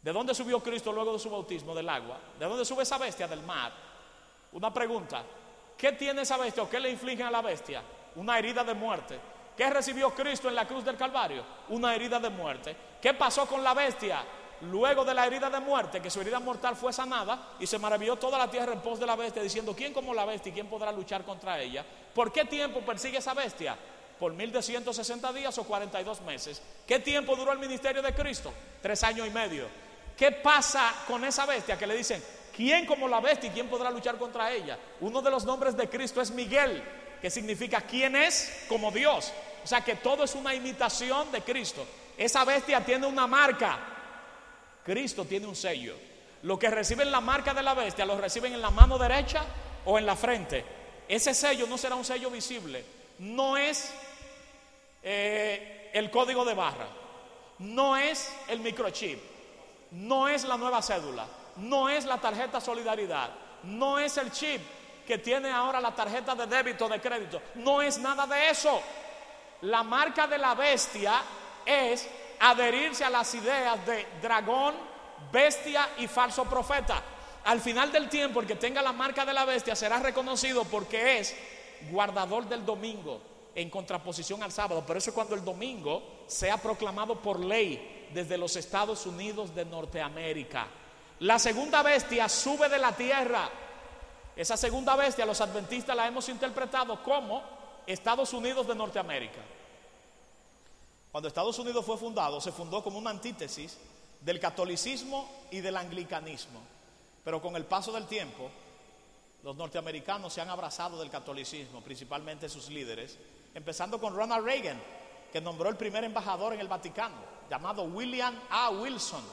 ¿De 0.01 0.11
dónde 0.11 0.35
subió 0.35 0.59
Cristo 0.59 0.91
luego 0.91 1.13
de 1.13 1.19
su 1.19 1.29
bautismo 1.29 1.73
del 1.73 1.87
agua? 1.87 2.19
¿De 2.37 2.45
dónde 2.45 2.65
sube 2.65 2.83
esa 2.83 2.97
bestia 2.97 3.27
del 3.27 3.41
mar? 3.43 3.71
Una 4.51 4.73
pregunta. 4.73 5.23
¿Qué 5.77 5.93
tiene 5.93 6.23
esa 6.23 6.37
bestia 6.37 6.63
o 6.63 6.69
qué 6.69 6.79
le 6.79 6.89
inflige 6.89 7.23
a 7.23 7.31
la 7.31 7.41
bestia? 7.41 7.81
Una 8.15 8.37
herida 8.37 8.63
de 8.63 8.73
muerte. 8.73 9.19
¿Qué 9.55 9.69
recibió 9.69 10.13
Cristo 10.13 10.49
en 10.49 10.55
la 10.55 10.67
cruz 10.67 10.83
del 10.83 10.97
Calvario? 10.97 11.43
Una 11.69 11.95
herida 11.95 12.19
de 12.19 12.29
muerte. 12.29 12.75
¿Qué 13.01 13.13
pasó 13.13 13.45
con 13.45 13.63
la 13.63 13.73
bestia? 13.73 14.23
Luego 14.63 15.03
de 15.03 15.13
la 15.13 15.25
herida 15.25 15.49
de 15.49 15.59
muerte, 15.59 16.01
que 16.01 16.09
su 16.09 16.21
herida 16.21 16.39
mortal 16.39 16.75
fue 16.75 16.93
sanada 16.93 17.53
y 17.59 17.67
se 17.67 17.77
maravilló 17.77 18.15
toda 18.15 18.37
la 18.37 18.49
tierra 18.49 18.73
en 18.73 18.81
pos 18.81 18.99
de 18.99 19.05
la 19.05 19.15
bestia, 19.15 19.41
diciendo, 19.41 19.75
¿quién 19.75 19.93
como 19.93 20.13
la 20.13 20.25
bestia 20.25 20.49
y 20.49 20.53
quién 20.53 20.67
podrá 20.67 20.91
luchar 20.91 21.23
contra 21.23 21.59
ella? 21.59 21.85
¿Por 22.13 22.31
qué 22.31 22.45
tiempo 22.45 22.81
persigue 22.81 23.17
esa 23.17 23.33
bestia? 23.33 23.77
¿Por 24.19 24.33
1260 24.33 25.33
días 25.33 25.57
o 25.57 25.63
42 25.63 26.21
meses? 26.21 26.61
¿Qué 26.87 26.99
tiempo 26.99 27.35
duró 27.35 27.51
el 27.51 27.59
ministerio 27.59 28.01
de 28.01 28.13
Cristo? 28.13 28.53
Tres 28.81 29.03
años 29.03 29.27
y 29.27 29.31
medio. 29.31 29.67
¿Qué 30.17 30.31
pasa 30.31 30.93
con 31.07 31.23
esa 31.25 31.45
bestia 31.45 31.77
que 31.77 31.87
le 31.87 31.95
dicen, 31.95 32.23
¿quién 32.55 32.85
como 32.85 33.07
la 33.07 33.19
bestia 33.19 33.49
y 33.49 33.53
quién 33.53 33.67
podrá 33.67 33.89
luchar 33.89 34.17
contra 34.17 34.51
ella? 34.51 34.77
Uno 35.01 35.21
de 35.21 35.31
los 35.31 35.43
nombres 35.45 35.75
de 35.75 35.89
Cristo 35.89 36.21
es 36.21 36.31
Miguel 36.31 36.83
que 37.23 37.29
significa 37.29 37.79
quién 37.79 38.17
es 38.17 38.65
como 38.67 38.91
Dios. 38.91 39.31
O 39.63 39.67
sea 39.67 39.79
que 39.79 39.95
todo 39.95 40.25
es 40.25 40.35
una 40.35 40.53
imitación 40.53 41.31
de 41.31 41.39
Cristo. 41.39 41.87
Esa 42.17 42.43
bestia 42.43 42.83
tiene 42.83 43.07
una 43.07 43.25
marca. 43.27 43.79
Cristo 44.83 45.25
tiene 45.25 45.47
un 45.47 45.55
sello. 45.55 45.95
Los 46.43 46.59
que 46.59 46.69
reciben 46.69 47.11
la 47.11 47.21
marca 47.21 47.53
de 47.53 47.63
la 47.63 47.73
bestia 47.73 48.05
lo 48.05 48.17
reciben 48.17 48.53
en 48.53 48.61
la 48.61 48.69
mano 48.69 48.97
derecha 48.97 49.43
o 49.85 49.97
en 49.97 50.05
la 50.05 50.15
frente. 50.15 50.65
Ese 51.07 51.33
sello 51.33 51.67
no 51.67 51.77
será 51.77 51.95
un 51.95 52.05
sello 52.05 52.29
visible. 52.29 52.83
No 53.19 53.55
es 53.55 53.93
eh, 55.01 55.89
el 55.93 56.11
código 56.11 56.43
de 56.43 56.53
barra. 56.53 56.87
No 57.59 57.95
es 57.95 58.33
el 58.47 58.59
microchip. 58.59 59.19
No 59.91 60.27
es 60.27 60.43
la 60.43 60.57
nueva 60.57 60.81
cédula. 60.81 61.27
No 61.57 61.87
es 61.87 62.05
la 62.05 62.19
tarjeta 62.19 62.59
solidaridad. 62.59 63.29
No 63.63 63.99
es 63.99 64.17
el 64.17 64.31
chip 64.31 64.61
que 65.07 65.17
tiene 65.17 65.49
ahora 65.49 65.79
la 65.79 65.93
tarjeta 65.93 66.35
de 66.35 66.47
débito 66.47 66.87
de 66.89 66.99
crédito. 66.99 67.41
No 67.55 67.81
es 67.81 67.97
nada 67.99 68.25
de 68.25 68.49
eso. 68.49 68.81
La 69.61 69.83
marca 69.83 70.27
de 70.27 70.37
la 70.37 70.55
bestia 70.55 71.21
es 71.65 72.07
adherirse 72.43 73.05
a 73.05 73.09
las 73.09 73.33
ideas 73.35 73.85
de 73.85 74.05
dragón, 74.21 74.75
bestia 75.31 75.89
y 75.97 76.07
falso 76.07 76.43
profeta. 76.43 77.01
Al 77.45 77.61
final 77.61 77.91
del 77.91 78.09
tiempo, 78.09 78.41
el 78.41 78.47
que 78.47 78.55
tenga 78.55 78.81
la 78.81 78.91
marca 78.91 79.25
de 79.25 79.33
la 79.33 79.45
bestia 79.45 79.75
será 79.75 79.99
reconocido 79.99 80.65
porque 80.65 81.19
es 81.19 81.35
guardador 81.89 82.47
del 82.47 82.65
domingo 82.65 83.21
en 83.55 83.69
contraposición 83.69 84.43
al 84.43 84.51
sábado. 84.51 84.85
Por 84.85 84.97
eso 84.97 85.09
es 85.09 85.13
cuando 85.13 85.35
el 85.35 85.45
domingo 85.45 86.03
sea 86.27 86.57
proclamado 86.57 87.15
por 87.15 87.39
ley 87.39 88.09
desde 88.13 88.37
los 88.37 88.57
Estados 88.57 89.05
Unidos 89.05 89.55
de 89.55 89.63
Norteamérica. 89.63 90.67
La 91.19 91.39
segunda 91.39 91.81
bestia 91.81 92.27
sube 92.27 92.67
de 92.67 92.77
la 92.77 92.91
tierra. 92.91 93.49
Esa 94.35 94.57
segunda 94.57 94.97
bestia 94.97 95.25
los 95.25 95.39
adventistas 95.39 95.95
la 95.95 96.07
hemos 96.07 96.27
interpretado 96.27 97.01
como 97.03 97.41
Estados 97.87 98.33
Unidos 98.33 98.67
de 98.67 98.75
Norteamérica. 98.75 99.39
Cuando 101.13 101.27
Estados 101.27 101.59
Unidos 101.59 101.85
fue 101.85 101.95
fundado, 101.95 102.41
se 102.41 102.51
fundó 102.51 102.83
como 102.83 102.97
una 102.97 103.11
antítesis 103.11 103.77
del 104.19 104.39
catolicismo 104.39 105.29
y 105.51 105.61
del 105.61 105.77
anglicanismo. 105.77 106.59
Pero 107.23 107.39
con 107.39 107.55
el 107.55 107.65
paso 107.65 107.91
del 107.91 108.07
tiempo, 108.07 108.49
los 109.43 109.55
norteamericanos 109.55 110.33
se 110.33 110.41
han 110.41 110.49
abrazado 110.49 110.99
del 110.99 111.11
catolicismo, 111.11 111.81
principalmente 111.81 112.49
sus 112.49 112.67
líderes, 112.69 113.19
empezando 113.53 114.01
con 114.01 114.15
Ronald 114.15 114.43
Reagan, 114.43 114.81
que 115.31 115.39
nombró 115.39 115.69
el 115.69 115.77
primer 115.77 116.03
embajador 116.03 116.53
en 116.53 116.61
el 116.61 116.67
Vaticano, 116.67 117.17
llamado 117.47 117.83
William 117.83 118.35
A. 118.49 118.71
Wilson. 118.71 119.23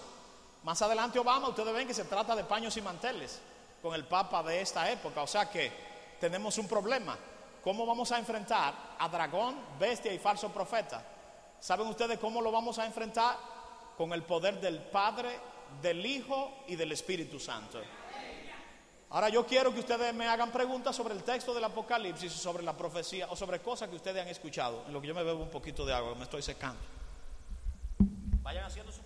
Más 0.64 0.82
adelante 0.82 1.18
Obama, 1.18 1.48
ustedes 1.48 1.72
ven 1.72 1.88
que 1.88 1.94
se 1.94 2.04
trata 2.04 2.36
de 2.36 2.44
paños 2.44 2.76
y 2.76 2.82
manteles 2.82 3.40
con 3.80 3.94
el 3.94 4.04
Papa 4.04 4.42
de 4.42 4.60
esta 4.60 4.90
época, 4.90 5.22
o 5.22 5.26
sea 5.26 5.48
que 5.48 5.72
tenemos 6.20 6.58
un 6.58 6.68
problema. 6.68 7.16
¿Cómo 7.64 7.86
vamos 7.86 8.12
a 8.12 8.18
enfrentar 8.18 8.74
a 8.98 9.08
dragón, 9.08 9.56
bestia 9.78 10.12
y 10.12 10.18
falso 10.18 10.50
profeta? 10.50 11.02
¿Saben 11.60 11.86
ustedes 11.88 12.18
cómo 12.18 12.40
lo 12.40 12.50
vamos 12.50 12.78
a 12.78 12.86
enfrentar? 12.86 13.36
Con 13.96 14.14
el 14.14 14.22
poder 14.22 14.60
del 14.60 14.78
Padre, 14.78 15.28
del 15.82 16.04
Hijo 16.04 16.64
y 16.66 16.74
del 16.74 16.92
Espíritu 16.92 17.38
Santo. 17.38 17.80
Ahora 19.10 19.28
yo 19.28 19.44
quiero 19.44 19.72
que 19.74 19.80
ustedes 19.80 20.14
me 20.14 20.26
hagan 20.26 20.50
preguntas 20.50 20.96
sobre 20.96 21.14
el 21.14 21.22
texto 21.22 21.52
del 21.52 21.64
Apocalipsis, 21.64 22.32
sobre 22.32 22.62
la 22.62 22.74
profecía 22.76 23.26
o 23.28 23.36
sobre 23.36 23.60
cosas 23.60 23.90
que 23.90 23.96
ustedes 23.96 24.22
han 24.22 24.28
escuchado. 24.28 24.84
En 24.86 24.92
lo 24.94 25.00
que 25.02 25.08
yo 25.08 25.14
me 25.14 25.22
bebo 25.22 25.42
un 25.42 25.50
poquito 25.50 25.84
de 25.84 25.92
agua, 25.92 26.14
me 26.14 26.24
estoy 26.24 26.40
secando. 26.40 26.80
Vayan 28.42 28.64
haciendo 28.64 28.90
su 28.90 29.02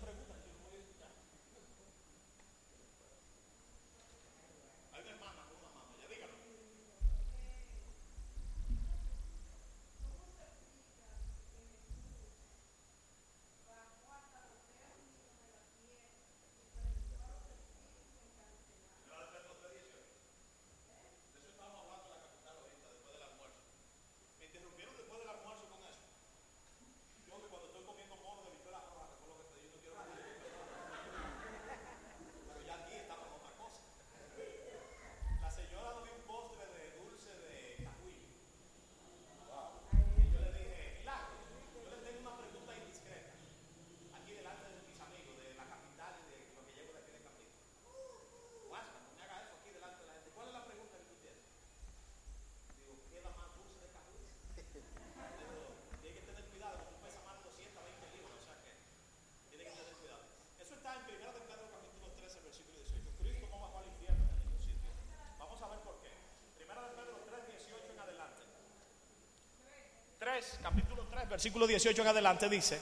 capítulo 70.64 71.06
3, 71.10 71.23
versículo 71.34 71.66
18 71.66 72.00
en 72.00 72.06
adelante 72.06 72.48
dice, 72.48 72.78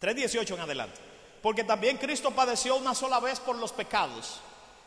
3.18 0.00 0.54
en 0.54 0.60
adelante, 0.60 0.98
porque 1.42 1.62
también 1.62 1.98
Cristo 1.98 2.30
padeció 2.30 2.74
una 2.74 2.94
sola 2.94 3.20
vez 3.20 3.38
por 3.38 3.54
los 3.56 3.70
pecados, 3.70 4.40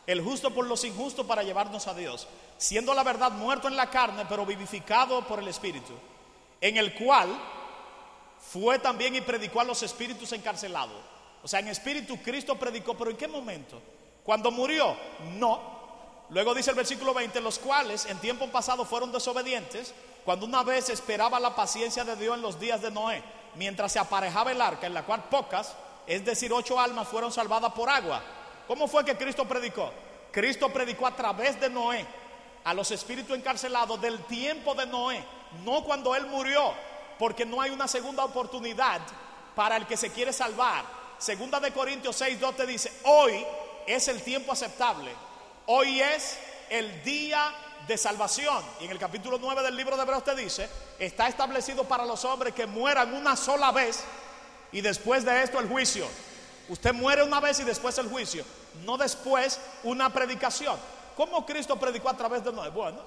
el 0.08 0.20
justo 0.20 0.52
por 0.52 0.66
los 0.66 0.82
injustos 0.82 1.24
para 1.24 1.44
llevarnos 1.44 1.86
a 1.86 1.94
Dios, 1.94 2.26
siendo 2.58 2.94
la 2.94 3.04
verdad 3.04 3.30
muerto 3.30 3.68
en 3.68 3.76
la 3.76 3.90
carne, 3.90 4.26
pero 4.28 4.44
vivificado 4.44 5.24
por 5.24 5.38
el 5.38 5.46
Espíritu, 5.46 5.92
en 6.60 6.78
el 6.78 6.94
cual 6.94 7.28
fue 8.40 8.80
también 8.80 9.14
y 9.14 9.20
predicó 9.20 9.60
a 9.60 9.64
los 9.64 9.80
espíritus 9.84 10.32
encarcelados. 10.32 11.00
O 11.44 11.46
sea, 11.46 11.60
en 11.60 11.68
espíritu 11.68 12.20
Cristo 12.20 12.56
predicó, 12.56 12.98
pero 12.98 13.12
¿en 13.12 13.16
qué 13.16 13.28
momento? 13.28 13.80
Cuando 14.24 14.50
murió, 14.50 14.96
no. 15.38 15.78
Luego 16.30 16.56
dice 16.56 16.70
el 16.70 16.76
versículo 16.76 17.14
20, 17.14 17.40
los 17.40 17.60
cuales 17.60 18.06
en 18.06 18.18
tiempo 18.18 18.48
pasado 18.48 18.84
fueron 18.84 19.12
desobedientes, 19.12 19.94
cuando 20.24 20.46
una 20.46 20.62
vez 20.62 20.88
esperaba 20.90 21.40
la 21.40 21.54
paciencia 21.54 22.04
de 22.04 22.16
Dios 22.16 22.36
en 22.36 22.42
los 22.42 22.58
días 22.60 22.82
de 22.82 22.90
Noé, 22.90 23.22
mientras 23.54 23.92
se 23.92 23.98
aparejaba 23.98 24.52
el 24.52 24.60
arca, 24.60 24.86
en 24.86 24.94
la 24.94 25.04
cual 25.04 25.24
pocas, 25.24 25.74
es 26.06 26.24
decir, 26.24 26.52
ocho 26.52 26.78
almas 26.78 27.08
fueron 27.08 27.32
salvadas 27.32 27.72
por 27.72 27.88
agua. 27.88 28.22
¿Cómo 28.66 28.86
fue 28.86 29.04
que 29.04 29.16
Cristo 29.16 29.46
predicó? 29.46 29.90
Cristo 30.30 30.72
predicó 30.72 31.06
a 31.06 31.16
través 31.16 31.60
de 31.60 31.68
Noé 31.68 32.06
a 32.64 32.74
los 32.74 32.90
espíritus 32.90 33.36
encarcelados 33.36 34.00
del 34.00 34.18
tiempo 34.24 34.74
de 34.74 34.86
Noé, 34.86 35.24
no 35.64 35.82
cuando 35.82 36.14
él 36.14 36.26
murió, 36.26 36.72
porque 37.18 37.44
no 37.44 37.60
hay 37.60 37.70
una 37.70 37.88
segunda 37.88 38.24
oportunidad 38.24 39.00
para 39.54 39.76
el 39.76 39.86
que 39.86 39.96
se 39.96 40.10
quiere 40.10 40.32
salvar. 40.32 40.84
Segunda 41.18 41.58
de 41.60 41.72
Corintios 41.72 42.16
6, 42.16 42.40
2 42.40 42.56
te 42.56 42.66
dice, 42.66 42.92
hoy 43.04 43.44
es 43.86 44.08
el 44.08 44.22
tiempo 44.22 44.52
aceptable, 44.52 45.12
hoy 45.66 46.00
es 46.00 46.38
el 46.70 47.02
día 47.02 47.52
de 47.86 47.96
salvación. 47.96 48.62
Y 48.80 48.84
en 48.84 48.90
el 48.90 48.98
capítulo 48.98 49.38
9 49.38 49.62
del 49.62 49.76
libro 49.76 49.96
de 49.96 50.02
Hebreos 50.02 50.24
te 50.24 50.34
dice, 50.34 50.68
está 50.98 51.28
establecido 51.28 51.84
para 51.84 52.04
los 52.04 52.24
hombres 52.24 52.54
que 52.54 52.66
mueran 52.66 53.14
una 53.14 53.36
sola 53.36 53.72
vez 53.72 54.04
y 54.72 54.80
después 54.80 55.24
de 55.24 55.42
esto 55.42 55.58
el 55.58 55.68
juicio. 55.68 56.06
Usted 56.68 56.94
muere 56.94 57.22
una 57.22 57.40
vez 57.40 57.58
y 57.60 57.64
después 57.64 57.98
el 57.98 58.08
juicio, 58.08 58.44
no 58.84 58.96
después 58.96 59.60
una 59.82 60.12
predicación. 60.12 60.76
¿Cómo 61.16 61.44
Cristo 61.44 61.76
predicó 61.78 62.08
a 62.08 62.16
través 62.16 62.44
de 62.44 62.52
Noé? 62.52 62.70
Bueno, 62.70 62.98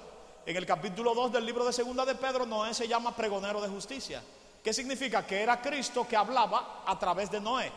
en 0.44 0.56
el 0.56 0.66
capítulo 0.66 1.14
2 1.14 1.32
del 1.32 1.46
libro 1.46 1.64
de 1.64 1.72
Segunda 1.72 2.04
de 2.04 2.14
Pedro, 2.14 2.44
Noé 2.44 2.74
se 2.74 2.86
llama 2.86 3.16
pregonero 3.16 3.62
de 3.62 3.68
justicia. 3.68 4.22
¿Qué 4.62 4.72
significa? 4.74 5.26
Que 5.26 5.42
era 5.42 5.60
Cristo 5.60 6.06
que 6.06 6.16
hablaba 6.16 6.82
a 6.86 6.98
través 6.98 7.30
de 7.30 7.40
Noé. 7.40 7.72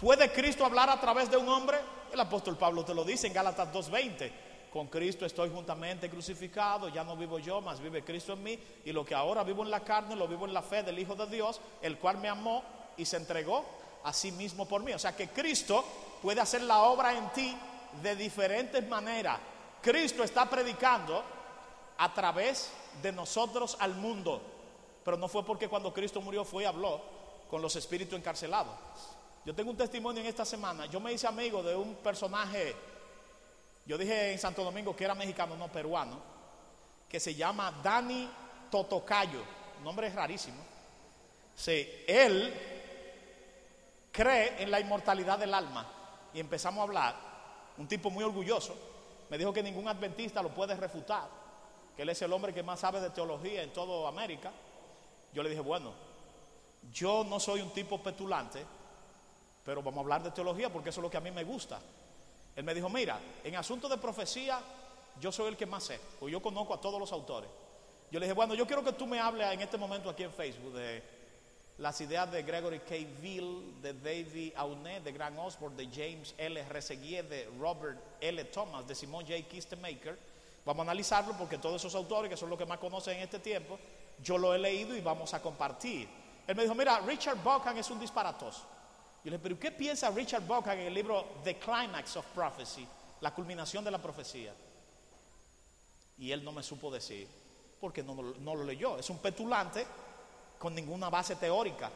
¿Puede 0.00 0.32
Cristo 0.32 0.64
hablar 0.64 0.88
a 0.90 1.00
través 1.00 1.30
de 1.30 1.36
un 1.36 1.48
hombre? 1.48 1.78
El 2.12 2.20
apóstol 2.20 2.56
Pablo 2.56 2.84
te 2.84 2.94
lo 2.94 3.04
dice 3.04 3.26
en 3.26 3.32
Gálatas 3.32 3.72
2.20 3.72 4.51
con 4.72 4.86
Cristo 4.86 5.26
estoy 5.26 5.50
juntamente 5.50 6.08
crucificado, 6.08 6.88
ya 6.88 7.04
no 7.04 7.14
vivo 7.14 7.38
yo, 7.38 7.60
más 7.60 7.78
vive 7.78 8.02
Cristo 8.02 8.32
en 8.32 8.42
mí, 8.42 8.58
y 8.84 8.92
lo 8.92 9.04
que 9.04 9.14
ahora 9.14 9.44
vivo 9.44 9.62
en 9.62 9.70
la 9.70 9.80
carne, 9.80 10.16
lo 10.16 10.26
vivo 10.26 10.46
en 10.46 10.54
la 10.54 10.62
fe 10.62 10.82
del 10.82 10.98
Hijo 10.98 11.14
de 11.14 11.26
Dios, 11.26 11.60
el 11.82 11.98
cual 11.98 12.16
me 12.16 12.28
amó 12.28 12.64
y 12.96 13.04
se 13.04 13.18
entregó 13.18 13.64
a 14.02 14.12
sí 14.14 14.32
mismo 14.32 14.66
por 14.66 14.82
mí. 14.82 14.92
O 14.92 14.98
sea 14.98 15.14
que 15.14 15.28
Cristo 15.28 15.84
puede 16.22 16.40
hacer 16.40 16.62
la 16.62 16.84
obra 16.84 17.16
en 17.16 17.28
ti 17.32 17.54
de 18.02 18.16
diferentes 18.16 18.88
maneras. 18.88 19.38
Cristo 19.82 20.24
está 20.24 20.48
predicando 20.48 21.22
a 21.98 22.14
través 22.14 22.72
de 23.02 23.12
nosotros 23.12 23.76
al 23.78 23.94
mundo, 23.94 24.40
pero 25.04 25.18
no 25.18 25.28
fue 25.28 25.44
porque 25.44 25.68
cuando 25.68 25.92
Cristo 25.92 26.22
murió 26.22 26.46
fue 26.46 26.62
y 26.62 26.66
habló 26.66 27.00
con 27.50 27.60
los 27.60 27.76
espíritus 27.76 28.18
encarcelados. 28.18 28.74
Yo 29.44 29.54
tengo 29.54 29.70
un 29.70 29.76
testimonio 29.76 30.22
en 30.22 30.28
esta 30.28 30.46
semana, 30.46 30.86
yo 30.86 30.98
me 30.98 31.12
hice 31.12 31.26
amigo 31.26 31.62
de 31.62 31.76
un 31.76 31.96
personaje 31.96 32.74
yo 33.84 33.98
dije 33.98 34.32
en 34.32 34.38
Santo 34.38 34.64
Domingo 34.64 34.94
que 34.94 35.04
era 35.04 35.14
mexicano, 35.14 35.56
no 35.56 35.68
peruano, 35.68 36.18
que 37.08 37.18
se 37.20 37.34
llama 37.34 37.80
Dani 37.82 38.28
Totocayo, 38.70 39.42
nombre 39.82 40.06
es 40.06 40.14
rarísimo. 40.14 40.62
Sí, 41.54 42.04
él 42.06 42.54
cree 44.10 44.62
en 44.62 44.70
la 44.70 44.80
inmortalidad 44.80 45.38
del 45.38 45.52
alma 45.52 45.86
y 46.32 46.40
empezamos 46.40 46.80
a 46.80 46.82
hablar 46.84 47.16
un 47.78 47.88
tipo 47.88 48.10
muy 48.10 48.24
orgulloso, 48.24 48.76
me 49.28 49.38
dijo 49.38 49.52
que 49.52 49.62
ningún 49.62 49.88
adventista 49.88 50.42
lo 50.42 50.50
puede 50.50 50.76
refutar, 50.76 51.28
que 51.96 52.02
él 52.02 52.08
es 52.08 52.20
el 52.22 52.32
hombre 52.32 52.54
que 52.54 52.62
más 52.62 52.80
sabe 52.80 53.00
de 53.00 53.10
teología 53.10 53.62
en 53.62 53.72
toda 53.72 54.08
América. 54.08 54.52
Yo 55.32 55.42
le 55.42 55.48
dije, 55.48 55.62
bueno, 55.62 55.92
yo 56.92 57.24
no 57.24 57.40
soy 57.40 57.60
un 57.60 57.70
tipo 57.70 58.02
petulante, 58.02 58.64
pero 59.64 59.82
vamos 59.82 59.98
a 59.98 60.00
hablar 60.02 60.22
de 60.22 60.30
teología 60.30 60.70
porque 60.70 60.90
eso 60.90 61.00
es 61.00 61.02
lo 61.02 61.10
que 61.10 61.16
a 61.16 61.20
mí 61.20 61.30
me 61.30 61.44
gusta. 61.44 61.80
Él 62.54 62.64
me 62.64 62.74
dijo, 62.74 62.88
mira, 62.88 63.18
en 63.44 63.56
asuntos 63.56 63.90
de 63.90 63.96
profecía 63.96 64.60
yo 65.20 65.32
soy 65.32 65.48
el 65.48 65.56
que 65.56 65.66
más 65.66 65.84
sé, 65.84 66.00
porque 66.18 66.32
yo 66.32 66.42
conozco 66.42 66.74
a 66.74 66.80
todos 66.80 66.98
los 66.98 67.12
autores. 67.12 67.50
Yo 68.10 68.20
le 68.20 68.26
dije, 68.26 68.34
bueno, 68.34 68.54
yo 68.54 68.66
quiero 68.66 68.84
que 68.84 68.92
tú 68.92 69.06
me 69.06 69.18
hables 69.18 69.50
en 69.52 69.60
este 69.60 69.78
momento 69.78 70.10
aquí 70.10 70.22
en 70.22 70.32
Facebook 70.32 70.74
de 70.74 71.02
las 71.78 72.00
ideas 72.00 72.30
de 72.30 72.42
Gregory 72.42 72.80
K. 72.80 72.94
Ville, 73.20 73.72
de 73.80 73.94
David 73.94 74.52
Aunet, 74.56 75.02
de 75.02 75.12
Grant 75.12 75.38
Osborne, 75.38 75.76
de 75.76 75.86
James 75.86 76.34
L. 76.36 76.62
Reseguier, 76.68 77.26
de 77.26 77.48
Robert 77.58 77.98
L. 78.20 78.44
Thomas, 78.44 78.86
de 78.86 78.94
Simon 78.94 79.24
J. 79.26 79.42
Kistemaker. 79.48 80.18
Vamos 80.64 80.80
a 80.80 80.90
analizarlo 80.90 81.34
porque 81.36 81.58
todos 81.58 81.76
esos 81.76 81.94
autores, 81.94 82.30
que 82.30 82.36
son 82.36 82.50
los 82.50 82.58
que 82.58 82.66
más 82.66 82.78
conocen 82.78 83.16
en 83.16 83.22
este 83.22 83.38
tiempo, 83.38 83.78
yo 84.22 84.38
lo 84.38 84.54
he 84.54 84.58
leído 84.58 84.94
y 84.94 85.00
vamos 85.00 85.32
a 85.34 85.40
compartir. 85.40 86.08
Él 86.46 86.54
me 86.54 86.62
dijo, 86.62 86.74
mira, 86.74 87.00
Richard 87.00 87.38
Buchan 87.42 87.78
es 87.78 87.90
un 87.90 87.98
disparatoso. 87.98 88.66
Yo 89.24 89.30
le 89.30 89.36
dije, 89.36 89.42
pero 89.42 89.58
¿qué 89.58 89.70
piensa 89.70 90.10
Richard 90.10 90.42
Buchan 90.42 90.80
en 90.80 90.86
el 90.88 90.94
libro 90.94 91.24
The 91.44 91.56
Climax 91.56 92.16
of 92.16 92.26
Prophecy, 92.34 92.86
la 93.20 93.32
culminación 93.32 93.84
de 93.84 93.90
la 93.90 93.98
profecía? 93.98 94.52
Y 96.18 96.32
él 96.32 96.44
no 96.44 96.50
me 96.50 96.62
supo 96.62 96.90
decir, 96.90 97.28
porque 97.80 98.02
no, 98.02 98.14
no 98.14 98.54
lo 98.54 98.64
leyó. 98.64 98.98
Es 98.98 99.08
un 99.10 99.18
petulante 99.18 99.86
con 100.58 100.74
ninguna 100.74 101.08
base 101.08 101.36
teórica. 101.36 101.90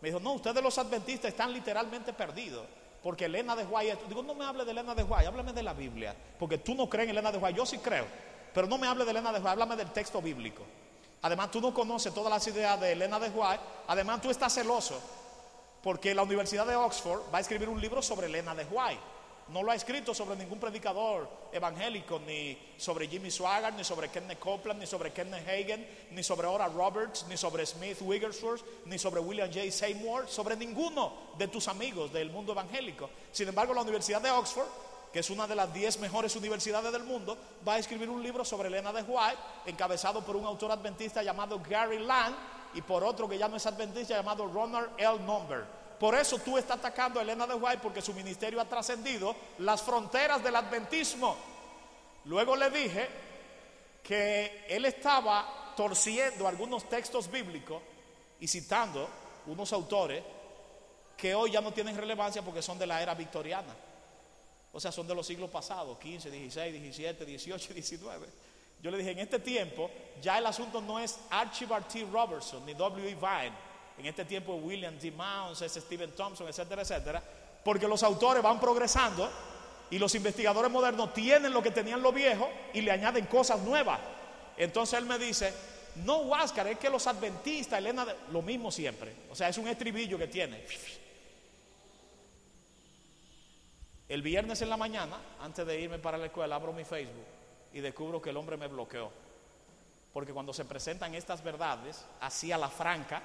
Me 0.00 0.08
dijo, 0.08 0.20
no, 0.20 0.34
ustedes 0.34 0.62
los 0.62 0.76
adventistas 0.76 1.30
están 1.30 1.52
literalmente 1.52 2.12
perdidos. 2.12 2.66
Porque 3.02 3.24
Elena 3.24 3.56
de 3.56 3.64
Guay, 3.64 3.92
digo, 4.08 4.22
no 4.22 4.34
me 4.34 4.44
hable 4.44 4.64
de 4.64 4.72
Elena 4.72 4.94
de 4.94 5.04
Guay, 5.04 5.24
háblame 5.24 5.52
de 5.52 5.62
la 5.62 5.72
Biblia. 5.72 6.14
Porque 6.38 6.58
tú 6.58 6.74
no 6.74 6.88
crees 6.88 7.04
en 7.04 7.10
Elena 7.10 7.32
de 7.32 7.38
Guay, 7.38 7.54
yo 7.54 7.64
sí 7.64 7.78
creo. 7.78 8.06
Pero 8.52 8.66
no 8.66 8.76
me 8.76 8.86
hable 8.86 9.04
de 9.04 9.10
Elena 9.10 9.32
de 9.32 9.40
Guay, 9.40 9.52
háblame 9.52 9.76
del 9.76 9.90
texto 9.90 10.20
bíblico. 10.20 10.64
Además, 11.22 11.50
tú 11.50 11.60
no 11.60 11.72
conoces 11.72 12.12
todas 12.12 12.30
las 12.30 12.46
ideas 12.46 12.78
de 12.80 12.92
Elena 12.92 13.18
de 13.18 13.28
White. 13.30 13.62
Además, 13.88 14.20
tú 14.20 14.30
estás 14.30 14.54
celoso 14.54 15.00
porque 15.82 16.14
la 16.14 16.22
Universidad 16.22 16.66
de 16.66 16.76
Oxford 16.76 17.22
va 17.32 17.38
a 17.38 17.40
escribir 17.40 17.68
un 17.68 17.80
libro 17.80 18.02
sobre 18.02 18.26
Elena 18.26 18.54
de 18.54 18.64
White. 18.64 19.00
No 19.48 19.62
lo 19.62 19.72
ha 19.72 19.74
escrito 19.74 20.12
sobre 20.12 20.36
ningún 20.36 20.60
predicador 20.60 21.26
evangélico, 21.52 22.18
ni 22.18 22.58
sobre 22.76 23.08
Jimmy 23.08 23.30
Swaggart, 23.30 23.74
ni 23.76 23.82
sobre 23.82 24.10
Kenneth 24.10 24.38
Copeland, 24.38 24.80
ni 24.80 24.86
sobre 24.86 25.10
Kenneth 25.10 25.48
Hagen, 25.48 25.86
ni 26.10 26.22
sobre 26.22 26.46
Ora 26.46 26.68
Roberts, 26.68 27.24
ni 27.28 27.36
sobre 27.38 27.64
Smith 27.64 27.96
Wigglesworth, 28.02 28.62
ni 28.84 28.98
sobre 28.98 29.20
William 29.20 29.50
J. 29.50 29.70
Seymour, 29.72 30.28
sobre 30.28 30.54
ninguno 30.54 31.32
de 31.38 31.48
tus 31.48 31.66
amigos 31.68 32.12
del 32.12 32.30
mundo 32.30 32.52
evangélico. 32.52 33.08
Sin 33.32 33.48
embargo, 33.48 33.72
la 33.72 33.80
Universidad 33.80 34.20
de 34.20 34.30
Oxford 34.30 34.68
que 35.12 35.20
es 35.20 35.30
una 35.30 35.46
de 35.46 35.54
las 35.54 35.72
10 35.72 36.00
mejores 36.00 36.36
universidades 36.36 36.92
del 36.92 37.04
mundo, 37.04 37.38
va 37.66 37.74
a 37.74 37.78
escribir 37.78 38.10
un 38.10 38.22
libro 38.22 38.44
sobre 38.44 38.68
Elena 38.68 38.92
de 38.92 39.02
White, 39.02 39.38
encabezado 39.66 40.24
por 40.24 40.36
un 40.36 40.44
autor 40.44 40.70
adventista 40.70 41.22
llamado 41.22 41.60
Gary 41.66 41.98
Land 41.98 42.36
y 42.74 42.82
por 42.82 43.04
otro 43.04 43.28
que 43.28 43.38
ya 43.38 43.48
no 43.48 43.56
es 43.56 43.66
adventista 43.66 44.14
llamado 44.14 44.46
Ronald 44.46 44.90
L. 44.98 45.18
Number. 45.20 45.64
Por 45.98 46.14
eso 46.14 46.38
tú 46.38 46.56
estás 46.56 46.78
atacando 46.78 47.18
a 47.18 47.22
Elena 47.22 47.46
de 47.46 47.54
White 47.54 47.80
porque 47.82 48.00
su 48.00 48.14
ministerio 48.14 48.60
ha 48.60 48.64
trascendido 48.64 49.34
las 49.58 49.82
fronteras 49.82 50.42
del 50.42 50.54
adventismo. 50.54 51.36
Luego 52.26 52.54
le 52.54 52.70
dije 52.70 53.08
que 54.02 54.64
él 54.68 54.84
estaba 54.84 55.72
torciendo 55.76 56.46
algunos 56.46 56.88
textos 56.88 57.30
bíblicos 57.30 57.82
y 58.40 58.46
citando 58.46 59.08
unos 59.46 59.72
autores 59.72 60.22
que 61.16 61.34
hoy 61.34 61.50
ya 61.50 61.60
no 61.60 61.72
tienen 61.72 61.96
relevancia 61.96 62.42
porque 62.42 62.62
son 62.62 62.78
de 62.78 62.86
la 62.86 63.02
era 63.02 63.14
victoriana. 63.14 63.74
O 64.72 64.78
sea, 64.78 64.92
son 64.92 65.08
de 65.08 65.14
los 65.14 65.26
siglos 65.26 65.50
pasados, 65.50 65.98
15, 65.98 66.30
16, 66.30 66.72
17, 66.74 67.24
18, 67.24 67.74
19. 67.74 68.28
Yo 68.82 68.90
le 68.90 68.98
dije, 68.98 69.10
en 69.10 69.18
este 69.18 69.38
tiempo 69.40 69.90
ya 70.22 70.38
el 70.38 70.46
asunto 70.46 70.80
no 70.80 70.98
es 70.98 71.18
Archibald 71.30 71.86
T. 71.86 72.06
Robertson 72.10 72.64
ni 72.64 72.74
W. 72.74 73.08
E. 73.08 73.14
Vine. 73.14 73.68
En 73.98 74.06
este 74.06 74.24
tiempo 74.24 74.54
William 74.54 74.96
D. 74.98 75.10
Mounds, 75.10 75.62
es 75.62 75.72
Stephen 75.72 76.12
Thompson, 76.12 76.46
etcétera, 76.46 76.82
etcétera. 76.82 77.22
Porque 77.64 77.88
los 77.88 78.02
autores 78.02 78.42
van 78.42 78.60
progresando 78.60 79.28
y 79.90 79.98
los 79.98 80.14
investigadores 80.14 80.70
modernos 80.70 81.12
tienen 81.12 81.52
lo 81.52 81.62
que 81.62 81.72
tenían 81.72 82.00
los 82.02 82.14
viejos 82.14 82.48
y 82.72 82.80
le 82.80 82.92
añaden 82.92 83.26
cosas 83.26 83.60
nuevas. 83.60 83.98
Entonces 84.56 84.98
él 84.98 85.06
me 85.06 85.18
dice, 85.18 85.52
no, 86.04 86.18
Huáscar, 86.18 86.68
es 86.68 86.78
que 86.78 86.88
los 86.88 87.06
adventistas, 87.08 87.78
Elena, 87.78 88.06
lo 88.30 88.42
mismo 88.42 88.70
siempre. 88.70 89.12
O 89.30 89.34
sea, 89.34 89.48
es 89.48 89.58
un 89.58 89.66
estribillo 89.66 90.16
que 90.16 90.28
tiene. 90.28 90.64
El 94.08 94.22
viernes 94.22 94.62
en 94.62 94.70
la 94.70 94.76
mañana, 94.76 95.18
antes 95.40 95.66
de 95.66 95.80
irme 95.80 95.98
para 95.98 96.16
la 96.16 96.26
escuela, 96.26 96.54
abro 96.54 96.72
mi 96.72 96.84
Facebook 96.84 97.37
y 97.72 97.80
descubro 97.80 98.20
que 98.20 98.30
el 98.30 98.36
hombre 98.36 98.56
me 98.56 98.66
bloqueó. 98.66 99.10
Porque 100.12 100.32
cuando 100.32 100.52
se 100.52 100.64
presentan 100.64 101.14
estas 101.14 101.42
verdades, 101.42 102.04
así 102.20 102.50
a 102.50 102.58
la 102.58 102.68
franca, 102.68 103.22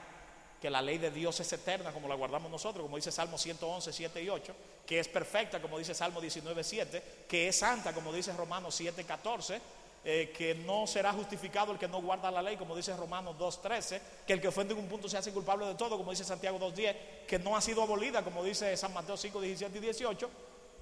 que 0.64 0.70
la 0.70 0.82
ley 0.82 0.98
de 0.98 1.12
Dios 1.12 1.38
es 1.42 1.52
eterna, 1.52 1.92
como 1.92 2.08
la 2.08 2.16
guardamos 2.16 2.50
nosotros, 2.50 2.84
como 2.84 2.96
dice 2.96 3.12
Salmo 3.12 3.38
111, 3.38 3.92
7 3.92 4.24
y 4.24 4.30
8, 4.30 4.56
que 4.86 5.00
es 5.00 5.10
perfecta, 5.10 5.62
como 5.62 5.78
dice 5.78 5.94
Salmo 5.94 6.22
19, 6.22 6.64
7, 6.64 7.04
que 7.28 7.50
es 7.50 7.58
santa, 7.58 7.94
como 7.94 8.14
dice 8.14 8.32
Romanos 8.32 8.74
7, 8.76 9.04
14, 9.04 9.62
eh, 10.06 10.34
que 10.38 10.56
no 10.56 10.88
será 10.88 11.12
justificado 11.12 11.74
el 11.74 11.78
que 11.78 11.88
no 11.88 12.02
guarda 12.02 12.32
la 12.32 12.42
ley, 12.42 12.56
como 12.56 12.76
dice 12.76 12.96
Romanos 12.96 13.38
2, 13.38 13.62
13, 13.62 14.02
que 14.26 14.34
el 14.34 14.40
que 14.40 14.48
ofende 14.48 14.74
en 14.74 14.80
un 14.80 14.88
punto 14.88 15.10
se 15.10 15.18
hace 15.18 15.34
culpable 15.34 15.66
de 15.66 15.76
todo, 15.76 15.98
como 15.98 16.12
dice 16.12 16.24
Santiago 16.24 16.58
2, 16.60 16.76
10, 16.76 16.96
que 17.28 17.40
no 17.40 17.58
ha 17.58 17.62
sido 17.62 17.84
abolida, 17.84 18.24
como 18.24 18.42
dice 18.42 18.78
San 18.78 18.94
Mateo 18.94 19.18
5, 19.18 19.42
17 19.42 19.78
y 19.78 19.82
18, 19.82 20.30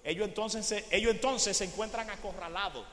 ellos 0.03 0.27
entonces, 0.27 0.85
ellos 0.91 1.11
entonces 1.11 1.57
se 1.57 1.65
encuentran 1.65 2.09
acorralados. 2.11 2.85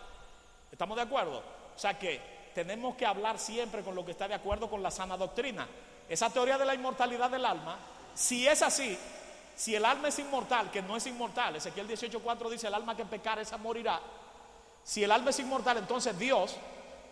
¿Estamos 0.70 0.96
de 0.96 1.02
acuerdo? 1.02 1.42
O 1.74 1.78
sea 1.78 1.98
que 1.98 2.20
tenemos 2.54 2.96
que 2.96 3.06
hablar 3.06 3.38
siempre 3.38 3.82
con 3.82 3.94
lo 3.94 4.04
que 4.04 4.12
está 4.12 4.26
de 4.26 4.34
acuerdo 4.34 4.68
con 4.68 4.82
la 4.82 4.90
sana 4.90 5.16
doctrina. 5.16 5.68
Esa 6.08 6.30
teoría 6.30 6.58
de 6.58 6.64
la 6.64 6.74
inmortalidad 6.74 7.30
del 7.30 7.44
alma, 7.44 7.78
si 8.14 8.48
es 8.48 8.62
así, 8.62 8.98
si 9.54 9.74
el 9.74 9.84
alma 9.84 10.08
es 10.08 10.18
inmortal, 10.18 10.70
que 10.70 10.82
no 10.82 10.96
es 10.96 11.06
inmortal, 11.06 11.56
Ezequiel 11.56 11.88
18:4 11.88 12.50
dice, 12.50 12.66
el 12.66 12.74
alma 12.74 12.96
que 12.96 13.04
pecar 13.04 13.38
esa 13.38 13.56
morirá. 13.56 14.00
Si 14.82 15.04
el 15.04 15.10
alma 15.10 15.30
es 15.30 15.38
inmortal, 15.38 15.78
entonces 15.78 16.18
Dios 16.18 16.56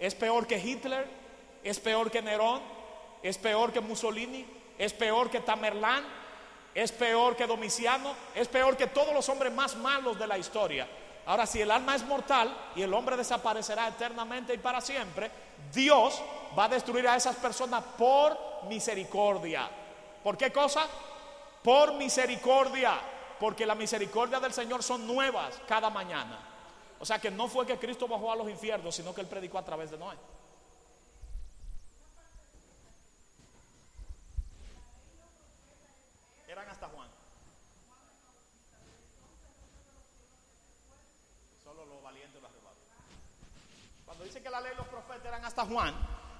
es 0.00 0.14
peor 0.14 0.46
que 0.46 0.58
Hitler, 0.58 1.06
es 1.62 1.78
peor 1.80 2.10
que 2.10 2.22
Nerón, 2.22 2.60
es 3.22 3.38
peor 3.38 3.72
que 3.72 3.80
Mussolini, 3.80 4.46
es 4.78 4.92
peor 4.92 5.30
que 5.30 5.40
Tamerlán, 5.40 6.04
es 6.74 6.92
peor 6.92 7.36
que 7.36 7.46
Domiciano, 7.46 8.14
es 8.34 8.48
peor 8.48 8.76
que 8.76 8.86
todos 8.86 9.12
los 9.12 9.28
hombres 9.28 9.52
más 9.52 9.76
malos 9.76 10.18
de 10.18 10.26
la 10.26 10.38
historia. 10.38 10.86
Ahora, 11.26 11.44
si 11.44 11.60
el 11.60 11.70
alma 11.72 11.96
es 11.96 12.06
mortal 12.06 12.56
y 12.76 12.82
el 12.82 12.94
hombre 12.94 13.16
desaparecerá 13.16 13.88
eternamente 13.88 14.54
y 14.54 14.58
para 14.58 14.80
siempre, 14.80 15.28
Dios 15.72 16.22
va 16.56 16.64
a 16.64 16.68
destruir 16.68 17.08
a 17.08 17.16
esas 17.16 17.34
personas 17.36 17.82
por 17.98 18.38
misericordia. 18.68 19.68
¿Por 20.22 20.36
qué 20.36 20.52
cosa? 20.52 20.86
Por 21.64 21.94
misericordia. 21.94 22.94
Porque 23.40 23.66
la 23.66 23.74
misericordia 23.74 24.38
del 24.38 24.52
Señor 24.52 24.84
son 24.84 25.04
nuevas 25.06 25.60
cada 25.66 25.90
mañana. 25.90 26.38
O 27.00 27.04
sea 27.04 27.18
que 27.18 27.30
no 27.30 27.48
fue 27.48 27.66
que 27.66 27.76
Cristo 27.76 28.06
bajó 28.06 28.30
a 28.30 28.36
los 28.36 28.48
infiernos, 28.48 28.94
sino 28.94 29.12
que 29.12 29.20
Él 29.20 29.26
predicó 29.26 29.58
a 29.58 29.64
través 29.64 29.90
de 29.90 29.98
Noé. 29.98 30.16
dice 44.26 44.42
que 44.42 44.45
ley 44.60 44.72
los 44.76 44.86
profetas 44.86 45.26
eran 45.26 45.44
hasta 45.44 45.64
Juan, 45.64 45.94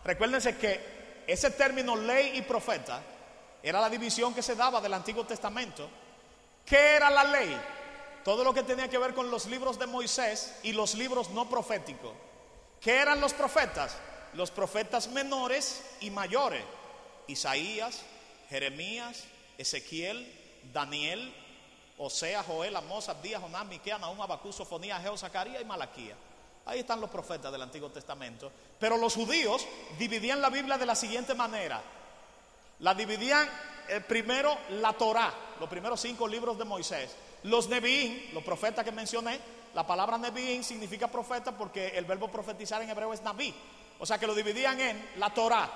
recuérdense 0.05 0.57
que 0.57 1.25
ese 1.27 1.51
término 1.51 1.97
ley 1.97 2.37
y 2.37 2.43
profeta 2.43 3.03
era 3.63 3.81
la 3.81 3.91
división 3.91 4.33
que 4.35 4.43
se 4.43 4.55
daba 4.55 4.81
del 4.81 4.95
Antiguo 4.95 5.27
Testamento. 5.27 5.89
¿Qué 6.65 6.97
era 6.97 7.11
la 7.11 7.25
ley? 7.25 7.57
Todo 8.25 8.45
lo 8.45 8.53
que 8.55 8.63
tenía 8.63 8.89
que 8.89 8.99
ver 8.99 9.15
con 9.15 9.31
los 9.31 9.47
libros 9.47 9.79
de 9.79 9.87
Moisés 9.87 10.59
y 10.63 10.73
los 10.73 10.95
libros 10.95 11.31
no 11.31 11.49
proféticos. 11.49 12.13
¿Qué 12.81 13.01
eran 13.01 13.21
los 13.21 13.33
profetas? 13.33 13.97
Los 14.35 14.51
profetas 14.51 15.09
menores 15.09 15.83
y 16.01 16.11
mayores. 16.11 16.65
Isaías, 17.27 18.03
Jeremías, 18.49 19.25
Ezequiel, 19.59 20.33
Daniel, 20.73 21.35
Osea, 21.99 22.43
Joel, 22.43 22.77
Amós, 22.77 23.09
Abdías, 23.09 23.41
Jonás, 23.41 23.67
Miqueas, 23.67 24.01
Nahum, 24.01 24.21
Abacú, 24.21 24.53
Sofonía, 24.53 25.01
Geo, 25.01 25.17
Zacarías 25.17 25.63
y 25.63 25.65
Malaquía. 25.65 26.17
Ahí 26.67 26.81
están 26.81 27.01
los 27.01 27.11
profetas 27.11 27.53
del 27.53 27.63
Antiguo 27.63 27.91
Testamento. 27.91 28.51
Pero 28.79 28.97
los 28.97 29.15
judíos 29.15 29.67
dividían 29.99 30.43
la 30.43 30.51
Biblia 30.51 30.77
de 30.77 30.87
la 30.87 30.97
siguiente 30.97 31.35
manera. 31.35 31.81
La 32.81 32.93
dividían 32.93 33.49
eh, 33.89 34.01
primero 34.01 34.59
la 34.71 34.93
Torá, 34.93 35.33
los 35.61 35.69
primeros 35.69 36.01
cinco 36.01 36.27
libros 36.27 36.59
de 36.59 36.65
Moisés. 36.65 37.15
Los 37.45 37.69
Nevi'im, 37.69 38.35
los 38.35 38.43
profetas 38.43 38.85
que 38.85 38.91
mencioné, 38.91 39.39
la 39.75 39.87
palabra 39.87 40.19
Nevi'im 40.19 40.65
significa 40.65 41.07
profeta 41.07 41.57
porque 41.57 41.89
el 41.89 42.05
verbo 42.05 42.29
profetizar 42.29 42.83
en 42.83 42.91
hebreo 42.91 43.13
es 43.13 43.23
Naví. 43.23 43.55
O 44.01 44.05
sea 44.05 44.19
que 44.19 44.27
lo 44.27 44.35
dividían 44.35 44.81
en 44.81 45.11
la 45.17 45.33
Torá, 45.33 45.71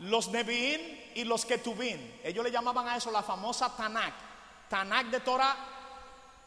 los 0.00 0.30
Nevi'im 0.30 0.80
y 1.14 1.24
los 1.24 1.46
Ketubim. 1.46 2.18
Ellos 2.22 2.44
le 2.44 2.50
llamaban 2.50 2.86
a 2.86 2.96
eso 2.96 3.10
la 3.10 3.22
famosa 3.22 3.74
Tanakh. 3.74 4.14
Tanakh 4.68 5.06
de 5.06 5.20
Torá 5.20 5.56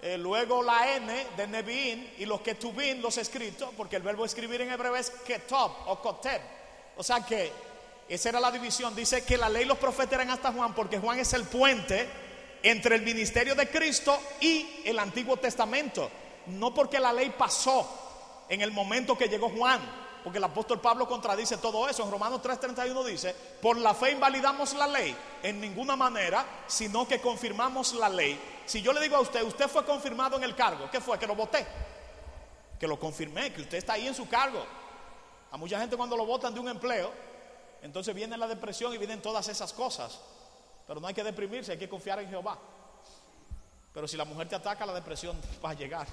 eh, 0.01 0.17
luego 0.17 0.61
la 0.61 0.95
N 0.95 1.27
de 1.35 1.47
Nevi'im 1.47 2.07
y 2.17 2.25
los 2.25 2.41
Ketubim, 2.41 3.01
los 3.01 3.17
escritos, 3.17 3.69
porque 3.75 3.95
el 3.95 4.03
verbo 4.03 4.25
escribir 4.25 4.61
en 4.61 4.71
hebreo 4.71 4.95
es 4.95 5.09
Ketop 5.09 5.87
o 5.87 5.99
Koteb. 6.01 6.41
O 6.97 7.03
sea 7.03 7.25
que 7.25 7.51
esa 8.07 8.29
era 8.29 8.39
la 8.39 8.51
división. 8.51 8.95
Dice 8.95 9.23
que 9.23 9.37
la 9.37 9.49
ley 9.49 9.65
los 9.65 9.77
profetas 9.77 10.27
hasta 10.27 10.51
Juan, 10.51 10.75
porque 10.75 10.99
Juan 10.99 11.19
es 11.19 11.33
el 11.33 11.45
puente 11.45 12.07
entre 12.61 12.95
el 12.95 13.01
ministerio 13.01 13.55
de 13.55 13.69
Cristo 13.69 14.19
y 14.39 14.81
el 14.85 14.99
Antiguo 14.99 15.37
Testamento. 15.37 16.09
No 16.47 16.73
porque 16.73 16.99
la 16.99 17.11
ley 17.11 17.33
pasó 17.35 18.45
en 18.49 18.61
el 18.61 18.71
momento 18.71 19.17
que 19.17 19.27
llegó 19.27 19.49
Juan, 19.49 19.81
porque 20.25 20.39
el 20.39 20.43
apóstol 20.43 20.81
Pablo 20.81 21.07
contradice 21.07 21.57
todo 21.57 21.87
eso. 21.87 22.03
En 22.03 22.09
Romanos 22.09 22.41
3:31 22.41 23.03
dice, 23.03 23.35
por 23.61 23.77
la 23.77 23.93
fe 23.93 24.13
invalidamos 24.13 24.73
la 24.73 24.87
ley 24.87 25.15
en 25.43 25.61
ninguna 25.61 25.95
manera, 25.95 26.43
sino 26.65 27.07
que 27.07 27.21
confirmamos 27.21 27.93
la 27.93 28.09
ley. 28.09 28.63
Si 28.65 28.81
yo 28.81 28.91
le 28.91 29.01
digo 29.01 29.17
a 29.17 29.19
usted, 29.19 29.43
usted 29.43 29.67
fue 29.67 29.85
confirmado 29.85 30.35
en 30.37 30.43
el 30.43 30.55
cargo, 30.55 30.89
¿qué 30.89 30.99
fue? 30.99 31.19
Que 31.19 31.27
lo 31.27 31.35
voté. 31.35 31.67
Que 32.79 32.87
lo 32.87 32.99
confirmé, 32.99 33.53
que 33.53 33.61
usted 33.61 33.77
está 33.77 33.93
ahí 33.93 34.07
en 34.07 34.15
su 34.15 34.27
cargo. 34.27 34.65
A 35.51 35.57
mucha 35.57 35.79
gente 35.79 35.95
cuando 35.95 36.17
lo 36.17 36.25
votan 36.25 36.55
de 36.55 36.59
un 36.59 36.69
empleo, 36.69 37.11
entonces 37.83 38.15
viene 38.15 38.35
la 38.35 38.47
depresión 38.47 38.95
y 38.95 38.97
vienen 38.97 39.21
todas 39.21 39.47
esas 39.47 39.73
cosas. 39.73 40.19
Pero 40.87 40.99
no 40.99 41.05
hay 41.05 41.13
que 41.13 41.23
deprimirse, 41.23 41.73
hay 41.73 41.77
que 41.77 41.87
confiar 41.87 42.17
en 42.17 42.29
Jehová. 42.29 42.57
Pero 43.93 44.07
si 44.07 44.17
la 44.17 44.25
mujer 44.25 44.49
te 44.49 44.55
ataca, 44.55 44.87
la 44.87 44.93
depresión 44.93 45.39
va 45.63 45.69
a 45.69 45.73
llegar. 45.75 46.07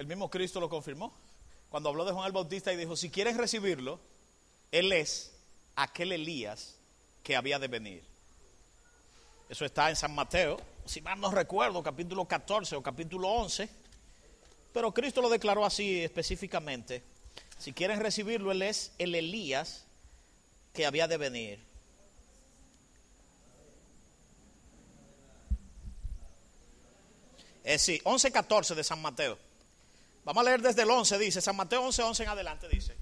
mismo 0.11 0.29
Cristo 0.29 0.59
lo 0.59 0.69
confirmó. 0.69 1.13
Cuando 1.69 1.89
habló 1.89 2.03
de 2.03 2.11
Juan 2.11 2.27
el 2.27 2.33
Bautista 2.33 2.73
y 2.73 2.75
dijo, 2.75 2.97
si 2.97 3.09
quieren 3.09 3.37
recibirlo, 3.37 3.99
Él 4.71 4.91
es 4.91 5.31
aquel 5.75 6.11
Elías 6.11 6.75
que 7.23 7.37
había 7.37 7.59
de 7.59 7.69
venir. 7.69 8.03
Eso 9.49 9.63
está 9.63 9.89
en 9.89 9.95
San 9.95 10.13
Mateo, 10.13 10.59
si 10.85 11.01
mal 11.01 11.19
no 11.19 11.31
recuerdo, 11.31 11.81
capítulo 11.81 12.25
14 12.25 12.75
o 12.75 12.83
capítulo 12.83 13.29
11. 13.29 13.69
Pero 14.73 14.93
Cristo 14.93 15.21
lo 15.21 15.29
declaró 15.29 15.65
así 15.65 16.01
específicamente. 16.01 17.03
Si 17.57 17.71
quieren 17.71 17.99
recibirlo, 18.01 18.51
Él 18.51 18.63
es 18.63 18.91
el 18.97 19.15
Elías 19.15 19.85
que 20.73 20.85
había 20.85 21.07
de 21.07 21.17
venir. 21.17 21.59
Es 27.63 27.83
sí, 27.83 28.01
11-14 28.03 28.75
de 28.75 28.83
San 28.83 29.01
Mateo. 29.01 29.50
Vamos 30.23 30.41
a 30.41 30.45
leer 30.45 30.61
desde 30.61 30.83
el 30.83 30.89
11, 30.89 31.17
dice, 31.17 31.41
San 31.41 31.55
Mateo 31.55 31.81
11, 31.81 32.03
11 32.03 32.23
en 32.23 32.29
adelante 32.29 32.67
dice, 32.69 32.95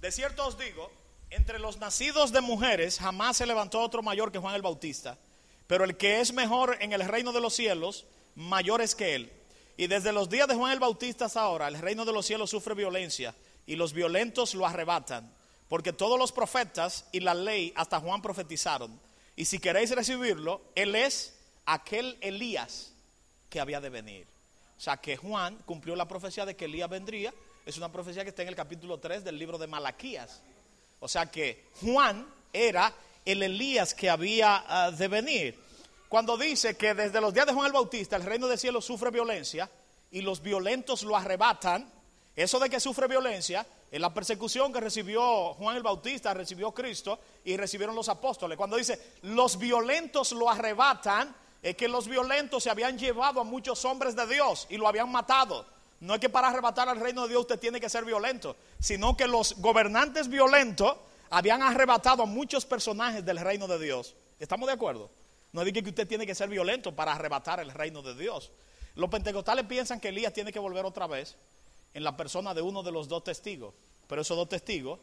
de 0.00 0.12
cierto 0.12 0.46
os 0.46 0.58
digo, 0.58 0.90
entre 1.30 1.58
los 1.58 1.78
nacidos 1.78 2.30
de 2.32 2.42
mujeres 2.42 2.98
jamás 2.98 3.38
se 3.38 3.46
levantó 3.46 3.80
otro 3.80 4.02
mayor 4.02 4.30
que 4.30 4.38
Juan 4.38 4.54
el 4.54 4.62
Bautista, 4.62 5.16
pero 5.66 5.84
el 5.84 5.96
que 5.96 6.20
es 6.20 6.34
mejor 6.34 6.76
en 6.80 6.92
el 6.92 7.04
reino 7.08 7.32
de 7.32 7.40
los 7.40 7.54
cielos, 7.54 8.04
mayor 8.34 8.82
es 8.82 8.94
que 8.94 9.14
él. 9.14 9.32
Y 9.78 9.86
desde 9.86 10.12
los 10.12 10.28
días 10.28 10.46
de 10.46 10.54
Juan 10.54 10.72
el 10.72 10.80
Bautista 10.80 11.24
hasta 11.24 11.40
ahora, 11.40 11.68
el 11.68 11.78
reino 11.78 12.04
de 12.04 12.12
los 12.12 12.26
cielos 12.26 12.50
sufre 12.50 12.74
violencia 12.74 13.34
y 13.64 13.76
los 13.76 13.94
violentos 13.94 14.54
lo 14.54 14.66
arrebatan, 14.66 15.32
porque 15.68 15.94
todos 15.94 16.18
los 16.18 16.32
profetas 16.32 17.06
y 17.12 17.20
la 17.20 17.32
ley 17.32 17.72
hasta 17.76 18.00
Juan 18.00 18.20
profetizaron. 18.20 19.00
Y 19.34 19.46
si 19.46 19.58
queréis 19.58 19.90
recibirlo, 19.92 20.60
él 20.74 20.94
es 20.94 21.34
aquel 21.64 22.18
Elías 22.20 22.92
que 23.48 23.60
había 23.60 23.80
de 23.80 23.88
venir. 23.88 24.31
O 24.82 24.84
sea 24.84 24.96
que 24.96 25.16
Juan 25.16 25.58
cumplió 25.64 25.94
la 25.94 26.08
profecía 26.08 26.44
de 26.44 26.56
que 26.56 26.64
Elías 26.64 26.90
vendría. 26.90 27.32
Es 27.64 27.76
una 27.76 27.92
profecía 27.92 28.24
que 28.24 28.30
está 28.30 28.42
en 28.42 28.48
el 28.48 28.56
capítulo 28.56 28.98
3 28.98 29.22
del 29.22 29.38
libro 29.38 29.56
de 29.56 29.68
Malaquías. 29.68 30.42
O 30.98 31.06
sea 31.06 31.26
que 31.26 31.68
Juan 31.80 32.26
era 32.52 32.92
el 33.24 33.44
Elías 33.44 33.94
que 33.94 34.10
había 34.10 34.64
ah, 34.66 34.90
de 34.90 35.06
venir. 35.06 35.56
Cuando 36.08 36.36
dice 36.36 36.76
que 36.76 36.94
desde 36.94 37.20
los 37.20 37.32
días 37.32 37.46
de 37.46 37.52
Juan 37.52 37.66
el 37.66 37.72
Bautista 37.72 38.16
el 38.16 38.24
reino 38.24 38.48
del 38.48 38.58
cielo 38.58 38.80
sufre 38.80 39.12
violencia 39.12 39.70
y 40.10 40.20
los 40.20 40.42
violentos 40.42 41.04
lo 41.04 41.16
arrebatan, 41.16 41.88
eso 42.34 42.58
de 42.58 42.68
que 42.68 42.80
sufre 42.80 43.06
violencia 43.06 43.64
es 43.88 44.00
la 44.00 44.12
persecución 44.12 44.72
que 44.72 44.80
recibió 44.80 45.54
Juan 45.54 45.76
el 45.76 45.84
Bautista, 45.84 46.34
recibió 46.34 46.72
Cristo 46.72 47.20
y 47.44 47.56
recibieron 47.56 47.94
los 47.94 48.08
apóstoles. 48.08 48.58
Cuando 48.58 48.76
dice 48.76 49.12
los 49.22 49.56
violentos 49.60 50.32
lo 50.32 50.50
arrebatan, 50.50 51.32
es 51.62 51.76
que 51.76 51.86
los 51.88 52.08
violentos 52.08 52.64
se 52.64 52.70
habían 52.70 52.98
llevado 52.98 53.40
a 53.40 53.44
muchos 53.44 53.84
hombres 53.84 54.16
de 54.16 54.26
Dios 54.26 54.66
y 54.68 54.76
lo 54.76 54.88
habían 54.88 55.10
matado. 55.10 55.64
No 56.00 56.14
es 56.14 56.20
que 56.20 56.28
para 56.28 56.48
arrebatar 56.48 56.88
al 56.88 56.98
reino 56.98 57.22
de 57.22 57.28
Dios 57.28 57.42
usted 57.42 57.60
tiene 57.60 57.80
que 57.80 57.88
ser 57.88 58.04
violento, 58.04 58.56
sino 58.80 59.16
que 59.16 59.28
los 59.28 59.54
gobernantes 59.58 60.26
violentos 60.26 60.96
habían 61.30 61.62
arrebatado 61.62 62.24
a 62.24 62.26
muchos 62.26 62.66
personajes 62.66 63.24
del 63.24 63.38
reino 63.38 63.68
de 63.68 63.78
Dios. 63.78 64.16
¿Estamos 64.40 64.66
de 64.66 64.72
acuerdo? 64.72 65.08
No 65.52 65.62
es 65.62 65.72
que 65.72 65.80
usted 65.80 66.08
tiene 66.08 66.26
que 66.26 66.34
ser 66.34 66.48
violento 66.48 66.96
para 66.96 67.12
arrebatar 67.12 67.60
el 67.60 67.70
reino 67.70 68.02
de 68.02 68.16
Dios. 68.16 68.50
Los 68.96 69.08
pentecostales 69.08 69.64
piensan 69.66 70.00
que 70.00 70.08
Elías 70.08 70.32
tiene 70.32 70.52
que 70.52 70.58
volver 70.58 70.84
otra 70.84 71.06
vez 71.06 71.36
en 71.94 72.02
la 72.02 72.16
persona 72.16 72.52
de 72.52 72.62
uno 72.62 72.82
de 72.82 72.90
los 72.90 73.06
dos 73.06 73.22
testigos, 73.22 73.72
pero 74.08 74.22
esos 74.22 74.36
dos 74.36 74.48
testigos 74.48 74.98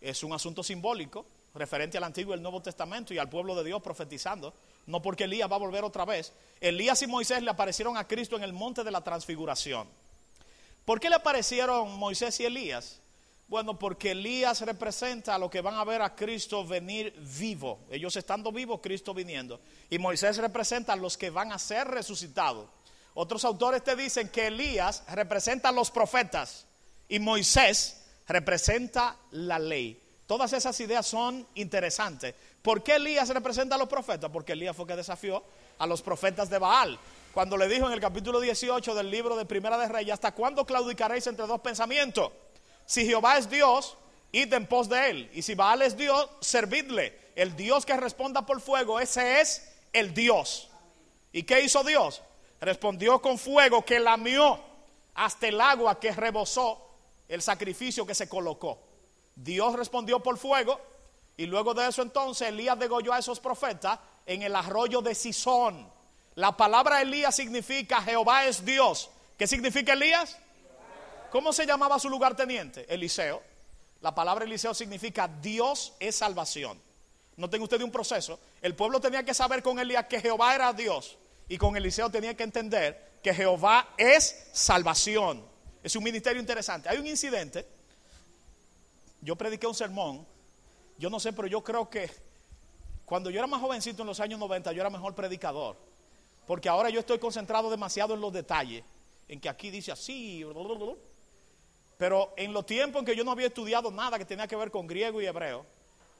es 0.00 0.22
un 0.22 0.34
asunto 0.34 0.62
simbólico 0.62 1.24
referente 1.54 1.96
al 1.96 2.04
Antiguo 2.04 2.34
y 2.34 2.36
el 2.36 2.42
Nuevo 2.42 2.60
Testamento 2.60 3.14
y 3.14 3.18
al 3.18 3.30
pueblo 3.30 3.54
de 3.54 3.64
Dios 3.64 3.80
profetizando 3.80 4.52
no 4.86 5.02
porque 5.02 5.24
Elías 5.24 5.50
va 5.50 5.56
a 5.56 5.60
volver 5.60 5.84
otra 5.84 6.04
vez. 6.04 6.32
Elías 6.60 7.02
y 7.02 7.06
Moisés 7.06 7.42
le 7.42 7.50
aparecieron 7.50 7.96
a 7.96 8.06
Cristo 8.06 8.36
en 8.36 8.42
el 8.42 8.52
monte 8.52 8.84
de 8.84 8.90
la 8.90 9.02
transfiguración. 9.02 9.88
¿Por 10.84 11.00
qué 11.00 11.08
le 11.08 11.16
aparecieron 11.16 11.98
Moisés 11.98 12.38
y 12.40 12.44
Elías? 12.44 13.00
Bueno, 13.48 13.78
porque 13.78 14.12
Elías 14.12 14.60
representa 14.62 15.34
a 15.34 15.38
lo 15.38 15.48
que 15.50 15.60
van 15.60 15.74
a 15.74 15.84
ver 15.84 16.02
a 16.02 16.14
Cristo 16.14 16.66
venir 16.66 17.14
vivo. 17.38 17.80
Ellos 17.90 18.16
estando 18.16 18.50
vivos, 18.50 18.80
Cristo 18.82 19.14
viniendo. 19.14 19.60
Y 19.88 19.98
Moisés 19.98 20.36
representa 20.38 20.94
a 20.94 20.96
los 20.96 21.16
que 21.16 21.30
van 21.30 21.52
a 21.52 21.58
ser 21.58 21.86
resucitados. 21.86 22.68
Otros 23.14 23.44
autores 23.44 23.82
te 23.84 23.96
dicen 23.96 24.28
que 24.28 24.48
Elías 24.48 25.04
representa 25.10 25.68
a 25.68 25.72
los 25.72 25.90
profetas 25.90 26.66
y 27.08 27.18
Moisés 27.18 28.02
representa 28.26 29.16
la 29.30 29.58
ley. 29.58 30.02
Todas 30.26 30.52
esas 30.52 30.78
ideas 30.80 31.06
son 31.06 31.46
interesantes. 31.54 32.34
¿Por 32.66 32.82
qué 32.82 32.96
Elías 32.96 33.28
representa 33.28 33.76
a 33.76 33.78
los 33.78 33.88
profetas? 33.88 34.28
Porque 34.28 34.54
Elías 34.54 34.74
fue 34.74 34.88
que 34.88 34.96
desafió 34.96 35.40
a 35.78 35.86
los 35.86 36.02
profetas 36.02 36.50
de 36.50 36.58
Baal. 36.58 36.98
Cuando 37.32 37.56
le 37.56 37.68
dijo 37.68 37.86
en 37.86 37.92
el 37.92 38.00
capítulo 38.00 38.40
18 38.40 38.92
del 38.92 39.08
libro 39.08 39.36
de 39.36 39.44
Primera 39.44 39.78
de 39.78 39.86
Reyes, 39.86 40.14
¿hasta 40.14 40.32
cuándo 40.32 40.66
claudicaréis 40.66 41.28
entre 41.28 41.46
dos 41.46 41.60
pensamientos? 41.60 42.32
Si 42.84 43.06
Jehová 43.06 43.38
es 43.38 43.48
Dios, 43.48 43.96
id 44.32 44.52
en 44.52 44.66
pos 44.66 44.88
de 44.88 45.10
él. 45.10 45.30
Y 45.32 45.42
si 45.42 45.54
Baal 45.54 45.80
es 45.82 45.96
Dios, 45.96 46.28
servidle. 46.40 47.16
El 47.36 47.54
Dios 47.54 47.86
que 47.86 47.96
responda 47.96 48.44
por 48.44 48.60
fuego, 48.60 48.98
ese 48.98 49.40
es 49.40 49.72
el 49.92 50.12
Dios. 50.12 50.68
¿Y 51.30 51.44
qué 51.44 51.60
hizo 51.60 51.84
Dios? 51.84 52.20
Respondió 52.60 53.22
con 53.22 53.38
fuego 53.38 53.84
que 53.84 54.00
lamió 54.00 54.58
hasta 55.14 55.46
el 55.46 55.60
agua 55.60 56.00
que 56.00 56.10
rebosó 56.10 56.84
el 57.28 57.42
sacrificio 57.42 58.04
que 58.04 58.16
se 58.16 58.28
colocó. 58.28 58.80
Dios 59.36 59.76
respondió 59.76 60.20
por 60.20 60.36
fuego 60.36 60.80
y 61.36 61.46
luego 61.46 61.74
de 61.74 61.88
eso 61.88 62.02
entonces 62.02 62.48
Elías 62.48 62.78
degolló 62.78 63.12
a 63.12 63.18
esos 63.18 63.40
profetas 63.40 63.98
en 64.24 64.42
el 64.42 64.56
arroyo 64.56 65.02
de 65.02 65.14
Sison. 65.14 65.90
La 66.34 66.56
palabra 66.56 67.02
Elías 67.02 67.34
significa 67.34 68.00
Jehová 68.02 68.46
es 68.46 68.64
Dios. 68.64 69.10
¿Qué 69.36 69.46
significa 69.46 69.92
Elías? 69.92 70.38
¿Cómo 71.30 71.52
se 71.52 71.66
llamaba 71.66 71.98
su 71.98 72.08
lugarteniente? 72.08 72.86
Eliseo. 72.88 73.42
La 74.00 74.14
palabra 74.14 74.44
Eliseo 74.44 74.72
significa 74.72 75.28
Dios 75.28 75.94
es 76.00 76.16
salvación. 76.16 76.80
No 77.36 77.50
tenga 77.50 77.64
usted 77.64 77.82
un 77.82 77.90
proceso. 77.90 78.40
El 78.62 78.74
pueblo 78.74 79.00
tenía 79.00 79.22
que 79.22 79.34
saber 79.34 79.62
con 79.62 79.78
Elías 79.78 80.06
que 80.06 80.20
Jehová 80.20 80.54
era 80.54 80.72
Dios. 80.72 81.18
Y 81.48 81.58
con 81.58 81.76
Eliseo 81.76 82.10
tenía 82.10 82.34
que 82.34 82.44
entender 82.44 83.18
que 83.22 83.34
Jehová 83.34 83.90
es 83.98 84.48
salvación. 84.52 85.44
Es 85.82 85.94
un 85.96 86.04
ministerio 86.04 86.40
interesante. 86.40 86.88
Hay 86.88 86.96
un 86.98 87.06
incidente. 87.06 87.66
Yo 89.20 89.36
prediqué 89.36 89.66
un 89.66 89.74
sermón 89.74 90.26
yo 90.98 91.10
no 91.10 91.20
sé, 91.20 91.32
pero 91.32 91.48
yo 91.48 91.62
creo 91.62 91.88
que 91.88 92.10
cuando 93.04 93.30
yo 93.30 93.38
era 93.38 93.46
más 93.46 93.60
jovencito 93.60 94.02
en 94.02 94.08
los 94.08 94.20
años 94.20 94.38
90, 94.40 94.72
yo 94.72 94.80
era 94.80 94.90
mejor 94.90 95.14
predicador. 95.14 95.76
Porque 96.46 96.68
ahora 96.68 96.90
yo 96.90 97.00
estoy 97.00 97.18
concentrado 97.18 97.70
demasiado 97.70 98.14
en 98.14 98.20
los 98.20 98.32
detalles. 98.32 98.84
En 99.28 99.40
que 99.40 99.48
aquí 99.48 99.70
dice 99.70 99.92
así. 99.92 100.44
Pero 101.98 102.32
en 102.36 102.52
los 102.52 102.66
tiempos 102.66 103.00
en 103.00 103.06
que 103.06 103.16
yo 103.16 103.24
no 103.24 103.30
había 103.30 103.46
estudiado 103.46 103.90
nada 103.90 104.18
que 104.18 104.24
tenía 104.24 104.46
que 104.46 104.56
ver 104.56 104.70
con 104.70 104.86
griego 104.86 105.20
y 105.20 105.26
hebreo, 105.26 105.64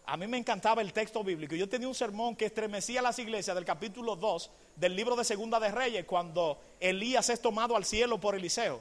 a 0.07 0.16
mí 0.16 0.27
me 0.28 0.39
encantaba 0.39 0.82
el 0.82 0.93
texto 0.93 1.24
bíblico. 1.24 1.57
Yo 1.57 1.69
tenía 1.69 1.89
un 1.89 1.94
sermón 1.94 2.36
que 2.36 2.47
estremecía 2.47 3.03
las 3.03 3.19
iglesias 3.19 3.57
del 3.57 3.65
capítulo 3.65 4.15
2 4.15 4.51
del 4.77 4.94
libro 4.94 5.16
de 5.16 5.24
Segunda 5.24 5.59
de 5.59 5.73
Reyes, 5.73 6.05
cuando 6.05 6.61
Elías 6.78 7.28
es 7.28 7.43
tomado 7.43 7.77
al 7.77 7.85
cielo 7.85 8.20
por 8.20 8.36
Eliseo. 8.36 8.81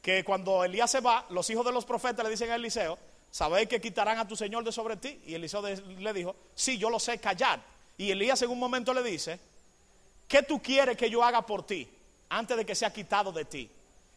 Que 0.00 0.24
cuando 0.24 0.64
Elías 0.64 0.90
se 0.90 1.00
va, 1.00 1.26
los 1.28 1.48
hijos 1.50 1.64
de 1.66 1.72
los 1.72 1.84
profetas 1.84 2.24
le 2.24 2.30
dicen 2.30 2.50
a 2.50 2.54
Eliseo, 2.54 2.98
¿sabéis 3.32 3.66
que 3.66 3.80
quitarán 3.80 4.18
a 4.18 4.28
tu 4.28 4.36
Señor 4.36 4.62
de 4.62 4.70
sobre 4.70 4.96
ti? 4.96 5.20
Y 5.26 5.34
Eliseo 5.34 5.62
le 5.62 6.12
dijo, 6.12 6.36
sí, 6.54 6.78
yo 6.78 6.88
lo 6.88 7.00
sé, 7.00 7.18
callar. 7.18 7.60
Y 7.98 8.10
Elías 8.10 8.40
en 8.42 8.50
un 8.50 8.58
momento 8.58 8.94
le 8.94 9.02
dice, 9.02 9.40
¿qué 10.28 10.42
tú 10.42 10.62
quieres 10.62 10.96
que 10.96 11.10
yo 11.10 11.24
haga 11.24 11.42
por 11.44 11.66
ti 11.66 11.88
antes 12.28 12.56
de 12.56 12.64
que 12.64 12.74
sea 12.74 12.92
quitado 12.92 13.32
de 13.32 13.44
ti? 13.46 13.68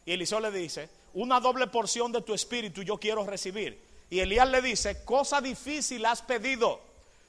Y 0.04 0.12
Eliseo 0.12 0.38
le 0.38 0.52
dice, 0.52 0.88
una 1.14 1.40
doble 1.40 1.66
porción 1.66 2.12
de 2.12 2.20
tu 2.20 2.34
espíritu 2.34 2.82
yo 2.82 2.98
quiero 2.98 3.24
recibir. 3.24 3.80
Y 4.10 4.20
Elías 4.20 4.48
le 4.48 4.62
dice, 4.62 5.02
cosa 5.04 5.40
difícil 5.40 6.04
has 6.04 6.22
pedido. 6.22 6.80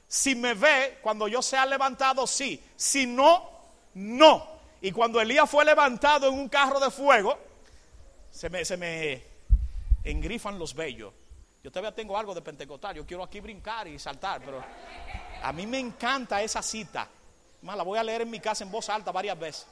Si 0.08 0.36
me 0.36 0.54
ve, 0.54 1.00
cuando 1.02 1.28
yo 1.28 1.42
sea 1.42 1.66
levantado, 1.66 2.28
sí. 2.28 2.62
Si 2.76 3.06
no, 3.06 3.50
no. 3.96 4.48
Y 4.82 4.92
cuando 4.92 5.20
Elías 5.20 5.50
fue 5.50 5.66
levantado 5.66 6.28
en 6.28 6.36
un 6.36 6.50
carro 6.50 6.80
de 6.80 6.92
fuego, 6.92 7.38
se 8.30 8.50
me, 8.50 8.64
se 8.64 8.78
me 8.78 9.24
engrifan 10.04 10.60
los 10.60 10.76
vellos. 10.76 11.14
Yo 11.68 11.72
todavía 11.72 11.94
tengo 11.94 12.18
algo 12.18 12.34
de 12.34 12.42
pentecostal. 12.42 12.96
Yo 12.96 13.06
quiero 13.06 13.22
aquí 13.24 13.42
brincar 13.42 13.90
y 13.90 14.00
saltar, 14.00 14.40
pero 14.40 14.64
a 15.44 15.52
mí 15.52 15.68
me 15.68 15.78
encanta 15.78 16.42
esa 16.42 16.62
cita. 16.62 17.10
Más 17.64 17.76
la 17.76 17.84
voy 17.84 18.00
a 18.00 18.04
leer 18.04 18.22
en 18.22 18.30
mi 18.30 18.40
casa 18.40 18.64
en 18.64 18.72
voz 18.72 18.88
alta 18.88 19.12
varias 19.12 19.38
veces. 19.38 19.68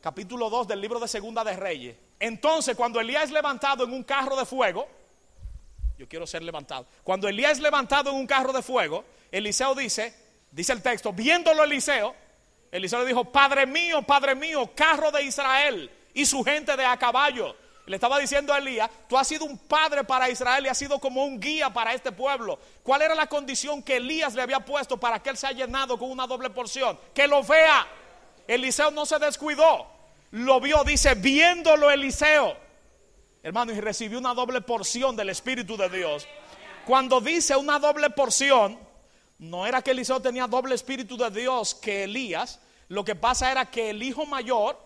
Capítulo 0.00 0.50
2 0.50 0.66
del 0.66 0.80
libro 0.80 0.98
de 0.98 1.06
Segunda 1.06 1.44
de 1.44 1.54
Reyes. 1.54 1.96
Entonces, 2.18 2.74
cuando 2.74 2.98
Elías 2.98 3.26
es 3.26 3.30
levantado 3.30 3.84
en 3.84 3.92
un 3.92 4.02
carro 4.02 4.34
de 4.34 4.44
fuego, 4.44 4.88
yo 5.96 6.08
quiero 6.08 6.26
ser 6.26 6.42
levantado. 6.42 6.84
Cuando 7.04 7.28
Elías 7.28 7.52
es 7.52 7.60
levantado 7.60 8.10
en 8.10 8.16
un 8.16 8.26
carro 8.26 8.52
de 8.52 8.62
fuego, 8.62 9.04
Eliseo 9.30 9.76
dice, 9.76 10.12
dice 10.50 10.72
el 10.72 10.82
texto, 10.82 11.12
viéndolo 11.12 11.62
Eliseo, 11.62 12.12
Eliseo 12.72 13.02
le 13.02 13.06
dijo, 13.06 13.22
Padre 13.30 13.66
mío, 13.66 14.02
Padre 14.02 14.34
mío, 14.34 14.68
carro 14.74 15.12
de 15.12 15.22
Israel 15.22 15.88
y 16.12 16.26
su 16.26 16.42
gente 16.42 16.76
de 16.76 16.84
a 16.84 16.96
caballo. 16.96 17.54
Le 17.90 17.96
estaba 17.96 18.18
diciendo 18.18 18.52
a 18.52 18.58
Elías, 18.58 18.88
tú 19.08 19.18
has 19.18 19.26
sido 19.26 19.44
un 19.44 19.58
padre 19.58 20.04
para 20.04 20.30
Israel 20.30 20.64
y 20.64 20.68
has 20.68 20.78
sido 20.78 20.98
como 20.98 21.24
un 21.24 21.40
guía 21.40 21.70
para 21.70 21.92
este 21.92 22.12
pueblo. 22.12 22.58
¿Cuál 22.82 23.02
era 23.02 23.14
la 23.14 23.26
condición 23.26 23.82
que 23.82 23.96
Elías 23.96 24.34
le 24.34 24.42
había 24.42 24.60
puesto 24.60 24.96
para 24.96 25.22
que 25.22 25.30
él 25.30 25.36
se 25.36 25.46
haya 25.46 25.66
llenado 25.66 25.98
con 25.98 26.10
una 26.10 26.26
doble 26.26 26.50
porción? 26.50 26.98
Que 27.12 27.26
lo 27.26 27.42
vea. 27.42 27.86
Eliseo 28.46 28.90
no 28.90 29.04
se 29.04 29.18
descuidó 29.18 30.00
lo 30.30 30.60
vio, 30.60 30.84
dice, 30.84 31.14
viéndolo 31.14 31.90
Eliseo. 31.90 32.56
Hermano, 33.42 33.72
y 33.72 33.80
recibió 33.80 34.18
una 34.18 34.34
doble 34.34 34.60
porción 34.60 35.16
del 35.16 35.30
Espíritu 35.30 35.76
de 35.76 35.88
Dios. 35.88 36.28
Cuando 36.86 37.20
dice 37.20 37.56
una 37.56 37.78
doble 37.78 38.10
porción, 38.10 38.78
no 39.38 39.66
era 39.66 39.82
que 39.82 39.90
Eliseo 39.90 40.20
tenía 40.20 40.46
doble 40.46 40.74
Espíritu 40.74 41.16
de 41.16 41.30
Dios 41.30 41.74
que 41.74 42.04
Elías. 42.04 42.60
Lo 42.88 43.04
que 43.04 43.14
pasa 43.14 43.50
era 43.50 43.70
que 43.70 43.90
el 43.90 44.02
hijo 44.02 44.26
mayor, 44.26 44.78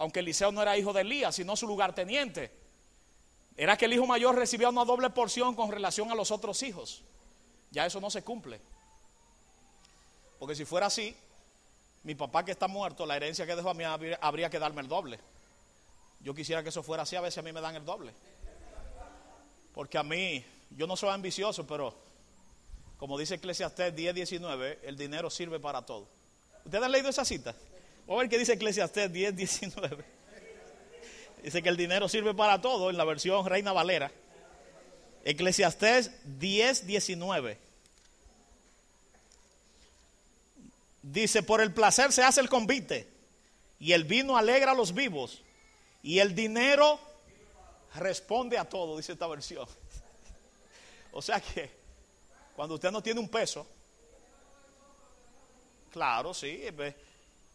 aunque 0.00 0.20
Eliseo 0.20 0.50
no 0.50 0.62
era 0.62 0.78
hijo 0.78 0.94
de 0.94 1.02
Elías, 1.02 1.34
sino 1.34 1.54
su 1.56 1.66
lugarteniente, 1.66 2.50
era 3.54 3.76
que 3.76 3.84
el 3.84 3.92
hijo 3.92 4.06
mayor 4.06 4.34
recibía 4.34 4.70
una 4.70 4.86
doble 4.86 5.10
porción 5.10 5.54
con 5.54 5.70
relación 5.70 6.10
a 6.10 6.14
los 6.14 6.30
otros 6.30 6.62
hijos. 6.62 7.02
Ya 7.70 7.84
eso 7.84 8.00
no 8.00 8.08
se 8.08 8.22
cumple. 8.22 8.62
Porque 10.38 10.54
si 10.54 10.64
fuera 10.64 10.86
así, 10.86 11.14
mi 12.02 12.14
papá 12.14 12.46
que 12.46 12.52
está 12.52 12.66
muerto, 12.66 13.04
la 13.04 13.14
herencia 13.14 13.44
que 13.44 13.54
dejó 13.54 13.68
a 13.68 13.74
mí 13.74 13.84
habría 14.22 14.48
que 14.48 14.58
darme 14.58 14.80
el 14.80 14.88
doble. 14.88 15.20
Yo 16.20 16.34
quisiera 16.34 16.62
que 16.62 16.70
eso 16.70 16.82
fuera 16.82 17.02
así, 17.02 17.16
a 17.16 17.20
veces 17.20 17.36
a 17.36 17.42
mí 17.42 17.52
me 17.52 17.60
dan 17.60 17.76
el 17.76 17.84
doble. 17.84 18.14
Porque 19.74 19.98
a 19.98 20.02
mí, 20.02 20.42
yo 20.70 20.86
no 20.86 20.96
soy 20.96 21.10
ambicioso, 21.10 21.66
pero 21.66 21.94
como 22.96 23.18
dice 23.18 23.34
Eclesiastés 23.34 23.94
10, 23.94 24.14
19, 24.14 24.80
el 24.82 24.96
dinero 24.96 25.28
sirve 25.28 25.60
para 25.60 25.82
todo. 25.84 26.08
¿Ustedes 26.64 26.84
han 26.84 26.90
leído 26.90 27.10
esa 27.10 27.26
cita? 27.26 27.54
Vamos 28.10 28.22
a 28.22 28.24
ver 28.24 28.30
qué 28.30 28.38
dice 28.38 28.54
Eclesiastés 28.54 29.12
10, 29.12 29.36
19. 29.36 30.04
Dice 31.44 31.62
que 31.62 31.68
el 31.68 31.76
dinero 31.76 32.08
sirve 32.08 32.34
para 32.34 32.60
todo 32.60 32.90
en 32.90 32.96
la 32.96 33.04
versión 33.04 33.46
Reina 33.46 33.72
Valera. 33.72 34.10
Eclesiastés 35.24 36.10
10, 36.24 36.88
19. 36.88 37.56
Dice, 41.02 41.44
por 41.44 41.60
el 41.60 41.72
placer 41.72 42.10
se 42.10 42.24
hace 42.24 42.40
el 42.40 42.48
convite 42.48 43.06
y 43.78 43.92
el 43.92 44.02
vino 44.02 44.36
alegra 44.36 44.72
a 44.72 44.74
los 44.74 44.92
vivos 44.92 45.44
y 46.02 46.18
el 46.18 46.34
dinero 46.34 46.98
responde 47.94 48.58
a 48.58 48.68
todo, 48.68 48.96
dice 48.96 49.12
esta 49.12 49.28
versión. 49.28 49.68
o 51.12 51.22
sea 51.22 51.40
que 51.40 51.70
cuando 52.56 52.74
usted 52.74 52.90
no 52.90 53.04
tiene 53.04 53.20
un 53.20 53.28
peso, 53.28 53.64
claro, 55.92 56.34
sí, 56.34 56.60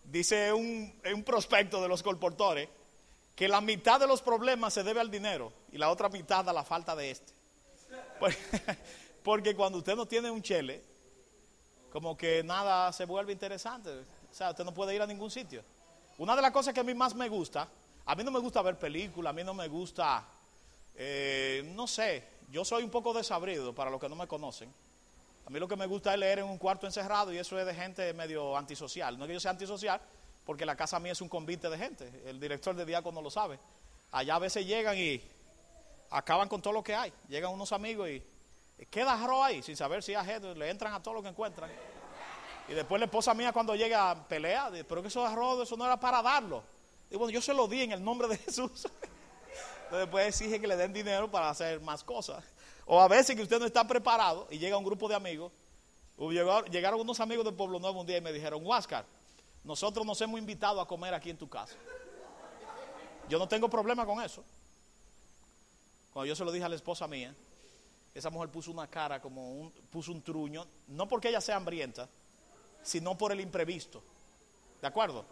dice 0.05 0.53
un, 0.53 0.93
un 1.13 1.23
prospecto 1.23 1.81
de 1.81 1.87
los 1.87 2.03
colportores 2.03 2.69
que 3.35 3.47
la 3.47 3.61
mitad 3.61 3.99
de 3.99 4.07
los 4.07 4.21
problemas 4.21 4.73
se 4.73 4.83
debe 4.83 5.01
al 5.01 5.11
dinero 5.11 5.51
y 5.71 5.77
la 5.77 5.89
otra 5.89 6.09
mitad 6.09 6.47
a 6.47 6.53
la 6.53 6.63
falta 6.63 6.95
de 6.95 7.11
este. 7.11 7.33
Porque 9.23 9.55
cuando 9.55 9.79
usted 9.79 9.95
no 9.95 10.05
tiene 10.05 10.31
un 10.31 10.41
chele, 10.41 10.83
como 11.91 12.15
que 12.15 12.43
nada 12.43 12.91
se 12.93 13.05
vuelve 13.05 13.33
interesante. 13.33 13.89
O 13.89 14.33
sea, 14.33 14.51
usted 14.51 14.63
no 14.63 14.73
puede 14.73 14.95
ir 14.95 15.01
a 15.01 15.07
ningún 15.07 15.31
sitio. 15.31 15.63
Una 16.17 16.35
de 16.35 16.41
las 16.41 16.51
cosas 16.51 16.73
que 16.73 16.79
a 16.79 16.83
mí 16.83 16.93
más 16.93 17.13
me 17.13 17.27
gusta, 17.27 17.67
a 18.05 18.15
mí 18.15 18.23
no 18.23 18.31
me 18.31 18.39
gusta 18.39 18.61
ver 18.61 18.77
películas, 18.77 19.31
a 19.31 19.33
mí 19.33 19.43
no 19.43 19.53
me 19.53 19.67
gusta, 19.67 20.25
eh, 20.93 21.69
no 21.75 21.87
sé, 21.87 22.23
yo 22.49 22.63
soy 22.63 22.83
un 22.83 22.89
poco 22.89 23.13
desabrido 23.13 23.73
para 23.73 23.89
los 23.89 23.99
que 23.99 24.07
no 24.07 24.15
me 24.15 24.27
conocen. 24.27 24.73
A 25.45 25.49
mí 25.49 25.59
lo 25.59 25.67
que 25.67 25.75
me 25.75 25.85
gusta 25.85 26.13
es 26.13 26.19
leer 26.19 26.39
en 26.39 26.45
un 26.45 26.57
cuarto 26.57 26.85
encerrado 26.87 27.31
y 27.31 27.37
eso 27.37 27.59
es 27.59 27.65
de 27.65 27.73
gente 27.73 28.13
medio 28.13 28.57
antisocial. 28.57 29.17
No 29.17 29.25
es 29.25 29.27
que 29.27 29.33
yo 29.35 29.39
sea 29.39 29.51
antisocial, 29.51 30.01
porque 30.45 30.65
la 30.65 30.75
casa 30.75 30.99
mía 30.99 31.11
es 31.11 31.21
un 31.21 31.29
convite 31.29 31.69
de 31.69 31.77
gente. 31.77 32.23
El 32.25 32.39
director 32.39 32.75
de 32.75 32.85
Diácono 32.85 33.21
lo 33.21 33.29
sabe. 33.29 33.59
Allá 34.11 34.35
a 34.35 34.39
veces 34.39 34.65
llegan 34.65 34.97
y 34.97 35.21
acaban 36.09 36.47
con 36.47 36.61
todo 36.61 36.73
lo 36.73 36.83
que 36.83 36.95
hay. 36.95 37.13
Llegan 37.27 37.51
unos 37.51 37.71
amigos 37.71 38.09
y 38.09 38.23
Queda 38.89 39.13
arroz 39.13 39.45
ahí 39.45 39.63
sin 39.63 39.77
saber 39.77 40.03
si 40.03 40.13
es 40.13 40.41
le 40.41 40.69
entran 40.69 40.93
a 40.93 41.01
todo 41.01 41.13
lo 41.13 41.21
que 41.21 41.29
encuentran. 41.29 41.69
Y 42.67 42.73
después 42.73 42.99
la 42.99 43.05
esposa 43.05 43.33
mía 43.33 43.53
cuando 43.53 43.75
llega 43.75 44.11
a 44.11 44.27
pelear, 44.27 44.71
pero 44.87 45.01
que 45.01 45.07
eso 45.07 45.25
arroz, 45.25 45.61
eso 45.63 45.77
no 45.77 45.85
era 45.85 45.99
para 45.99 46.21
darlo. 46.21 46.63
Y 47.09 47.15
bueno, 47.15 47.31
yo 47.31 47.41
se 47.41 47.53
lo 47.53 47.67
di 47.67 47.83
en 47.83 47.91
el 47.91 48.03
nombre 48.03 48.27
de 48.27 48.37
Jesús. 48.45 48.85
Entonces 49.85 49.99
después 49.99 50.27
exige 50.27 50.59
que 50.59 50.67
le 50.67 50.75
den 50.75 50.91
dinero 50.91 51.29
para 51.29 51.49
hacer 51.49 51.79
más 51.79 52.03
cosas. 52.03 52.43
O 52.85 53.01
a 53.01 53.07
veces 53.07 53.35
que 53.35 53.41
usted 53.41 53.59
no 53.59 53.65
está 53.65 53.87
preparado 53.87 54.47
y 54.49 54.57
llega 54.57 54.77
un 54.77 54.83
grupo 54.83 55.07
de 55.07 55.15
amigos. 55.15 55.51
Llegaron 56.71 56.99
unos 57.01 57.19
amigos 57.19 57.43
del 57.43 57.55
Pueblo 57.55 57.79
Nuevo 57.79 58.01
un 58.01 58.07
día 58.07 58.17
y 58.17 58.21
me 58.21 58.31
dijeron, 58.31 58.65
Huáscar, 58.65 59.05
nosotros 59.63 60.05
nos 60.05 60.21
hemos 60.21 60.39
invitado 60.39 60.79
a 60.79 60.87
comer 60.87 61.13
aquí 61.13 61.29
en 61.29 61.37
tu 61.37 61.49
casa. 61.49 61.75
Yo 63.27 63.39
no 63.39 63.47
tengo 63.47 63.69
problema 63.69 64.05
con 64.05 64.21
eso. 64.21 64.43
Cuando 66.13 66.27
yo 66.27 66.35
se 66.35 66.45
lo 66.45 66.51
dije 66.51 66.63
a 66.63 66.69
la 66.69 66.75
esposa 66.75 67.07
mía, 67.07 67.35
esa 68.13 68.29
mujer 68.29 68.49
puso 68.49 68.71
una 68.71 68.87
cara 68.87 69.19
como 69.19 69.51
un, 69.51 69.71
puso 69.89 70.11
un 70.11 70.21
truño, 70.21 70.65
no 70.87 71.07
porque 71.07 71.29
ella 71.29 71.41
sea 71.41 71.57
hambrienta, 71.57 72.07
sino 72.81 73.17
por 73.17 73.31
el 73.31 73.41
imprevisto. 73.41 74.01
¿De 74.79 74.87
acuerdo? 74.87 75.25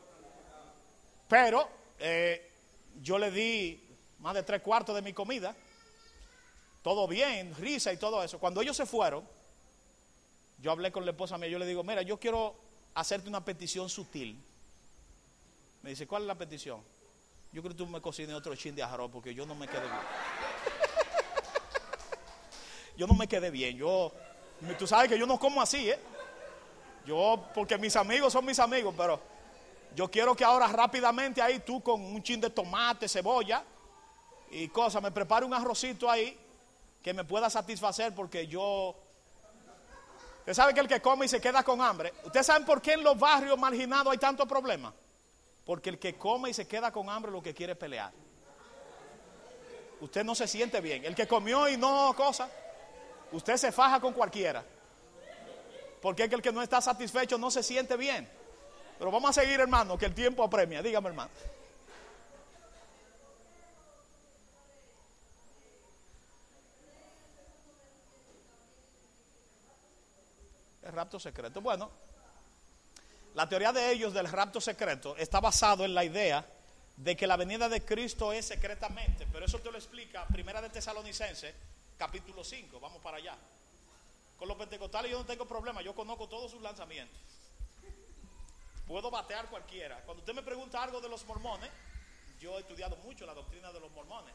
Pero 1.30 1.70
eh, 2.00 2.52
yo 3.02 3.18
le 3.18 3.32
di 3.32 3.82
más 4.20 4.34
de 4.34 4.44
tres 4.44 4.62
cuartos 4.62 4.96
de 4.96 5.02
mi 5.02 5.14
comida, 5.14 5.56
todo 6.84 7.08
bien, 7.08 7.56
risa 7.56 7.92
y 7.92 7.98
todo 7.98 8.22
eso. 8.22 8.38
Cuando 8.38 8.62
ellos 8.62 8.76
se 8.76 8.86
fueron, 8.86 9.24
yo 10.60 10.72
hablé 10.72 10.92
con 10.92 11.06
la 11.06 11.12
esposa 11.12 11.38
mía, 11.38 11.48
yo 11.48 11.58
le 11.58 11.66
digo, 11.66 11.84
mira, 11.84 12.02
yo 12.02 12.20
quiero 12.20 12.56
hacerte 12.94 13.30
una 13.30 13.44
petición 13.44 13.90
sutil. 13.90 14.38
Me 15.82 15.92
dice, 15.92 16.06
¿cuál 16.06 16.24
es 16.24 16.28
la 16.28 16.36
petición? 16.36 16.82
Yo 17.54 17.62
creo 17.62 17.72
que 17.72 17.78
tú 17.78 17.88
me 17.88 18.02
cocines 18.02 18.36
otro 18.36 18.54
chin 18.56 18.76
de 18.76 18.84
arroz 18.84 19.10
porque 19.12 19.34
yo 19.34 19.46
no 19.46 19.56
me 19.56 19.68
quedé 19.68 19.82
bien 19.82 19.92
yo 22.98 23.08
no 23.08 23.14
me 23.14 23.28
quedé 23.28 23.50
bien. 23.50 23.78
Yo, 23.78 24.12
tú 24.78 24.86
sabes 24.86 25.10
que 25.10 25.18
yo 25.18 25.26
no 25.26 25.40
como 25.40 25.62
así, 25.62 25.90
¿eh? 25.90 26.00
Yo, 27.06 27.46
porque 27.54 27.78
mis 27.78 27.96
amigos 27.96 28.34
son 28.34 28.46
mis 28.46 28.60
amigos, 28.60 28.94
pero 28.98 29.20
yo 29.96 30.10
quiero 30.10 30.36
que 30.36 30.44
ahora 30.44 30.68
rápidamente 30.68 31.42
ahí 31.42 31.60
tú 31.60 31.82
con 31.82 32.02
un 32.02 32.22
chin 32.24 32.42
de 32.42 32.50
tomate, 32.50 33.08
cebolla 33.08 33.64
y 34.52 34.68
cosas, 34.68 35.02
me 35.02 35.12
prepare 35.12 35.46
un 35.46 35.54
arrocito 35.54 36.10
ahí 36.10 36.43
que 37.04 37.14
me 37.14 37.26
pueda 37.26 37.50
satisfacer 37.50 38.16
porque 38.16 38.48
yo... 38.48 38.96
Usted 40.40 40.54
sabe 40.54 40.74
que 40.74 40.80
el 40.80 40.88
que 40.88 41.02
come 41.02 41.26
y 41.26 41.30
se 41.30 41.40
queda 41.40 41.64
con 41.64 41.82
hambre. 41.82 42.14
¿Ustedes 42.24 42.46
saben 42.46 42.66
por 42.66 42.82
qué 42.82 42.94
en 42.94 43.04
los 43.04 43.18
barrios 43.18 43.58
marginados 43.58 44.12
hay 44.12 44.18
tantos 44.18 44.48
problemas? 44.48 44.94
Porque 45.66 45.90
el 45.90 46.00
que 46.00 46.18
come 46.18 46.50
y 46.50 46.54
se 46.54 46.68
queda 46.68 46.92
con 46.92 47.10
hambre 47.10 47.32
lo 47.32 47.42
que 47.42 47.54
quiere 47.54 47.74
es 47.74 47.78
pelear. 47.78 48.12
Usted 50.02 50.24
no 50.24 50.36
se 50.36 50.48
siente 50.48 50.82
bien. 50.82 51.06
El 51.06 51.16
que 51.16 51.28
comió 51.28 51.70
y 51.70 51.78
no 51.78 52.14
cosa, 52.18 52.50
Usted 53.34 53.58
se 53.58 53.72
faja 53.72 54.00
con 54.00 54.14
cualquiera. 54.14 54.64
Porque 56.02 56.24
es 56.24 56.30
que 56.30 56.36
el 56.36 56.42
que 56.42 56.52
no 56.52 56.62
está 56.62 56.80
satisfecho 56.82 57.38
no 57.38 57.50
se 57.50 57.64
siente 57.64 57.98
bien. 57.98 58.30
Pero 59.00 59.12
vamos 59.12 59.36
a 59.36 59.42
seguir, 59.42 59.60
hermano, 59.60 59.98
que 59.98 60.06
el 60.06 60.14
tiempo 60.14 60.44
apremia. 60.44 60.84
Dígame, 60.84 61.10
hermano. 61.10 61.32
Rapto 70.94 71.20
secreto. 71.20 71.62
Bueno, 71.62 71.90
la 73.34 73.50
teoría 73.50 73.72
de 73.72 73.92
ellos 73.92 74.14
del 74.14 74.30
rapto 74.30 74.62
secreto 74.62 75.16
está 75.18 75.40
basado 75.40 75.86
en 75.86 75.94
la 75.94 76.04
idea 76.06 76.46
de 76.96 77.16
que 77.16 77.26
la 77.26 77.36
venida 77.36 77.68
de 77.68 77.84
Cristo 77.84 78.32
es 78.32 78.46
secretamente, 78.46 79.28
pero 79.32 79.46
eso 79.46 79.60
te 79.60 79.72
lo 79.72 79.78
explica 79.78 80.28
Primera 80.28 80.62
de 80.62 80.70
Tesalonicense, 80.70 81.54
capítulo 81.98 82.44
5, 82.44 82.80
vamos 82.80 83.02
para 83.02 83.18
allá. 83.18 83.36
Con 84.38 84.48
los 84.48 84.58
pentecostales 84.58 85.12
yo 85.12 85.18
no 85.18 85.26
tengo 85.26 85.48
problema, 85.48 85.82
yo 85.82 85.96
conozco 85.96 86.28
todos 86.28 86.52
sus 86.52 86.62
lanzamientos. 86.62 87.20
Puedo 88.86 89.10
batear 89.10 89.50
cualquiera. 89.50 90.02
Cuando 90.06 90.22
usted 90.22 90.34
me 90.34 90.44
pregunta 90.44 90.84
algo 90.84 91.02
de 91.02 91.10
los 91.10 91.26
mormones, 91.26 91.70
yo 92.40 92.58
he 92.58 92.62
estudiado 92.62 92.98
mucho 92.98 93.26
la 93.26 93.34
doctrina 93.34 93.72
de 93.72 93.80
los 93.80 93.92
mormones 93.92 94.34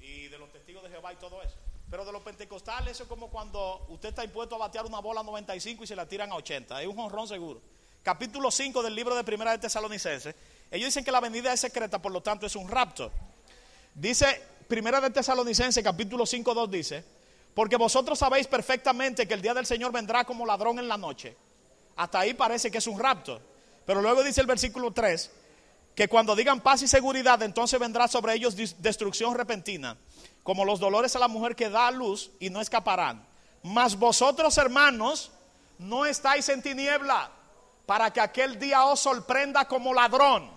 y 0.00 0.28
de 0.28 0.38
los 0.38 0.52
testigos 0.52 0.82
de 0.84 0.90
Jehová 0.90 1.12
y 1.12 1.16
todo 1.16 1.42
eso. 1.42 1.56
Pero 1.90 2.04
de 2.04 2.12
los 2.12 2.22
pentecostales, 2.22 2.92
eso 2.92 3.02
es 3.04 3.08
como 3.08 3.28
cuando 3.28 3.86
usted 3.88 4.10
está 4.10 4.24
impuesto 4.24 4.56
a 4.56 4.58
batear 4.58 4.86
una 4.86 5.00
bola 5.00 5.20
a 5.20 5.24
95 5.24 5.84
y 5.84 5.86
se 5.86 5.96
la 5.96 6.06
tiran 6.06 6.32
a 6.32 6.36
80. 6.36 6.82
Es 6.82 6.88
un 6.88 6.98
honrón 6.98 7.28
seguro. 7.28 7.60
Capítulo 8.02 8.50
5 8.50 8.82
del 8.82 8.94
libro 8.94 9.14
de 9.14 9.24
Primera 9.24 9.52
de 9.52 9.58
Tesalonicenses. 9.58 10.34
Ellos 10.70 10.88
dicen 10.88 11.04
que 11.04 11.12
la 11.12 11.20
venida 11.20 11.52
es 11.52 11.60
secreta, 11.60 12.00
por 12.00 12.12
lo 12.12 12.22
tanto 12.22 12.46
es 12.46 12.56
un 12.56 12.68
rapto. 12.68 13.10
Dice 13.94 14.42
Primera 14.68 15.00
de 15.00 15.10
Tesalonicenses, 15.10 15.84
capítulo 15.84 16.26
5, 16.26 16.54
2 16.54 16.70
dice, 16.70 17.04
porque 17.54 17.76
vosotros 17.76 18.18
sabéis 18.18 18.46
perfectamente 18.46 19.28
que 19.28 19.34
el 19.34 19.42
día 19.42 19.54
del 19.54 19.66
Señor 19.66 19.92
vendrá 19.92 20.24
como 20.24 20.44
ladrón 20.44 20.78
en 20.78 20.88
la 20.88 20.96
noche. 20.96 21.36
Hasta 21.96 22.20
ahí 22.20 22.34
parece 22.34 22.70
que 22.70 22.78
es 22.78 22.86
un 22.86 22.98
rapto. 22.98 23.40
Pero 23.86 24.02
luego 24.02 24.22
dice 24.22 24.40
el 24.40 24.46
versículo 24.46 24.90
3, 24.90 25.30
que 25.94 26.08
cuando 26.08 26.34
digan 26.34 26.60
paz 26.60 26.82
y 26.82 26.88
seguridad, 26.88 27.42
entonces 27.42 27.78
vendrá 27.78 28.08
sobre 28.08 28.34
ellos 28.34 28.56
destrucción 28.56 29.34
repentina, 29.34 29.96
como 30.42 30.64
los 30.64 30.80
dolores 30.80 31.14
a 31.14 31.20
la 31.20 31.28
mujer 31.28 31.54
que 31.54 31.70
da 31.70 31.86
a 31.86 31.90
luz 31.90 32.30
y 32.40 32.50
no 32.50 32.60
escaparán. 32.60 33.24
Mas 33.62 33.98
vosotros, 33.98 34.58
hermanos, 34.58 35.30
no 35.78 36.04
estáis 36.04 36.48
en 36.48 36.62
tiniebla 36.62 37.30
para 37.86 38.12
que 38.12 38.20
aquel 38.20 38.58
día 38.58 38.84
os 38.84 39.00
sorprenda 39.00 39.66
como 39.66 39.94
ladrón. 39.94 40.50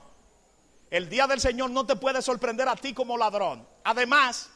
El 0.90 1.10
día 1.10 1.28
del 1.28 1.40
Señor 1.40 1.70
no 1.70 1.86
te 1.86 1.96
puede 1.96 2.22
sorprender 2.22 2.68
a 2.68 2.76
ti 2.76 2.94
como 2.94 3.18
ladrón. 3.18 3.68
Además, 3.84 4.50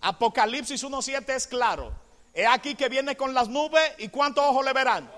Apocalipsis 0.00 0.84
1.7 0.84 1.34
es 1.34 1.46
claro. 1.46 1.92
He 2.32 2.46
aquí 2.46 2.74
que 2.74 2.88
viene 2.88 3.16
con 3.16 3.34
las 3.34 3.48
nubes 3.48 3.92
y 3.98 4.08
cuántos 4.08 4.44
ojos 4.44 4.64
le 4.64 4.72
verán. 4.72 5.10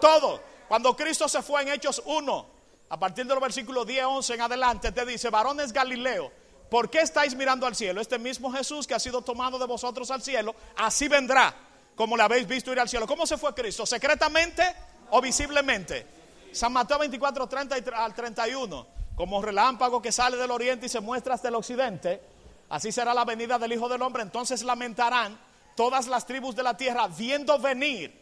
Todo. 0.00 0.42
Cuando 0.68 0.94
Cristo 0.96 1.28
se 1.28 1.42
fue 1.42 1.62
en 1.62 1.68
Hechos 1.68 2.02
1, 2.04 2.57
a 2.90 2.98
partir 2.98 3.26
del 3.26 3.38
versículo 3.38 3.84
10, 3.84 4.04
11 4.04 4.34
en 4.34 4.40
adelante, 4.40 4.92
te 4.92 5.04
dice, 5.04 5.28
varones 5.28 5.72
Galileo, 5.72 6.32
¿por 6.70 6.88
qué 6.88 7.00
estáis 7.00 7.34
mirando 7.34 7.66
al 7.66 7.76
cielo? 7.76 8.00
Este 8.00 8.18
mismo 8.18 8.50
Jesús 8.50 8.86
que 8.86 8.94
ha 8.94 8.98
sido 8.98 9.20
tomado 9.22 9.58
de 9.58 9.66
vosotros 9.66 10.10
al 10.10 10.22
cielo, 10.22 10.54
así 10.76 11.06
vendrá, 11.06 11.54
como 11.94 12.16
le 12.16 12.22
habéis 12.22 12.46
visto 12.46 12.72
ir 12.72 12.80
al 12.80 12.88
cielo. 12.88 13.06
¿Cómo 13.06 13.26
se 13.26 13.36
fue 13.36 13.54
Cristo? 13.54 13.84
¿Secretamente 13.84 14.62
o 15.10 15.20
visiblemente? 15.20 16.06
San 16.52 16.72
Mateo 16.72 16.98
24, 16.98 17.46
30 17.46 17.76
al 17.94 18.14
31, 18.14 18.86
como 19.14 19.42
relámpago 19.42 20.00
que 20.00 20.10
sale 20.10 20.38
del 20.38 20.50
oriente 20.50 20.86
y 20.86 20.88
se 20.88 21.00
muestra 21.00 21.34
hasta 21.34 21.48
el 21.48 21.56
occidente, 21.56 22.22
así 22.70 22.90
será 22.90 23.12
la 23.12 23.26
venida 23.26 23.58
del 23.58 23.72
Hijo 23.74 23.88
del 23.88 24.00
Hombre. 24.00 24.22
Entonces 24.22 24.62
lamentarán 24.62 25.38
todas 25.76 26.06
las 26.06 26.24
tribus 26.24 26.56
de 26.56 26.62
la 26.62 26.74
tierra 26.74 27.06
viendo 27.06 27.58
venir 27.58 28.18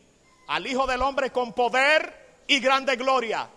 al 0.49 0.67
Hijo 0.67 0.89
del 0.89 1.03
Hombre 1.03 1.31
con 1.31 1.53
poder 1.53 2.43
y 2.49 2.59
grande 2.59 2.97
gloria 2.97 3.49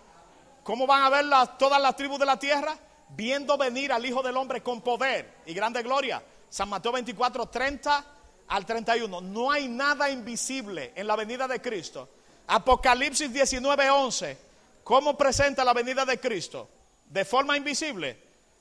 ¿Cómo 0.70 0.86
van 0.86 1.02
a 1.02 1.10
ver 1.10 1.24
todas 1.58 1.82
las 1.82 1.96
tribus 1.96 2.20
de 2.20 2.26
la 2.26 2.38
tierra? 2.38 2.78
Viendo 3.08 3.58
venir 3.58 3.92
al 3.92 4.06
Hijo 4.06 4.22
del 4.22 4.36
Hombre 4.36 4.62
con 4.62 4.82
poder 4.82 5.38
y 5.44 5.52
grande 5.52 5.82
gloria. 5.82 6.22
San 6.48 6.68
Mateo 6.68 6.92
24, 6.92 7.46
30 7.46 8.06
al 8.46 8.64
31. 8.64 9.20
No 9.20 9.50
hay 9.50 9.66
nada 9.66 10.08
invisible 10.08 10.92
en 10.94 11.08
la 11.08 11.16
venida 11.16 11.48
de 11.48 11.60
Cristo. 11.60 12.08
Apocalipsis 12.46 13.32
19, 13.32 13.90
11. 13.90 14.38
¿Cómo 14.84 15.18
presenta 15.18 15.64
la 15.64 15.72
venida 15.72 16.04
de 16.04 16.20
Cristo? 16.20 16.68
De 17.04 17.24
forma 17.24 17.56
invisible. 17.56 18.16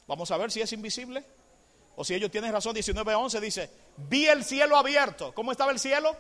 Vamos 0.07 0.31
a 0.31 0.37
ver 0.37 0.49
si 0.49 0.61
es 0.61 0.73
invisible. 0.73 1.23
O 1.95 2.03
si 2.03 2.15
ellos 2.15 2.31
tienen 2.31 2.51
razón, 2.51 2.73
19, 2.73 3.13
11 3.13 3.39
dice, 3.39 3.69
vi 3.97 4.25
el 4.25 4.43
cielo 4.43 4.77
abierto. 4.77 5.31
¿Cómo 5.35 5.51
estaba 5.51 5.71
el 5.71 5.77
cielo? 5.77 6.17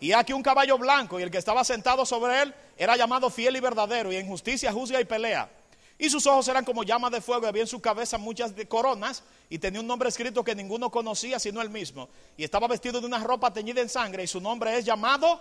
Y 0.00 0.12
aquí 0.12 0.32
un 0.32 0.42
caballo 0.42 0.76
blanco 0.78 1.18
y 1.18 1.22
el 1.22 1.30
que 1.30 1.38
estaba 1.38 1.64
sentado 1.64 2.04
sobre 2.04 2.42
él 2.42 2.54
era 2.76 2.96
llamado 2.96 3.30
fiel 3.30 3.56
y 3.56 3.60
verdadero 3.60 4.12
y 4.12 4.16
en 4.16 4.26
justicia 4.26 4.72
juzga 4.72 5.00
y 5.00 5.04
pelea. 5.04 5.48
Y 5.96 6.10
sus 6.10 6.26
ojos 6.26 6.48
eran 6.48 6.64
como 6.64 6.82
llamas 6.82 7.12
de 7.12 7.20
fuego 7.20 7.44
y 7.44 7.48
había 7.48 7.62
en 7.62 7.68
su 7.68 7.80
cabeza 7.80 8.18
muchas 8.18 8.52
coronas 8.68 9.22
y 9.48 9.58
tenía 9.58 9.80
un 9.80 9.86
nombre 9.86 10.08
escrito 10.08 10.42
que 10.42 10.54
ninguno 10.54 10.90
conocía 10.90 11.38
sino 11.38 11.62
él 11.62 11.70
mismo. 11.70 12.08
Y 12.36 12.44
estaba 12.44 12.66
vestido 12.66 13.00
de 13.00 13.06
una 13.06 13.18
ropa 13.18 13.52
teñida 13.52 13.80
en 13.80 13.88
sangre 13.88 14.24
y 14.24 14.26
su 14.26 14.40
nombre 14.40 14.76
es 14.76 14.84
llamado 14.84 15.40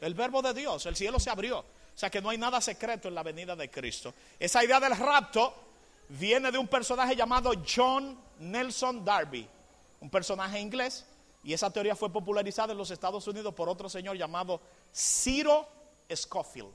el 0.00 0.14
verbo 0.14 0.42
de 0.42 0.52
Dios. 0.52 0.84
El 0.86 0.96
cielo 0.96 1.18
se 1.18 1.30
abrió. 1.30 1.58
O 1.58 1.98
sea 1.98 2.10
que 2.10 2.20
no 2.20 2.28
hay 2.28 2.38
nada 2.38 2.60
secreto 2.60 3.08
en 3.08 3.14
la 3.14 3.22
venida 3.22 3.54
de 3.56 3.70
Cristo. 3.70 4.12
Esa 4.38 4.64
idea 4.64 4.80
del 4.80 4.96
rapto 4.96 5.54
viene 6.08 6.50
de 6.50 6.58
un 6.58 6.68
personaje 6.68 7.16
llamado 7.16 7.52
John 7.66 8.18
Nelson 8.40 9.04
Darby, 9.04 9.48
un 10.00 10.10
personaje 10.10 10.58
inglés 10.60 11.06
y 11.44 11.52
esa 11.52 11.70
teoría 11.70 11.94
fue 11.94 12.10
popularizada 12.10 12.72
en 12.72 12.78
los 12.78 12.90
Estados 12.90 13.26
Unidos 13.28 13.52
por 13.54 13.68
otro 13.68 13.88
señor 13.88 14.16
llamado 14.16 14.60
Ciro 14.92 15.68
Scofield. 16.12 16.72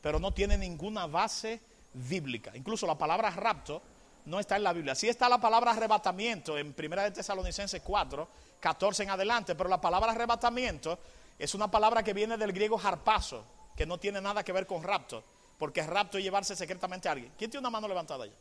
Pero 0.00 0.20
no 0.20 0.32
tiene 0.32 0.56
ninguna 0.56 1.06
base 1.06 1.60
bíblica. 1.92 2.52
Incluso 2.54 2.86
la 2.86 2.96
palabra 2.96 3.30
rapto 3.30 3.82
no 4.26 4.38
está 4.38 4.56
en 4.56 4.62
la 4.62 4.72
Biblia. 4.72 4.94
Sí 4.94 5.08
está 5.08 5.28
la 5.28 5.40
palabra 5.40 5.72
arrebatamiento 5.72 6.56
en 6.56 6.74
1 6.78 7.02
de 7.02 7.10
Tesalonicenses 7.10 7.82
4, 7.82 8.28
14 8.60 9.02
en 9.02 9.10
adelante, 9.10 9.56
pero 9.56 9.68
la 9.68 9.80
palabra 9.80 10.12
arrebatamiento 10.12 10.98
es 11.36 11.52
una 11.54 11.68
palabra 11.68 12.04
que 12.04 12.12
viene 12.12 12.36
del 12.36 12.52
griego 12.52 12.80
harpazo, 12.80 13.44
que 13.76 13.86
no 13.86 13.98
tiene 13.98 14.20
nada 14.20 14.44
que 14.44 14.52
ver 14.52 14.68
con 14.68 14.84
rapto, 14.84 15.24
porque 15.58 15.82
rapto 15.82 16.18
es 16.18 16.24
llevarse 16.24 16.54
secretamente 16.54 17.08
a 17.08 17.12
alguien. 17.12 17.32
¿Quién 17.36 17.50
tiene 17.50 17.60
una 17.60 17.70
mano 17.70 17.88
levantada 17.88 18.24
allá? 18.24 18.34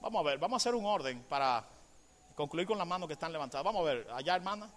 Vamos 0.00 0.20
a 0.20 0.24
ver, 0.24 0.38
vamos 0.38 0.54
a 0.54 0.62
hacer 0.62 0.74
un 0.74 0.84
orden 0.84 1.22
para 1.22 1.64
concluir 2.34 2.66
con 2.66 2.78
las 2.78 2.86
manos 2.86 3.06
que 3.06 3.14
están 3.14 3.32
levantadas. 3.32 3.64
Vamos 3.64 3.82
a 3.82 3.92
ver, 3.92 4.06
allá 4.12 4.36
hermana. 4.36 4.70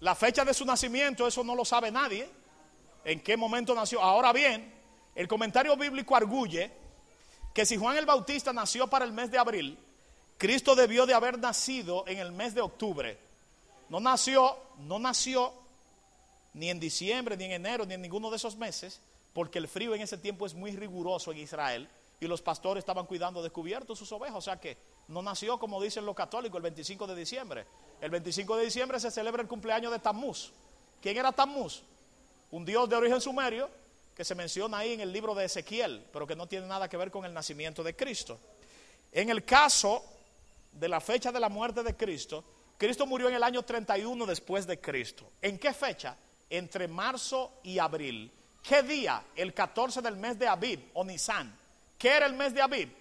La 0.00 0.14
fecha 0.14 0.44
de 0.44 0.52
su 0.52 0.64
nacimiento, 0.64 1.26
eso 1.26 1.42
no 1.42 1.54
lo 1.54 1.64
sabe 1.64 1.90
nadie. 1.90 2.28
En 3.04 3.20
qué 3.22 3.36
momento 3.36 3.74
nació. 3.74 4.02
Ahora 4.02 4.32
bien, 4.32 4.72
el 5.14 5.26
comentario 5.26 5.76
bíblico 5.76 6.14
arguye 6.14 6.70
que 7.54 7.64
si 7.64 7.76
Juan 7.76 7.96
el 7.96 8.04
Bautista 8.04 8.52
nació 8.52 8.88
para 8.88 9.04
el 9.04 9.12
mes 9.12 9.30
de 9.30 9.38
abril, 9.38 9.78
Cristo 10.36 10.74
debió 10.74 11.06
de 11.06 11.14
haber 11.14 11.38
nacido 11.38 12.04
en 12.06 12.18
el 12.18 12.30
mes 12.32 12.54
de 12.54 12.60
octubre. 12.60 13.18
No 13.88 14.00
nació, 14.00 14.58
no 14.78 14.98
nació 14.98 15.54
ni 16.52 16.68
en 16.68 16.80
diciembre, 16.80 17.36
ni 17.36 17.44
en 17.44 17.52
enero, 17.52 17.86
ni 17.86 17.94
en 17.94 18.02
ninguno 18.02 18.30
de 18.30 18.36
esos 18.36 18.56
meses, 18.56 19.00
porque 19.36 19.58
el 19.58 19.68
frío 19.68 19.94
en 19.94 20.00
ese 20.00 20.16
tiempo 20.16 20.46
es 20.46 20.54
muy 20.54 20.74
riguroso 20.74 21.30
en 21.30 21.36
Israel 21.36 21.86
y 22.18 22.26
los 22.26 22.40
pastores 22.40 22.80
estaban 22.80 23.04
cuidando 23.04 23.42
descubiertos 23.42 23.98
sus 23.98 24.10
ovejas, 24.10 24.38
o 24.38 24.40
sea 24.40 24.58
que 24.58 24.78
no 25.08 25.20
nació 25.20 25.58
como 25.58 25.78
dicen 25.78 26.06
los 26.06 26.16
católicos 26.16 26.56
el 26.56 26.62
25 26.62 27.06
de 27.06 27.14
diciembre. 27.14 27.66
El 28.00 28.10
25 28.10 28.56
de 28.56 28.64
diciembre 28.64 28.98
se 28.98 29.10
celebra 29.10 29.42
el 29.42 29.46
cumpleaños 29.46 29.92
de 29.92 29.98
Tammuz. 29.98 30.54
¿Quién 31.02 31.18
era 31.18 31.32
Tammuz? 31.32 31.82
Un 32.50 32.64
dios 32.64 32.88
de 32.88 32.96
origen 32.96 33.20
sumerio 33.20 33.68
que 34.16 34.24
se 34.24 34.34
menciona 34.34 34.78
ahí 34.78 34.94
en 34.94 35.00
el 35.00 35.12
libro 35.12 35.34
de 35.34 35.44
Ezequiel, 35.44 36.06
pero 36.14 36.26
que 36.26 36.34
no 36.34 36.46
tiene 36.46 36.66
nada 36.66 36.88
que 36.88 36.96
ver 36.96 37.10
con 37.10 37.26
el 37.26 37.34
nacimiento 37.34 37.82
de 37.82 37.94
Cristo. 37.94 38.38
En 39.12 39.28
el 39.28 39.44
caso 39.44 40.02
de 40.72 40.88
la 40.88 41.02
fecha 41.02 41.30
de 41.30 41.40
la 41.40 41.50
muerte 41.50 41.82
de 41.82 41.94
Cristo, 41.94 42.42
Cristo 42.78 43.04
murió 43.04 43.28
en 43.28 43.34
el 43.34 43.42
año 43.42 43.62
31 43.62 44.24
después 44.24 44.66
de 44.66 44.80
Cristo. 44.80 45.28
¿En 45.42 45.58
qué 45.58 45.74
fecha? 45.74 46.16
Entre 46.48 46.88
marzo 46.88 47.52
y 47.64 47.78
abril. 47.78 48.32
¿Qué 48.66 48.82
día? 48.82 49.22
El 49.36 49.54
14 49.54 50.02
del 50.02 50.16
mes 50.16 50.36
de 50.40 50.48
Abib 50.48 50.90
o 50.94 51.04
Nisan. 51.04 51.56
¿Qué 51.96 52.08
era 52.08 52.26
el 52.26 52.32
mes 52.32 52.52
de 52.52 52.60
Abib? 52.60 52.92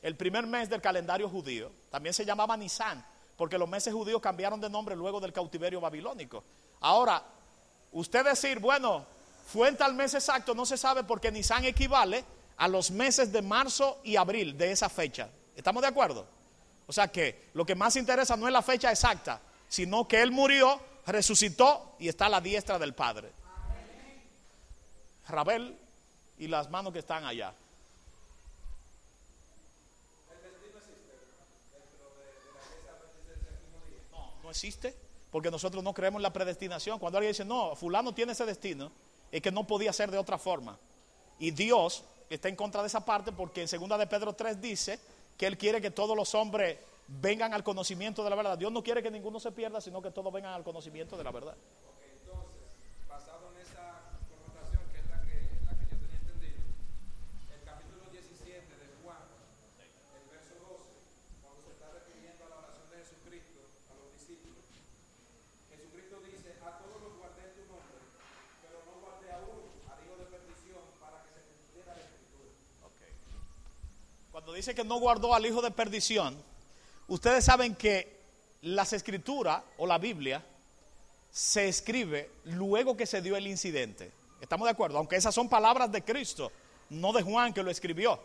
El 0.00 0.14
primer 0.14 0.46
mes 0.46 0.70
del 0.70 0.80
calendario 0.80 1.28
judío. 1.28 1.72
También 1.90 2.14
se 2.14 2.24
llamaba 2.24 2.56
Nisan, 2.56 3.04
porque 3.36 3.58
los 3.58 3.68
meses 3.68 3.92
judíos 3.92 4.22
cambiaron 4.22 4.60
de 4.60 4.70
nombre 4.70 4.94
luego 4.94 5.18
del 5.18 5.32
cautiverio 5.32 5.80
babilónico. 5.80 6.44
Ahora, 6.78 7.20
usted 7.90 8.24
decir, 8.24 8.60
bueno, 8.60 9.04
fue 9.48 9.66
en 9.66 9.76
tal 9.76 9.94
mes 9.94 10.14
exacto, 10.14 10.54
no 10.54 10.64
se 10.64 10.76
sabe 10.76 11.02
porque 11.02 11.32
Nisan 11.32 11.64
equivale 11.64 12.24
a 12.56 12.68
los 12.68 12.92
meses 12.92 13.32
de 13.32 13.42
marzo 13.42 14.00
y 14.04 14.14
abril 14.14 14.56
de 14.56 14.70
esa 14.70 14.88
fecha. 14.88 15.28
¿Estamos 15.56 15.82
de 15.82 15.88
acuerdo? 15.88 16.28
O 16.86 16.92
sea 16.92 17.08
que 17.08 17.48
lo 17.54 17.66
que 17.66 17.74
más 17.74 17.96
interesa 17.96 18.36
no 18.36 18.46
es 18.46 18.52
la 18.52 18.62
fecha 18.62 18.92
exacta, 18.92 19.40
sino 19.68 20.06
que 20.06 20.22
Él 20.22 20.30
murió, 20.30 20.80
resucitó 21.06 21.96
y 21.98 22.06
está 22.06 22.26
a 22.26 22.28
la 22.28 22.40
diestra 22.40 22.78
del 22.78 22.94
Padre. 22.94 23.32
Rabel 25.28 25.78
y 26.38 26.48
las 26.48 26.70
manos 26.70 26.92
que 26.92 27.00
están 27.00 27.24
allá. 27.24 27.54
No, 34.12 34.32
no 34.42 34.50
existe, 34.50 34.94
porque 35.30 35.50
nosotros 35.50 35.82
no 35.84 35.92
creemos 35.92 36.18
en 36.18 36.22
la 36.22 36.32
predestinación. 36.32 36.98
Cuando 36.98 37.18
alguien 37.18 37.32
dice, 37.32 37.44
no, 37.44 37.76
fulano 37.76 38.14
tiene 38.14 38.32
ese 38.32 38.46
destino, 38.46 38.90
es 39.30 39.42
que 39.42 39.52
no 39.52 39.66
podía 39.66 39.92
ser 39.92 40.10
de 40.10 40.18
otra 40.18 40.38
forma. 40.38 40.78
Y 41.38 41.50
Dios 41.50 42.04
está 42.30 42.48
en 42.48 42.56
contra 42.56 42.80
de 42.80 42.88
esa 42.88 43.04
parte 43.04 43.32
porque 43.32 43.62
en 43.62 43.68
segunda 43.68 43.98
de 43.98 44.06
Pedro 44.06 44.32
3 44.32 44.60
dice 44.60 44.98
que 45.36 45.46
Él 45.46 45.56
quiere 45.56 45.80
que 45.80 45.90
todos 45.90 46.16
los 46.16 46.34
hombres 46.34 46.78
vengan 47.06 47.54
al 47.54 47.62
conocimiento 47.62 48.24
de 48.24 48.30
la 48.30 48.36
verdad. 48.36 48.58
Dios 48.58 48.72
no 48.72 48.82
quiere 48.82 49.02
que 49.02 49.10
ninguno 49.10 49.40
se 49.40 49.52
pierda, 49.52 49.80
sino 49.80 50.02
que 50.02 50.10
todos 50.10 50.32
vengan 50.32 50.52
al 50.52 50.64
conocimiento 50.64 51.16
de 51.16 51.24
la 51.24 51.30
verdad. 51.30 51.56
Dice 74.58 74.74
que 74.74 74.82
no 74.82 74.98
guardó 74.98 75.34
al 75.34 75.46
hijo 75.46 75.62
de 75.62 75.70
perdición, 75.70 76.36
ustedes 77.06 77.44
saben 77.44 77.76
que 77.76 78.18
las 78.62 78.92
escrituras 78.92 79.62
o 79.76 79.86
la 79.86 79.98
Biblia 79.98 80.44
se 81.30 81.68
escribe 81.68 82.32
luego 82.42 82.96
que 82.96 83.06
se 83.06 83.22
dio 83.22 83.36
el 83.36 83.46
incidente. 83.46 84.10
¿Estamos 84.40 84.66
de 84.66 84.72
acuerdo? 84.72 84.98
Aunque 84.98 85.14
esas 85.14 85.32
son 85.32 85.48
palabras 85.48 85.92
de 85.92 86.02
Cristo, 86.02 86.50
no 86.90 87.12
de 87.12 87.22
Juan 87.22 87.54
que 87.54 87.62
lo 87.62 87.70
escribió. 87.70 88.20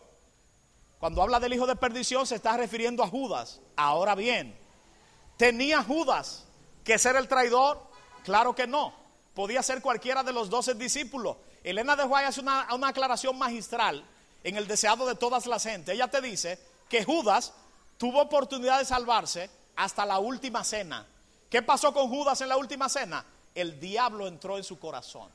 Cuando 1.00 1.22
habla 1.22 1.40
del 1.40 1.54
hijo 1.54 1.68
de 1.68 1.76
perdición 1.76 2.26
se 2.26 2.36
está 2.36 2.58
refiriendo 2.58 3.04
a 3.04 3.08
Judas. 3.08 3.62
Ahora 3.76 4.16
bien, 4.16 4.58
¿tenía 5.38 5.84
Judas 5.84 6.46
que 6.84 6.98
ser 6.98 7.16
el 7.16 7.28
traidor? 7.28 7.80
Claro 8.24 8.56
que 8.56 8.66
no. 8.66 8.92
Podía 9.36 9.62
ser 9.62 9.84
cualquiera 9.84 10.24
de 10.24 10.34
los 10.34 10.50
doce 10.50 10.74
discípulos. 10.74 11.38
Elena 11.64 11.96
de 11.96 12.06
Guay 12.06 12.26
hace 12.26 12.42
una 12.42 12.88
aclaración 12.88 13.38
magistral 13.38 14.04
en 14.44 14.58
el 14.58 14.68
deseado 14.68 15.06
de 15.06 15.16
todas 15.16 15.46
las 15.46 15.64
gentes. 15.64 15.96
Ella 15.96 16.10
te 16.10 16.22
dice 16.22 16.60
que 16.90 17.04
Judas 17.04 17.54
tuvo 17.98 18.22
oportunidad 18.22 18.80
de 18.80 18.86
salvarse 18.86 19.50
hasta 19.76 20.06
la 20.06 20.20
última 20.20 20.64
cena. 20.64 21.06
¿Qué 21.50 21.62
pasó 21.62 21.94
con 21.94 22.10
Judas 22.10 22.42
en 22.42 22.50
la 22.50 22.58
última 22.58 22.90
cena? 22.90 23.26
El 23.56 23.80
diablo 23.80 24.28
entró 24.28 24.58
en 24.58 24.64
su 24.64 24.80
corazón. 24.80 25.30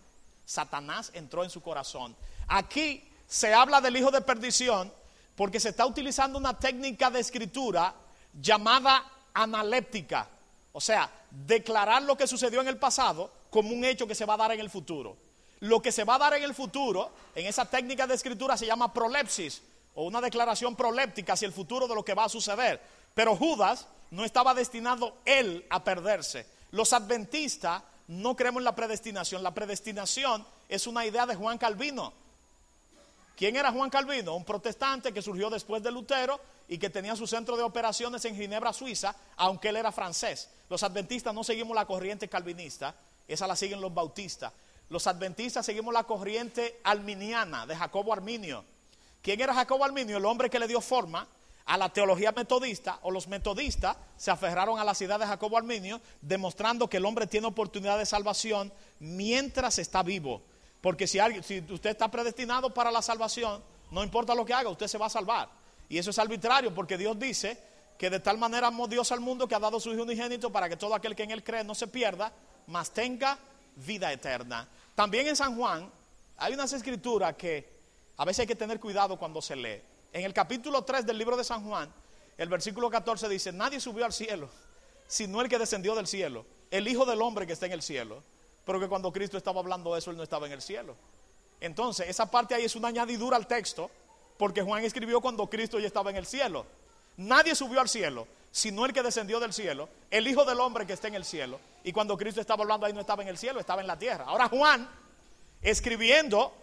Satanás 0.45 1.11
entró 1.15 1.45
en 1.45 1.51
su 1.51 1.63
corazón. 1.63 2.17
Aquí 2.49 3.05
se 3.27 3.53
habla 3.55 3.81
del 3.81 3.97
hijo 3.97 4.11
de 4.11 4.21
perdición 4.21 4.93
porque 5.37 5.61
se 5.61 5.69
está 5.69 5.87
utilizando 5.87 6.39
una 6.39 6.59
técnica 6.59 7.11
de 7.11 7.21
escritura 7.21 7.95
llamada 8.33 9.05
analéptica. 9.35 10.29
O 10.73 10.81
sea, 10.81 11.11
declarar 11.31 12.03
lo 12.03 12.17
que 12.17 12.27
sucedió 12.27 12.61
en 12.61 12.69
el 12.69 12.79
pasado 12.79 13.31
como 13.51 13.71
un 13.71 13.85
hecho 13.85 14.07
que 14.07 14.15
se 14.15 14.25
va 14.25 14.35
a 14.35 14.39
dar 14.39 14.53
en 14.53 14.61
el 14.61 14.71
futuro. 14.71 15.17
Lo 15.61 15.83
que 15.83 15.93
se 15.93 16.05
va 16.05 16.15
a 16.15 16.19
dar 16.19 16.35
en 16.35 16.45
el 16.45 16.55
futuro, 16.55 17.11
en 17.35 17.47
esa 17.47 17.65
técnica 17.65 18.07
de 18.07 18.15
escritura 18.15 18.57
se 18.57 18.67
llama 18.67 18.93
prolepsis 18.93 19.63
o 19.95 20.05
una 20.05 20.21
declaración 20.21 20.77
proléptica 20.77 21.33
hacia 21.33 21.47
el 21.47 21.53
futuro 21.53 21.89
de 21.89 21.95
lo 21.95 22.05
que 22.05 22.15
va 22.15 22.25
a 22.25 22.29
suceder. 22.29 22.81
Pero 23.15 23.35
Judas 23.35 23.87
no 24.11 24.25
estaba 24.25 24.55
destinado 24.55 25.17
él 25.25 25.67
a 25.71 25.83
perderse. 25.83 26.47
Los 26.71 26.93
adventistas 26.93 27.83
no 28.07 28.37
creemos 28.37 28.61
en 28.61 28.65
la 28.65 28.77
predestinación. 28.77 29.43
La 29.43 29.55
predestinación 29.55 30.47
es 30.69 30.87
una 30.87 31.05
idea 31.05 31.27
de 31.27 31.35
Juan 31.35 31.59
Calvino. 31.59 32.13
¿Quién 33.37 33.57
era 33.57 33.73
Juan 33.73 33.91
Calvino? 33.91 34.35
Un 34.35 34.45
protestante 34.45 35.13
que 35.13 35.23
surgió 35.23 35.51
después 35.51 35.83
de 35.83 35.91
Lutero 35.91 36.41
y 36.69 36.79
que 36.79 36.91
tenía 36.91 37.17
su 37.17 37.27
centro 37.27 37.57
de 37.57 37.63
operaciones 37.63 38.25
en 38.25 38.37
Ginebra, 38.37 38.73
Suiza, 38.73 39.15
aunque 39.37 39.69
él 39.69 39.77
era 39.77 39.93
francés. 39.93 40.51
Los 40.69 40.83
adventistas 40.83 41.35
no 41.35 41.45
seguimos 41.45 41.75
la 41.75 41.87
corriente 41.87 42.29
calvinista, 42.29 42.95
esa 43.27 43.47
la 43.47 43.57
siguen 43.57 43.81
los 43.81 43.95
bautistas. 43.95 44.53
Los 44.89 45.07
adventistas 45.07 45.67
seguimos 45.67 45.93
la 45.93 46.05
corriente 46.05 46.81
arminiana 46.83 47.67
de 47.67 47.77
Jacobo 47.77 48.13
Arminio. 48.13 48.65
¿Quién 49.23 49.41
era 49.41 49.55
Jacobo 49.55 49.85
Arminio? 49.85 50.17
El 50.17 50.25
hombre 50.25 50.49
que 50.49 50.59
le 50.59 50.69
dio 50.69 50.81
forma 50.81 51.27
a 51.67 51.77
la 51.77 51.91
teología 51.91 52.33
metodista 52.33 52.99
o 53.03 53.11
los 53.11 53.29
metodistas 53.29 53.97
se 54.17 54.31
aferraron 54.31 54.79
a 54.79 54.85
la 54.85 54.95
ciudad 54.95 55.21
de 55.21 55.27
Jacobo 55.27 55.59
Arminio 55.59 56.01
demostrando 56.23 56.89
que 56.89 56.97
el 56.97 57.05
hombre 57.05 57.27
tiene 57.27 57.47
oportunidad 57.47 57.99
de 57.99 58.07
salvación 58.07 58.73
mientras 58.99 59.79
está 59.79 60.03
vivo. 60.03 60.43
Porque 60.81 61.07
si, 61.07 61.19
si 61.43 61.59
usted 61.71 61.91
está 61.91 62.11
predestinado 62.11 62.73
para 62.73 62.91
la 62.91 63.03
salvación, 63.03 63.63
no 63.91 64.03
importa 64.03 64.35
lo 64.35 64.47
que 64.47 64.55
haga, 64.55 64.71
usted 64.71 64.87
se 64.87 64.97
va 64.97 65.07
a 65.07 65.11
salvar. 65.11 65.51
Y 65.91 65.99
eso 65.99 66.11
es 66.11 66.19
arbitrario 66.19 66.75
porque 66.75 66.97
Dios 66.97 67.19
dice 67.19 67.63
que 67.99 68.09
de 68.09 68.21
tal 68.21 68.39
manera 68.39 68.69
amó 68.69 68.87
Dios 68.89 69.13
al 69.13 69.21
mundo 69.21 69.47
que 69.49 69.55
ha 69.55 69.59
dado 69.59 69.81
su 69.81 69.93
Hijo 69.93 70.05
unigénito 70.05 70.51
para 70.51 70.69
que 70.69 70.77
todo 70.77 70.95
aquel 70.95 71.15
que 71.15 71.25
en 71.25 71.33
él 71.33 71.45
cree 71.45 71.65
no 71.65 71.75
se 71.75 71.89
pierda, 71.89 72.33
mas 72.67 72.91
tenga 72.93 73.39
vida 73.77 74.13
eterna. 74.13 74.69
También 74.99 75.29
en 75.29 75.37
San 75.37 75.57
Juan 75.57 75.89
hay 76.39 76.55
unas 76.55 76.73
escrituras 76.73 77.37
que 77.37 77.65
a 78.17 78.25
veces 78.25 78.41
hay 78.41 78.47
que 78.49 78.57
tener 78.57 78.81
cuidado 78.81 79.17
cuando 79.17 79.41
se 79.41 79.55
lee. 79.55 79.81
En 80.13 80.25
el 80.25 80.35
capítulo 80.35 80.83
3 80.83 81.07
del 81.07 81.17
libro 81.17 81.37
de 81.37 81.45
San 81.45 81.65
Juan, 81.65 81.89
el 82.37 82.49
versículo 82.49 82.91
14 82.91 83.29
dice, 83.29 83.53
nadie 83.53 83.79
subió 83.79 84.05
al 84.05 84.13
cielo, 84.13 84.51
sino 85.07 85.41
el 85.41 85.49
que 85.49 85.57
descendió 85.57 85.95
del 85.95 86.09
cielo, 86.09 86.45
el 86.73 86.89
Hijo 86.89 87.07
del 87.07 87.23
Hombre 87.23 87.47
que 87.47 87.53
está 87.53 87.67
en 87.67 87.75
el 87.75 87.83
cielo. 87.83 88.25
Pero 88.65 88.81
que 88.81 88.89
cuando 88.89 89.13
Cristo 89.13 89.37
estaba 89.37 89.61
hablando 89.61 89.93
de 89.93 90.01
eso, 90.01 90.11
él 90.11 90.17
no 90.17 90.25
estaba 90.25 90.49
en 90.49 90.53
el 90.53 90.63
cielo. 90.63 90.97
Entonces, 91.61 92.09
esa 92.09 92.29
parte 92.29 92.57
ahí 92.57 92.65
es 92.65 92.75
una 92.75 92.89
añadidura 92.89 93.37
al 93.37 93.47
texto, 93.47 93.93
porque 94.37 94.63
Juan 94.63 94.83
escribió 94.83 95.21
cuando 95.21 95.49
Cristo 95.49 95.79
ya 95.79 95.87
estaba 95.87 96.11
en 96.11 96.17
el 96.17 96.27
cielo. 96.27 96.67
Nadie 97.19 97.55
subió 97.55 97.81
al 97.81 97.89
cielo, 97.89 98.27
sino 98.51 98.87
el 98.87 98.93
que 98.93 99.03
descendió 99.03 99.41
del 99.41 99.53
cielo, 99.53 99.89
el 100.11 100.27
Hijo 100.27 100.45
del 100.45 100.61
Hombre 100.61 100.87
que 100.87 100.93
está 100.93 101.09
en 101.09 101.15
el 101.15 101.25
cielo. 101.25 101.61
Y 101.85 101.93
cuando 101.93 102.17
Cristo 102.17 102.41
estaba 102.41 102.63
hablando 102.63 102.87
ahí 102.87 102.93
no 102.93 103.01
estaba 103.01 103.23
en 103.23 103.29
el 103.29 103.37
cielo, 103.37 103.61
estaba 103.61 103.81
en 103.81 103.87
la 103.87 103.99
tierra. 103.99 104.25
Ahora 104.25 104.49
Juan, 104.49 104.89
escribiendo 105.61 106.55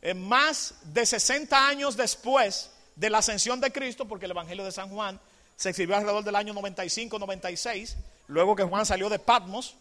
eh, 0.00 0.14
más 0.14 0.74
de 0.82 1.04
60 1.06 1.68
años 1.68 1.96
después 1.96 2.70
de 2.96 3.10
la 3.10 3.18
ascensión 3.18 3.60
de 3.60 3.70
Cristo, 3.70 4.06
porque 4.08 4.24
el 4.24 4.30
Evangelio 4.32 4.64
de 4.64 4.72
San 4.72 4.88
Juan 4.88 5.20
se 5.56 5.70
escribió 5.70 5.96
alrededor 5.96 6.24
del 6.24 6.36
año 6.36 6.54
95-96, 6.54 7.94
luego 8.28 8.56
que 8.56 8.64
Juan 8.64 8.86
salió 8.86 9.08
de 9.08 9.18
Patmos, 9.18 9.76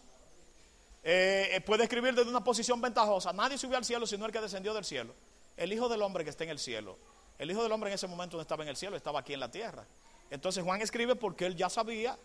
eh, 1.03 1.49
eh, 1.53 1.61
puede 1.61 1.83
escribir 1.83 2.13
desde 2.13 2.29
una 2.29 2.43
posición 2.43 2.81
ventajosa. 2.81 3.33
Nadie 3.33 3.57
subió 3.57 3.77
al 3.77 3.85
cielo 3.85 4.05
sino 4.05 4.25
el 4.25 4.31
que 4.31 4.41
descendió 4.41 4.73
del 4.73 4.85
cielo. 4.85 5.13
El 5.57 5.73
Hijo 5.73 5.89
del 5.89 6.01
Hombre 6.01 6.23
que 6.23 6.29
está 6.29 6.43
en 6.43 6.51
el 6.51 6.59
cielo. 6.59 6.97
El 7.41 7.49
Hijo 7.49 7.63
del 7.63 7.71
Hombre 7.71 7.89
en 7.89 7.95
ese 7.95 8.05
momento 8.05 8.37
no 8.37 8.41
estaba 8.41 8.61
en 8.61 8.69
el 8.69 8.77
cielo, 8.77 8.95
estaba 8.95 9.21
aquí 9.21 9.33
en 9.33 9.39
la 9.39 9.49
tierra. 9.49 9.83
Entonces 10.29 10.63
Juan 10.63 10.79
escribe 10.79 11.15
porque 11.15 11.47
él 11.47 11.55
ya 11.55 11.71
sabía 11.71 12.15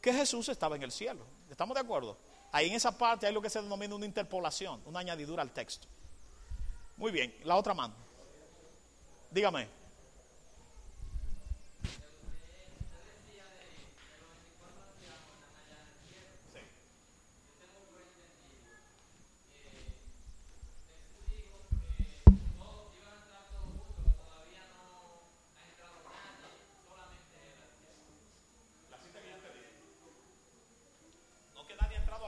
que 0.00 0.12
Jesús 0.12 0.48
estaba 0.48 0.76
en 0.76 0.84
el 0.84 0.92
cielo. 0.92 1.26
¿Estamos 1.50 1.74
de 1.74 1.80
acuerdo? 1.80 2.16
Ahí 2.52 2.68
en 2.68 2.74
esa 2.74 2.96
parte 2.96 3.26
hay 3.26 3.34
lo 3.34 3.42
que 3.42 3.50
se 3.50 3.60
denomina 3.60 3.96
una 3.96 4.06
interpolación, 4.06 4.80
una 4.86 5.00
añadidura 5.00 5.42
al 5.42 5.50
texto. 5.50 5.88
Muy 6.96 7.10
bien, 7.10 7.34
la 7.42 7.56
otra 7.56 7.74
mano. 7.74 7.94
Dígame. 9.32 9.66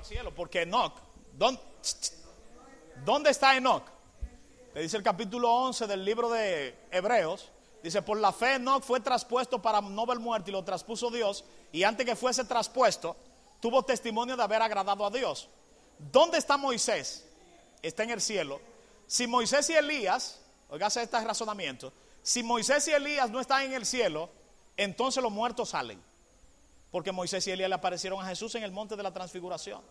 cielo, 0.07 0.33
porque 0.47 0.63
Enoch, 0.63 0.93
¿dónde, 1.33 3.31
está 3.31 3.57
Enoch? 3.57 3.83
Le 4.73 4.83
dice 4.83 4.97
el 4.97 5.03
capítulo 5.03 5.53
11 5.53 5.89
del 5.89 6.05
libro 6.05 6.31
de 6.31 6.73
Hebreos, 6.93 7.51
dice, 7.83 8.01
por 8.01 8.17
la 8.21 8.33
fe 8.33 8.55
Enoch 8.55 8.85
fue 8.85 9.01
traspuesto 9.01 9.61
para 9.61 9.81
no 9.81 10.07
ver 10.07 10.21
muerte 10.21 10.51
y 10.51 10.53
lo 10.53 10.63
traspuso 10.63 11.11
Dios, 11.11 11.45
y 11.73 11.83
antes 11.83 12.07
que 12.07 12.15
fuese 12.15 12.45
traspuesto, 12.45 13.17
tuvo 13.59 13.83
testimonio 13.83 14.37
de 14.37 14.45
haber 14.45 14.63
agradado 14.63 15.05
a 15.05 15.11
Dios. 15.11 15.49
¿Dónde 16.13 16.39
está 16.39 16.57
Moisés? 16.57 17.27
Está 17.83 18.05
en 18.05 18.11
el 18.11 18.21
cielo. 18.21 18.61
Si 19.09 19.27
Moisés 19.27 19.69
y 19.71 19.73
Elías, 19.73 20.39
oígase 20.69 21.03
este 21.03 21.21
razonamiento, 21.23 21.93
si 22.23 22.45
Moisés 22.45 22.87
y 22.87 22.93
Elías 22.93 23.31
no 23.31 23.41
están 23.41 23.63
en 23.63 23.73
el 23.73 23.85
cielo, 23.85 24.31
entonces 24.77 25.21
los 25.21 25.33
muertos 25.33 25.71
salen. 25.71 26.01
Porque 26.97 27.13
Moisés 27.13 27.47
y 27.47 27.51
Elías 27.51 27.69
le 27.69 27.75
aparecieron 27.75 28.25
a 28.25 28.29
Jesús 28.29 28.55
en 28.55 28.63
el 28.63 28.73
monte 28.73 28.97
de 28.97 29.03
la 29.03 29.13
transfiguración. 29.13 29.83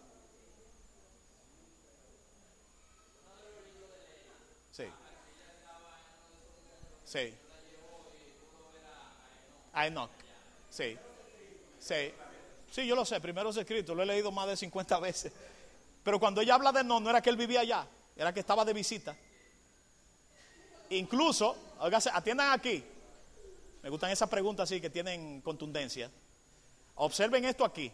Sí. 4.75 4.83
Sí. 7.05 7.33
A 9.71 9.87
Enoch. 9.87 10.09
Sí. 10.69 10.97
Sí. 11.79 12.13
Sí, 12.69 12.85
yo 12.85 12.93
lo 12.93 13.05
sé, 13.05 13.21
primero 13.21 13.51
es 13.51 13.57
escrito, 13.57 13.95
lo 13.95 14.03
he 14.03 14.05
leído 14.05 14.33
más 14.33 14.47
de 14.47 14.57
50 14.57 14.99
veces. 14.99 15.31
Pero 16.03 16.19
cuando 16.19 16.41
ella 16.41 16.55
habla 16.55 16.73
de 16.73 16.81
Enoch, 16.81 17.01
no 17.01 17.09
era 17.09 17.21
que 17.21 17.29
él 17.29 17.37
vivía 17.37 17.61
allá, 17.61 17.87
era 18.17 18.33
que 18.33 18.41
estaba 18.41 18.65
de 18.65 18.73
visita. 18.73 19.15
Incluso, 20.89 21.55
atiendan 22.13 22.51
aquí. 22.51 22.83
Me 23.81 23.89
gustan 23.89 24.11
esas 24.11 24.27
preguntas 24.27 24.69
así 24.69 24.81
que 24.81 24.89
tienen 24.89 25.39
contundencia. 25.39 26.11
Observen 26.95 27.45
esto 27.45 27.63
aquí. 27.63 27.93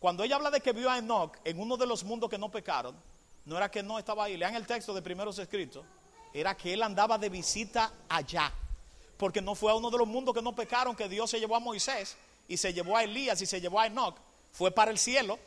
Cuando 0.00 0.24
ella 0.24 0.36
habla 0.36 0.50
de 0.50 0.60
que 0.60 0.72
vio 0.72 0.90
a 0.90 0.98
Enoch 0.98 1.36
en 1.44 1.60
uno 1.60 1.76
de 1.76 1.86
los 1.86 2.02
mundos 2.02 2.28
que 2.28 2.38
no 2.38 2.50
pecaron, 2.50 2.96
no 3.44 3.56
era 3.56 3.70
que 3.70 3.82
no 3.82 3.96
estaba 3.96 4.24
ahí. 4.24 4.36
Lean 4.36 4.56
el 4.56 4.66
texto 4.66 4.92
de 4.92 5.02
primeros 5.02 5.38
escritos 5.38 5.84
era 6.32 6.56
que 6.56 6.72
él 6.74 6.82
andaba 6.82 7.18
de 7.18 7.28
visita 7.28 7.92
allá. 8.08 8.52
Porque 9.16 9.40
no 9.40 9.54
fue 9.54 9.72
a 9.72 9.74
uno 9.74 9.90
de 9.90 9.98
los 9.98 10.08
mundos 10.08 10.34
que 10.34 10.42
no 10.42 10.54
pecaron 10.54 10.96
que 10.96 11.08
Dios 11.08 11.30
se 11.30 11.38
llevó 11.38 11.56
a 11.56 11.60
Moisés 11.60 12.16
y 12.48 12.56
se 12.56 12.72
llevó 12.72 12.96
a 12.96 13.04
Elías 13.04 13.40
y 13.42 13.46
se 13.46 13.60
llevó 13.60 13.80
a 13.80 13.86
Enoch, 13.86 14.16
fue 14.52 14.70
para 14.70 14.90
el 14.90 14.98
cielo. 14.98 15.38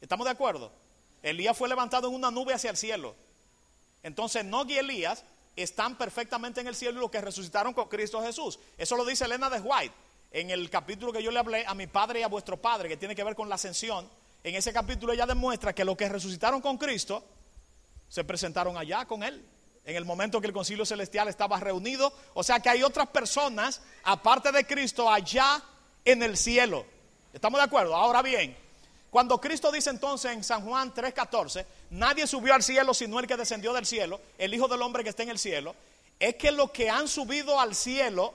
¿Estamos 0.00 0.24
de 0.24 0.30
acuerdo? 0.30 0.70
Elías 1.22 1.56
fue 1.56 1.68
levantado 1.68 2.08
en 2.08 2.14
una 2.14 2.30
nube 2.30 2.54
hacia 2.54 2.70
el 2.70 2.76
cielo. 2.76 3.14
Entonces 4.02 4.42
Enoch 4.42 4.68
y 4.70 4.78
Elías 4.78 5.24
están 5.56 5.96
perfectamente 5.96 6.60
en 6.60 6.66
el 6.66 6.74
cielo 6.74 6.98
y 6.98 7.02
los 7.02 7.10
que 7.10 7.20
resucitaron 7.20 7.74
con 7.74 7.88
Cristo 7.88 8.22
Jesús. 8.22 8.58
Eso 8.78 8.96
lo 8.96 9.04
dice 9.04 9.24
Elena 9.24 9.50
de 9.50 9.60
White 9.60 9.94
en 10.32 10.50
el 10.50 10.70
capítulo 10.70 11.12
que 11.12 11.22
yo 11.22 11.30
le 11.30 11.38
hablé 11.38 11.64
a 11.66 11.74
mi 11.74 11.86
padre 11.86 12.20
y 12.20 12.22
a 12.22 12.28
vuestro 12.28 12.56
padre, 12.56 12.88
que 12.88 12.96
tiene 12.96 13.14
que 13.14 13.22
ver 13.22 13.34
con 13.34 13.48
la 13.48 13.56
ascensión. 13.56 14.08
En 14.42 14.54
ese 14.54 14.72
capítulo 14.72 15.12
ella 15.12 15.26
demuestra 15.26 15.74
que 15.74 15.84
los 15.84 15.96
que 15.96 16.08
resucitaron 16.08 16.60
con 16.60 16.78
Cristo 16.78 17.22
se 18.08 18.24
presentaron 18.24 18.76
allá 18.76 19.04
con 19.04 19.22
Él. 19.22 19.44
En 19.84 19.96
el 19.96 20.04
momento 20.04 20.40
que 20.40 20.46
el 20.46 20.52
concilio 20.52 20.86
celestial 20.86 21.28
estaba 21.28 21.58
reunido. 21.58 22.12
O 22.34 22.42
sea 22.42 22.60
que 22.60 22.68
hay 22.68 22.82
otras 22.82 23.08
personas, 23.08 23.80
aparte 24.04 24.52
de 24.52 24.66
Cristo, 24.66 25.10
allá 25.10 25.62
en 26.04 26.22
el 26.22 26.36
cielo. 26.36 26.84
¿Estamos 27.32 27.58
de 27.58 27.64
acuerdo? 27.64 27.96
Ahora 27.96 28.22
bien, 28.22 28.56
cuando 29.10 29.40
Cristo 29.40 29.70
dice 29.72 29.90
entonces 29.90 30.32
en 30.32 30.44
San 30.44 30.64
Juan 30.64 30.94
3:14, 30.94 31.66
nadie 31.90 32.26
subió 32.26 32.54
al 32.54 32.62
cielo 32.62 32.94
sino 32.94 33.18
el 33.18 33.26
que 33.26 33.36
descendió 33.36 33.72
del 33.72 33.86
cielo, 33.86 34.20
el 34.38 34.54
Hijo 34.54 34.68
del 34.68 34.82
Hombre 34.82 35.02
que 35.02 35.10
está 35.10 35.22
en 35.22 35.30
el 35.30 35.38
cielo, 35.38 35.74
es 36.18 36.36
que 36.36 36.52
los 36.52 36.70
que 36.70 36.88
han 36.88 37.08
subido 37.08 37.60
al 37.60 37.74
cielo 37.74 38.34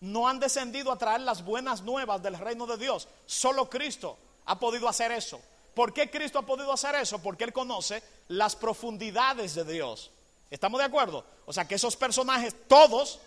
no 0.00 0.28
han 0.28 0.40
descendido 0.40 0.90
a 0.90 0.98
traer 0.98 1.20
las 1.20 1.44
buenas 1.44 1.82
nuevas 1.82 2.22
del 2.22 2.36
reino 2.36 2.66
de 2.66 2.76
Dios. 2.76 3.08
Solo 3.24 3.70
Cristo 3.70 4.18
ha 4.46 4.58
podido 4.58 4.88
hacer 4.88 5.12
eso. 5.12 5.40
¿Por 5.74 5.94
qué 5.94 6.10
Cristo 6.10 6.40
ha 6.40 6.42
podido 6.42 6.72
hacer 6.72 6.96
eso? 6.96 7.20
Porque 7.20 7.44
Él 7.44 7.52
conoce 7.52 8.02
las 8.28 8.56
profundidades 8.56 9.54
de 9.54 9.64
Dios. 9.64 10.10
¿Estamos 10.52 10.80
de 10.80 10.84
acuerdo? 10.84 11.24
O 11.46 11.52
sea 11.54 11.66
que 11.66 11.76
esos 11.76 11.96
personajes 11.96 12.54
todos 12.68 13.20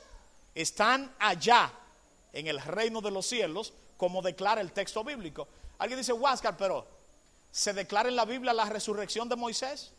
están 0.53 1.11
allá 1.17 1.73
en 2.31 2.45
el 2.45 2.61
reino 2.61 3.01
de 3.01 3.09
los 3.09 3.25
cielos, 3.25 3.73
como 3.97 4.21
declara 4.21 4.61
el 4.61 4.71
texto 4.71 5.03
bíblico. 5.03 5.47
Alguien 5.79 5.97
dice, 5.97 6.13
Huáscar, 6.13 6.55
pero 6.55 6.85
¿se 7.51 7.73
declara 7.73 8.09
en 8.09 8.15
la 8.15 8.25
Biblia 8.25 8.53
la 8.53 8.65
resurrección 8.65 9.27
de 9.27 9.35
Moisés? 9.35 9.91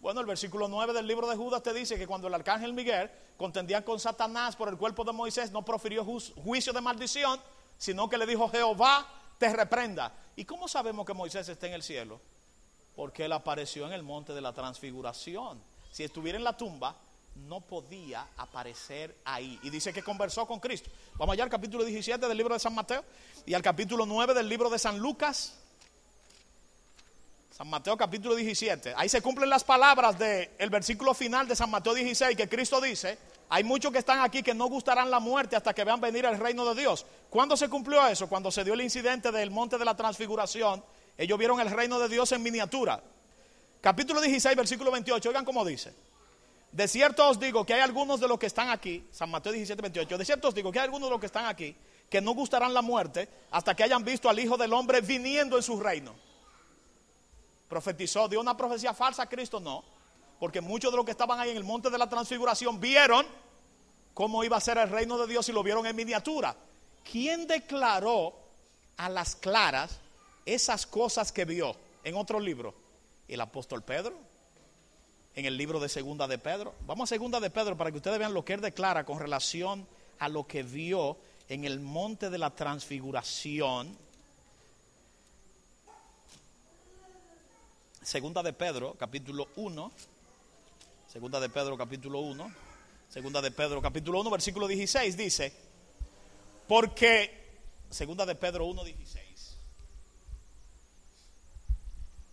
Bueno, 0.00 0.20
el 0.20 0.26
versículo 0.26 0.68
9 0.68 0.92
del 0.92 1.08
libro 1.08 1.26
de 1.26 1.34
Judas 1.34 1.64
te 1.64 1.74
dice 1.74 1.98
que 1.98 2.06
cuando 2.06 2.28
el 2.28 2.34
arcángel 2.34 2.72
Miguel 2.72 3.10
contendía 3.36 3.84
con 3.84 3.98
Satanás 3.98 4.54
por 4.54 4.68
el 4.68 4.76
cuerpo 4.76 5.02
de 5.02 5.10
Moisés, 5.10 5.50
no 5.50 5.64
profirió 5.64 6.04
juicio 6.04 6.72
de 6.72 6.80
maldición, 6.80 7.40
sino 7.76 8.08
que 8.08 8.18
le 8.18 8.24
dijo, 8.24 8.48
Jehová 8.50 9.04
te 9.36 9.52
reprenda. 9.52 10.12
¿Y 10.36 10.44
cómo 10.44 10.68
sabemos 10.68 11.04
que 11.04 11.12
Moisés 11.12 11.48
está 11.48 11.66
en 11.66 11.72
el 11.72 11.82
cielo? 11.82 12.20
Porque 12.94 13.24
él 13.24 13.32
apareció 13.32 13.84
en 13.84 13.94
el 13.94 14.04
monte 14.04 14.32
de 14.32 14.40
la 14.40 14.52
transfiguración. 14.52 15.60
Si 15.90 16.04
estuviera 16.04 16.38
en 16.38 16.44
la 16.44 16.56
tumba, 16.56 16.96
no 17.46 17.60
podía 17.60 18.26
aparecer 18.36 19.16
ahí. 19.24 19.58
Y 19.62 19.70
dice 19.70 19.92
que 19.92 20.02
conversó 20.02 20.46
con 20.46 20.60
Cristo. 20.60 20.90
Vamos 21.16 21.34
allá 21.34 21.44
al 21.44 21.50
capítulo 21.50 21.84
17 21.84 22.26
del 22.26 22.36
libro 22.36 22.54
de 22.54 22.60
San 22.60 22.74
Mateo 22.74 23.04
y 23.46 23.54
al 23.54 23.62
capítulo 23.62 24.06
9 24.06 24.34
del 24.34 24.48
libro 24.48 24.68
de 24.70 24.78
San 24.78 24.98
Lucas. 24.98 25.54
San 27.50 27.68
Mateo 27.68 27.96
capítulo 27.96 28.34
17. 28.34 28.94
Ahí 28.96 29.08
se 29.08 29.20
cumplen 29.20 29.50
las 29.50 29.64
palabras 29.64 30.18
del 30.18 30.70
versículo 30.70 31.14
final 31.14 31.48
de 31.48 31.56
San 31.56 31.70
Mateo 31.70 31.94
16 31.94 32.36
que 32.36 32.48
Cristo 32.48 32.80
dice, 32.80 33.18
hay 33.48 33.64
muchos 33.64 33.90
que 33.90 33.98
están 33.98 34.20
aquí 34.20 34.42
que 34.42 34.54
no 34.54 34.66
gustarán 34.66 35.10
la 35.10 35.18
muerte 35.18 35.56
hasta 35.56 35.74
que 35.74 35.82
vean 35.82 36.00
venir 36.00 36.24
el 36.26 36.38
reino 36.38 36.64
de 36.72 36.80
Dios. 36.80 37.04
¿Cuándo 37.30 37.56
se 37.56 37.68
cumplió 37.68 38.06
eso? 38.06 38.28
Cuando 38.28 38.50
se 38.50 38.62
dio 38.62 38.74
el 38.74 38.82
incidente 38.82 39.32
del 39.32 39.50
monte 39.50 39.78
de 39.78 39.84
la 39.84 39.96
transfiguración. 39.96 40.84
Ellos 41.16 41.38
vieron 41.38 41.58
el 41.58 41.70
reino 41.70 41.98
de 41.98 42.08
Dios 42.08 42.30
en 42.30 42.42
miniatura. 42.42 43.02
Capítulo 43.80 44.20
16, 44.20 44.56
versículo 44.56 44.90
28. 44.90 45.28
Oigan 45.28 45.44
cómo 45.44 45.64
dice. 45.64 45.94
De 46.72 46.86
cierto 46.86 47.28
os 47.28 47.40
digo 47.40 47.64
que 47.64 47.74
hay 47.74 47.80
algunos 47.80 48.20
de 48.20 48.28
los 48.28 48.38
que 48.38 48.46
están 48.46 48.68
aquí, 48.68 49.06
San 49.10 49.30
Mateo 49.30 49.52
17, 49.52 49.80
28, 49.80 50.18
de 50.18 50.24
cierto 50.24 50.48
os 50.48 50.54
digo 50.54 50.70
que 50.70 50.78
hay 50.78 50.84
algunos 50.84 51.08
de 51.08 51.12
los 51.12 51.20
que 51.20 51.26
están 51.26 51.46
aquí 51.46 51.74
que 52.10 52.20
no 52.20 52.32
gustarán 52.32 52.74
la 52.74 52.82
muerte 52.82 53.28
hasta 53.50 53.74
que 53.74 53.82
hayan 53.82 54.04
visto 54.04 54.28
al 54.28 54.38
Hijo 54.38 54.56
del 54.56 54.72
Hombre 54.72 55.00
viniendo 55.00 55.56
en 55.56 55.62
su 55.62 55.80
reino. 55.80 56.14
Profetizó, 57.68 58.28
dio 58.28 58.40
una 58.40 58.56
profecía 58.56 58.94
falsa 58.94 59.22
a 59.22 59.28
Cristo, 59.28 59.60
no, 59.60 59.84
porque 60.38 60.60
muchos 60.60 60.90
de 60.90 60.96
los 60.96 61.04
que 61.04 61.12
estaban 61.12 61.38
ahí 61.38 61.50
en 61.50 61.56
el 61.56 61.64
monte 61.64 61.90
de 61.90 61.98
la 61.98 62.08
transfiguración 62.08 62.80
vieron 62.80 63.26
cómo 64.14 64.42
iba 64.42 64.56
a 64.56 64.60
ser 64.60 64.78
el 64.78 64.88
reino 64.88 65.18
de 65.18 65.26
Dios 65.26 65.48
y 65.48 65.52
lo 65.52 65.62
vieron 65.62 65.86
en 65.86 65.96
miniatura. 65.96 66.56
¿Quién 67.10 67.46
declaró 67.46 68.34
a 68.96 69.08
las 69.08 69.36
claras 69.36 69.98
esas 70.44 70.86
cosas 70.86 71.30
que 71.30 71.44
vio 71.44 71.76
en 72.04 72.16
otro 72.16 72.40
libro? 72.40 72.87
El 73.28 73.40
apóstol 73.40 73.82
Pedro 73.82 74.16
en 75.34 75.44
el 75.44 75.56
libro 75.56 75.78
de 75.78 75.88
Segunda 75.88 76.26
de 76.26 76.38
Pedro. 76.38 76.74
Vamos 76.86 77.08
a 77.08 77.14
Segunda 77.14 77.38
de 77.38 77.50
Pedro 77.50 77.76
para 77.76 77.92
que 77.92 77.98
ustedes 77.98 78.18
vean 78.18 78.34
lo 78.34 78.44
que 78.44 78.54
él 78.54 78.60
declara 78.60 79.04
con 79.04 79.20
relación 79.20 79.86
a 80.18 80.28
lo 80.28 80.46
que 80.46 80.64
vio 80.64 81.16
en 81.48 81.64
el 81.64 81.78
monte 81.78 82.28
de 82.28 82.38
la 82.38 82.50
transfiguración. 82.50 83.96
Segunda 88.02 88.42
de 88.42 88.52
Pedro, 88.52 88.94
capítulo 88.98 89.48
1. 89.56 89.92
Segunda 91.12 91.38
de 91.38 91.48
Pedro, 91.48 91.76
capítulo 91.76 92.20
1. 92.20 92.52
Segunda 93.08 93.40
de 93.40 93.50
Pedro, 93.50 93.80
capítulo 93.80 94.20
1, 94.20 94.30
versículo 94.30 94.66
16 94.66 95.16
dice, 95.16 95.52
porque, 96.66 97.60
segunda 97.88 98.26
de 98.26 98.34
Pedro 98.34 98.66
1, 98.66 98.84
16. 98.84 99.27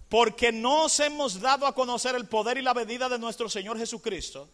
Porque 0.09 0.51
no 0.51 0.83
os 0.83 0.99
hemos 0.99 1.41
dado 1.41 1.65
a 1.65 1.73
conocer 1.73 2.15
el 2.15 2.27
poder 2.27 2.57
y 2.57 2.61
la 2.61 2.73
venida 2.73 3.09
de 3.09 3.17
nuestro 3.17 3.49
Señor 3.49 3.77
Jesucristo, 3.77 4.47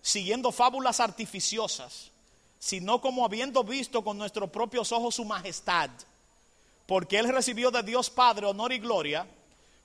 siguiendo 0.00 0.52
fábulas 0.52 1.00
artificiosas, 1.00 2.10
sino 2.58 3.00
como 3.00 3.24
habiendo 3.24 3.64
visto 3.64 4.04
con 4.04 4.18
nuestros 4.18 4.50
propios 4.50 4.92
ojos 4.92 5.14
su 5.14 5.24
majestad. 5.24 5.90
Porque 6.86 7.18
Él 7.18 7.28
recibió 7.28 7.70
de 7.70 7.82
Dios 7.82 8.10
Padre 8.10 8.46
honor 8.46 8.72
y 8.72 8.78
gloria, 8.78 9.26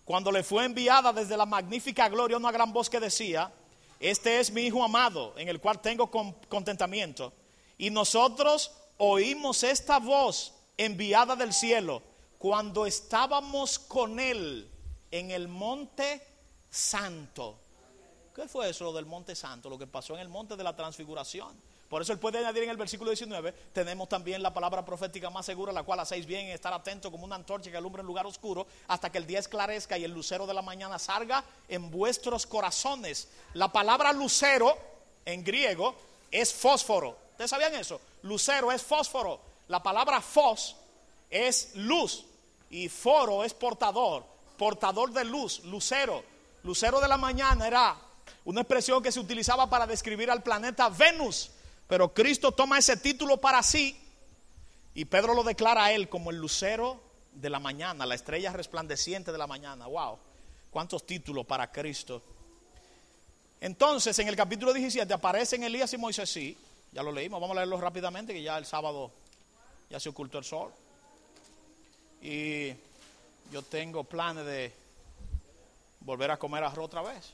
cuando 0.03 0.31
le 0.31 0.43
fue 0.43 0.65
enviada 0.65 1.13
desde 1.13 1.37
la 1.37 1.45
magnífica 1.45 2.09
gloria 2.09 2.37
una 2.37 2.51
gran 2.51 2.73
voz 2.73 2.89
que 2.89 2.99
decía, 2.99 3.51
este 3.99 4.39
es 4.39 4.51
mi 4.51 4.61
Hijo 4.63 4.83
amado, 4.83 5.33
en 5.37 5.49
el 5.49 5.59
cual 5.59 5.81
tengo 5.81 6.09
contentamiento. 6.11 7.33
Y 7.77 7.89
nosotros 7.89 8.71
oímos 8.97 9.63
esta 9.63 9.99
voz 9.99 10.53
enviada 10.77 11.35
del 11.35 11.53
cielo 11.53 12.01
cuando 12.37 12.85
estábamos 12.85 13.79
con 13.79 14.19
Él 14.19 14.69
en 15.11 15.31
el 15.31 15.47
monte 15.47 16.21
santo. 16.69 17.59
¿Qué 18.35 18.47
fue 18.47 18.69
eso 18.69 18.83
lo 18.83 18.93
del 18.93 19.05
monte 19.05 19.35
santo? 19.35 19.69
Lo 19.69 19.77
que 19.77 19.87
pasó 19.87 20.13
en 20.13 20.19
el 20.19 20.29
monte 20.29 20.55
de 20.55 20.63
la 20.63 20.75
transfiguración. 20.75 21.59
Por 21.89 22.01
eso 22.01 22.11
él 22.11 22.19
puede 22.19 22.39
añadir 22.39 22.63
en 22.63 22.69
el 22.69 22.77
versículo 22.77 23.11
19, 23.11 23.53
tenemos 23.71 24.09
también 24.09 24.43
la 24.43 24.53
palabra 24.53 24.83
profética 24.83 25.29
más 25.29 25.45
segura, 25.45 25.71
la 25.71 25.83
cual 25.83 26.01
hacéis 26.01 26.25
bien 26.25 26.47
en 26.47 26.51
estar 26.51 26.73
atento 26.73 27.09
como 27.09 27.23
una 27.23 27.35
antorcha 27.35 27.71
que 27.71 27.77
alumbra 27.77 28.01
en 28.01 28.07
lugar 28.07 28.25
oscuro, 28.25 28.67
hasta 28.89 29.09
que 29.09 29.17
el 29.17 29.25
día 29.25 29.39
esclarezca 29.39 29.97
y 29.97 30.03
el 30.03 30.11
lucero 30.11 30.45
de 30.45 30.53
la 30.53 30.61
mañana 30.61 30.99
salga 30.99 31.45
en 31.69 31.89
vuestros 31.89 32.45
corazones. 32.45 33.29
La 33.53 33.71
palabra 33.71 34.11
lucero 34.11 34.77
en 35.23 35.45
griego 35.45 35.95
es 36.29 36.53
fósforo. 36.53 37.17
¿Ustedes 37.31 37.51
sabían 37.51 37.73
eso? 37.75 38.01
Lucero 38.23 38.71
es 38.71 38.83
fósforo. 38.83 39.39
La 39.69 39.81
palabra 39.81 40.21
fos 40.21 40.75
es 41.29 41.73
luz 41.75 42.25
y 42.69 42.89
foro 42.89 43.45
es 43.45 43.53
portador 43.53 44.36
portador 44.57 45.11
de 45.11 45.23
luz, 45.23 45.63
lucero. 45.65 46.23
Lucero 46.63 46.99
de 46.99 47.07
la 47.07 47.17
mañana 47.17 47.67
era 47.67 47.95
una 48.45 48.61
expresión 48.61 49.01
que 49.01 49.11
se 49.11 49.19
utilizaba 49.19 49.69
para 49.69 49.87
describir 49.87 50.29
al 50.29 50.43
planeta 50.43 50.89
Venus. 50.89 51.51
Pero 51.87 52.13
Cristo 52.13 52.51
toma 52.51 52.79
ese 52.79 52.97
título 52.97 53.37
para 53.37 53.63
sí 53.63 53.97
y 54.97 55.05
Pedro 55.05 55.35
lo 55.35 55.43
declara 55.43 55.85
a 55.85 55.91
él 55.91 56.09
como 56.09 56.31
el 56.31 56.37
lucero 56.37 56.99
de 57.31 57.51
la 57.51 57.59
mañana, 57.59 58.05
la 58.05 58.15
estrella 58.15 58.51
resplandeciente 58.51 59.31
de 59.31 59.37
la 59.37 59.45
mañana. 59.45 59.85
Wow, 59.85 60.17
cuántos 60.71 61.05
títulos 61.05 61.45
para 61.45 61.71
Cristo. 61.71 62.23
Entonces, 63.61 64.17
en 64.19 64.27
el 64.27 64.35
capítulo 64.35 64.73
17 64.73 65.13
aparecen 65.13 65.63
Elías 65.63 65.93
y 65.93 65.97
Moisés, 65.97 66.29
sí, 66.29 66.57
ya 66.91 67.03
lo 67.03 67.11
leímos, 67.11 67.39
vamos 67.39 67.55
a 67.55 67.59
leerlo 67.59 67.79
rápidamente, 67.79 68.33
que 68.33 68.41
ya 68.41 68.57
el 68.57 68.65
sábado 68.65 69.11
ya 69.89 69.99
se 69.99 70.09
ocultó 70.09 70.39
el 70.39 70.43
sol. 70.43 70.71
Y 72.21 72.73
yo 73.51 73.61
tengo 73.61 74.03
planes 74.03 74.45
de 74.45 74.73
volver 76.01 76.31
a 76.31 76.37
comer 76.37 76.63
arroz 76.63 76.85
otra 76.85 77.01
vez. 77.01 77.33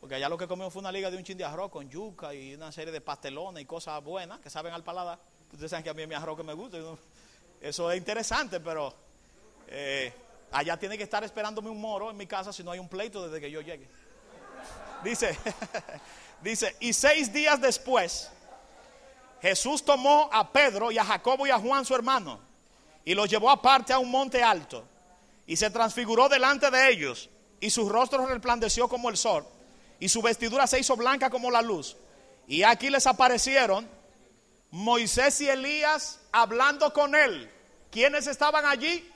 Porque 0.00 0.16
allá 0.16 0.28
lo 0.28 0.36
que 0.36 0.48
comimos 0.48 0.72
fue 0.72 0.80
una 0.80 0.90
liga 0.90 1.10
de 1.10 1.16
un 1.16 1.24
chin 1.24 1.38
de 1.38 1.44
arroz 1.44 1.70
con 1.70 1.88
yuca 1.88 2.34
y 2.34 2.54
una 2.54 2.72
serie 2.72 2.92
de 2.92 3.00
pastelones 3.00 3.62
y 3.62 3.66
cosas 3.66 4.02
buenas 4.02 4.40
que 4.40 4.50
saben 4.50 4.72
al 4.72 4.82
paladar. 4.82 5.18
Ustedes 5.52 5.70
saben 5.70 5.84
que 5.84 5.90
a 5.90 5.94
mí 5.94 6.06
mi 6.06 6.14
arroz 6.14 6.36
que 6.36 6.42
me 6.42 6.54
gusta. 6.54 6.78
Eso 7.60 7.90
es 7.90 7.98
interesante, 7.98 8.58
pero 8.58 8.92
eh, 9.68 10.12
allá 10.50 10.76
tiene 10.76 10.96
que 10.96 11.04
estar 11.04 11.22
esperándome 11.22 11.70
un 11.70 11.80
moro 11.80 12.10
en 12.10 12.16
mi 12.16 12.26
casa 12.26 12.52
si 12.52 12.64
no 12.64 12.72
hay 12.72 12.80
un 12.80 12.88
pleito 12.88 13.24
desde 13.26 13.40
que 13.40 13.50
yo 13.50 13.60
llegue. 13.60 13.86
Dice, 15.04 15.38
dice, 16.42 16.76
y 16.80 16.92
seis 16.92 17.32
días 17.32 17.60
después, 17.60 18.30
Jesús 19.40 19.84
tomó 19.84 20.28
a 20.32 20.52
Pedro 20.52 20.90
y 20.90 20.98
a 20.98 21.04
Jacobo 21.04 21.46
y 21.46 21.50
a 21.50 21.58
Juan 21.58 21.84
su 21.84 21.94
hermano 21.94 22.40
y 23.04 23.14
los 23.14 23.28
llevó 23.28 23.50
aparte 23.50 23.92
a 23.92 23.98
un 23.98 24.10
monte 24.10 24.42
alto 24.42 24.84
y 25.46 25.56
se 25.56 25.70
transfiguró 25.70 26.28
delante 26.28 26.70
de 26.70 26.90
ellos, 26.90 27.30
y 27.60 27.70
su 27.70 27.88
rostro 27.88 28.26
resplandeció 28.26 28.88
como 28.88 29.10
el 29.10 29.16
sol, 29.16 29.46
y 30.00 30.08
su 30.08 30.22
vestidura 30.22 30.66
se 30.66 30.80
hizo 30.80 30.96
blanca 30.96 31.30
como 31.30 31.50
la 31.50 31.62
luz. 31.62 31.96
Y 32.46 32.64
aquí 32.64 32.90
les 32.90 33.06
aparecieron 33.06 33.88
Moisés 34.70 35.40
y 35.40 35.48
Elías 35.48 36.20
hablando 36.32 36.92
con 36.92 37.14
él. 37.14 37.50
¿Quiénes 37.90 38.26
estaban 38.26 38.64
allí? 38.66 39.08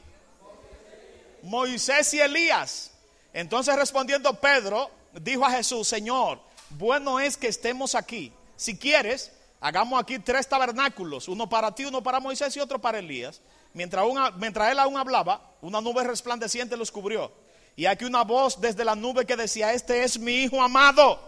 Moisés 1.42 2.12
y 2.14 2.20
Elías. 2.20 2.92
Entonces 3.32 3.74
respondiendo 3.74 4.34
Pedro, 4.40 4.90
dijo 5.12 5.44
a 5.44 5.50
Jesús, 5.50 5.88
Señor, 5.88 6.40
bueno 6.70 7.20
es 7.20 7.36
que 7.36 7.48
estemos 7.48 7.94
aquí. 7.94 8.32
Si 8.56 8.76
quieres, 8.78 9.32
hagamos 9.60 10.00
aquí 10.00 10.18
tres 10.18 10.48
tabernáculos, 10.48 11.28
uno 11.28 11.48
para 11.48 11.74
ti, 11.74 11.84
uno 11.84 12.02
para 12.02 12.20
Moisés 12.20 12.56
y 12.56 12.60
otro 12.60 12.80
para 12.80 12.98
Elías. 12.98 13.40
Mientras, 13.76 14.06
mientras 14.38 14.72
él 14.72 14.78
aún 14.78 14.96
hablaba, 14.96 15.38
una 15.60 15.82
nube 15.82 16.02
resplandeciente 16.02 16.78
los 16.78 16.90
cubrió. 16.90 17.30
Y 17.76 17.84
aquí 17.84 18.06
una 18.06 18.24
voz 18.24 18.58
desde 18.58 18.86
la 18.86 18.94
nube 18.94 19.26
que 19.26 19.36
decía, 19.36 19.74
este 19.74 20.02
es 20.02 20.18
mi 20.18 20.44
Hijo 20.44 20.62
amado, 20.62 21.20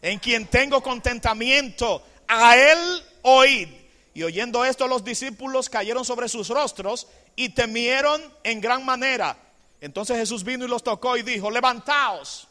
en 0.00 0.20
quien 0.20 0.46
tengo 0.46 0.80
contentamiento. 0.80 2.00
A 2.28 2.56
él 2.56 2.78
oíd. 3.22 3.68
Y 4.14 4.22
oyendo 4.22 4.64
esto 4.64 4.86
los 4.86 5.02
discípulos 5.02 5.68
cayeron 5.68 6.04
sobre 6.04 6.28
sus 6.28 6.50
rostros 6.50 7.08
y 7.34 7.48
temieron 7.48 8.22
en 8.44 8.60
gran 8.60 8.84
manera. 8.84 9.36
Entonces 9.80 10.16
Jesús 10.18 10.44
vino 10.44 10.64
y 10.64 10.68
los 10.68 10.84
tocó 10.84 11.16
y 11.16 11.22
dijo, 11.22 11.50
levantaos 11.50 12.46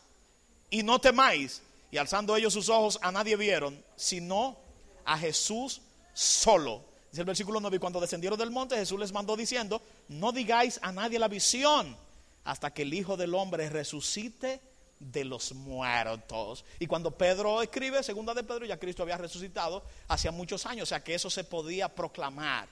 y 0.69 0.83
no 0.83 0.99
temáis. 0.99 1.61
Y 1.89 1.95
alzando 1.97 2.35
ellos 2.35 2.51
sus 2.51 2.67
ojos 2.67 2.99
a 3.01 3.13
nadie 3.13 3.37
vieron, 3.37 3.81
sino 3.95 4.57
a 5.05 5.17
Jesús 5.17 5.81
solo. 6.13 6.90
Dice 7.11 7.21
el 7.21 7.25
versículo 7.25 7.59
9, 7.59 7.75
y 7.75 7.79
cuando 7.79 7.99
descendieron 7.99 8.39
del 8.39 8.51
monte 8.51 8.77
Jesús 8.77 8.97
les 8.97 9.11
mandó 9.11 9.35
diciendo, 9.35 9.81
no 10.07 10.31
digáis 10.31 10.79
a 10.81 10.93
nadie 10.93 11.19
la 11.19 11.27
visión 11.27 11.97
hasta 12.45 12.73
que 12.73 12.83
el 12.83 12.93
Hijo 12.93 13.17
del 13.17 13.35
Hombre 13.35 13.69
resucite 13.69 14.61
de 14.97 15.25
los 15.25 15.53
muertos. 15.53 16.63
Y 16.79 16.87
cuando 16.87 17.11
Pedro 17.11 17.61
escribe, 17.61 18.01
segunda 18.01 18.33
de 18.33 18.43
Pedro, 18.43 18.65
ya 18.65 18.79
Cristo 18.79 19.03
había 19.03 19.17
resucitado 19.17 19.83
hacía 20.07 20.31
muchos 20.31 20.65
años, 20.65 20.83
o 20.83 20.85
sea 20.85 21.03
que 21.03 21.13
eso 21.13 21.29
se 21.29 21.43
podía 21.43 21.89
proclamar. 21.89 22.69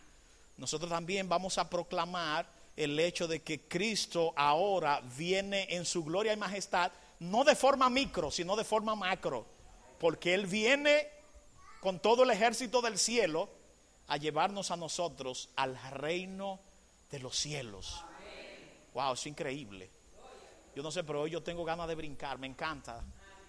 Nosotros 0.55 0.89
también 0.89 1.27
vamos 1.27 1.57
a 1.57 1.69
proclamar 1.69 2.47
el 2.77 2.97
hecho 2.97 3.27
de 3.27 3.41
que 3.41 3.67
Cristo 3.67 4.33
ahora 4.37 5.01
viene 5.17 5.67
en 5.69 5.83
su 5.83 6.03
gloria 6.03 6.31
y 6.31 6.37
majestad, 6.37 6.93
no 7.19 7.43
de 7.43 7.55
forma 7.55 7.89
micro, 7.89 8.31
sino 8.31 8.55
de 8.55 8.63
forma 8.63 8.95
macro, 8.95 9.45
porque 9.99 10.33
Él 10.33 10.45
viene 10.45 11.09
con 11.81 11.99
todo 11.99 12.23
el 12.23 12.29
ejército 12.29 12.81
del 12.81 12.97
cielo 12.97 13.49
a 14.09 14.17
llevarnos 14.17 14.71
a 14.71 14.75
nosotros 14.75 15.49
al 15.55 15.79
reino 15.91 16.59
de 17.09 17.19
los 17.19 17.35
cielos. 17.35 18.03
Wow, 18.93 19.13
es 19.13 19.25
increíble. 19.27 19.89
Yo 20.75 20.83
no 20.83 20.91
sé, 20.91 21.03
pero 21.03 21.21
hoy 21.21 21.31
yo 21.31 21.41
tengo 21.43 21.63
ganas 21.63 21.87
de 21.87 21.95
brincar, 21.95 22.37
me 22.39 22.47
encanta. 22.47 23.03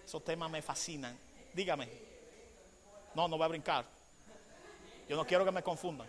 Esos 0.05 0.23
temas 0.23 0.51
me 0.51 0.63
fascinan. 0.63 1.19
Dígame. 1.55 1.89
No, 3.15 3.27
no 3.27 3.37
voy 3.37 3.45
a 3.47 3.49
brincar. 3.49 3.87
Yo 5.09 5.17
no 5.17 5.27
quiero 5.27 5.45
que 5.45 5.51
me 5.51 5.63
confundan. 5.63 6.07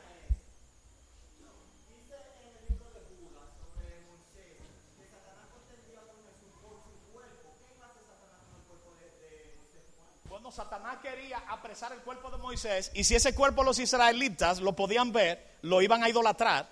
Bueno, 10.42 10.56
Satanás 10.56 10.98
quería 11.04 11.38
apresar 11.50 11.94
el 11.94 12.00
cuerpo 12.00 12.32
de 12.32 12.38
Moisés 12.38 12.90
y 12.96 13.04
si 13.04 13.14
ese 13.14 13.36
cuerpo 13.36 13.62
los 13.62 13.78
israelitas 13.78 14.60
lo 14.60 14.76
podían 14.76 15.12
ver, 15.12 15.58
lo 15.62 15.84
iban 15.84 16.02
a 16.02 16.10
idolatrar. 16.10 16.68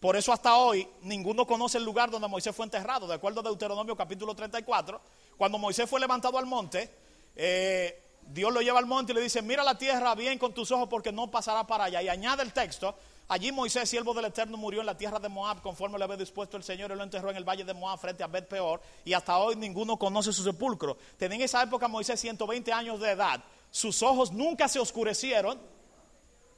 Por 0.00 0.16
eso 0.16 0.32
hasta 0.32 0.56
hoy 0.56 0.88
ninguno 1.02 1.46
conoce 1.46 1.78
el 1.78 1.84
lugar 1.84 2.10
donde 2.10 2.26
Moisés 2.26 2.52
fue 2.52 2.64
enterrado. 2.64 3.06
De 3.06 3.14
acuerdo 3.14 3.38
a 3.38 3.44
Deuteronomio 3.44 3.94
capítulo 3.94 4.34
34, 4.34 5.00
cuando 5.36 5.56
Moisés 5.56 5.88
fue 5.88 6.00
levantado 6.00 6.36
al 6.36 6.46
monte, 6.46 6.90
eh, 7.36 8.02
Dios 8.26 8.52
lo 8.52 8.60
lleva 8.60 8.80
al 8.80 8.86
monte 8.86 9.12
y 9.12 9.14
le 9.14 9.20
dice, 9.20 9.40
mira 9.40 9.62
la 9.62 9.78
tierra 9.78 10.16
bien 10.16 10.36
con 10.36 10.52
tus 10.52 10.72
ojos 10.72 10.88
porque 10.88 11.12
no 11.12 11.30
pasará 11.30 11.64
para 11.64 11.84
allá. 11.84 12.02
Y 12.02 12.08
añade 12.08 12.42
el 12.42 12.52
texto, 12.52 12.96
allí 13.28 13.52
Moisés, 13.52 13.88
siervo 13.88 14.14
del 14.14 14.26
Eterno, 14.26 14.56
murió 14.56 14.80
en 14.80 14.86
la 14.86 14.96
tierra 14.96 15.18
de 15.18 15.28
Moab 15.28 15.62
conforme 15.62 15.98
le 15.98 16.04
había 16.04 16.16
dispuesto 16.16 16.56
el 16.56 16.62
Señor 16.62 16.90
y 16.90 16.96
lo 16.96 17.02
enterró 17.02 17.30
en 17.30 17.36
el 17.36 17.44
valle 17.44 17.64
de 17.64 17.74
Moab 17.74 17.98
frente 17.98 18.22
a 18.22 18.26
Bet 18.26 18.48
Peor. 18.48 18.80
Y 19.04 19.12
hasta 19.12 19.38
hoy 19.38 19.56
ninguno 19.56 19.98
conoce 19.98 20.32
su 20.32 20.42
sepulcro. 20.42 20.96
Tenía 21.16 21.36
en 21.36 21.42
esa 21.42 21.62
época 21.62 21.88
Moisés 21.88 22.20
120 22.20 22.72
años 22.72 23.00
de 23.00 23.10
edad. 23.10 23.42
Sus 23.70 24.02
ojos 24.02 24.32
nunca 24.32 24.68
se 24.68 24.78
oscurecieron 24.78 25.60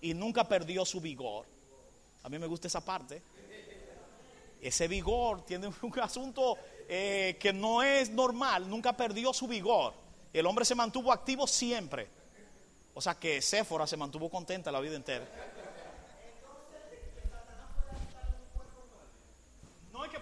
y 0.01 0.15
nunca 0.15 0.45
perdió 0.45 0.85
su 0.85 1.01
vigor. 1.01 1.47
A 2.23 2.29
mí 2.29 2.39
me 2.39 2.47
gusta 2.47 2.69
esa 2.69 2.85
parte 2.85 3.23
ese 4.65 4.89
vigor, 4.89 5.45
tiene 5.45 5.69
un 5.69 5.99
asunto 6.03 6.57
eh, 6.89 7.37
que 7.39 7.53
no 7.53 7.83
es 7.83 8.11
normal, 8.11 8.69
nunca 8.69 8.97
perdió 8.97 9.33
su 9.33 9.47
vigor. 9.47 9.93
El 10.33 10.47
hombre 10.47 10.65
se 10.65 10.75
mantuvo 10.75 11.13
activo 11.13 11.47
siempre. 11.47 12.09
O 12.95 13.01
sea 13.01 13.15
que 13.15 13.43
Séfora 13.43 13.87
se 13.87 13.97
mantuvo 13.97 14.31
contenta 14.31 14.73
la 14.73 14.81
vida 14.81 14.97
entera. 14.97 15.27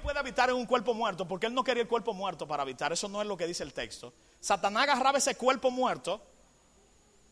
Pueda 0.02 0.20
habitar 0.20 0.50
en 0.50 0.56
un 0.56 0.66
cuerpo 0.66 0.94
muerto, 0.94 1.26
porque 1.26 1.46
él 1.46 1.54
no 1.54 1.62
quería 1.62 1.82
el 1.82 1.88
cuerpo 1.88 2.12
muerto 2.12 2.46
para 2.46 2.62
habitar. 2.62 2.92
Eso 2.92 3.08
no 3.08 3.22
es 3.22 3.28
lo 3.28 3.36
que 3.36 3.46
dice 3.46 3.62
el 3.62 3.72
texto. 3.72 4.12
Satanás 4.40 4.82
agarraba 4.82 5.18
ese 5.18 5.36
cuerpo 5.36 5.70
muerto, 5.70 6.20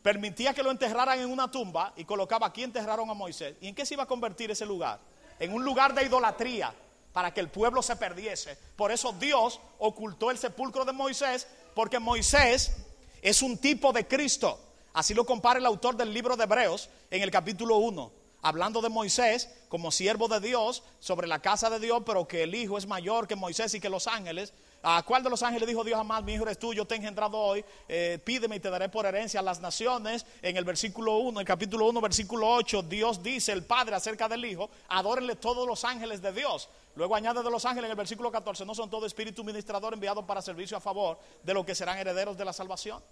permitía 0.02 0.54
que 0.54 0.62
lo 0.62 0.70
enterraran 0.70 1.18
en 1.18 1.30
una 1.30 1.50
tumba 1.50 1.92
y 1.96 2.04
colocaba 2.04 2.46
aquí 2.46 2.62
enterraron 2.62 3.10
a 3.10 3.14
Moisés. 3.14 3.56
¿Y 3.60 3.68
en 3.68 3.74
qué 3.74 3.84
se 3.84 3.94
iba 3.94 4.04
a 4.04 4.06
convertir 4.06 4.50
ese 4.50 4.64
lugar? 4.64 5.00
En 5.40 5.52
un 5.52 5.64
lugar 5.64 5.94
de 5.94 6.04
idolatría 6.04 6.72
para 7.12 7.34
que 7.34 7.40
el 7.40 7.48
pueblo 7.48 7.82
se 7.82 7.96
perdiese. 7.96 8.56
Por 8.76 8.92
eso 8.92 9.12
Dios 9.12 9.60
ocultó 9.78 10.30
el 10.30 10.38
sepulcro 10.38 10.84
de 10.84 10.92
Moisés, 10.92 11.48
porque 11.74 11.98
Moisés 11.98 12.76
es 13.20 13.42
un 13.42 13.58
tipo 13.58 13.92
de 13.92 14.06
Cristo. 14.06 14.58
Así 14.92 15.14
lo 15.14 15.24
compara 15.24 15.58
el 15.58 15.66
autor 15.66 15.96
del 15.96 16.12
libro 16.12 16.36
de 16.36 16.44
Hebreos 16.44 16.88
en 17.10 17.22
el 17.22 17.30
capítulo 17.30 17.78
1, 17.78 18.12
hablando 18.42 18.80
de 18.82 18.88
Moisés 18.88 19.50
como 19.68 19.90
siervo 19.90 20.28
de 20.28 20.40
Dios 20.40 20.82
sobre 20.98 21.26
la 21.26 21.40
casa 21.40 21.70
de 21.70 21.78
Dios, 21.78 22.02
pero 22.04 22.26
que 22.26 22.42
el 22.42 22.54
Hijo 22.54 22.78
es 22.78 22.86
mayor 22.86 23.28
que 23.28 23.36
Moisés 23.36 23.74
y 23.74 23.80
que 23.80 23.88
los 23.88 24.06
ángeles. 24.06 24.52
¿A 24.82 25.02
cuál 25.02 25.22
de 25.22 25.28
los 25.28 25.42
ángeles 25.42 25.68
dijo 25.68 25.84
Dios 25.84 25.98
jamás, 25.98 26.24
mi 26.24 26.32
hijo 26.32 26.44
eres 26.44 26.58
tú, 26.58 26.72
yo 26.72 26.86
te 26.86 26.94
he 26.94 26.96
engendrado 26.96 27.36
hoy, 27.36 27.62
eh, 27.86 28.18
pídeme 28.24 28.56
y 28.56 28.60
te 28.60 28.70
daré 28.70 28.88
por 28.88 29.04
herencia 29.04 29.40
a 29.40 29.42
las 29.42 29.60
naciones? 29.60 30.24
En 30.40 30.56
el 30.56 30.64
versículo 30.64 31.18
1, 31.18 31.38
el 31.38 31.46
capítulo 31.46 31.86
1, 31.86 32.00
versículo 32.00 32.48
8, 32.48 32.84
Dios 32.84 33.22
dice, 33.22 33.52
el 33.52 33.62
Padre 33.62 33.94
acerca 33.94 34.26
del 34.26 34.42
Hijo, 34.42 34.70
adórenle 34.88 35.36
todos 35.36 35.68
los 35.68 35.84
ángeles 35.84 36.22
de 36.22 36.32
Dios. 36.32 36.70
Luego 36.94 37.14
añade 37.14 37.42
de 37.42 37.50
los 37.50 37.66
ángeles 37.66 37.88
en 37.88 37.90
el 37.90 37.96
versículo 37.96 38.32
14, 38.32 38.64
no 38.64 38.74
son 38.74 38.88
todo 38.88 39.04
espíritu 39.04 39.44
ministrador 39.44 39.92
enviado 39.92 40.26
para 40.26 40.40
servicio 40.40 40.78
a 40.78 40.80
favor 40.80 41.18
de 41.42 41.52
los 41.52 41.66
que 41.66 41.74
serán 41.74 41.98
herederos 41.98 42.38
de 42.38 42.44
la 42.46 42.54
salvación. 42.54 43.02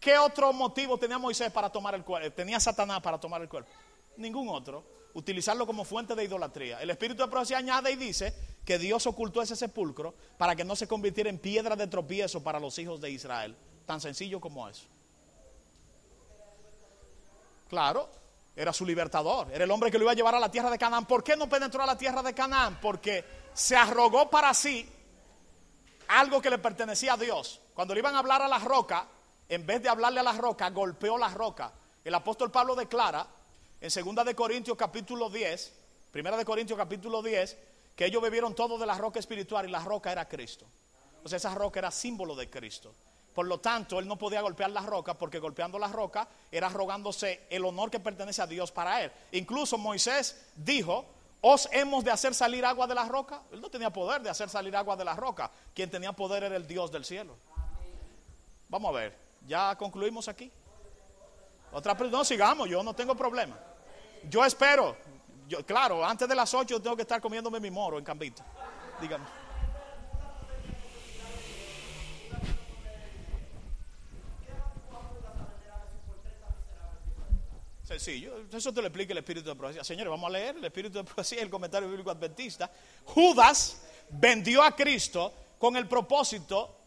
¿Qué 0.00 0.18
otro 0.18 0.52
motivo 0.52 0.98
tenía 0.98 1.18
Moisés 1.18 1.50
para 1.52 1.70
tomar 1.70 1.94
el 1.94 2.04
cuerpo? 2.04 2.30
Tenía 2.32 2.58
Satanás 2.58 3.00
para 3.00 3.18
tomar 3.18 3.40
el 3.42 3.48
cuerpo. 3.48 3.70
Ningún 4.18 4.48
otro. 4.48 4.84
Utilizarlo 5.14 5.66
como 5.66 5.84
fuente 5.84 6.14
de 6.14 6.24
idolatría. 6.24 6.82
El 6.82 6.90
espíritu 6.90 7.22
de 7.22 7.28
profecía 7.28 7.58
añade 7.58 7.90
y 7.90 7.96
dice 7.96 8.34
que 8.64 8.78
Dios 8.78 9.06
ocultó 9.06 9.40
ese 9.40 9.56
sepulcro 9.56 10.14
para 10.36 10.54
que 10.54 10.64
no 10.64 10.76
se 10.76 10.86
convirtiera 10.86 11.30
en 11.30 11.38
piedra 11.38 11.74
de 11.74 11.86
tropiezo 11.86 12.42
para 12.42 12.60
los 12.60 12.78
hijos 12.78 13.00
de 13.00 13.10
Israel. 13.10 13.56
Tan 13.86 14.00
sencillo 14.00 14.40
como 14.40 14.68
eso. 14.68 14.86
Claro, 17.68 18.10
era 18.54 18.72
su 18.72 18.84
libertador, 18.84 19.50
era 19.52 19.64
el 19.64 19.70
hombre 19.70 19.90
que 19.90 19.98
lo 19.98 20.04
iba 20.04 20.12
a 20.12 20.14
llevar 20.14 20.34
a 20.34 20.40
la 20.40 20.50
tierra 20.50 20.70
de 20.70 20.78
Canaán. 20.78 21.06
¿Por 21.06 21.22
qué 21.22 21.36
no 21.36 21.48
penetró 21.48 21.82
a 21.82 21.86
la 21.86 21.96
tierra 21.96 22.22
de 22.22 22.34
Canaán? 22.34 22.78
Porque 22.80 23.24
se 23.54 23.76
arrogó 23.76 24.28
para 24.28 24.52
sí 24.52 24.88
algo 26.08 26.42
que 26.42 26.50
le 26.50 26.58
pertenecía 26.58 27.14
a 27.14 27.16
Dios. 27.16 27.60
Cuando 27.74 27.94
le 27.94 28.00
iban 28.00 28.14
a 28.14 28.18
hablar 28.18 28.42
a 28.42 28.48
la 28.48 28.58
roca, 28.58 29.06
en 29.48 29.64
vez 29.64 29.82
de 29.82 29.88
hablarle 29.88 30.20
a 30.20 30.24
la 30.24 30.32
roca, 30.32 30.70
golpeó 30.70 31.16
la 31.16 31.28
roca. 31.28 31.72
El 32.04 32.14
apóstol 32.14 32.50
Pablo 32.50 32.74
declara 32.74 33.26
en 33.80 34.16
2 34.16 34.24
de 34.24 34.34
Corintios 34.34 34.76
capítulo 34.76 35.30
10, 35.30 35.72
Primera 36.10 36.36
de 36.36 36.44
Corintios 36.44 36.76
capítulo 36.76 37.22
10, 37.22 37.56
que 37.94 38.06
ellos 38.06 38.22
bebieron 38.22 38.54
todo 38.54 38.78
de 38.78 38.86
la 38.86 38.96
roca 38.96 39.18
espiritual 39.18 39.68
y 39.68 39.70
la 39.70 39.80
roca 39.80 40.10
era 40.10 40.28
Cristo. 40.28 40.66
O 41.22 41.28
sea, 41.28 41.36
esa 41.36 41.54
roca 41.54 41.80
era 41.80 41.90
símbolo 41.90 42.34
de 42.34 42.48
Cristo. 42.48 42.94
Por 43.34 43.46
lo 43.46 43.60
tanto, 43.60 44.00
él 44.00 44.08
no 44.08 44.16
podía 44.16 44.40
golpear 44.40 44.70
la 44.70 44.80
roca 44.80 45.14
porque 45.14 45.38
golpeando 45.38 45.78
la 45.78 45.88
roca 45.88 46.28
era 46.50 46.68
rogándose 46.68 47.46
el 47.50 47.64
honor 47.64 47.90
que 47.90 48.00
pertenece 48.00 48.42
a 48.42 48.46
Dios 48.46 48.72
para 48.72 49.04
él. 49.04 49.12
Incluso 49.32 49.78
Moisés 49.78 50.44
dijo, 50.56 51.06
os 51.40 51.68
hemos 51.70 52.02
de 52.02 52.10
hacer 52.10 52.34
salir 52.34 52.64
agua 52.64 52.88
de 52.88 52.96
la 52.96 53.04
roca. 53.04 53.42
Él 53.52 53.60
no 53.60 53.70
tenía 53.70 53.90
poder 53.90 54.22
de 54.22 54.30
hacer 54.30 54.48
salir 54.48 54.74
agua 54.74 54.96
de 54.96 55.04
la 55.04 55.14
roca. 55.14 55.52
Quien 55.72 55.88
tenía 55.88 56.12
poder 56.12 56.42
era 56.42 56.56
el 56.56 56.66
Dios 56.66 56.90
del 56.90 57.04
cielo. 57.04 57.36
Vamos 58.68 58.88
a 58.88 58.98
ver, 58.98 59.16
ya 59.46 59.76
concluimos 59.76 60.26
aquí. 60.26 60.50
Otra 61.72 61.94
no 61.94 62.24
sigamos, 62.24 62.68
yo 62.68 62.82
no 62.82 62.94
tengo 62.94 63.14
problema. 63.14 63.58
Yo 64.28 64.44
espero, 64.44 64.96
yo, 65.46 65.64
claro, 65.64 66.04
antes 66.04 66.28
de 66.28 66.34
las 66.34 66.52
8 66.52 66.80
tengo 66.80 66.96
que 66.96 67.02
estar 67.02 67.20
comiéndome 67.20 67.60
mi 67.60 67.70
moro 67.70 67.98
en 67.98 68.04
Cambito. 68.04 68.42
Dígame. 69.00 69.24
Sencillo, 77.88 78.44
eso 78.52 78.70
te 78.70 78.82
lo 78.82 78.88
explica 78.88 79.12
el 79.12 79.18
Espíritu 79.18 79.48
de 79.48 79.56
Profecía. 79.56 79.82
Señores, 79.82 80.10
vamos 80.10 80.28
a 80.28 80.32
leer 80.32 80.56
el 80.56 80.64
Espíritu 80.66 80.98
de 80.98 81.04
Profecía, 81.04 81.40
el 81.40 81.48
comentario 81.48 81.88
bíblico 81.88 82.10
adventista. 82.10 82.70
Judas 83.06 83.80
vendió 84.10 84.62
a 84.62 84.76
Cristo 84.76 85.32
con 85.58 85.74
el 85.74 85.88
propósito, 85.88 86.77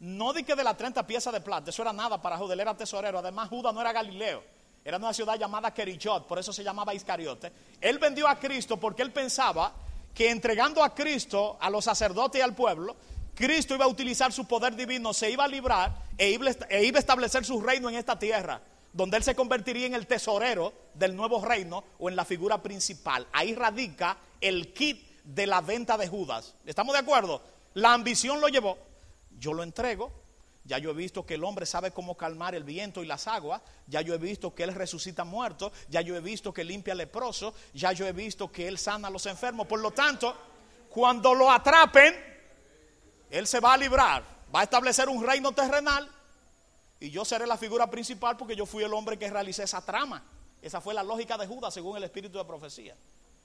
no 0.00 0.32
de 0.32 0.44
que 0.44 0.54
de 0.54 0.64
las 0.64 0.76
30 0.76 1.06
piezas 1.06 1.32
de 1.32 1.40
plata, 1.40 1.70
eso 1.70 1.82
era 1.82 1.92
nada 1.92 2.20
para 2.20 2.36
Judas, 2.36 2.54
él 2.54 2.60
era 2.60 2.76
tesorero. 2.76 3.18
Además, 3.18 3.48
Judas 3.48 3.74
no 3.74 3.80
era 3.80 3.92
Galileo. 3.92 4.42
era 4.84 4.96
una 4.96 5.12
ciudad 5.12 5.36
llamada 5.36 5.74
Kerichot, 5.74 6.26
por 6.26 6.38
eso 6.38 6.52
se 6.52 6.64
llamaba 6.64 6.94
Iscariote. 6.94 7.52
Él 7.80 7.98
vendió 7.98 8.28
a 8.28 8.38
Cristo 8.38 8.78
porque 8.78 9.02
él 9.02 9.12
pensaba 9.12 9.72
que 10.14 10.30
entregando 10.30 10.82
a 10.82 10.94
Cristo, 10.94 11.56
a 11.60 11.68
los 11.68 11.84
sacerdotes 11.84 12.38
y 12.38 12.42
al 12.42 12.54
pueblo, 12.54 12.96
Cristo 13.34 13.74
iba 13.74 13.84
a 13.84 13.88
utilizar 13.88 14.32
su 14.32 14.46
poder 14.46 14.74
divino, 14.74 15.12
se 15.12 15.30
iba 15.30 15.44
a 15.44 15.48
librar 15.48 15.94
e 16.16 16.30
iba 16.30 16.50
e 16.50 16.92
a 16.92 16.98
establecer 16.98 17.44
su 17.44 17.60
reino 17.60 17.88
en 17.88 17.94
esta 17.94 18.18
tierra, 18.18 18.60
donde 18.92 19.16
él 19.16 19.22
se 19.22 19.36
convertiría 19.36 19.86
en 19.86 19.94
el 19.94 20.06
tesorero 20.06 20.72
del 20.94 21.14
nuevo 21.14 21.44
reino 21.44 21.84
o 21.98 22.08
en 22.08 22.16
la 22.16 22.24
figura 22.24 22.62
principal. 22.62 23.28
Ahí 23.32 23.54
radica 23.54 24.16
el 24.40 24.72
kit 24.72 25.22
de 25.22 25.46
la 25.46 25.60
venta 25.60 25.96
de 25.96 26.08
Judas. 26.08 26.54
¿Estamos 26.64 26.94
de 26.94 27.00
acuerdo? 27.00 27.42
La 27.74 27.92
ambición 27.92 28.40
lo 28.40 28.48
llevó. 28.48 28.76
Yo 29.38 29.52
lo 29.52 29.62
entrego, 29.62 30.12
ya 30.68 30.76
yo 30.76 30.90
he 30.90 30.94
visto 30.94 31.24
que 31.24 31.34
el 31.34 31.44
hombre 31.44 31.64
sabe 31.64 31.92
cómo 31.92 32.14
calmar 32.14 32.54
el 32.54 32.62
viento 32.62 33.02
y 33.02 33.06
las 33.06 33.26
aguas. 33.26 33.62
Ya 33.86 34.02
yo 34.02 34.12
he 34.12 34.18
visto 34.18 34.54
que 34.54 34.64
Él 34.64 34.74
resucita 34.74 35.24
muertos. 35.24 35.72
Ya 35.88 36.02
yo 36.02 36.14
he 36.14 36.20
visto 36.20 36.52
que 36.52 36.62
limpia 36.62 36.94
leproso. 36.94 37.54
Ya 37.72 37.92
yo 37.92 38.06
he 38.06 38.12
visto 38.12 38.52
que 38.52 38.68
Él 38.68 38.76
sana 38.76 39.08
a 39.08 39.10
los 39.10 39.24
enfermos. 39.24 39.66
Por 39.66 39.80
lo 39.80 39.92
tanto, 39.92 40.36
cuando 40.90 41.32
lo 41.32 41.50
atrapen, 41.50 42.14
Él 43.30 43.46
se 43.46 43.60
va 43.60 43.72
a 43.72 43.76
librar. 43.78 44.22
Va 44.54 44.60
a 44.60 44.64
establecer 44.64 45.08
un 45.08 45.26
reino 45.26 45.52
terrenal. 45.52 46.06
Y 47.00 47.08
yo 47.08 47.24
seré 47.24 47.46
la 47.46 47.56
figura 47.56 47.88
principal 47.88 48.36
porque 48.36 48.54
yo 48.54 48.66
fui 48.66 48.84
el 48.84 48.92
hombre 48.92 49.18
que 49.18 49.30
realicé 49.30 49.62
esa 49.62 49.80
trama. 49.82 50.22
Esa 50.60 50.82
fue 50.82 50.92
la 50.92 51.02
lógica 51.02 51.38
de 51.38 51.46
Judas 51.46 51.72
según 51.72 51.96
el 51.96 52.04
espíritu 52.04 52.36
de 52.36 52.44
profecía. 52.44 52.94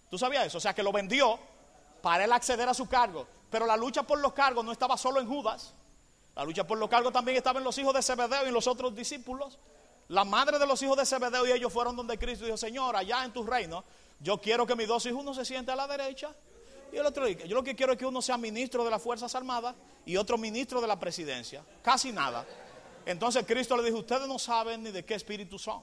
¿Tú 0.10 0.18
sabías 0.18 0.46
eso? 0.46 0.58
O 0.58 0.62
sea 0.62 0.74
que 0.74 0.84
lo 0.84 0.92
vendió 0.92 1.40
para 2.02 2.26
él 2.26 2.34
acceder 2.34 2.68
a 2.68 2.74
su 2.74 2.90
cargo. 2.90 3.26
Pero 3.50 3.66
la 3.66 3.78
lucha 3.78 4.04
por 4.04 4.20
los 4.20 4.34
cargos 4.34 4.66
no 4.66 4.74
estaba 4.74 4.98
solo 4.98 5.22
en 5.22 5.28
Judas. 5.28 5.74
La 6.36 6.44
lucha 6.44 6.66
por 6.66 6.78
los 6.78 6.90
cargos 6.90 7.14
también 7.14 7.38
estaba 7.38 7.60
en 7.60 7.66
los 7.66 7.78
hijos 7.78 7.94
de 7.94 8.02
Zebedeo 8.02 8.44
y 8.46 8.48
en 8.48 8.54
los 8.54 8.68
otros 8.68 8.96
discípulos. 8.96 9.60
La 10.08 10.24
madre 10.24 10.60
de 10.60 10.66
los 10.66 10.82
hijos 10.82 10.98
de 10.98 11.06
Zebedeo 11.06 11.46
y 11.48 11.52
ellos 11.52 11.72
fueron 11.72 11.96
donde 11.96 12.18
Cristo 12.18 12.46
dijo, 12.46 12.58
Señor, 12.58 12.96
allá 12.96 13.24
en 13.24 13.32
tu 13.32 13.44
reino, 13.44 13.84
yo 14.20 14.40
quiero 14.40 14.66
que 14.66 14.76
mis 14.76 14.88
dos 14.88 15.06
hijos 15.06 15.22
uno 15.22 15.34
se 15.34 15.46
siente 15.46 15.72
a 15.72 15.76
la 15.76 15.88
derecha 15.88 16.34
y 16.94 16.98
el 16.98 17.06
otro, 17.08 17.28
yo 17.28 17.56
lo 17.56 17.64
que 17.64 17.76
quiero 17.76 17.94
es 17.94 17.98
que 17.98 18.06
uno 18.06 18.22
sea 18.22 18.38
ministro 18.38 18.84
de 18.86 18.92
las 18.92 19.02
Fuerzas 19.02 19.34
Armadas 19.34 19.76
y 20.06 20.16
otro 20.16 20.38
ministro 20.38 20.80
de 20.80 20.88
la 20.88 21.00
presidencia. 21.00 21.64
Casi 21.82 22.12
nada. 22.12 22.46
Entonces 23.04 23.46
Cristo 23.48 23.76
le 23.76 23.84
dijo, 23.84 23.98
ustedes 23.98 24.28
no 24.28 24.38
saben 24.38 24.84
ni 24.84 24.92
de 24.92 25.04
qué 25.04 25.16
espíritu 25.16 25.58
son. 25.58 25.82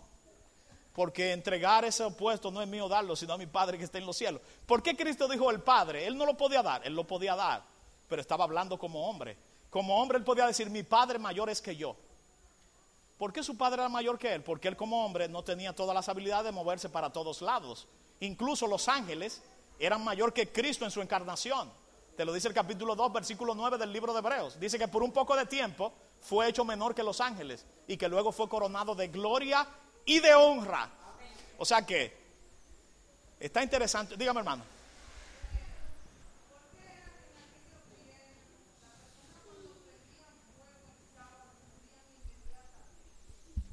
Porque 0.94 1.32
entregar 1.32 1.84
ese 1.84 2.04
opuesto 2.04 2.52
no 2.52 2.62
es 2.62 2.68
mío 2.68 2.88
darlo, 2.88 3.16
sino 3.16 3.32
a 3.32 3.38
mi 3.38 3.46
Padre 3.46 3.76
que 3.76 3.84
está 3.84 3.98
en 3.98 4.06
los 4.06 4.16
cielos. 4.16 4.40
¿Por 4.66 4.84
qué 4.84 4.96
Cristo 4.96 5.26
dijo 5.26 5.50
el 5.50 5.60
Padre? 5.60 6.06
Él 6.06 6.16
no 6.16 6.26
lo 6.26 6.36
podía 6.36 6.62
dar, 6.62 6.86
él 6.86 6.94
lo 6.94 7.04
podía 7.04 7.34
dar, 7.34 7.64
pero 8.08 8.22
estaba 8.22 8.44
hablando 8.44 8.78
como 8.78 9.08
hombre. 9.08 9.36
Como 9.70 10.00
hombre 10.00 10.18
él 10.18 10.24
podía 10.24 10.46
decir, 10.46 10.68
mi 10.68 10.82
padre 10.82 11.18
mayor 11.18 11.48
es 11.48 11.62
que 11.62 11.76
yo. 11.76 11.96
¿Por 13.18 13.32
qué 13.32 13.42
su 13.42 13.56
padre 13.56 13.82
era 13.82 13.88
mayor 13.88 14.18
que 14.18 14.34
él? 14.34 14.42
Porque 14.42 14.68
él 14.68 14.76
como 14.76 15.04
hombre 15.04 15.28
no 15.28 15.44
tenía 15.44 15.74
todas 15.74 15.94
las 15.94 16.08
habilidades 16.08 16.46
de 16.46 16.52
moverse 16.52 16.88
para 16.88 17.10
todos 17.10 17.42
lados. 17.42 17.86
Incluso 18.20 18.66
los 18.66 18.88
ángeles 18.88 19.42
eran 19.78 20.02
mayor 20.02 20.32
que 20.32 20.50
Cristo 20.50 20.84
en 20.84 20.90
su 20.90 21.00
encarnación. 21.00 21.70
Te 22.16 22.24
lo 22.24 22.32
dice 22.32 22.48
el 22.48 22.54
capítulo 22.54 22.96
2, 22.96 23.12
versículo 23.12 23.54
9 23.54 23.78
del 23.78 23.92
libro 23.92 24.12
de 24.12 24.18
Hebreos. 24.18 24.58
Dice 24.58 24.78
que 24.78 24.88
por 24.88 25.02
un 25.02 25.12
poco 25.12 25.36
de 25.36 25.46
tiempo 25.46 25.92
fue 26.20 26.48
hecho 26.48 26.64
menor 26.64 26.94
que 26.94 27.02
los 27.02 27.20
ángeles 27.20 27.64
y 27.86 27.96
que 27.96 28.08
luego 28.08 28.32
fue 28.32 28.48
coronado 28.48 28.94
de 28.94 29.08
gloria 29.08 29.66
y 30.04 30.18
de 30.18 30.34
honra. 30.34 30.90
O 31.58 31.64
sea 31.64 31.84
que 31.84 32.16
está 33.38 33.62
interesante. 33.62 34.16
Dígame 34.16 34.40
hermano. 34.40 34.64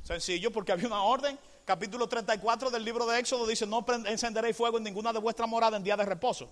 Sencillo, 0.08 0.54
porque 0.54 0.72
había 0.72 0.88
una 0.88 1.04
orden. 1.04 1.38
Capítulo 1.66 2.08
34 2.08 2.70
del 2.70 2.86
libro 2.86 3.06
de 3.06 3.20
Éxodo 3.20 3.46
dice, 3.46 3.68
no 3.68 3.86
encenderéis 4.06 4.56
fuego 4.56 4.78
en 4.78 4.86
ninguna 4.86 5.12
de 5.12 5.20
vuestras 5.20 5.50
moradas 5.50 5.80
en 5.80 5.84
día 5.84 5.98
de 5.98 6.06
reposo. 6.06 6.50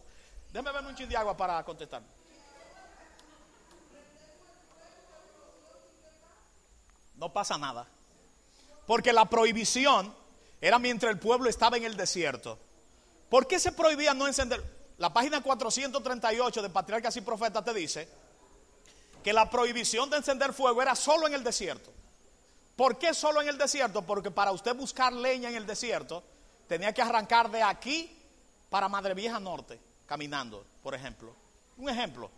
Déjame 0.52 0.74
ver 0.74 0.86
un 0.86 0.94
chin 0.94 1.08
de 1.08 1.16
agua 1.16 1.38
para 1.38 1.64
contestar. 1.64 2.02
No 7.16 7.32
pasa 7.32 7.58
nada. 7.58 7.88
Porque 8.86 9.14
la 9.14 9.24
prohibición 9.24 10.14
era 10.60 10.78
mientras 10.78 11.14
el 11.14 11.20
pueblo 11.20 11.50
estaba 11.50 11.78
en 11.78 11.86
el 11.86 11.96
desierto. 11.96 12.60
¿Por 13.30 13.48
qué 13.48 13.58
se 13.58 13.72
prohibía 13.72 14.14
no 14.14 14.28
encender? 14.28 14.62
La 14.98 15.14
página 15.14 15.42
438 15.42 16.62
de 16.62 16.70
Patriarcas 16.70 17.16
y 17.16 17.22
Profetas 17.22 17.64
te 17.64 17.74
dice 17.74 18.10
que 19.24 19.32
la 19.32 19.50
prohibición 19.50 20.10
de 20.10 20.18
encender 20.18 20.52
fuego 20.52 20.82
era 20.82 20.94
solo 20.94 21.26
en 21.26 21.36
el 21.36 21.44
desierto. 21.46 21.95
¿Por 22.76 22.98
qué 22.98 23.14
solo 23.14 23.42
en 23.42 23.48
el 23.48 23.58
desierto? 23.58 24.02
Porque 24.02 24.32
para 24.32 24.52
usted 24.52 24.76
buscar 24.76 25.14
leña 25.14 25.50
en 25.50 25.56
el 25.56 25.66
desierto, 25.66 26.24
tenía 26.68 26.94
que 26.94 27.02
arrancar 27.02 27.50
de 27.50 27.64
aquí 27.64 28.18
para 28.70 28.90
Madre 28.90 29.14
Vieja 29.14 29.40
Norte, 29.40 29.80
caminando, 30.06 30.66
por 30.84 30.94
ejemplo. 30.94 31.34
Un 31.78 31.90
ejemplo. 31.90 32.30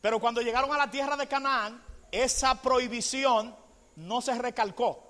Pero 0.00 0.20
cuando 0.20 0.42
llegaron 0.42 0.72
a 0.72 0.78
la 0.78 0.90
tierra 0.90 1.16
de 1.16 1.26
Canaán, 1.26 1.82
esa 2.12 2.60
prohibición 2.60 3.54
no 3.96 4.20
se 4.20 4.36
recalcó. 4.36 5.02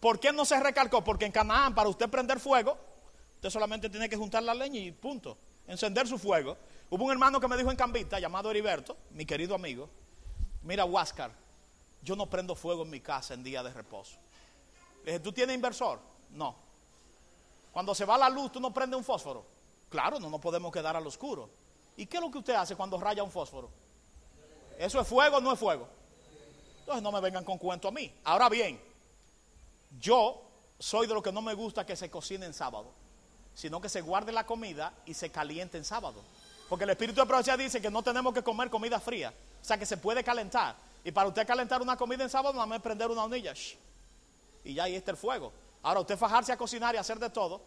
¿Por 0.00 0.20
qué 0.20 0.32
no 0.32 0.44
se 0.44 0.60
recalcó? 0.60 1.02
Porque 1.02 1.24
en 1.24 1.32
Canaán, 1.32 1.74
para 1.74 1.88
usted 1.88 2.08
prender 2.08 2.40
fuego, 2.40 2.76
usted 3.36 3.50
solamente 3.50 3.88
tiene 3.88 4.08
que 4.08 4.16
juntar 4.16 4.42
la 4.42 4.54
leña 4.54 4.78
y 4.78 4.90
punto. 4.92 5.38
Encender 5.66 6.06
su 6.06 6.18
fuego. 6.18 6.56
Hubo 6.90 7.04
un 7.04 7.12
hermano 7.12 7.40
que 7.40 7.48
me 7.48 7.56
dijo 7.56 7.70
en 7.70 7.76
Cambita, 7.76 8.20
llamado 8.20 8.50
Heriberto, 8.50 8.96
mi 9.10 9.24
querido 9.26 9.54
amigo, 9.54 9.88
mira, 10.62 10.84
Huáscar, 10.84 11.32
yo 12.06 12.14
no 12.14 12.30
prendo 12.30 12.54
fuego 12.54 12.84
en 12.84 12.90
mi 12.90 13.00
casa 13.00 13.34
en 13.34 13.42
día 13.42 13.64
de 13.64 13.72
reposo. 13.72 14.16
¿tú 15.22 15.32
tienes 15.32 15.56
inversor? 15.56 15.98
No. 16.30 16.54
Cuando 17.72 17.94
se 17.96 18.04
va 18.04 18.16
la 18.16 18.30
luz, 18.30 18.52
¿tú 18.52 18.60
no 18.60 18.72
prendes 18.72 18.96
un 18.96 19.04
fósforo? 19.04 19.44
Claro, 19.90 20.20
no 20.20 20.30
nos 20.30 20.40
podemos 20.40 20.72
quedar 20.72 20.96
al 20.96 21.04
oscuro. 21.04 21.50
¿Y 21.96 22.06
qué 22.06 22.18
es 22.18 22.22
lo 22.22 22.30
que 22.30 22.38
usted 22.38 22.54
hace 22.54 22.76
cuando 22.76 22.98
raya 22.98 23.24
un 23.24 23.30
fósforo? 23.30 23.68
¿Eso 24.78 25.00
es 25.00 25.08
fuego 25.08 25.38
o 25.38 25.40
no 25.40 25.52
es 25.52 25.58
fuego? 25.58 25.88
Entonces 26.80 27.02
no 27.02 27.10
me 27.10 27.20
vengan 27.20 27.44
con 27.44 27.58
cuento 27.58 27.88
a 27.88 27.90
mí. 27.90 28.12
Ahora 28.22 28.48
bien, 28.48 28.80
yo 29.98 30.42
soy 30.78 31.08
de 31.08 31.14
lo 31.14 31.22
que 31.22 31.32
no 31.32 31.42
me 31.42 31.54
gusta 31.54 31.84
que 31.84 31.96
se 31.96 32.08
cocine 32.08 32.46
en 32.46 32.54
sábado, 32.54 32.92
sino 33.52 33.80
que 33.80 33.88
se 33.88 34.00
guarde 34.00 34.30
la 34.30 34.46
comida 34.46 34.92
y 35.06 35.14
se 35.14 35.30
caliente 35.30 35.76
en 35.76 35.84
sábado. 35.84 36.22
Porque 36.68 36.84
el 36.84 36.90
Espíritu 36.90 37.20
de 37.20 37.26
Profecía 37.26 37.56
dice 37.56 37.80
que 37.80 37.90
no 37.90 38.02
tenemos 38.02 38.32
que 38.32 38.42
comer 38.42 38.70
comida 38.70 39.00
fría, 39.00 39.34
o 39.60 39.64
sea 39.64 39.76
que 39.76 39.86
se 39.86 39.96
puede 39.96 40.22
calentar. 40.22 40.85
Y 41.06 41.12
para 41.12 41.28
usted 41.28 41.46
calentar 41.46 41.80
una 41.80 41.96
comida 41.96 42.24
en 42.24 42.28
sábado, 42.28 42.52
nada 42.52 42.66
más 42.66 42.80
prender 42.80 43.08
una 43.08 43.22
hornilla. 43.22 43.54
y 44.64 44.74
ya 44.74 44.82
ahí 44.82 44.96
está 44.96 45.12
el 45.12 45.16
fuego. 45.16 45.52
Ahora, 45.84 46.00
usted 46.00 46.18
fajarse 46.18 46.50
a 46.50 46.56
cocinar 46.56 46.96
y 46.96 46.98
hacer 46.98 47.20
de 47.20 47.30
todo, 47.30 47.60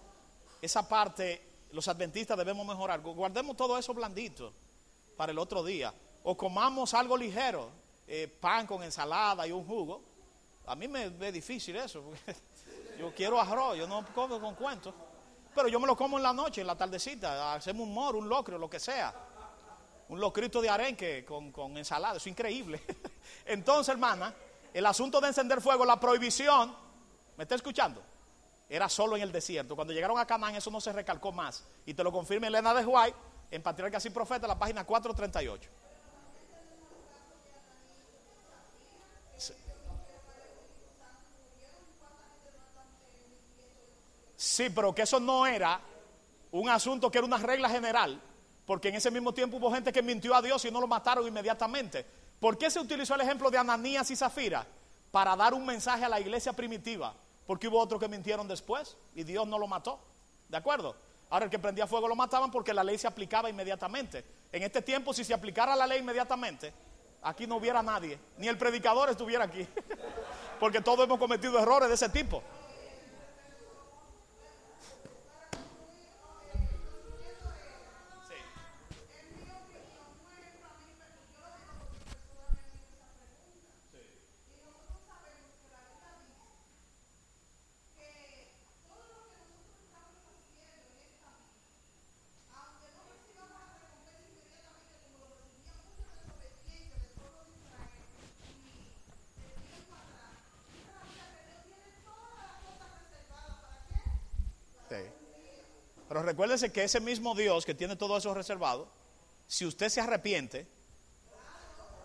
esa 0.61 0.85
parte 0.89 1.41
los 1.71 1.87
adventistas 1.87 2.37
debemos 2.37 2.67
mejorar. 2.67 2.99
Guardemos 2.99 3.55
todo 3.55 3.77
eso 3.77 3.93
blandito 3.93 4.51
para 5.15 5.31
el 5.31 5.39
otro 5.39 5.63
día. 5.63 5.93
O 6.25 6.35
comamos 6.35 6.93
algo 6.93 7.15
ligero, 7.15 7.69
eh, 8.05 8.27
pan 8.27 8.67
con 8.67 8.83
ensalada 8.83 9.47
y 9.47 9.53
un 9.53 9.65
jugo. 9.65 10.01
A 10.65 10.75
mí 10.75 10.89
me 10.89 11.05
es 11.05 11.33
difícil 11.33 11.77
eso, 11.77 12.01
porque 12.01 12.35
yo 12.99 13.15
quiero 13.15 13.39
arroz, 13.39 13.77
yo 13.77 13.87
no 13.87 14.05
como 14.13 14.41
con 14.41 14.55
cuentos. 14.55 14.93
Pero 15.55 15.69
yo 15.69 15.79
me 15.79 15.87
lo 15.87 15.95
como 15.95 16.17
en 16.17 16.23
la 16.23 16.33
noche, 16.33 16.59
en 16.59 16.67
la 16.67 16.75
tardecita. 16.75 17.53
Hacemos 17.53 17.87
un 17.87 17.93
moro, 17.93 18.17
un 18.17 18.27
locro, 18.27 18.57
lo 18.57 18.69
que 18.69 18.81
sea 18.81 19.28
un 20.09 20.19
locrito 20.19 20.61
de 20.61 20.69
arenque 20.69 21.23
con, 21.23 21.51
con 21.51 21.77
ensalada, 21.77 22.15
eso 22.15 22.23
es 22.23 22.27
increíble. 22.27 22.81
Entonces, 23.45 23.93
hermana, 23.93 24.33
el 24.73 24.85
asunto 24.85 25.21
de 25.21 25.27
encender 25.27 25.61
fuego, 25.61 25.85
la 25.85 25.99
prohibición, 25.99 26.75
¿me 27.37 27.43
está 27.43 27.55
escuchando? 27.55 28.03
Era 28.67 28.89
solo 28.89 29.15
en 29.15 29.23
el 29.23 29.31
desierto. 29.31 29.75
Cuando 29.75 29.93
llegaron 29.93 30.19
a 30.19 30.25
Canaán, 30.25 30.55
eso 30.55 30.69
no 30.71 30.81
se 30.81 30.91
recalcó 30.91 31.31
más. 31.31 31.63
Y 31.85 31.93
te 31.93 32.03
lo 32.03 32.11
confirma 32.11 32.47
Elena 32.47 32.73
de 32.73 32.85
White 32.85 33.17
en 33.51 33.61
Patriarcas 33.63 34.05
y 34.05 34.09
Profeta, 34.09 34.47
la 34.47 34.57
página 34.57 34.83
438. 34.83 35.69
Sí, 44.35 44.69
pero 44.69 44.95
que 44.95 45.01
eso 45.01 45.19
no 45.19 45.45
era 45.45 45.81
un 46.51 46.69
asunto 46.69 47.11
que 47.11 47.17
era 47.17 47.27
una 47.27 47.37
regla 47.37 47.69
general 47.69 48.21
porque 48.69 48.89
en 48.89 48.95
ese 48.97 49.09
mismo 49.09 49.33
tiempo 49.33 49.57
hubo 49.57 49.73
gente 49.73 49.91
que 49.91 50.03
mintió 50.03 50.35
a 50.35 50.43
Dios 50.43 50.63
y 50.63 50.69
no 50.69 50.79
lo 50.79 50.85
mataron 50.85 51.25
inmediatamente. 51.25 52.05
¿Por 52.39 52.55
qué 52.55 52.69
se 52.69 52.79
utilizó 52.79 53.15
el 53.15 53.21
ejemplo 53.21 53.49
de 53.49 53.57
Ananías 53.57 54.11
y 54.11 54.15
Zafira? 54.15 54.63
Para 55.09 55.35
dar 55.35 55.55
un 55.55 55.65
mensaje 55.65 56.05
a 56.05 56.07
la 56.07 56.19
iglesia 56.19 56.53
primitiva. 56.53 57.15
Porque 57.47 57.67
hubo 57.67 57.79
otros 57.79 57.99
que 57.99 58.07
mintieron 58.07 58.47
después 58.47 58.95
y 59.15 59.23
Dios 59.23 59.47
no 59.47 59.57
lo 59.57 59.65
mató. 59.65 59.99
¿De 60.47 60.55
acuerdo? 60.55 60.95
Ahora 61.31 61.45
el 61.45 61.49
que 61.49 61.57
prendía 61.57 61.87
fuego 61.87 62.07
lo 62.07 62.15
mataban 62.15 62.51
porque 62.51 62.71
la 62.71 62.83
ley 62.83 62.99
se 62.99 63.07
aplicaba 63.07 63.49
inmediatamente. 63.49 64.23
En 64.51 64.61
este 64.61 64.83
tiempo, 64.83 65.15
si 65.15 65.23
se 65.23 65.33
aplicara 65.33 65.75
la 65.75 65.87
ley 65.87 66.01
inmediatamente, 66.01 66.71
aquí 67.23 67.47
no 67.47 67.55
hubiera 67.55 67.81
nadie. 67.81 68.19
Ni 68.37 68.47
el 68.49 68.57
predicador 68.59 69.09
estuviera 69.09 69.45
aquí. 69.45 69.67
porque 70.59 70.79
todos 70.79 71.05
hemos 71.05 71.17
cometido 71.17 71.57
errores 71.57 71.89
de 71.89 71.95
ese 71.95 72.09
tipo. 72.09 72.43
Recuérdese 106.39 106.71
que 106.71 106.85
ese 106.85 107.01
mismo 107.01 107.35
Dios 107.35 107.65
que 107.65 107.75
tiene 107.75 107.97
todo 107.97 108.15
eso 108.15 108.33
reservado, 108.33 108.87
si 109.45 109.65
usted 109.65 109.89
se 109.89 109.99
arrepiente, 109.99 110.65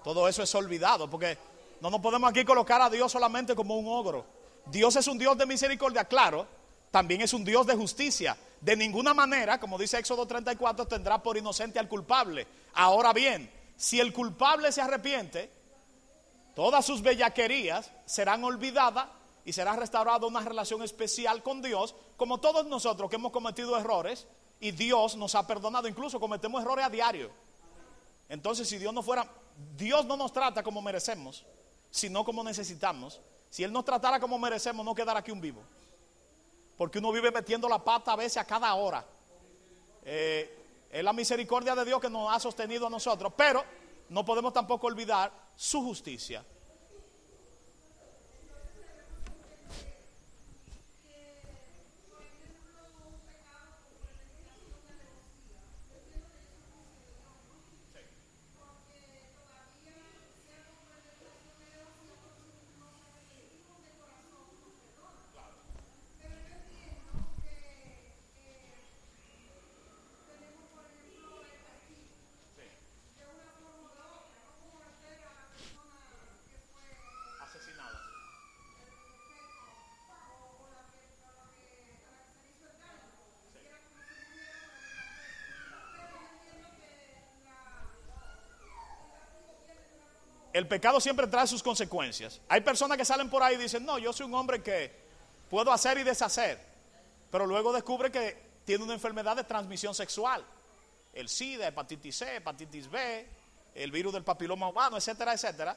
todo 0.02 0.26
eso 0.26 0.42
es 0.42 0.52
olvidado, 0.56 1.08
porque 1.08 1.38
no 1.80 1.88
nos 1.88 2.00
podemos 2.00 2.28
aquí 2.28 2.44
colocar 2.44 2.82
a 2.82 2.90
Dios 2.90 3.12
solamente 3.12 3.54
como 3.54 3.76
un 3.76 3.86
ogro. 3.86 4.26
Dios 4.66 4.96
es 4.96 5.06
un 5.06 5.18
Dios 5.18 5.38
de 5.38 5.46
misericordia, 5.46 6.06
claro, 6.06 6.48
también 6.90 7.20
es 7.20 7.32
un 7.32 7.44
Dios 7.44 7.64
de 7.64 7.76
justicia. 7.76 8.36
De 8.60 8.74
ninguna 8.74 9.14
manera, 9.14 9.60
como 9.60 9.78
dice 9.78 10.00
Éxodo 10.00 10.26
34, 10.26 10.84
tendrá 10.88 11.22
por 11.22 11.36
inocente 11.36 11.78
al 11.78 11.86
culpable. 11.86 12.44
Ahora 12.72 13.12
bien, 13.12 13.48
si 13.76 14.00
el 14.00 14.12
culpable 14.12 14.72
se 14.72 14.80
arrepiente, 14.80 15.48
todas 16.56 16.84
sus 16.84 17.02
bellaquerías 17.02 17.92
serán 18.04 18.42
olvidadas 18.42 19.06
y 19.44 19.52
será 19.52 19.76
restaurada 19.76 20.26
una 20.26 20.40
relación 20.40 20.82
especial 20.82 21.42
con 21.42 21.60
Dios, 21.60 21.94
como 22.16 22.38
todos 22.38 22.66
nosotros 22.66 23.10
que 23.10 23.16
hemos 23.16 23.32
cometido 23.32 23.78
errores 23.78 24.26
y 24.60 24.70
Dios 24.70 25.16
nos 25.16 25.34
ha 25.34 25.46
perdonado, 25.46 25.86
incluso 25.86 26.18
cometemos 26.18 26.62
errores 26.62 26.86
a 26.86 26.90
diario. 26.90 27.30
Entonces, 28.28 28.68
si 28.68 28.78
Dios 28.78 28.94
no 28.94 29.02
fuera, 29.02 29.30
Dios 29.76 30.06
no 30.06 30.16
nos 30.16 30.32
trata 30.32 30.62
como 30.62 30.80
merecemos, 30.80 31.44
sino 31.90 32.24
como 32.24 32.42
necesitamos. 32.42 33.20
Si 33.50 33.62
Él 33.62 33.72
nos 33.72 33.84
tratara 33.84 34.18
como 34.18 34.38
merecemos, 34.38 34.84
no 34.84 34.94
quedará 34.94 35.20
aquí 35.20 35.30
un 35.30 35.40
vivo. 35.40 35.62
Porque 36.76 36.98
uno 36.98 37.12
vive 37.12 37.30
metiendo 37.30 37.68
la 37.68 37.84
pata 37.84 38.12
a 38.12 38.16
veces 38.16 38.38
a 38.38 38.44
cada 38.44 38.74
hora. 38.74 39.04
Eh, 40.04 40.64
es 40.90 41.04
la 41.04 41.12
misericordia 41.12 41.74
de 41.74 41.84
Dios 41.84 42.00
que 42.00 42.08
nos 42.08 42.34
ha 42.34 42.40
sostenido 42.40 42.86
a 42.86 42.90
nosotros, 42.90 43.32
pero 43.36 43.62
no 44.08 44.24
podemos 44.24 44.52
tampoco 44.52 44.86
olvidar 44.86 45.30
su 45.54 45.82
justicia. 45.82 46.44
El 90.54 90.68
pecado 90.68 91.00
siempre 91.00 91.26
trae 91.26 91.48
sus 91.48 91.64
consecuencias. 91.64 92.40
Hay 92.48 92.60
personas 92.60 92.96
que 92.96 93.04
salen 93.04 93.28
por 93.28 93.42
ahí 93.42 93.56
y 93.56 93.58
dicen, 93.58 93.84
no, 93.84 93.98
yo 93.98 94.12
soy 94.12 94.26
un 94.26 94.34
hombre 94.36 94.62
que 94.62 94.88
puedo 95.50 95.72
hacer 95.72 95.98
y 95.98 96.04
deshacer, 96.04 96.64
pero 97.28 97.44
luego 97.44 97.72
descubre 97.72 98.12
que 98.12 98.40
tiene 98.64 98.84
una 98.84 98.94
enfermedad 98.94 99.34
de 99.34 99.42
transmisión 99.42 99.96
sexual, 99.96 100.44
el 101.12 101.28
SIDA, 101.28 101.66
hepatitis 101.66 102.16
C, 102.16 102.36
hepatitis 102.36 102.88
B, 102.88 103.26
el 103.74 103.90
virus 103.90 104.12
del 104.12 104.22
papiloma 104.22 104.68
humano, 104.68 104.96
etcétera, 104.96 105.32
etcétera. 105.32 105.76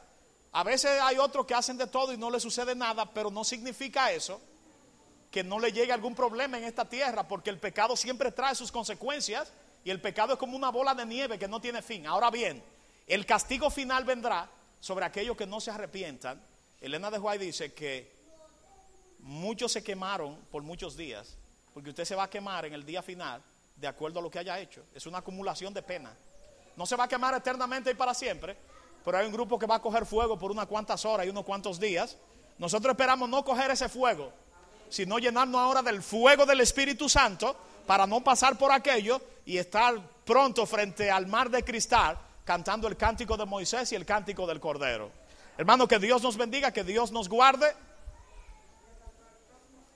A 0.52 0.64
veces 0.64 1.02
hay 1.02 1.18
otros 1.18 1.48
que 1.48 1.56
hacen 1.56 1.76
de 1.76 1.88
todo 1.88 2.14
y 2.14 2.18
no 2.18 2.30
le 2.30 2.40
sucede 2.40 2.76
nada, 2.76 3.12
pero 3.12 3.32
no 3.32 3.44
significa 3.44 4.12
eso 4.12 4.40
que 5.32 5.44
no 5.44 5.58
le 5.58 5.72
llegue 5.72 5.92
algún 5.92 6.14
problema 6.14 6.60
en 6.60 6.66
esta 6.66 6.86
tierra, 6.86 7.28
porque 7.28 7.50
el 7.50 7.58
pecado 7.58 7.96
siempre 7.96 8.32
trae 8.32 8.54
sus 8.54 8.72
consecuencias 8.72 9.52
y 9.84 9.90
el 9.90 10.00
pecado 10.00 10.34
es 10.34 10.40
como 10.40 10.56
una 10.56 10.70
bola 10.70 10.94
de 10.94 11.08
nieve 11.08 11.40
que 11.40 11.48
no 11.48 11.60
tiene 11.60 11.82
fin. 11.82 12.06
Ahora 12.06 12.30
bien, 12.30 12.64
el 13.08 13.26
castigo 13.26 13.72
final 13.72 14.06
vendrá 14.06 14.52
sobre 14.80 15.06
aquellos 15.06 15.36
que 15.36 15.46
no 15.46 15.60
se 15.60 15.72
arrepientan, 15.72 16.42
Elena 16.82 17.10
de 17.10 17.18
Juárez 17.18 17.42
dice 17.42 17.74
que 17.74 18.16
muchos 19.20 19.72
se 19.72 19.84
quemaron 19.84 20.36
por 20.52 20.64
muchos 20.64 20.96
días, 20.96 21.38
porque 21.74 21.90
usted 21.90 22.06
se 22.06 22.16
va 22.16 22.24
a 22.24 22.30
quemar 22.30 22.66
en 22.66 22.74
el 22.74 22.86
día 22.86 23.02
final 23.02 23.42
de 23.76 23.88
acuerdo 23.88 24.20
a 24.20 24.22
lo 24.22 24.30
que 24.30 24.40
haya 24.40 24.60
hecho. 24.60 24.84
Es 24.94 25.06
una 25.06 25.20
acumulación 25.20 25.74
de 25.74 25.82
pena. 25.82 26.16
No 26.76 26.86
se 26.86 26.96
va 26.96 27.06
a 27.06 27.08
quemar 27.08 27.34
eternamente 27.36 27.92
y 27.92 27.96
para 27.96 28.14
siempre, 28.14 28.56
pero 29.04 29.18
hay 29.18 29.26
un 29.26 29.34
grupo 29.34 29.58
que 29.58 29.66
va 29.66 29.76
a 29.76 29.82
coger 29.82 30.06
fuego 30.06 30.38
por 30.38 30.52
unas 30.52 30.68
cuantas 30.68 31.04
horas 31.06 31.26
y 31.26 31.30
unos 31.30 31.46
cuantos 31.46 31.80
días. 31.80 32.18
Nosotros 32.58 32.92
esperamos 32.92 33.30
no 33.30 33.44
coger 33.44 33.72
ese 33.72 33.90
fuego, 33.90 34.32
sino 34.90 35.20
llenarnos 35.20 35.60
ahora 35.60 35.82
del 35.82 36.02
fuego 36.02 36.46
del 36.46 36.62
Espíritu 36.62 37.10
Santo 37.10 37.56
para 37.86 38.06
no 38.06 38.24
pasar 38.24 38.58
por 38.58 38.72
aquello 38.72 39.22
y 39.46 39.58
estar 39.58 40.00
pronto 40.26 40.66
frente 40.66 41.10
al 41.10 41.26
mar 41.26 41.50
de 41.50 41.64
cristal 41.64 42.20
cantando 42.48 42.88
el 42.88 42.96
cántico 42.96 43.36
de 43.36 43.46
Moisés 43.46 43.92
y 43.92 43.96
el 43.96 44.06
cántico 44.06 44.48
del 44.48 44.62
Cordero. 44.62 45.12
Hermano, 45.58 45.86
que 45.86 46.00
Dios 46.00 46.24
nos 46.24 46.38
bendiga, 46.38 46.72
que 46.72 46.86
Dios 46.86 47.12
nos 47.12 47.28
guarde. 47.28 47.76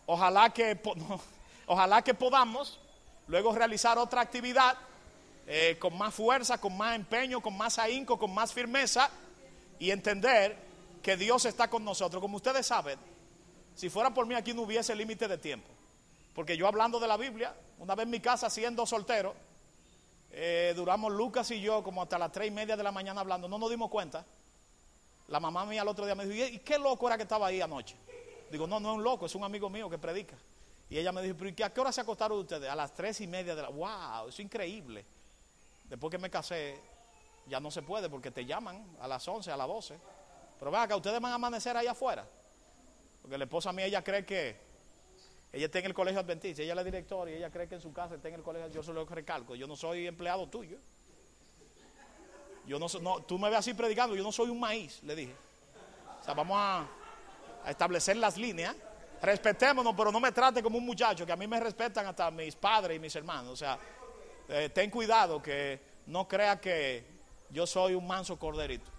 Ojalá 0.06 0.50
que, 0.50 0.78
ojalá 1.66 2.02
que 2.02 2.14
podamos 2.14 2.78
luego 3.28 3.56
realizar 3.56 3.98
otra 3.98 4.20
actividad 4.20 4.76
eh, 5.48 5.78
con 5.80 5.98
más 5.98 6.14
fuerza, 6.14 6.60
con 6.60 6.76
más 6.76 6.94
empeño, 6.94 7.40
con 7.40 7.56
más 7.56 7.80
ahínco, 7.80 8.20
con 8.20 8.34
más 8.34 8.52
firmeza 8.52 9.10
y 9.80 9.92
entender 9.92 10.58
que 11.02 11.16
Dios 11.16 11.46
está 11.46 11.70
con 11.70 11.86
nosotros. 11.86 12.22
Como 12.22 12.36
ustedes 12.36 12.68
saben, 12.68 13.00
si 13.76 13.90
fuera 13.90 14.14
por 14.14 14.26
mí 14.28 14.36
aquí 14.36 14.54
no 14.54 14.64
hubiese 14.64 14.94
límite 14.94 15.30
de 15.30 15.38
tiempo. 15.38 15.70
Porque 16.36 16.58
yo 16.58 16.68
hablando 16.68 17.00
de 17.00 17.08
la 17.08 17.16
Biblia, 17.16 17.56
una 17.80 17.96
vez 17.96 18.04
en 18.04 18.10
mi 18.10 18.20
casa 18.20 18.50
siendo 18.50 18.86
soltero, 18.86 19.36
eh, 20.34 20.74
duramos 20.76 21.12
Lucas 21.12 21.52
y 21.52 21.62
yo 21.62 21.84
como 21.84 22.02
hasta 22.02 22.18
las 22.18 22.32
tres 22.32 22.48
y 22.48 22.52
media 22.52 22.78
de 22.78 22.84
la 22.84 22.92
mañana 22.92 23.22
hablando, 23.22 23.48
no 23.48 23.58
nos 23.58 23.70
dimos 23.70 23.90
cuenta. 23.90 24.26
La 25.28 25.40
mamá 25.40 25.66
mía 25.66 25.82
el 25.82 25.88
otro 25.88 26.06
día 26.06 26.16
me 26.16 26.26
dijo, 26.26 26.48
¿y 26.48 26.60
qué 26.60 26.78
loco 26.78 27.08
era 27.08 27.18
que 27.18 27.24
estaba 27.24 27.48
ahí 27.48 27.62
anoche? 27.62 27.96
Digo, 28.50 28.68
no, 28.68 28.80
no 28.80 28.92
es 28.92 28.98
un 28.98 29.04
loco, 29.04 29.26
es 29.26 29.36
un 29.36 29.44
amigo 29.44 29.70
mío 29.70 29.90
que 29.90 29.98
predica. 29.98 30.36
Y 30.90 30.98
ella 30.98 31.12
me 31.12 31.22
dijo, 31.22 31.38
¿pero 31.38 31.66
a 31.66 31.70
qué 31.70 31.80
hora 31.80 31.92
se 31.92 32.02
acostaron 32.02 32.40
ustedes? 32.40 32.70
A 32.70 32.76
las 32.76 32.94
tres 32.94 33.22
y 33.22 33.28
media 33.28 33.56
de 33.56 33.62
la... 33.62 33.70
¡Wow! 33.70 34.28
Es 34.28 34.40
increíble. 34.42 35.06
Después 35.86 36.12
que 36.12 36.18
me 36.18 36.30
casé, 36.30 36.78
ya 37.48 37.60
no 37.62 37.72
se 37.72 37.82
puede 37.82 38.10
porque 38.10 38.30
te 38.30 38.46
llaman 38.46 38.98
a 39.00 39.08
las 39.08 39.26
11, 39.26 39.52
a 39.52 39.58
las 39.58 39.68
12. 39.68 39.98
Pero 40.60 40.72
vea 40.72 40.88
que 40.88 40.94
ustedes 40.94 41.22
van 41.22 41.32
a 41.32 41.36
amanecer 41.36 41.78
ahí 41.78 41.88
afuera. 41.88 42.28
Porque 43.22 43.38
la 43.38 43.46
esposa 43.46 43.72
mía, 43.72 43.86
ella 43.86 44.04
cree 44.04 44.26
que 44.26 44.71
ella 45.54 45.66
está 45.66 45.80
en 45.80 45.86
el 45.86 45.94
colegio 45.94 46.22
adventista, 46.22 46.62
ella 46.62 46.72
es 46.72 46.76
la 46.76 46.84
directora 46.84 47.30
y 47.30 47.34
ella 47.36 47.50
cree 47.50 47.68
que 47.68 47.76
en 47.76 47.82
su 47.82 47.92
casa 47.92 48.16
está 48.16 48.30
en 48.30 48.36
el 48.36 48.44
colegio. 48.44 48.70
Yo 48.70 48.84
solo 48.84 49.06
recalco, 49.06 49.56
yo 49.56 49.68
no 49.68 49.76
soy 49.76 50.08
empleado 50.08 50.48
tuyo. 50.48 50.78
Yo 52.66 52.80
no, 52.80 52.88
no 53.02 53.24
tú 53.24 53.38
me 53.38 53.50
ves 53.50 53.60
así 53.60 53.74
predicando, 53.74 54.16
yo 54.16 54.24
no 54.24 54.32
soy 54.32 54.50
un 54.50 54.60
maíz, 54.60 55.04
le 55.04 55.16
dije. 55.16 55.36
O 56.22 56.24
sea, 56.24 56.34
vamos 56.34 56.56
a, 56.58 56.88
establecer 57.68 58.16
las 58.18 58.38
líneas. 58.38 58.76
Respetémonos, 59.22 59.94
pero 59.96 60.12
no 60.12 60.20
me 60.20 60.32
trate 60.32 60.64
como 60.64 60.78
un 60.78 60.86
muchacho, 60.86 61.26
que 61.26 61.32
a 61.32 61.36
mí 61.36 61.46
me 61.48 61.60
respetan 61.60 62.08
hasta 62.08 62.32
mis 62.32 62.56
padres 62.56 62.98
y 62.98 63.00
mis 63.00 63.16
hermanos. 63.16 63.52
O 63.52 63.56
sea, 63.56 63.78
eh, 64.48 64.70
ten 64.70 64.90
cuidado 64.90 65.42
que 65.42 65.80
no 66.08 66.28
crea 66.28 66.60
que 66.60 67.06
yo 67.50 67.68
soy 67.68 67.94
un 67.94 68.08
manso 68.08 68.40
corderito. 68.40 68.90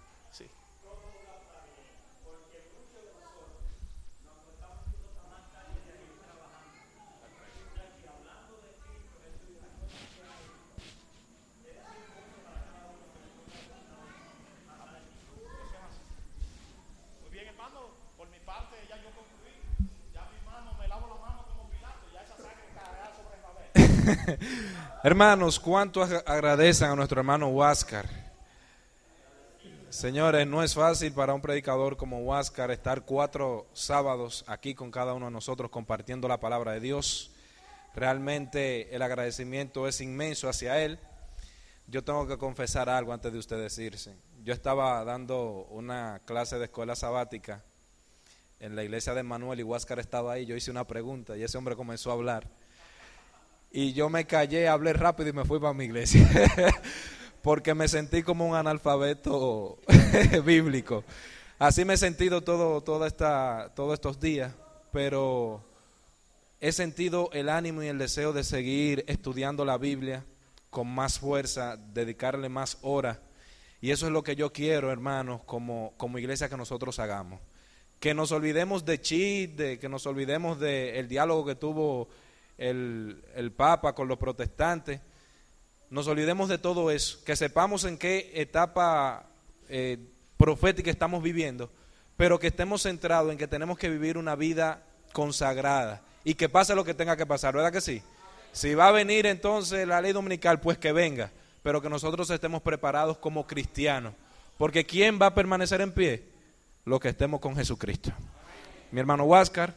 Hermanos, 25.13 25.59
¿cuánto 25.59 26.01
agradecen 26.01 26.89
a 26.89 26.95
nuestro 26.95 27.19
hermano 27.19 27.47
Huáscar? 27.49 28.09
Señores, 29.91 30.47
no 30.47 30.63
es 30.63 30.73
fácil 30.73 31.13
para 31.13 31.35
un 31.35 31.39
predicador 31.39 31.97
como 31.97 32.21
Huáscar 32.21 32.71
estar 32.71 33.03
cuatro 33.05 33.67
sábados 33.73 34.43
aquí 34.47 34.73
con 34.73 34.89
cada 34.89 35.13
uno 35.13 35.27
de 35.27 35.31
nosotros 35.31 35.69
compartiendo 35.69 36.27
la 36.27 36.39
palabra 36.39 36.71
de 36.71 36.79
Dios. 36.79 37.29
Realmente 37.93 38.95
el 38.95 39.03
agradecimiento 39.03 39.87
es 39.87 40.01
inmenso 40.01 40.49
hacia 40.49 40.83
él. 40.83 40.97
Yo 41.85 42.03
tengo 42.03 42.25
que 42.25 42.39
confesar 42.39 42.89
algo 42.89 43.13
antes 43.13 43.31
de 43.31 43.37
usted 43.37 43.57
decirse. 43.61 44.15
Yo 44.43 44.51
estaba 44.51 45.05
dando 45.05 45.67
una 45.69 46.23
clase 46.25 46.57
de 46.57 46.65
escuela 46.65 46.95
sabática 46.95 47.63
en 48.59 48.75
la 48.75 48.83
iglesia 48.83 49.13
de 49.13 49.21
Manuel 49.21 49.59
y 49.59 49.63
Huáscar 49.63 49.99
estaba 49.99 50.33
ahí. 50.33 50.47
Yo 50.47 50.55
hice 50.55 50.71
una 50.71 50.87
pregunta 50.87 51.37
y 51.37 51.43
ese 51.43 51.59
hombre 51.59 51.75
comenzó 51.75 52.09
a 52.09 52.13
hablar 52.13 52.62
y 53.75 53.91
yo 53.93 54.07
me 54.07 54.25
callé, 54.25 54.67
hablé 54.67 54.93
rápido 54.93 55.29
y 55.29 55.33
me 55.33 55.45
fui 55.45 55.59
para 55.59 55.73
mi 55.73 55.85
iglesia. 55.85 56.29
Porque 57.41 57.73
me 57.73 57.87
sentí 57.87 58.21
como 58.21 58.47
un 58.47 58.55
analfabeto 58.55 59.79
bíblico. 60.45 61.03
Así 61.57 61.83
me 61.83 61.95
he 61.95 61.97
sentido 61.97 62.41
todo, 62.41 63.05
esta, 63.07 63.71
todos 63.75 63.95
estos 63.95 64.19
días. 64.19 64.53
Pero 64.91 65.63
he 66.61 66.71
sentido 66.71 67.31
el 67.33 67.49
ánimo 67.49 67.81
y 67.81 67.87
el 67.87 67.97
deseo 67.97 68.31
de 68.31 68.43
seguir 68.43 69.03
estudiando 69.07 69.65
la 69.65 69.79
Biblia 69.79 70.23
con 70.69 70.87
más 70.87 71.17
fuerza, 71.17 71.75
dedicarle 71.75 72.49
más 72.49 72.77
horas. 72.83 73.17
Y 73.81 73.89
eso 73.89 74.05
es 74.05 74.11
lo 74.11 74.23
que 74.23 74.35
yo 74.35 74.53
quiero, 74.53 74.91
hermanos, 74.91 75.41
como, 75.45 75.93
como 75.97 76.19
iglesia 76.19 76.47
que 76.47 76.57
nosotros 76.57 76.99
hagamos. 76.99 77.41
Que 77.99 78.13
nos 78.13 78.31
olvidemos 78.31 78.85
de 78.85 79.01
Chit, 79.01 79.55
de, 79.55 79.79
que 79.79 79.89
nos 79.89 80.05
olvidemos 80.05 80.59
del 80.59 81.07
diálogo 81.07 81.43
que 81.43 81.55
tuvo 81.55 82.07
el, 82.57 83.53
Papa 83.55 83.93
con 83.93 84.07
los 84.07 84.17
protestantes. 84.17 85.01
Nos 85.89 86.07
olvidemos 86.07 86.49
de 86.49 86.57
todo 86.57 86.91
eso. 86.91 87.23
Que 87.25 87.35
sepamos 87.35 87.83
en 87.85 87.97
qué 87.97 88.31
etapa 88.35 89.29
eh, 89.69 89.97
profética 90.37 90.91
estamos 90.91 91.23
viviendo, 91.23 91.71
pero 92.17 92.39
que 92.39 92.47
estemos 92.47 92.83
centrados 92.83 93.31
en 93.31 93.37
que 93.37 93.47
tenemos 93.47 93.77
que 93.77 93.89
vivir 93.89 94.17
una 94.17 94.35
vida 94.35 94.83
consagrada 95.13 96.01
y 96.23 96.35
que 96.35 96.49
pase 96.49 96.75
lo 96.75 96.83
que 96.83 96.93
tenga 96.93 97.15
que 97.15 97.25
pasar, 97.25 97.53
¿verdad 97.53 97.71
que 97.71 97.81
sí? 97.81 98.01
Si 98.51 98.75
va 98.75 98.87
a 98.87 98.91
venir 98.91 99.25
entonces 99.25 99.87
la 99.87 100.01
ley 100.01 100.13
dominical, 100.13 100.59
pues 100.59 100.77
que 100.77 100.91
venga, 100.91 101.31
pero 101.63 101.81
que 101.81 101.89
nosotros 101.89 102.29
estemos 102.29 102.61
preparados 102.61 103.17
como 103.17 103.47
cristianos, 103.47 104.13
porque 104.57 104.85
¿quién 104.85 105.19
va 105.21 105.27
a 105.27 105.35
permanecer 105.35 105.81
en 105.81 105.91
pie? 105.91 106.29
Los 106.85 106.99
que 106.99 107.09
estemos 107.09 107.39
con 107.39 107.55
Jesucristo. 107.55 108.11
Mi 108.91 108.99
hermano 108.99 109.23
Huáscar, 109.23 109.73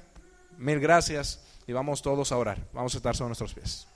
mil 0.59 0.81
gracias 0.81 1.46
y 1.67 1.73
vamos 1.73 2.03
todos 2.03 2.33
a 2.33 2.37
orar, 2.37 2.67
vamos 2.73 2.95
a 2.95 2.99
estar 2.99 3.17
sobre 3.17 3.29
nuestros 3.29 3.55
pies. 3.55 3.87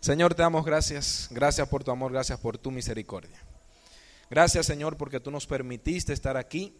Señor, 0.00 0.34
te 0.34 0.42
damos 0.42 0.64
gracias, 0.64 1.28
gracias 1.30 1.68
por 1.68 1.82
tu 1.82 1.90
amor, 1.90 2.12
gracias 2.12 2.38
por 2.38 2.58
tu 2.58 2.70
misericordia. 2.70 3.36
Gracias 4.30 4.66
Señor 4.66 4.96
porque 4.96 5.20
tú 5.20 5.30
nos 5.30 5.46
permitiste 5.46 6.12
estar 6.12 6.36
aquí 6.36 6.76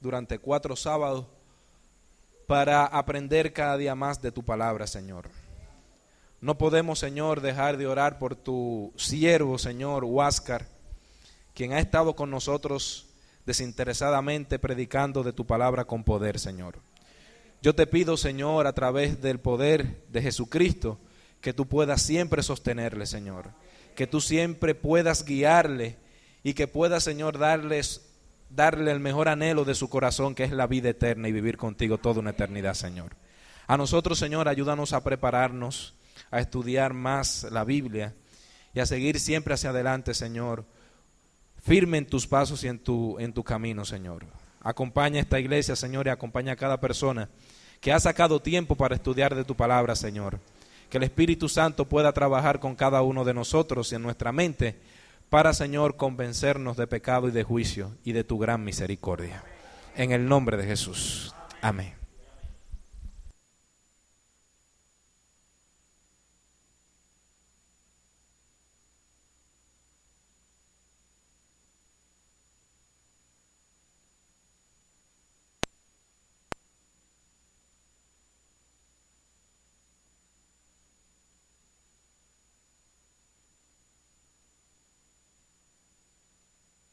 durante 0.00 0.38
cuatro 0.38 0.76
sábados 0.76 1.26
para 2.46 2.84
aprender 2.84 3.52
cada 3.52 3.76
día 3.76 3.94
más 3.94 4.20
de 4.20 4.32
tu 4.32 4.44
palabra, 4.44 4.86
Señor. 4.86 5.28
No 6.40 6.58
podemos, 6.58 6.98
Señor, 6.98 7.40
dejar 7.40 7.76
de 7.76 7.86
orar 7.86 8.18
por 8.18 8.34
tu 8.34 8.92
siervo, 8.96 9.58
Señor, 9.58 10.04
Huáscar, 10.04 10.66
quien 11.54 11.72
ha 11.72 11.78
estado 11.78 12.16
con 12.16 12.30
nosotros 12.30 13.06
desinteresadamente 13.46 14.58
predicando 14.58 15.22
de 15.22 15.32
tu 15.32 15.46
palabra 15.46 15.84
con 15.84 16.04
poder, 16.04 16.38
Señor. 16.38 16.78
Yo 17.62 17.74
te 17.74 17.86
pido, 17.86 18.16
Señor, 18.16 18.66
a 18.66 18.72
través 18.72 19.22
del 19.22 19.38
poder 19.38 20.04
de 20.08 20.20
Jesucristo, 20.20 20.98
que 21.40 21.52
tú 21.52 21.66
puedas 21.66 22.02
siempre 22.02 22.42
sostenerle, 22.42 23.06
Señor. 23.06 23.52
Que 23.94 24.06
tú 24.06 24.20
siempre 24.20 24.74
puedas 24.74 25.24
guiarle 25.24 25.96
y 26.42 26.54
que 26.54 26.66
puedas, 26.66 27.04
Señor, 27.04 27.38
darles 27.38 28.12
darle 28.54 28.90
el 28.90 29.00
mejor 29.00 29.28
anhelo 29.28 29.64
de 29.64 29.74
su 29.74 29.88
corazón, 29.88 30.34
que 30.34 30.44
es 30.44 30.52
la 30.52 30.66
vida 30.66 30.90
eterna 30.90 31.28
y 31.28 31.32
vivir 31.32 31.56
contigo 31.56 31.98
toda 31.98 32.20
una 32.20 32.30
eternidad, 32.30 32.74
Señor. 32.74 33.16
A 33.66 33.76
nosotros, 33.76 34.18
Señor, 34.18 34.48
ayúdanos 34.48 34.92
a 34.92 35.02
prepararnos, 35.02 35.94
a 36.30 36.40
estudiar 36.40 36.92
más 36.92 37.46
la 37.50 37.64
Biblia 37.64 38.14
y 38.74 38.80
a 38.80 38.86
seguir 38.86 39.20
siempre 39.20 39.54
hacia 39.54 39.70
adelante, 39.70 40.14
Señor, 40.14 40.66
firme 41.62 41.98
en 41.98 42.06
tus 42.06 42.26
pasos 42.26 42.62
y 42.64 42.68
en 42.68 42.78
tu, 42.78 43.18
en 43.18 43.32
tu 43.32 43.42
camino, 43.42 43.84
Señor. 43.84 44.26
Acompaña 44.60 45.20
esta 45.20 45.40
iglesia, 45.40 45.74
Señor, 45.74 46.06
y 46.06 46.10
acompaña 46.10 46.52
a 46.52 46.56
cada 46.56 46.80
persona 46.80 47.28
que 47.82 47.92
ha 47.92 47.98
sacado 47.98 48.40
tiempo 48.40 48.76
para 48.76 48.94
estudiar 48.94 49.34
de 49.34 49.44
tu 49.44 49.56
palabra, 49.56 49.96
Señor. 49.96 50.38
Que 50.88 50.98
el 50.98 51.02
Espíritu 51.02 51.48
Santo 51.48 51.88
pueda 51.88 52.12
trabajar 52.12 52.60
con 52.60 52.76
cada 52.76 53.02
uno 53.02 53.24
de 53.24 53.34
nosotros 53.34 53.90
y 53.90 53.96
en 53.96 54.02
nuestra 54.02 54.30
mente 54.30 54.76
para, 55.28 55.52
Señor, 55.52 55.96
convencernos 55.96 56.76
de 56.76 56.86
pecado 56.86 57.26
y 57.26 57.32
de 57.32 57.42
juicio 57.42 57.90
y 58.04 58.12
de 58.12 58.22
tu 58.22 58.38
gran 58.38 58.62
misericordia. 58.62 59.42
En 59.96 60.12
el 60.12 60.28
nombre 60.28 60.56
de 60.56 60.64
Jesús. 60.64 61.34
Amén. 61.60 62.01